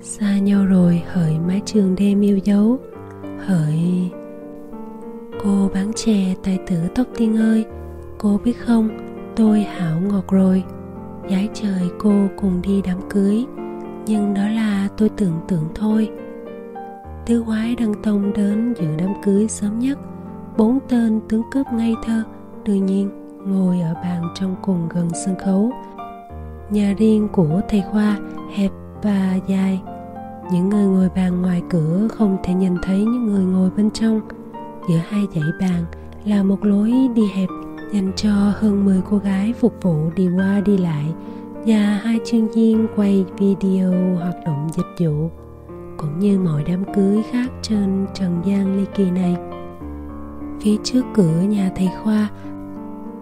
[0.00, 2.78] xa nhau rồi, hỡi mái trường đêm yêu dấu,
[3.38, 4.10] hỡi
[5.44, 7.64] cô bán chè tài tử tóc tiên ơi.
[8.18, 8.88] Cô biết không,
[9.36, 10.64] tôi hảo ngọt rồi
[11.30, 13.46] giái trời cô cùng đi đám cưới
[14.06, 16.10] nhưng đó là tôi tưởng tượng thôi.
[17.26, 19.98] Tứ quái đăng tông đến dự đám cưới sớm nhất.
[20.56, 22.22] Bốn tên tướng cướp ngây thơ
[22.64, 23.10] đương nhiên
[23.46, 25.72] ngồi ở bàn trong cùng gần sân khấu.
[26.70, 28.18] Nhà riêng của thầy khoa
[28.54, 28.70] hẹp
[29.02, 29.82] và dài.
[30.52, 34.20] Những người ngồi bàn ngoài cửa không thể nhìn thấy những người ngồi bên trong.
[34.88, 35.84] Giữa hai dãy bàn
[36.24, 37.48] là một lối đi hẹp
[37.92, 41.04] dành cho hơn 10 cô gái phục vụ đi qua đi lại
[41.66, 45.30] và hai chuyên viên quay video hoạt động dịch vụ,
[45.96, 49.36] cũng như mọi đám cưới khác trên trần gian ly kỳ này.
[50.60, 52.28] Phía trước cửa nhà thầy khoa,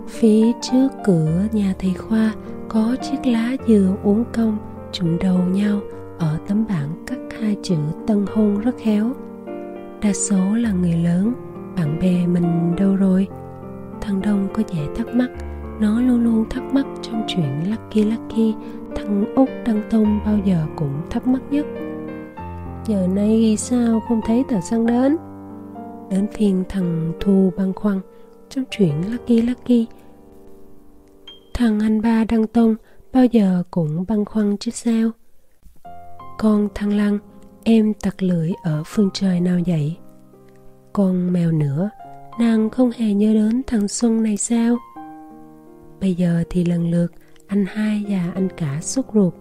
[0.08, 2.34] phía trước cửa nhà thầy khoa
[2.68, 4.58] có chiếc lá dừa uống công
[4.92, 5.80] trụng đầu nhau
[6.18, 9.12] ở tấm bảng cắt hai chữ tân hôn rất khéo.
[10.02, 11.32] Đa số là người lớn,
[11.76, 13.28] bạn bè mình đâu rồi?
[14.00, 15.30] Thằng đông có vẻ thắc mắc
[15.80, 18.54] nó luôn luôn thắc mắc trong chuyện lucky lucky,
[18.96, 21.66] thằng út đăng tông bao giờ cũng thắc mắc nhất.
[22.86, 25.16] Giờ nay sao không thấy tờ xăng đến?
[26.10, 28.00] Đến phiên thằng thu băn khoăn
[28.48, 29.86] trong chuyện lucky lucky.
[31.54, 32.74] Thằng anh ba đăng tông
[33.12, 35.10] bao giờ cũng băn khoăn chứ sao?
[36.38, 37.18] Con thăng lăng,
[37.64, 39.96] em tặc lưỡi ở phương trời nào vậy?
[40.92, 41.90] Con mèo nữa,
[42.40, 44.76] nàng không hề nhớ đến thằng xuân này sao?
[46.00, 47.12] Bây giờ thì lần lượt,
[47.46, 49.34] anh hai và anh cả xuất ruột.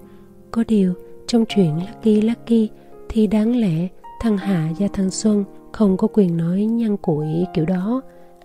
[0.51, 0.93] Có điều,
[1.27, 2.69] trong chuyện lucky lucky
[3.09, 3.88] thì đáng lẽ
[4.21, 8.01] thằng hạ và thằng xuân không có quyền nói nhăn củi kiểu đó.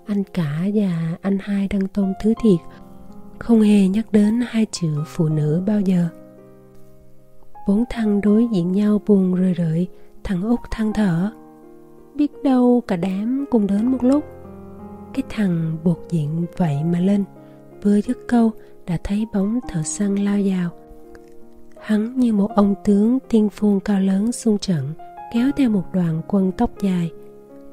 [0.06, 2.58] Anh cả và anh hai đang tôn thứ thiệt.
[3.38, 6.08] Không hề nhắc đến hai chữ phụ nữ bao giờ.
[7.68, 9.86] Bốn thằng đối diện nhau buồn rười rượi,
[10.24, 11.30] thằng út than thở.
[12.14, 14.24] Biết đâu cả đám cùng đến một lúc.
[15.14, 17.24] Cái thằng buộc diện vậy mà lên
[17.84, 18.50] vừa dứt câu
[18.86, 20.70] đã thấy bóng thợ săn lao vào
[21.80, 24.92] hắn như một ông tướng tiên phong cao lớn xung trận
[25.32, 27.10] kéo theo một đoàn quân tóc dài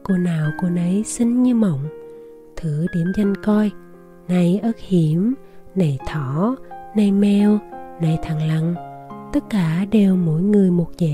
[0.03, 1.88] cô nào cô nấy xinh như mộng
[2.56, 3.72] thử điểm danh coi
[4.27, 5.33] này ớt hiểm
[5.75, 6.56] này thỏ,
[6.95, 7.59] này mèo,
[8.01, 8.75] này thằng lằn.
[9.33, 11.14] Tất cả đều mỗi người một vẻ,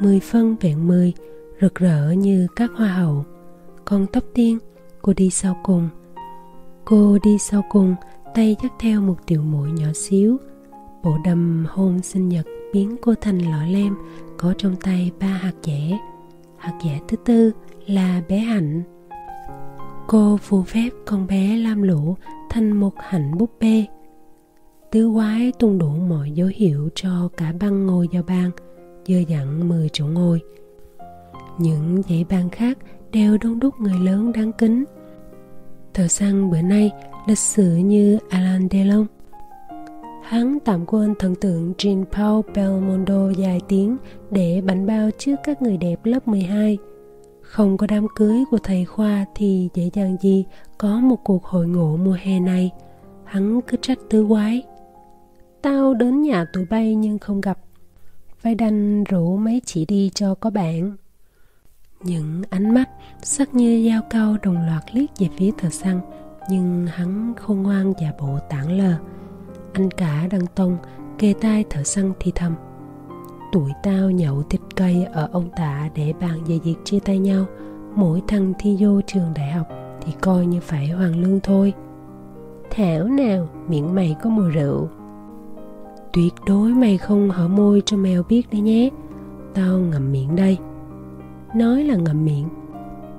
[0.00, 1.12] mười phân vẹn mười,
[1.60, 3.24] rực rỡ như các hoa hậu.
[3.84, 4.58] Còn tóc tiên,
[5.02, 5.88] cô đi sau cùng.
[6.84, 7.94] Cô đi sau cùng,
[8.34, 10.36] tay dắt theo một tiểu mũi nhỏ xíu.
[11.02, 13.96] Bộ đầm hôn sinh nhật biến cô thành lọ lem,
[14.38, 15.98] có trong tay ba hạt dẻ.
[16.56, 17.52] Hạt dẻ thứ tư
[17.86, 18.82] là bé Hạnh.
[20.06, 22.16] Cô phù phép con bé lam lũ
[22.50, 23.86] thành một hạnh búp bê.
[24.90, 28.50] Tứ quái tung đủ mọi dấu hiệu cho cả băng ngồi vào bàn,
[29.06, 30.40] dơ dặn 10 chỗ ngồi.
[31.58, 32.78] Những dãy bàn khác
[33.12, 34.84] đều đông đúc người lớn đáng kính.
[35.94, 36.90] Thợ săn bữa nay
[37.30, 39.06] lịch sử như Alain Delon.
[40.22, 43.96] Hắn tạm quên thần tượng Jean Paul Belmondo dài tiếng
[44.30, 46.78] để bánh bao trước các người đẹp lớp 12
[47.42, 50.44] không có đám cưới của thầy khoa thì dễ dàng gì
[50.78, 52.70] có một cuộc hội ngộ mùa hè này.
[53.24, 54.62] Hắn cứ trách tứ quái.
[55.62, 57.58] Tao đến nhà tụi bay nhưng không gặp.
[58.38, 60.96] Phải đành rủ mấy chị đi cho có bạn.
[62.02, 62.88] Những ánh mắt
[63.22, 66.00] sắc như dao cao đồng loạt liếc về phía thợ săn
[66.48, 68.94] nhưng hắn khôn ngoan và bộ tản lờ.
[69.72, 70.76] Anh cả đăng tông
[71.18, 72.54] kề tai thở săn thì thầm.
[73.52, 77.44] Tụi tao nhậu thịt cây ở ông tạ để bàn về việc chia tay nhau.
[77.94, 79.66] Mỗi thằng thi vô trường đại học
[80.00, 81.72] thì coi như phải hoàn lương thôi.
[82.70, 84.88] Thảo nào, miệng mày có mùi rượu.
[86.12, 88.90] Tuyệt đối mày không hở môi cho mèo biết đấy nhé.
[89.54, 90.58] Tao ngậm miệng đây.
[91.54, 92.48] Nói là ngậm miệng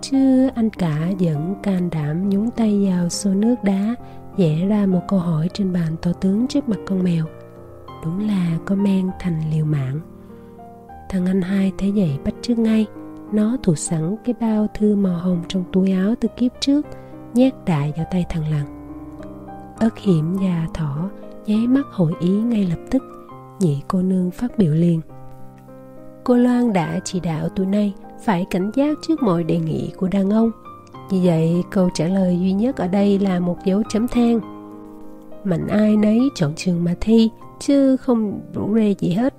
[0.01, 3.95] Chứ anh cả vẫn can đảm nhúng tay vào xô nước đá,
[4.37, 7.25] Vẽ ra một câu hỏi trên bàn to tướng trước mặt con mèo.
[8.05, 9.99] Đúng là có men thành liều mạng.
[11.09, 12.85] Thằng anh hai thấy vậy bắt chước ngay.
[13.31, 16.85] Nó thủ sẵn cái bao thư màu hồng trong túi áo từ kiếp trước,
[17.33, 18.65] Nhét đại vào tay thằng lằn.
[19.79, 21.09] Ớt hiểm và thỏ,
[21.45, 23.03] nháy mắt hội ý ngay lập tức.
[23.59, 25.01] Nhị cô nương phát biểu liền.
[26.23, 27.93] Cô Loan đã chỉ đạo tụi nay
[28.25, 30.51] phải cảnh giác trước mọi đề nghị của đàn ông
[31.11, 34.39] Vì vậy, câu trả lời duy nhất ở đây là một dấu chấm than
[35.43, 39.33] Mạnh ai nấy chọn trường mà thi, Chứ không rủ rê gì hết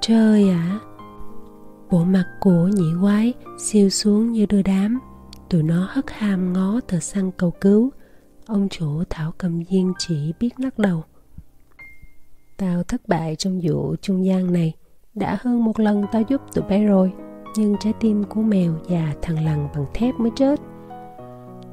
[0.00, 0.80] Trời ạ!
[0.82, 0.92] À.
[1.92, 4.98] Bộ mặt của nhị quái siêu xuống như đưa đám.
[5.48, 7.90] Tụi nó hất hàm ngó tờ săn cầu cứu.
[8.46, 11.04] Ông chủ Thảo cầm viên chỉ biết lắc đầu.
[12.58, 14.72] Tao thất bại trong vụ trung gian này.
[15.14, 17.12] Đã hơn một lần tao giúp tụi bay rồi.
[17.56, 20.60] Nhưng trái tim của mèo và thằng lằn bằng thép mới chết.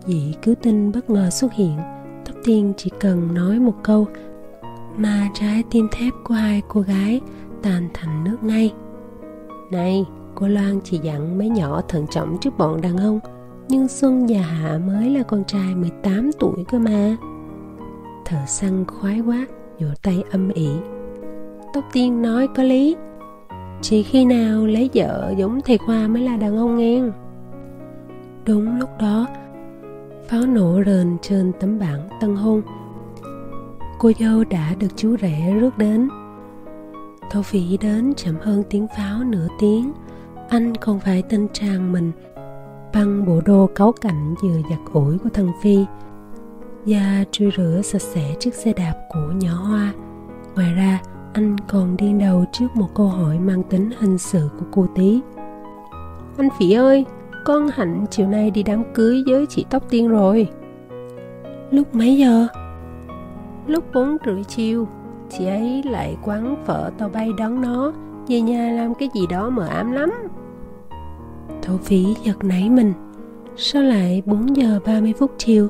[0.06, 1.78] Dị cứu tinh bất ngờ xuất hiện.
[2.26, 4.08] Tóc tiên chỉ cần nói một câu
[4.98, 7.22] mà trái tim thép của hai cô gái
[7.62, 8.74] tan thành nước ngay
[9.72, 13.20] này, cô loan chỉ dặn mấy nhỏ thận trọng trước bọn đàn ông,
[13.68, 17.18] nhưng xuân và hạ mới là con trai 18 tuổi cơ mà
[18.26, 19.46] thợ săn khoái quá,
[19.80, 20.70] vỗ tay âm ỉ
[21.74, 22.96] tóc tiên nói có lý
[23.82, 27.12] chỉ khi nào lấy vợ giống thầy khoa mới là đàn ông ngang
[28.50, 29.28] đúng lúc đó,
[30.28, 32.62] pháo nổ rền trên tấm bảng tân hôn.
[34.00, 36.10] Cô dâu đã được chú rể rước đến.
[37.32, 39.92] Thổ phỉ đến chậm hơn tiếng pháo nửa tiếng.
[40.50, 42.12] Anh còn phải tên trang mình,
[42.94, 45.86] Băng bộ đồ cáu cảnh vừa giặt ủi của thằng Phi.
[46.86, 49.94] Và truy rửa sạch sẽ chiếc xe đạp của nhỏ Hoa.
[50.56, 51.02] Ngoài ra
[51.34, 55.22] anh còn điên đầu trước một câu hỏi mang tính hình sự của cô tí?
[56.38, 57.06] Anh Phỉ ơi,
[57.46, 60.48] con Hạnh chiều nay đi đám cưới với chị Tóc Tiên rồi.
[61.72, 62.48] Lúc mấy giờ?
[63.68, 64.88] Lúc 4 rưỡi chiều.
[65.30, 67.94] Chị ấy lại quán phở tàu bay đón nó
[68.28, 70.12] về nhà làm cái gì đó mờ ám lắm.
[71.62, 72.94] Thổ phỉ giật nảy mình.
[73.56, 75.68] Sao lại 4 giờ 30 phút chiều?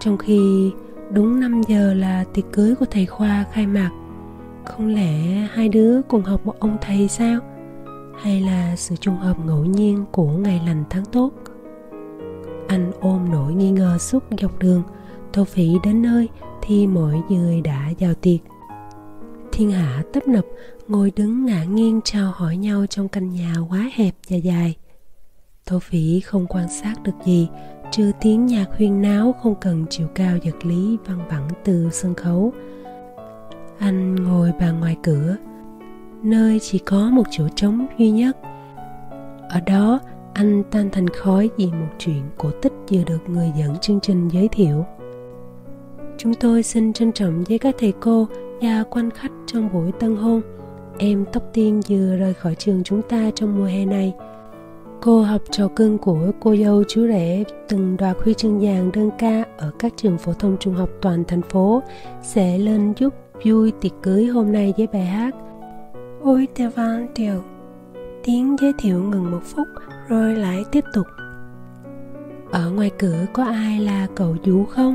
[0.00, 0.70] Trong khi
[1.10, 3.90] đúng 5 giờ là tiệc cưới của thầy khoa khai mạc
[4.70, 5.12] không lẽ
[5.52, 7.40] hai đứa cùng học một ông thầy sao?
[8.22, 11.30] Hay là sự trùng hợp ngẫu nhiên của ngày lành tháng tốt?
[12.68, 14.82] Anh ôm nỗi nghi ngờ suốt dọc đường,
[15.32, 16.28] thổ phỉ đến nơi
[16.62, 18.40] thì mọi người đã vào tiệc.
[19.52, 20.44] Thiên hạ tấp nập,
[20.88, 24.76] ngồi đứng ngả nghiêng chào hỏi nhau trong căn nhà quá hẹp và dài.
[25.66, 27.48] Thổ phỉ không quan sát được gì,
[27.90, 32.14] trừ tiếng nhạc huyên náo không cần chiều cao vật lý văng vẳng từ sân
[32.14, 32.52] khấu
[33.80, 35.36] anh ngồi bàn ngoài cửa,
[36.22, 38.36] nơi chỉ có một chỗ trống duy nhất.
[39.48, 40.00] Ở đó,
[40.34, 44.28] anh tan thành khói vì một chuyện cổ tích vừa được người dẫn chương trình
[44.28, 44.84] giới thiệu.
[46.18, 48.28] Chúng tôi xin trân trọng với các thầy cô
[48.60, 50.40] và quan khách trong buổi tân hôn.
[50.98, 54.14] Em tóc tiên vừa rời khỏi trường chúng ta trong mùa hè này.
[55.00, 59.10] Cô học trò cưng của cô dâu chú rể từng đoạt huy chương vàng đơn
[59.18, 61.82] ca ở các trường phổ thông trung học toàn thành phố
[62.22, 65.34] sẽ lên giúp vui tiệc cưới hôm nay với bài hát
[66.22, 67.42] Ôi te van tiều
[68.24, 69.68] Tiếng giới thiệu ngừng một phút
[70.08, 71.06] rồi lại tiếp tục.
[72.50, 74.94] Ở ngoài cửa có ai là cậu Vũ không?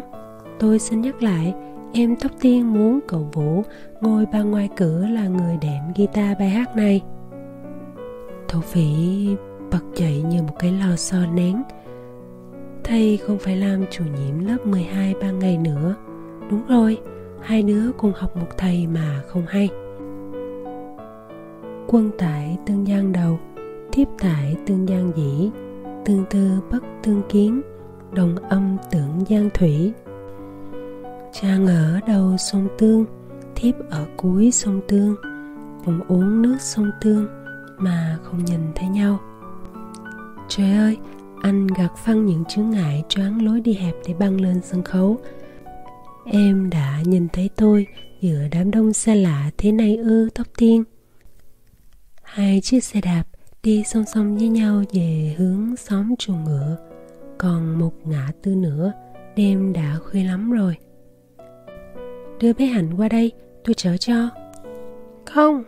[0.59, 1.53] Tôi xin nhắc lại
[1.93, 3.63] Em tóc tiên muốn cậu Vũ
[4.01, 7.01] ngồi ba ngoài cửa là người đệm guitar bài hát này.
[8.47, 8.89] Thổ phỉ
[9.71, 11.63] bật dậy như một cái lò xo nén.
[12.83, 15.95] Thầy không phải làm chủ nhiệm lớp 12 ba ngày nữa.
[16.51, 16.97] Đúng rồi,
[17.45, 19.69] hai đứa cùng học một thầy mà không hay.
[21.87, 23.39] Quân tại tương gian đầu
[23.91, 25.49] Thiếp tại tương gian dĩ
[26.05, 27.61] Tương tư bất tương kiến
[28.11, 29.93] Đồng âm tưởng gian thủy.
[31.33, 33.05] Trang ở đầu sông Tương
[33.55, 35.15] Thiếp ở cuối sông Tương
[35.85, 37.27] Cùng uống nước sông Tương
[37.77, 39.19] Mà không nhìn thấy nhau.
[40.47, 40.97] Trời ơi,
[41.41, 45.19] anh gạt phăng những chướng ngại choáng lối đi hẹp để băng lên sân khấu.
[46.25, 47.87] Em đã nhìn thấy tôi
[48.21, 50.83] giữa đám đông xa lạ thế này ư tóc tiên.
[52.23, 53.23] Hai chiếc xe đạp
[53.63, 56.77] đi song song với nhau về hướng xóm chuồng ngựa.
[57.37, 58.91] Còn một ngã tư nữa,
[59.35, 60.77] đêm đã khuya lắm rồi.
[62.39, 63.31] Đưa bé Hạnh qua đây,
[63.63, 64.29] tôi chở cho.
[65.25, 65.63] Không,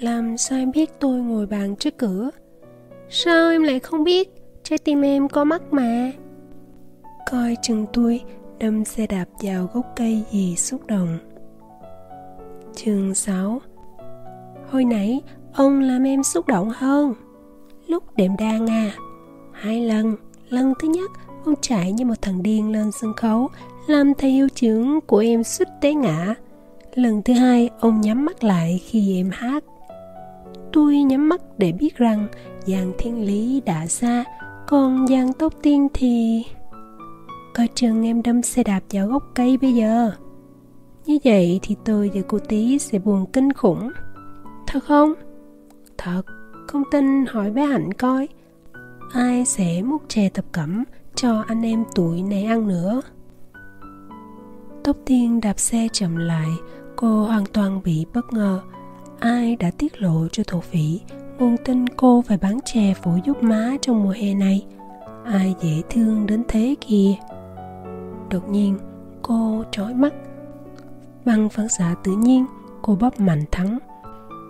[0.00, 2.30] làm sao em biết tôi ngồi bàn trước cửa?
[3.10, 4.28] Sao em lại không biết
[4.62, 6.12] Trái tim em có mắt mà
[7.30, 8.20] Coi chừng tôi
[8.60, 11.18] đâm xe đạp vào gốc cây vì xúc động.
[12.76, 13.60] Chương 6
[14.70, 15.20] Hồi nãy,
[15.52, 17.14] ông làm em xúc động hơn.
[17.86, 18.90] Lúc đệm đàn à
[19.52, 20.16] Hai lần.
[20.48, 21.10] Lần thứ nhất,
[21.44, 23.48] ông chạy như một thằng điên lên sân khấu,
[23.86, 26.34] Làm thầy hiệu trưởng của em suýt té ngã.
[26.94, 29.64] Lần thứ hai, ông nhắm mắt lại khi em hát.
[30.72, 32.26] Tôi nhắm mắt để biết rằng
[32.66, 34.24] Giang thiên lý đã xa,
[34.66, 36.44] Còn Giang tốc tiên thì
[37.58, 40.12] Coi chừng em đâm xe đạp vào gốc cây bây giờ.
[41.06, 43.90] Như vậy thì tôi và cô tí sẽ buồn kinh khủng.
[44.66, 45.12] Thật không?
[45.98, 46.22] Thật,
[46.68, 48.28] không tin hỏi bé Hạnh coi.
[49.12, 53.02] Ai sẽ múc chè tập cẩm cho anh em tuổi này ăn nữa?
[54.84, 56.48] Tóc tiên đạp xe chậm lại
[56.96, 58.60] Cô hoàn toàn bị bất ngờ.
[59.20, 61.00] Ai đã tiết lộ cho thổ phỉ
[61.38, 64.66] nguồn tin cô phải bán chè phụ giúp má trong mùa hè này?
[65.24, 67.14] Ai dễ thương đến thế kìa?
[68.30, 68.78] Đột nhiên,
[69.22, 70.14] cô trói mắt.
[71.24, 72.46] Bằng phản xạ tự nhiên,
[72.82, 73.78] cô bóp mạnh thắng.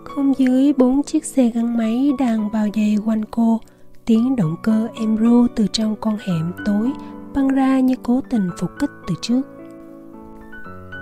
[0.05, 3.60] Không dưới bốn chiếc xe gắn máy đang bao dây quanh cô,
[4.05, 6.92] tiếng động cơ em ru từ trong con hẻm tối
[7.34, 9.42] băng ra như cố tình phục kích từ trước.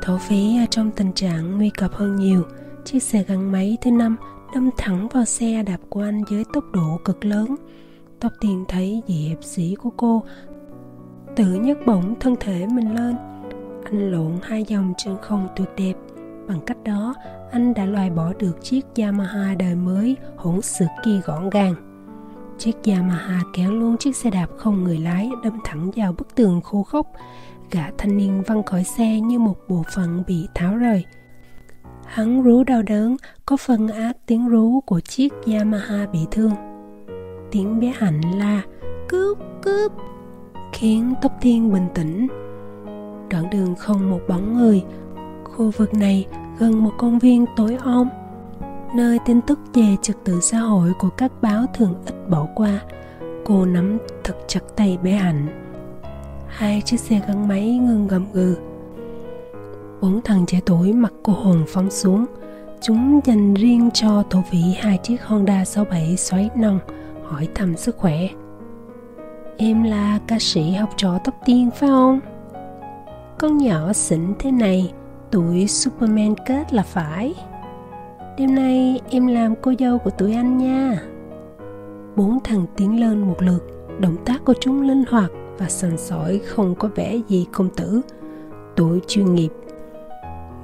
[0.03, 2.43] Thổ phí trong tình trạng nguy cấp hơn nhiều,
[2.85, 4.17] chiếc xe gắn máy thứ năm
[4.55, 7.57] đâm thẳng vào xe đạp của anh với tốc độ cực lớn.
[8.21, 10.23] Tóc tiền thấy dị hiệp sĩ của cô
[11.37, 13.17] tự nhấc bổng thân thể mình lên.
[13.85, 15.93] Anh lộn hai dòng trên không tuyệt đẹp.
[16.49, 17.15] Bằng cách đó
[17.51, 21.75] anh đã loại bỏ được chiếc yamaha đời mới hỗn xược kia gọn gàng.
[22.59, 26.61] Chiếc yamaha kéo luôn chiếc xe đạp không người lái đâm thẳng vào bức tường
[26.61, 27.07] khô khốc.
[27.71, 31.05] Gã thanh niên văng khỏi xe như một bộ phận bị tháo rời.
[32.07, 33.17] Hắn rú đau đớn,
[33.47, 36.53] có phần ác tiếng rú của chiếc Yamaha bị thương.
[37.51, 38.63] Tiếng bé Hạnh la,
[39.09, 39.93] cướp, cướp,
[40.73, 42.29] khiến Tóc Tiên bình tĩnh.
[43.31, 44.85] Đoạn đường không một bóng người,
[45.45, 46.27] khu vực này
[46.59, 48.09] gần một công viên tối om,
[48.95, 52.81] nơi tin tức về trật tự xã hội của các báo thường ít bỏ qua.
[53.45, 55.47] Cô nắm thật chặt tay bé Hạnh.
[56.47, 58.57] Hai chiếc xe gắn máy ngừng gầm gừ,
[60.01, 62.27] bốn thằng trẻ tuổi mặc cô hồn phóng xuống
[62.81, 66.79] chúng dành riêng cho thổ vị hai chiếc Honda 67 xoáy nông
[67.25, 68.29] hỏi thăm sức khỏe
[69.57, 72.21] em là ca sĩ học trò tóc tiên phải không?
[73.39, 74.93] Con nhỏ xỉn thế này
[75.31, 77.35] tuổi Superman kết là phải.
[78.39, 81.03] Đêm nay em làm cô dâu của tụi anh nha.
[82.17, 83.65] Bốn thằng tiến lên một lượt
[84.01, 88.01] động tác của chúng linh hoạt và sần sỏi không có vẻ gì công tử.
[88.77, 89.51] Tuổi chuyên nghiệp.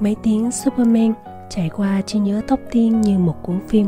[0.00, 1.12] Mấy tiếng Superman
[1.50, 3.86] chạy qua chỉ nhớ tóc tiên như một cuốn phim.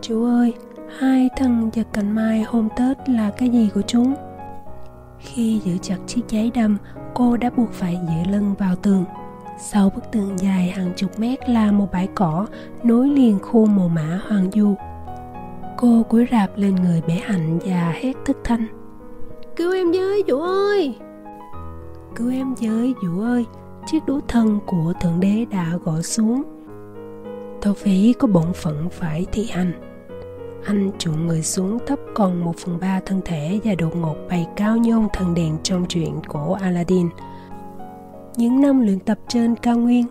[0.00, 0.54] Chú ơi,
[0.98, 4.14] hai thân giật cành mai hôm Tết là cái gì của chúng?
[5.18, 6.76] Khi giữ chặt chiếc giấy đâm,
[7.14, 9.04] cô đã buộc phải dựa lưng vào tường.
[9.58, 12.46] Sau bức tường dài hàng chục mét là một bãi cỏ
[12.82, 14.74] nối liền khu mồ mã hoàng du.
[15.76, 18.66] Cô cúi rạp lên người bé hạnh và hét thất thanh.
[19.56, 20.98] Cứu em với, Vũ ơi!
[22.16, 23.46] Cứu em với, Vũ ơi!
[23.86, 26.42] chiếc đũa thân của thượng đế đã gõ xuống
[27.62, 29.89] thổ phỉ có bổn phận phải thi hành
[30.64, 34.46] anh chuộng người xuống thấp còn một phần ba thân thể và đột ngột bay
[34.56, 37.08] cao như ông thần đèn trong chuyện của Aladdin.
[38.36, 40.06] Những năm luyện tập trên cao nguyên,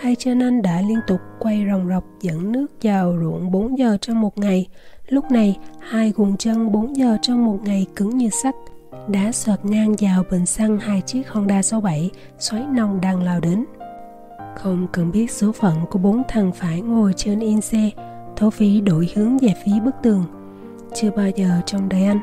[0.00, 3.96] hai chân anh đã liên tục quay ròng rọc dẫn nước vào ruộng 4 giờ
[4.00, 4.66] trong một ngày.
[5.08, 8.54] Lúc này, hai guồng chân 4 giờ trong một ngày cứng như sắt,
[9.08, 13.64] đã xoạt ngang vào bình xăng hai chiếc Honda 67 xoáy nòng đang lao đến.
[14.56, 17.90] Không cần biết số phận của bốn thằng phải ngồi trên in xe,
[18.36, 20.24] thổ phí đổi hướng về phía bức tường.
[20.94, 22.20] Chưa bao giờ trong đời anh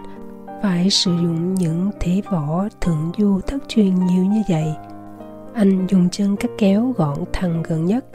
[0.62, 4.74] phải sử dụng những thế võ thượng du thất truyền nhiều như vậy.
[5.54, 8.06] Anh dùng chân cắt kéo gọn thằng gần nhất.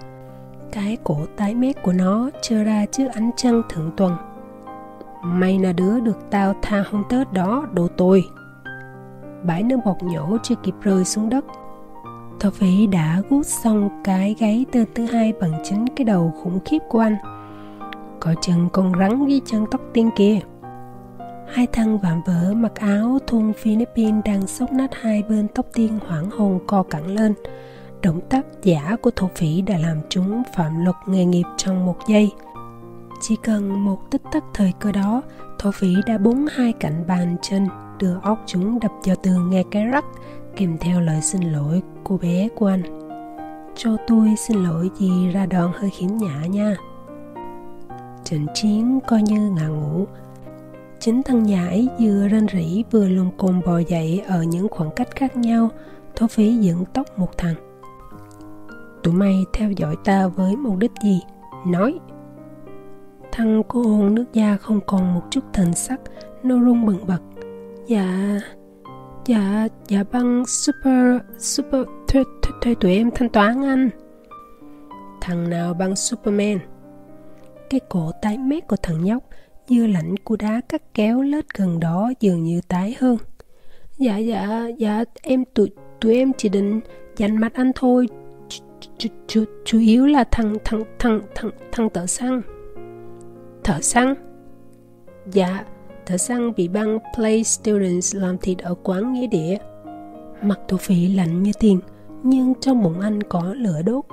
[0.72, 4.16] Cái cổ tái mét của nó trơ ra trước ánh trăng thượng tuần.
[5.22, 8.24] May là đứa được tao tha hôm Tết đó, đồ tôi.
[9.46, 11.44] Bãi nước bọt nhổ chưa kịp rơi xuống đất
[12.40, 16.60] thổ phỉ đã gút xong cái gáy tên thứ hai bằng chính cái đầu khủng
[16.64, 17.16] khiếp của anh
[18.24, 20.38] có chân con rắn với chân tóc tiên kia.
[21.48, 25.98] Hai thằng vạm vỡ mặc áo thun Philippines đang sốc nát hai bên tóc tiên
[26.06, 27.34] hoảng hồn co cẳng lên.
[28.02, 31.96] Động tác giả của thổ phỉ đã làm chúng phạm luật nghề nghiệp trong một
[32.08, 32.32] giây.
[33.20, 35.22] Chỉ cần một tích tắc thời cơ đó,
[35.58, 39.62] Thổ phỉ đã búng hai cạnh bàn chân đưa óc chúng đập vào tường nghe
[39.70, 40.04] cái rắc,
[40.56, 42.82] kèm theo lời xin lỗi cô bé của anh.
[43.76, 46.76] Cho tôi xin lỗi vì ra đòn hơi khiếm nhã nha.
[48.24, 50.06] Trịnh chiến coi như ngả ngủ.
[51.00, 55.08] Chính thằng nhãi vừa rên rỉ vừa lùng cùng bò dậy ở những khoảng cách
[55.16, 55.70] khác nhau
[56.16, 57.54] thổ phí dựng tóc một thằng.
[59.02, 61.20] Tụi mày theo dõi ta với mục đích gì?
[61.66, 61.98] Nói.
[63.32, 66.00] Thằng cô hồn nước da không còn một chút thần sắc
[66.42, 67.20] nó run bừng bật.
[67.86, 68.40] Dạ
[69.26, 73.90] dạ dạ băng super super thuê, thuê, thuê tụi em thanh toán anh.
[75.20, 76.58] Thằng nào băng superman?
[77.70, 79.22] Cái cổ tái mét của thằng nhóc
[79.68, 83.16] dưa lạnh của đá cắt kéo lết gần đó dường như tái hơn
[83.98, 85.70] dạ dạ dạ em tụi
[86.00, 86.80] tụi em chỉ định
[87.16, 88.08] dành mặt anh thôi
[88.98, 92.42] chủ, chủ, chủ yếu là thằng thằng thằng thằng thằng thợ xăng
[93.64, 94.14] thợ xăng
[95.32, 95.64] dạ
[96.06, 99.56] thợ săn bị băng Play Students làm thịt ở quán nghĩa địa.
[100.42, 101.80] Mặt thổ phỉ lạnh như tiền,
[102.22, 104.04] nhưng trong bụng anh có lửa đốt.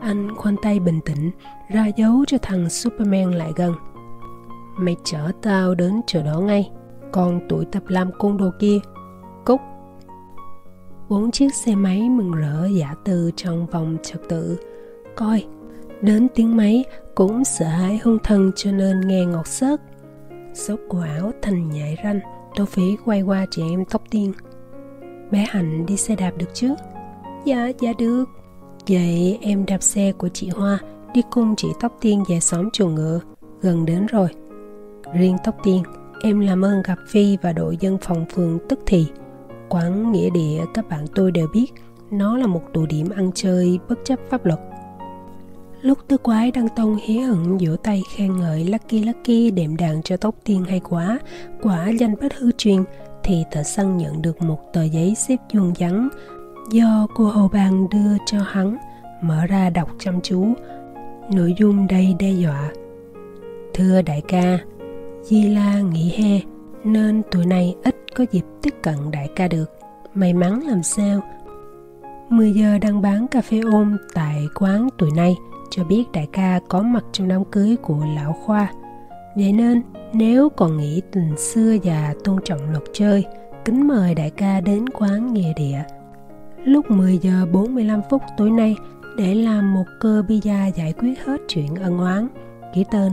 [0.00, 1.30] Anh khoanh tay bình tĩnh,
[1.68, 3.72] ra dấu cho thằng Superman lại gần.
[4.76, 6.70] Mày chở tao đến chỗ đó ngay,
[7.12, 8.78] còn tụi tập làm côn đồ kia,
[9.44, 9.60] cúc.
[11.08, 14.58] Bốn chiếc xe máy mừng rỡ giả từ trong vòng trật tự.
[15.16, 15.44] Coi,
[16.02, 19.80] đến tiếng máy cũng sợ hãi hung thần cho nên nghe ngọt xớt
[20.54, 22.20] xốc của áo thành nhảy ranh
[22.56, 24.32] tô phí quay qua chị em tóc tiên
[25.30, 26.74] bé hạnh đi xe đạp được chứ
[27.44, 28.24] dạ dạ được
[28.88, 30.78] vậy em đạp xe của chị hoa
[31.14, 33.20] đi cùng chị tóc tiên về xóm chuồng ngựa
[33.62, 34.28] gần đến rồi.
[35.14, 35.82] Riêng tóc tiên
[36.22, 39.06] em làm ơn gặp phi và đội dân phòng phường tức thì.
[39.68, 41.66] Quán nghĩa địa các bạn tôi đều biết
[42.10, 44.60] nó là một tụ điểm ăn chơi bất chấp pháp luật.
[45.82, 50.02] Lúc tứ quái đăng tông hí hửng vỗ tay khen ngợi Lucky Lucky đệm đàn
[50.02, 51.18] cho tóc tiên hay quá,
[51.62, 52.84] quả danh bất hư truyền,
[53.22, 56.08] thì thợ săn nhận được một tờ giấy xếp vuông vắn
[56.70, 58.76] do cô hầu bàn đưa cho hắn,
[59.22, 60.46] mở ra đọc chăm chú.
[61.32, 62.70] Nội dung đầy đe dọa.
[63.74, 64.58] Thưa đại ca,
[65.22, 66.40] Di La nghỉ hè
[66.84, 69.70] nên tụi này ít có dịp tiếp cận đại ca được.
[70.14, 71.20] May mắn làm sao?
[72.28, 75.36] 10 giờ đang bán cà phê ôm tại quán tụi này–
[75.70, 78.72] cho biết đại ca có mặt trong đám cưới của lão Khoa.
[79.36, 79.82] Vậy nên,
[80.12, 83.24] nếu còn nghĩ tình xưa và tôn trọng luật chơi,
[83.64, 85.82] kính mời đại ca đến quán nghề địa.
[86.64, 88.76] Lúc 10 giờ 45 phút tối nay
[89.16, 92.28] để làm một cơ pizza giải quyết hết chuyện ân oán,
[92.74, 93.12] ký tên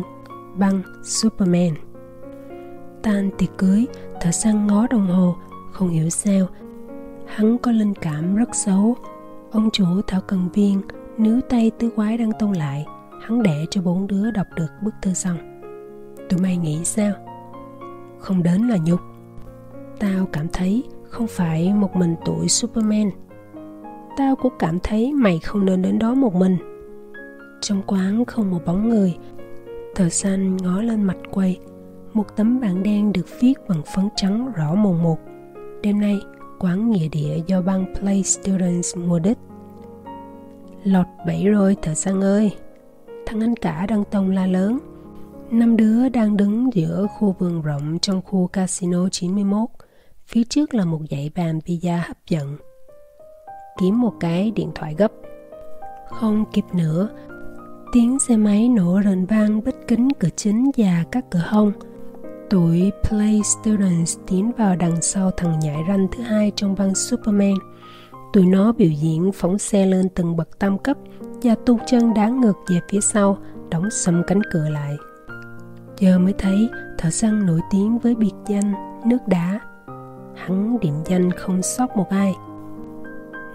[0.56, 1.74] băng Superman.
[3.02, 3.86] Tan tiệc cưới,
[4.22, 5.36] thợ săn ngó đồng hồ,
[5.72, 6.48] không hiểu sao.
[7.26, 8.96] Hắn có linh cảm rất xấu.
[9.52, 10.82] Ông chủ Thảo Cần Viên
[11.18, 12.86] nếu tay tứ quái đang tông lại
[13.22, 15.38] Hắn để cho bốn đứa đọc được bức thư xong
[16.30, 17.14] Tụi mày nghĩ sao?
[18.20, 19.00] Không đến là nhục
[20.00, 23.10] Tao cảm thấy không phải một mình tuổi Superman
[24.18, 26.58] Tao cũng cảm thấy mày không nên đến đó một mình.
[27.62, 29.18] Trong quán không một bóng người
[29.96, 31.60] Tờ xanh ngó lên mặt quầy,
[32.14, 35.20] Một tấm bảng đen được viết bằng phấn trắng rõ mồn một.
[35.84, 36.20] Đêm nay,
[36.60, 39.38] quán nghĩa địa do băng Play Students mua đích.
[40.84, 42.52] Lọt bẫy rồi thợ săn ơi.
[43.26, 44.80] Thằng anh cả đang tông la lớn.
[45.52, 49.70] Năm đứa đang đứng giữa khu vườn rộng trong khu casino 91
[50.28, 52.58] Phía trước là một dãy bàn pizza hấp dẫn.
[53.80, 55.12] Kiếm một cái điện thoại gấp
[56.10, 57.10] Không kịp nữa
[57.92, 61.72] Tiếng xe máy nổ rền vang bích kính cửa chính và các cửa hông.
[62.50, 67.54] Tụi Play Students tiến vào đằng sau thằng nhảy ranh thứ hai trong băng Superman.
[68.34, 70.98] Tụi nó biểu diễn phóng xe lên từng bậc tam cấp
[71.44, 73.38] và tu chân đá ngược về phía sau,
[73.70, 74.98] đóng sầm cánh cửa lại.
[76.00, 78.74] Giờ mới thấy thợ săn nổi tiếng với biệt danh
[79.06, 79.60] nước đá.
[80.36, 82.34] Hắn điểm danh không sót một ai.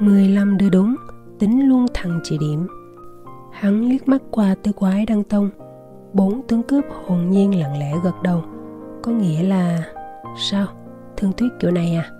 [0.02, 0.96] 15 đưa đúng,
[1.38, 2.66] tính luôn thằng chỉ điểm.
[3.52, 5.50] Hắn liếc mắt qua tư quái đăng tông.
[6.12, 8.44] Bốn tướng cướp hồn nhiên lặng lẽ gật đầu.
[9.02, 9.84] Có nghĩa là...
[10.38, 10.66] Sao?
[11.16, 12.10] Thương thuyết kiểu này à?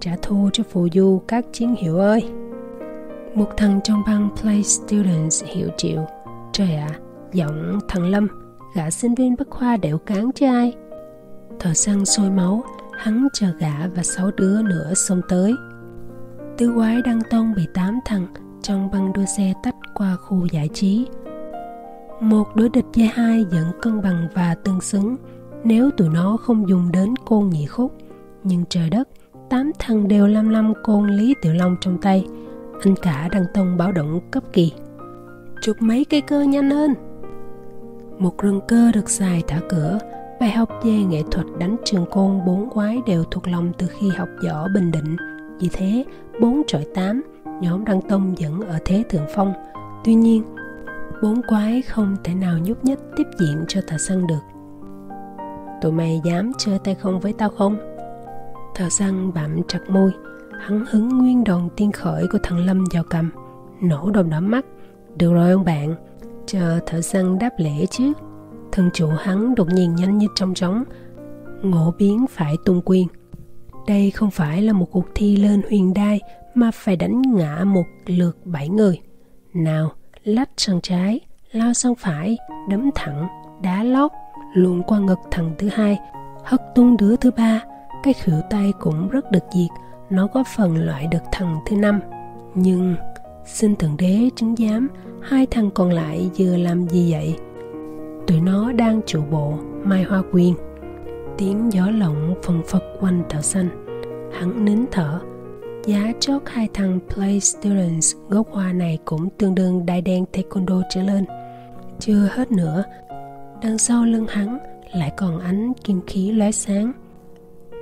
[0.00, 2.30] Trả thù cho phù du các chiến hiệu ơi!
[3.34, 6.06] Một thằng trong băng Play Students hiệu triệu.
[6.52, 7.00] Trời ạ, à,
[7.32, 8.28] giọng thằng Lâm,
[8.74, 10.74] gã sinh viên bách Khoa đẻo cán chứ ai.
[11.58, 12.64] Thợ săn sôi máu,
[12.98, 15.54] hắn chờ gã và sáu đứa nữa xông tới.
[16.58, 18.26] Tứ quái đăng tông bị tám thằng
[18.62, 21.06] trong băng đua xe tách qua khu giải trí.
[22.20, 25.16] Một đối địch với hai vẫn cân bằng và tương xứng
[25.64, 27.92] nếu tụi nó không dùng đến côn nhị khúc.
[28.44, 29.08] Nhưng trời đất,
[29.50, 32.26] tám thằng đều lăm lăm côn Lý Tiểu Long trong tay.
[32.84, 34.72] Anh cả đăng tông báo động cấp kỳ.
[35.62, 36.94] Chụp mấy cây cơ nhanh hơn.
[38.18, 39.98] Một rừng cơ được xài thả cửa,
[40.40, 44.08] bài học về nghệ thuật đánh trường côn bốn quái đều thuộc lòng từ khi
[44.08, 45.16] học võ Bình Định.
[45.60, 46.04] Vì thế,
[46.40, 47.22] bốn trọi tám,
[47.60, 49.52] nhóm Đăng Tông vẫn ở thế thượng phong.
[50.04, 50.42] Tuy nhiên,
[51.22, 54.40] bốn quái không thể nào nhúc nhích tiếp diện cho thợ săn được.
[55.82, 57.76] Tụi mày dám chơi tay không với tao không?
[58.74, 60.10] Thợ săn bặm chặt môi,
[60.60, 63.30] hắn hứng nguyên đòn tiên khởi của thằng Lâm vào cầm,
[63.80, 64.64] nổ đồng đỏ mắt.
[65.16, 65.94] Được rồi ông bạn,
[66.46, 68.12] chờ thợ săn đáp lễ chứ.
[68.72, 70.84] Thân chủ hắn đột nhiên nhanh như trong trống,
[71.62, 73.06] ngộ biến phải tung quyên.
[73.86, 76.20] Đây không phải là một cuộc thi lên huyền đai
[76.54, 79.00] mà phải đánh ngã một lượt bảy người.
[79.54, 79.92] Nào,
[80.24, 81.20] lách sang trái,
[81.52, 82.36] lao sang phải,
[82.70, 83.28] đấm thẳng,
[83.62, 84.10] đá lót,
[84.54, 85.98] luồn qua ngực thằng thứ hai,
[86.44, 87.60] hất tung đứa thứ ba.
[88.02, 89.70] Cái khuỷu tay cũng rất được diệt,
[90.10, 92.00] nó có phần loại được thằng thứ năm.
[92.54, 92.96] Nhưng,
[93.46, 94.88] xin thượng đế chứng giám,
[95.22, 97.36] hai thằng còn lại vừa làm gì vậy?
[98.26, 100.54] Tụi nó đang trụ bộ, mai hoa quyền.
[101.38, 103.68] Tiếng gió lộng phần phật quanh thợ xanh.
[104.32, 105.20] Hắn nín thở,
[105.86, 110.82] Giá chốt hai thằng Play Students gốc hoa này cũng tương đương đại đen taekwondo
[110.90, 111.24] trở lên.
[111.98, 112.84] Chưa hết nữa,
[113.62, 114.58] đằng sau lưng hắn
[114.94, 116.92] lại còn ánh kim khí lóe sáng.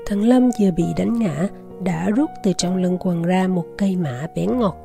[0.07, 1.49] Thằng Lâm vừa bị đánh ngã
[1.85, 4.77] đã rút từ trong lưng quần ra một cây mã bén ngọt.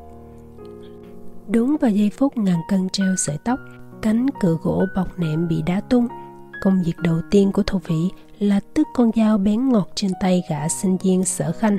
[1.47, 3.59] Đúng vào giây phút ngàn cân treo sợi tóc,
[4.01, 6.07] cánh cửa gỗ bọc nệm bị đá tung.
[6.61, 10.43] Công việc đầu tiên của thổ phỉ là tức con dao bén ngọt trên tay
[10.49, 11.77] gã sinh viên sở khanh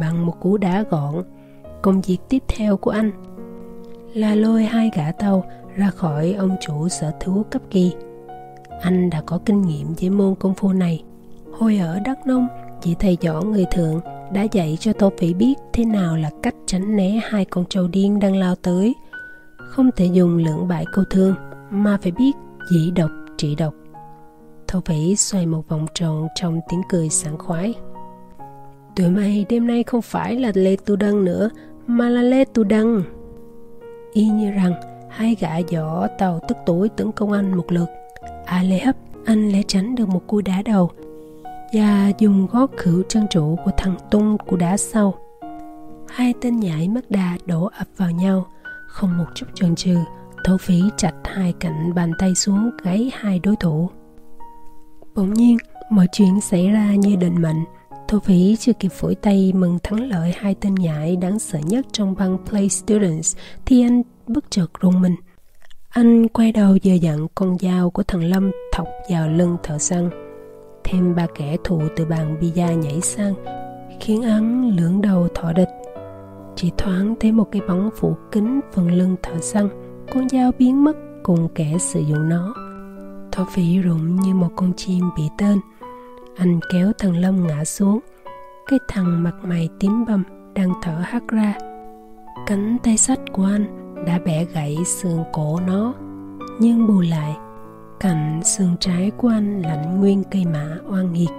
[0.00, 1.24] bằng một cú đá gọn.
[1.82, 3.10] Công việc tiếp theo của anh
[4.14, 5.44] là lôi hai gã tàu
[5.76, 7.92] ra khỏi ông chủ sở thú cấp kỳ.
[8.80, 11.04] Anh đã có kinh nghiệm với môn công phu này.
[11.58, 12.48] Hồi ở Đắk Nông,
[12.80, 14.00] chị thầy võ người thượng
[14.32, 17.88] đã dạy cho Tô Phỉ biết thế nào là cách tránh né hai con trâu
[17.88, 18.94] điên đang lao tới.
[19.56, 21.34] Không thể dùng lượng bại câu thương,
[21.70, 22.32] mà phải biết
[22.70, 23.74] dĩ độc trị độc.
[24.68, 27.74] Thổ Vĩ xoay một vòng tròn trong tiếng cười sảng khoái.
[28.96, 31.50] Tụi mày đêm nay không phải là Lê Tu Đăng nữa,
[31.86, 33.02] mà là Lê Tu Đăng.
[34.12, 34.74] Y như rằng,
[35.10, 37.86] hai gã giỏ tàu tức tuổi tấn công anh một lượt.
[38.44, 40.90] À lê hấp, anh lẽ tránh được một cú đá đầu
[41.72, 45.14] và dùng gót khử chân trụ của thằng tung của đá sau.
[46.08, 48.46] Hai tên nhảy mất đà đổ ập vào nhau,
[48.88, 49.96] không một chút chần chừ,
[50.44, 53.90] thổ phỉ chặt hai cạnh bàn tay xuống gáy hai đối thủ.
[55.14, 55.56] Bỗng nhiên,
[55.90, 57.64] mọi chuyện xảy ra như định mệnh.
[58.08, 61.86] Thổ phỉ chưa kịp phổi tay mừng thắng lợi hai tên nhãi đáng sợ nhất
[61.92, 63.36] trong băng Play Students
[63.66, 65.14] thì anh bất chợt rung mình.
[65.88, 70.10] Anh quay đầu dờ dặn con dao của thằng Lâm thọc vào lưng thợ săn.
[70.84, 73.34] Thêm ba kẻ thù từ bàn bia nhảy sang
[74.00, 75.70] khiến hắn lưỡng đầu thọ địch.
[76.56, 79.68] Chỉ thoáng thấy một cái bóng phủ kính phần lưng thợ săn,
[80.12, 82.63] con dao biến mất cùng kẻ sử dụng nó.
[83.34, 85.60] Thổ phỉ rụng như một con chim bị tên.
[86.36, 88.00] Anh kéo thằng Lâm ngã xuống.
[88.66, 91.54] Cái thằng mặt mày tím bầm Đang thở hắt ra.
[92.46, 95.94] Cánh tay sách của anh Đã bẻ gãy xương cổ nó,
[96.60, 97.36] Nhưng bù lại
[98.00, 101.30] Cạnh xương trái của anh lạnh nguyên cây mã oan nghiệt.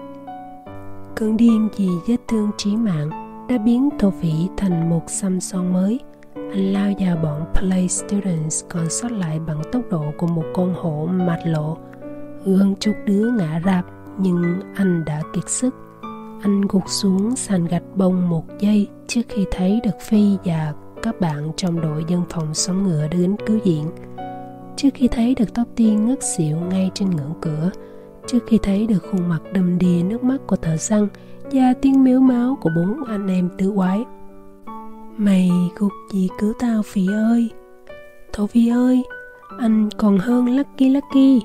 [1.16, 3.10] Cơn điên vì vết thương chí mạng
[3.50, 6.00] Đã biến thổ phỉ thành một xăm son mới
[6.52, 10.74] anh lao vào bọn Play Students còn sót lại bằng tốc độ của một con
[10.74, 11.78] hổ mạt lộ.
[12.46, 13.86] Gần chục đứa ngã rạp,
[14.20, 15.76] nhưng anh đã kiệt sức.
[16.42, 21.22] Anh gục xuống sàn gạch bông một giây trước khi thấy được phi và các
[21.22, 23.92] bạn trong đội dân phòng sống ngựa đến cứu viện.
[24.76, 27.70] Trước khi thấy được tóc tiên ngất xỉu ngay trên ngưỡng cửa,
[28.28, 31.08] trước khi thấy được khuôn mặt đầm đìa nước mắt của thợ săn
[31.52, 34.06] và tiếng miếu máu của bốn anh em tứ quái
[35.18, 37.50] mày gục gì cứu tao phì ơi.
[38.34, 39.04] Thổ phi ơi,
[39.60, 41.42] anh còn hơn lucky lucky.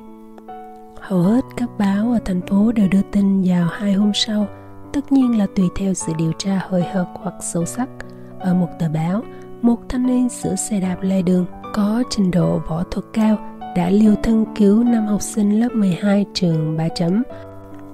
[1.00, 4.47] Hầu hết các báo ở thành phố đều đưa tin vào hai hôm sau.
[4.92, 7.89] Tất nhiên là tùy theo sự điều tra hơi hợt hoặc sâu sắc.
[8.39, 9.23] Ở một tờ báo,
[9.62, 13.39] một thanh niên sửa xe đạp lề đường có trình độ võ thuật cao
[13.76, 17.23] đã liều thân cứu năm học sinh lớp 12 trường Ba Chấm.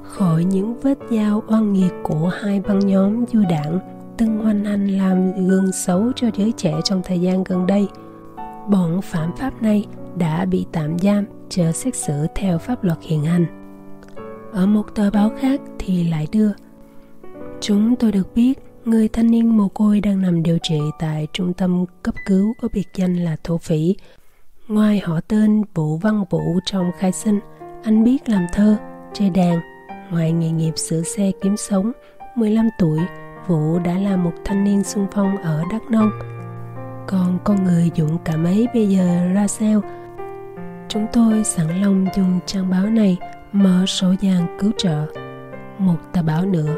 [0.02, 4.88] Khỏi những vết dao oan nghiệt của hai băng nhóm du đảng từng hoành hành
[4.88, 7.88] làm gương xấu cho giới trẻ trong thời gian gần đây.
[8.68, 9.86] Bọn phạm pháp này
[10.18, 13.46] đã bị tạm giam chờ xét xử theo pháp luật hiện hành.
[14.52, 16.50] Ở một tờ báo khác thì lại đưa
[17.60, 21.52] Chúng tôi được biết người thanh niên mồ côi đang nằm điều trị tại trung
[21.52, 23.96] tâm cấp cứu có biệt danh là thổ phỉ.
[24.68, 27.40] Ngoài họ tên Vũ Văn Vũ trong khai sinh,
[27.82, 28.76] anh biết làm thơ,
[29.12, 29.60] chơi đàn.
[30.10, 31.92] Ngoài nghề nghiệp sửa xe kiếm sống,
[32.36, 32.98] 15 tuổi,
[33.46, 36.10] Vũ đã là một thanh niên xung phong ở Đắk Nông.
[37.06, 39.80] Còn con người dũng cảm ấy bây giờ ra sao?
[40.88, 43.16] Chúng tôi sẵn lòng dùng trang báo này
[43.52, 45.06] mở sổ vàng cứu trợ.
[45.78, 46.76] Một tờ báo nữa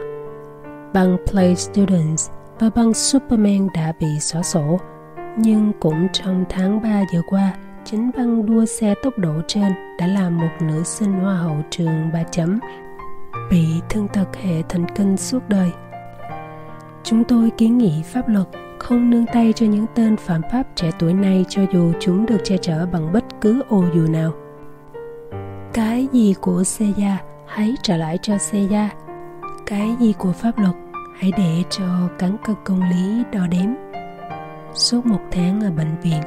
[0.92, 4.80] băng Play Students và băng Superman đã bị xóa sổ.
[5.38, 7.52] Nhưng cũng trong tháng 3 vừa qua,
[7.84, 12.12] chính băng đua xe tốc độ trên đã làm một nữ sinh hoa hậu trường
[12.12, 12.58] ba chấm
[13.50, 15.70] bị thương tật hệ thần kinh suốt đời.
[17.10, 18.46] Chúng tôi kiến nghị pháp luật
[18.78, 22.36] không nương tay cho những tên phạm pháp trẻ tuổi này cho dù chúng được
[22.44, 24.32] che chở bằng bất cứ ô dù nào.
[25.72, 28.88] Cái gì của Seiya hãy trả lại cho Seiya
[29.66, 30.74] cái gì của pháp luật,
[31.18, 31.84] hãy để cho
[32.18, 33.70] cán cân công lý đo đếm.
[34.74, 36.22] Suốt một tháng ở bệnh viện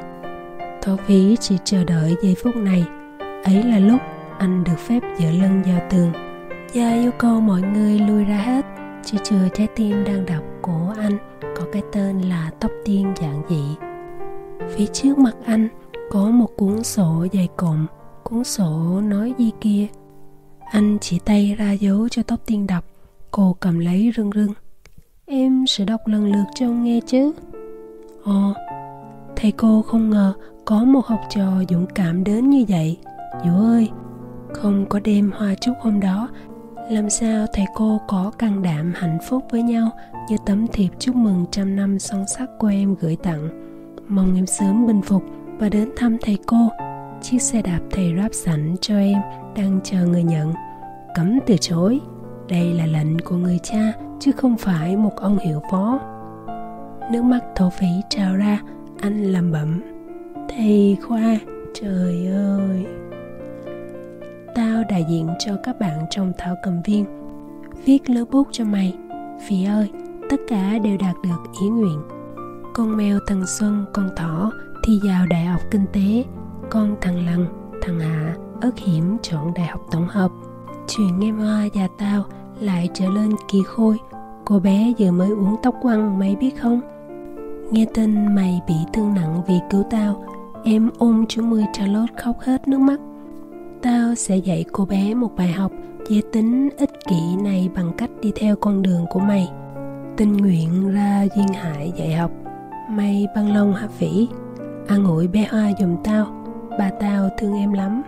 [0.81, 2.83] thổ phí chỉ chờ đợi giây phút này.
[3.43, 4.01] Ấy là lúc
[4.39, 6.11] anh được phép dựa lưng vào tường.
[6.73, 8.65] Gia yêu cầu mọi người lui ra hết
[9.05, 13.41] chỉ chừa trái tim đang đập của anh có cái tên là tóc tiên giản
[13.49, 13.63] dị.
[14.69, 15.67] Phía trước mặt anh
[16.11, 17.85] có một cuốn sổ dày cộm,
[18.23, 19.87] cuốn sổ nói gì kia.
[20.71, 22.85] Anh chỉ tay ra dấu cho tóc tiên đọc,
[23.31, 24.53] Cô cầm lấy rưng rưng.
[25.25, 27.31] Em sẽ đọc lần lượt cho ông nghe chứ.
[28.23, 28.53] Ồ,
[29.35, 30.33] Thầy cô không ngờ
[30.65, 32.97] có một học trò dũng cảm đến như vậy.
[33.45, 33.89] Dũ ơi,
[34.53, 36.29] Không có đêm hoa chúc hôm đó,
[36.89, 39.89] Làm sao thầy cô có can đảm hạnh phúc với nhau?
[40.29, 43.49] Như tấm thiệp chúc mừng trăm năm son sắc của em gửi tặng.
[44.07, 45.23] Mong em sớm bình phục
[45.59, 46.69] và đến thăm thầy cô.
[47.21, 49.17] Chiếc xe đạp thầy ráp sẵn cho em
[49.55, 50.53] đang chờ người nhận.
[51.15, 51.99] Cấm từ chối.
[52.49, 55.99] Đây là lệnh của người cha, chứ không phải một ông hiệu phó.
[57.11, 58.61] Nước mắt thổ phỉ trào ra,
[59.01, 59.81] anh lầm bẩm.
[60.49, 61.37] Thầy khoa,
[61.73, 62.85] trời ơi!
[64.55, 67.05] Tao đại diện cho các bạn trong thảo cầm viên.
[67.85, 68.93] Viết lớp bút cho mày.
[69.47, 69.91] Phỉ ơi
[70.31, 72.01] tất cả đều đạt được ý nguyện.
[72.73, 74.51] Con mèo thằng xuân, con thỏ
[74.83, 76.25] thi vào đại học kinh tế,
[76.69, 77.45] con thằng lằn
[77.81, 80.31] thằng hạ ớt hiểm chọn đại học tổng hợp.
[80.87, 82.23] Chuyện em hoa và tao
[82.59, 83.97] lại trở lên kỳ khôi.
[84.45, 86.81] Cô bé vừa mới uống tóc quăng mày biết không?
[87.71, 90.25] Nghe tin mày bị thương nặng vì cứu tao,
[90.63, 92.99] em ôm chú mươi charlotte khóc hết nước mắt.
[93.81, 95.71] Tao sẽ dạy cô bé một bài học
[96.09, 99.51] về tính ích kỷ này bằng cách đi theo con đường của mày
[100.17, 102.31] tình nguyện ra duyên hải dạy học.
[102.89, 104.27] May băng lông hạ phỉ,
[104.87, 106.25] an ủi bé hoa giùm tao,
[106.79, 108.01] bà tao thương em lắm.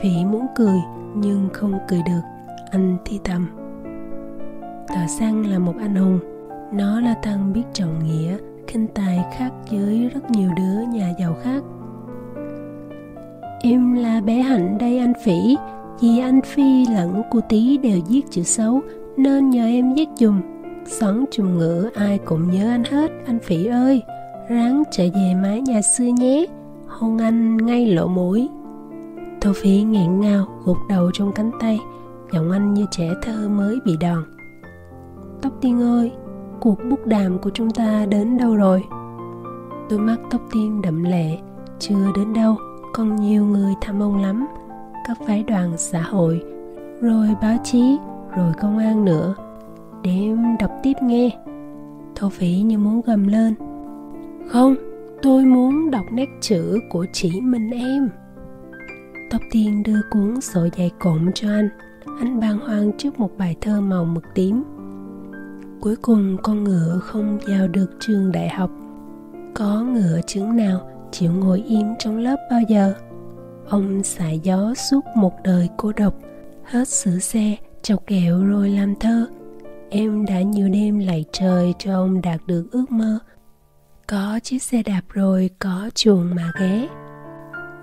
[0.00, 0.78] Phỉ muốn cười,
[1.14, 2.20] nhưng không cười được,
[2.70, 3.48] anh thi thầm.
[4.88, 6.18] Tờ xăng là một anh hùng,
[6.72, 8.36] nó là thằng biết trọng nghĩa,
[8.66, 11.62] khinh tài khác với rất nhiều đứa nhà giàu khác.
[13.60, 15.56] Em là bé hạnh đây anh phỉ,
[16.00, 18.80] vì anh phi lẫn cô tí đều viết chữ xấu,
[19.16, 20.40] nên nhờ em viết dùm.
[20.90, 23.10] Xóm trùng ngữ, ai cũng nhớ anh hết.
[23.26, 24.02] Anh phỉ ơi,
[24.48, 26.46] ráng trở về mái nhà xưa nhé.
[26.86, 28.48] Hôn anh ngay lỗ mũi.
[29.40, 31.80] Tô Phi nghẹn ngào, gục đầu trong cánh tay.
[32.32, 34.24] Giọng anh như trẻ thơ mới bị đòn.
[35.42, 36.12] Tóc tiên ơi,
[36.60, 38.84] cuộc bút đàm của chúng ta đến đâu rồi?
[39.90, 41.38] Đôi mắt tóc tiên đậm lệ,
[41.78, 42.56] chưa đến đâu.
[42.92, 44.46] Còn nhiều người thăm ông lắm.
[45.08, 46.42] Các phái đoàn xã hội,
[47.00, 47.98] rồi báo chí,
[48.36, 49.34] rồi công an nữa
[50.02, 51.30] để em đọc tiếp nghe.
[52.14, 53.54] Thổ phỉ như muốn gầm lên.
[54.48, 54.74] Không,
[55.22, 58.10] tôi muốn đọc nét chữ của chỉ mình em.
[59.30, 61.68] Tóc tiên đưa cuốn sổ dày cộm cho anh.
[62.20, 64.62] Anh bàng hoàng trước một bài thơ màu mực tím.
[65.80, 68.70] Cuối cùng, con ngựa không vào được trường đại học.
[69.54, 72.94] Có ngựa chứng nào chịu ngồi im trong lớp bao giờ?
[73.68, 76.14] Ông xả gió suốt một đời cô độc.
[76.64, 79.26] Hết sửa xe, chọc kẹo rồi làm thơ
[79.90, 83.18] em đã nhiều đêm lạy trời cho ông đạt được ước mơ.
[84.06, 86.88] Có chiếc xe đạp rồi có chuồng mà ghé.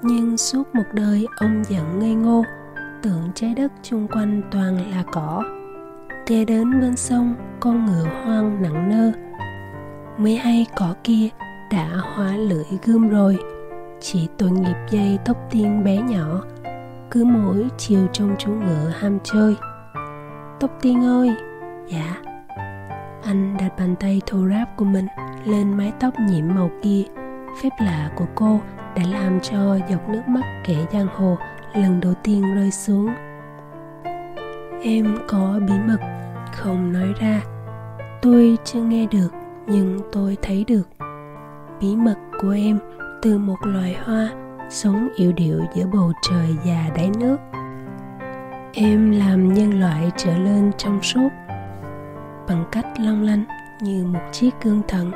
[0.02, 2.44] Nhưng suốt một đời ông giận ngây ngô,
[3.02, 5.44] tưởng trái đất chung quanh toàn là cỏ.
[6.28, 9.12] Ghé đến bên sông, con ngựa hoang nặng nơ.
[10.18, 11.30] Mới hay cỏ kia
[11.72, 13.38] đã hóa lưỡi gươm rồi.
[14.02, 16.42] Chỉ tội nghiệp dây tóc tiên bé nhỏ,
[17.12, 19.56] cứ mỗi chiều trong chú ngựa ham chơi.
[20.60, 21.36] Tóc tiên ơi!
[21.88, 22.16] Dạ.
[23.24, 25.08] Anh đặt bàn tay thô ráp của mình
[25.46, 27.04] lên mái tóc nhiễm màu kia.
[27.64, 28.60] Phép lạ của cô
[28.96, 31.38] đã làm cho giọt nước mắt kẻ giang hồ
[31.74, 33.10] lần đầu tiên rơi xuống.
[34.84, 36.00] Em có bí mật
[36.54, 37.42] không nói ra.
[38.22, 39.30] Tôi chưa nghe được,
[39.68, 40.90] nhưng tôi thấy được.
[41.82, 42.80] Bí mật của em
[43.22, 44.30] từ một loài hoa
[44.70, 47.38] sống yêu điệu giữa bầu trời và đáy nước.
[48.74, 51.30] Em làm nhân loại trở lên trong suốt
[52.48, 53.44] bằng cách long lanh
[53.82, 55.12] như một chiếc gương thần.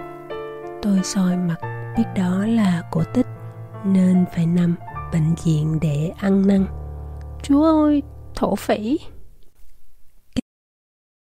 [0.81, 1.55] Tôi soi mặt,
[1.97, 3.27] biết đó là cổ tích,
[3.85, 4.75] nên phải nằm
[5.13, 6.65] bệnh viện để ăn năn.
[7.43, 8.03] Chúa ơi,
[8.35, 8.99] thổ phỉ!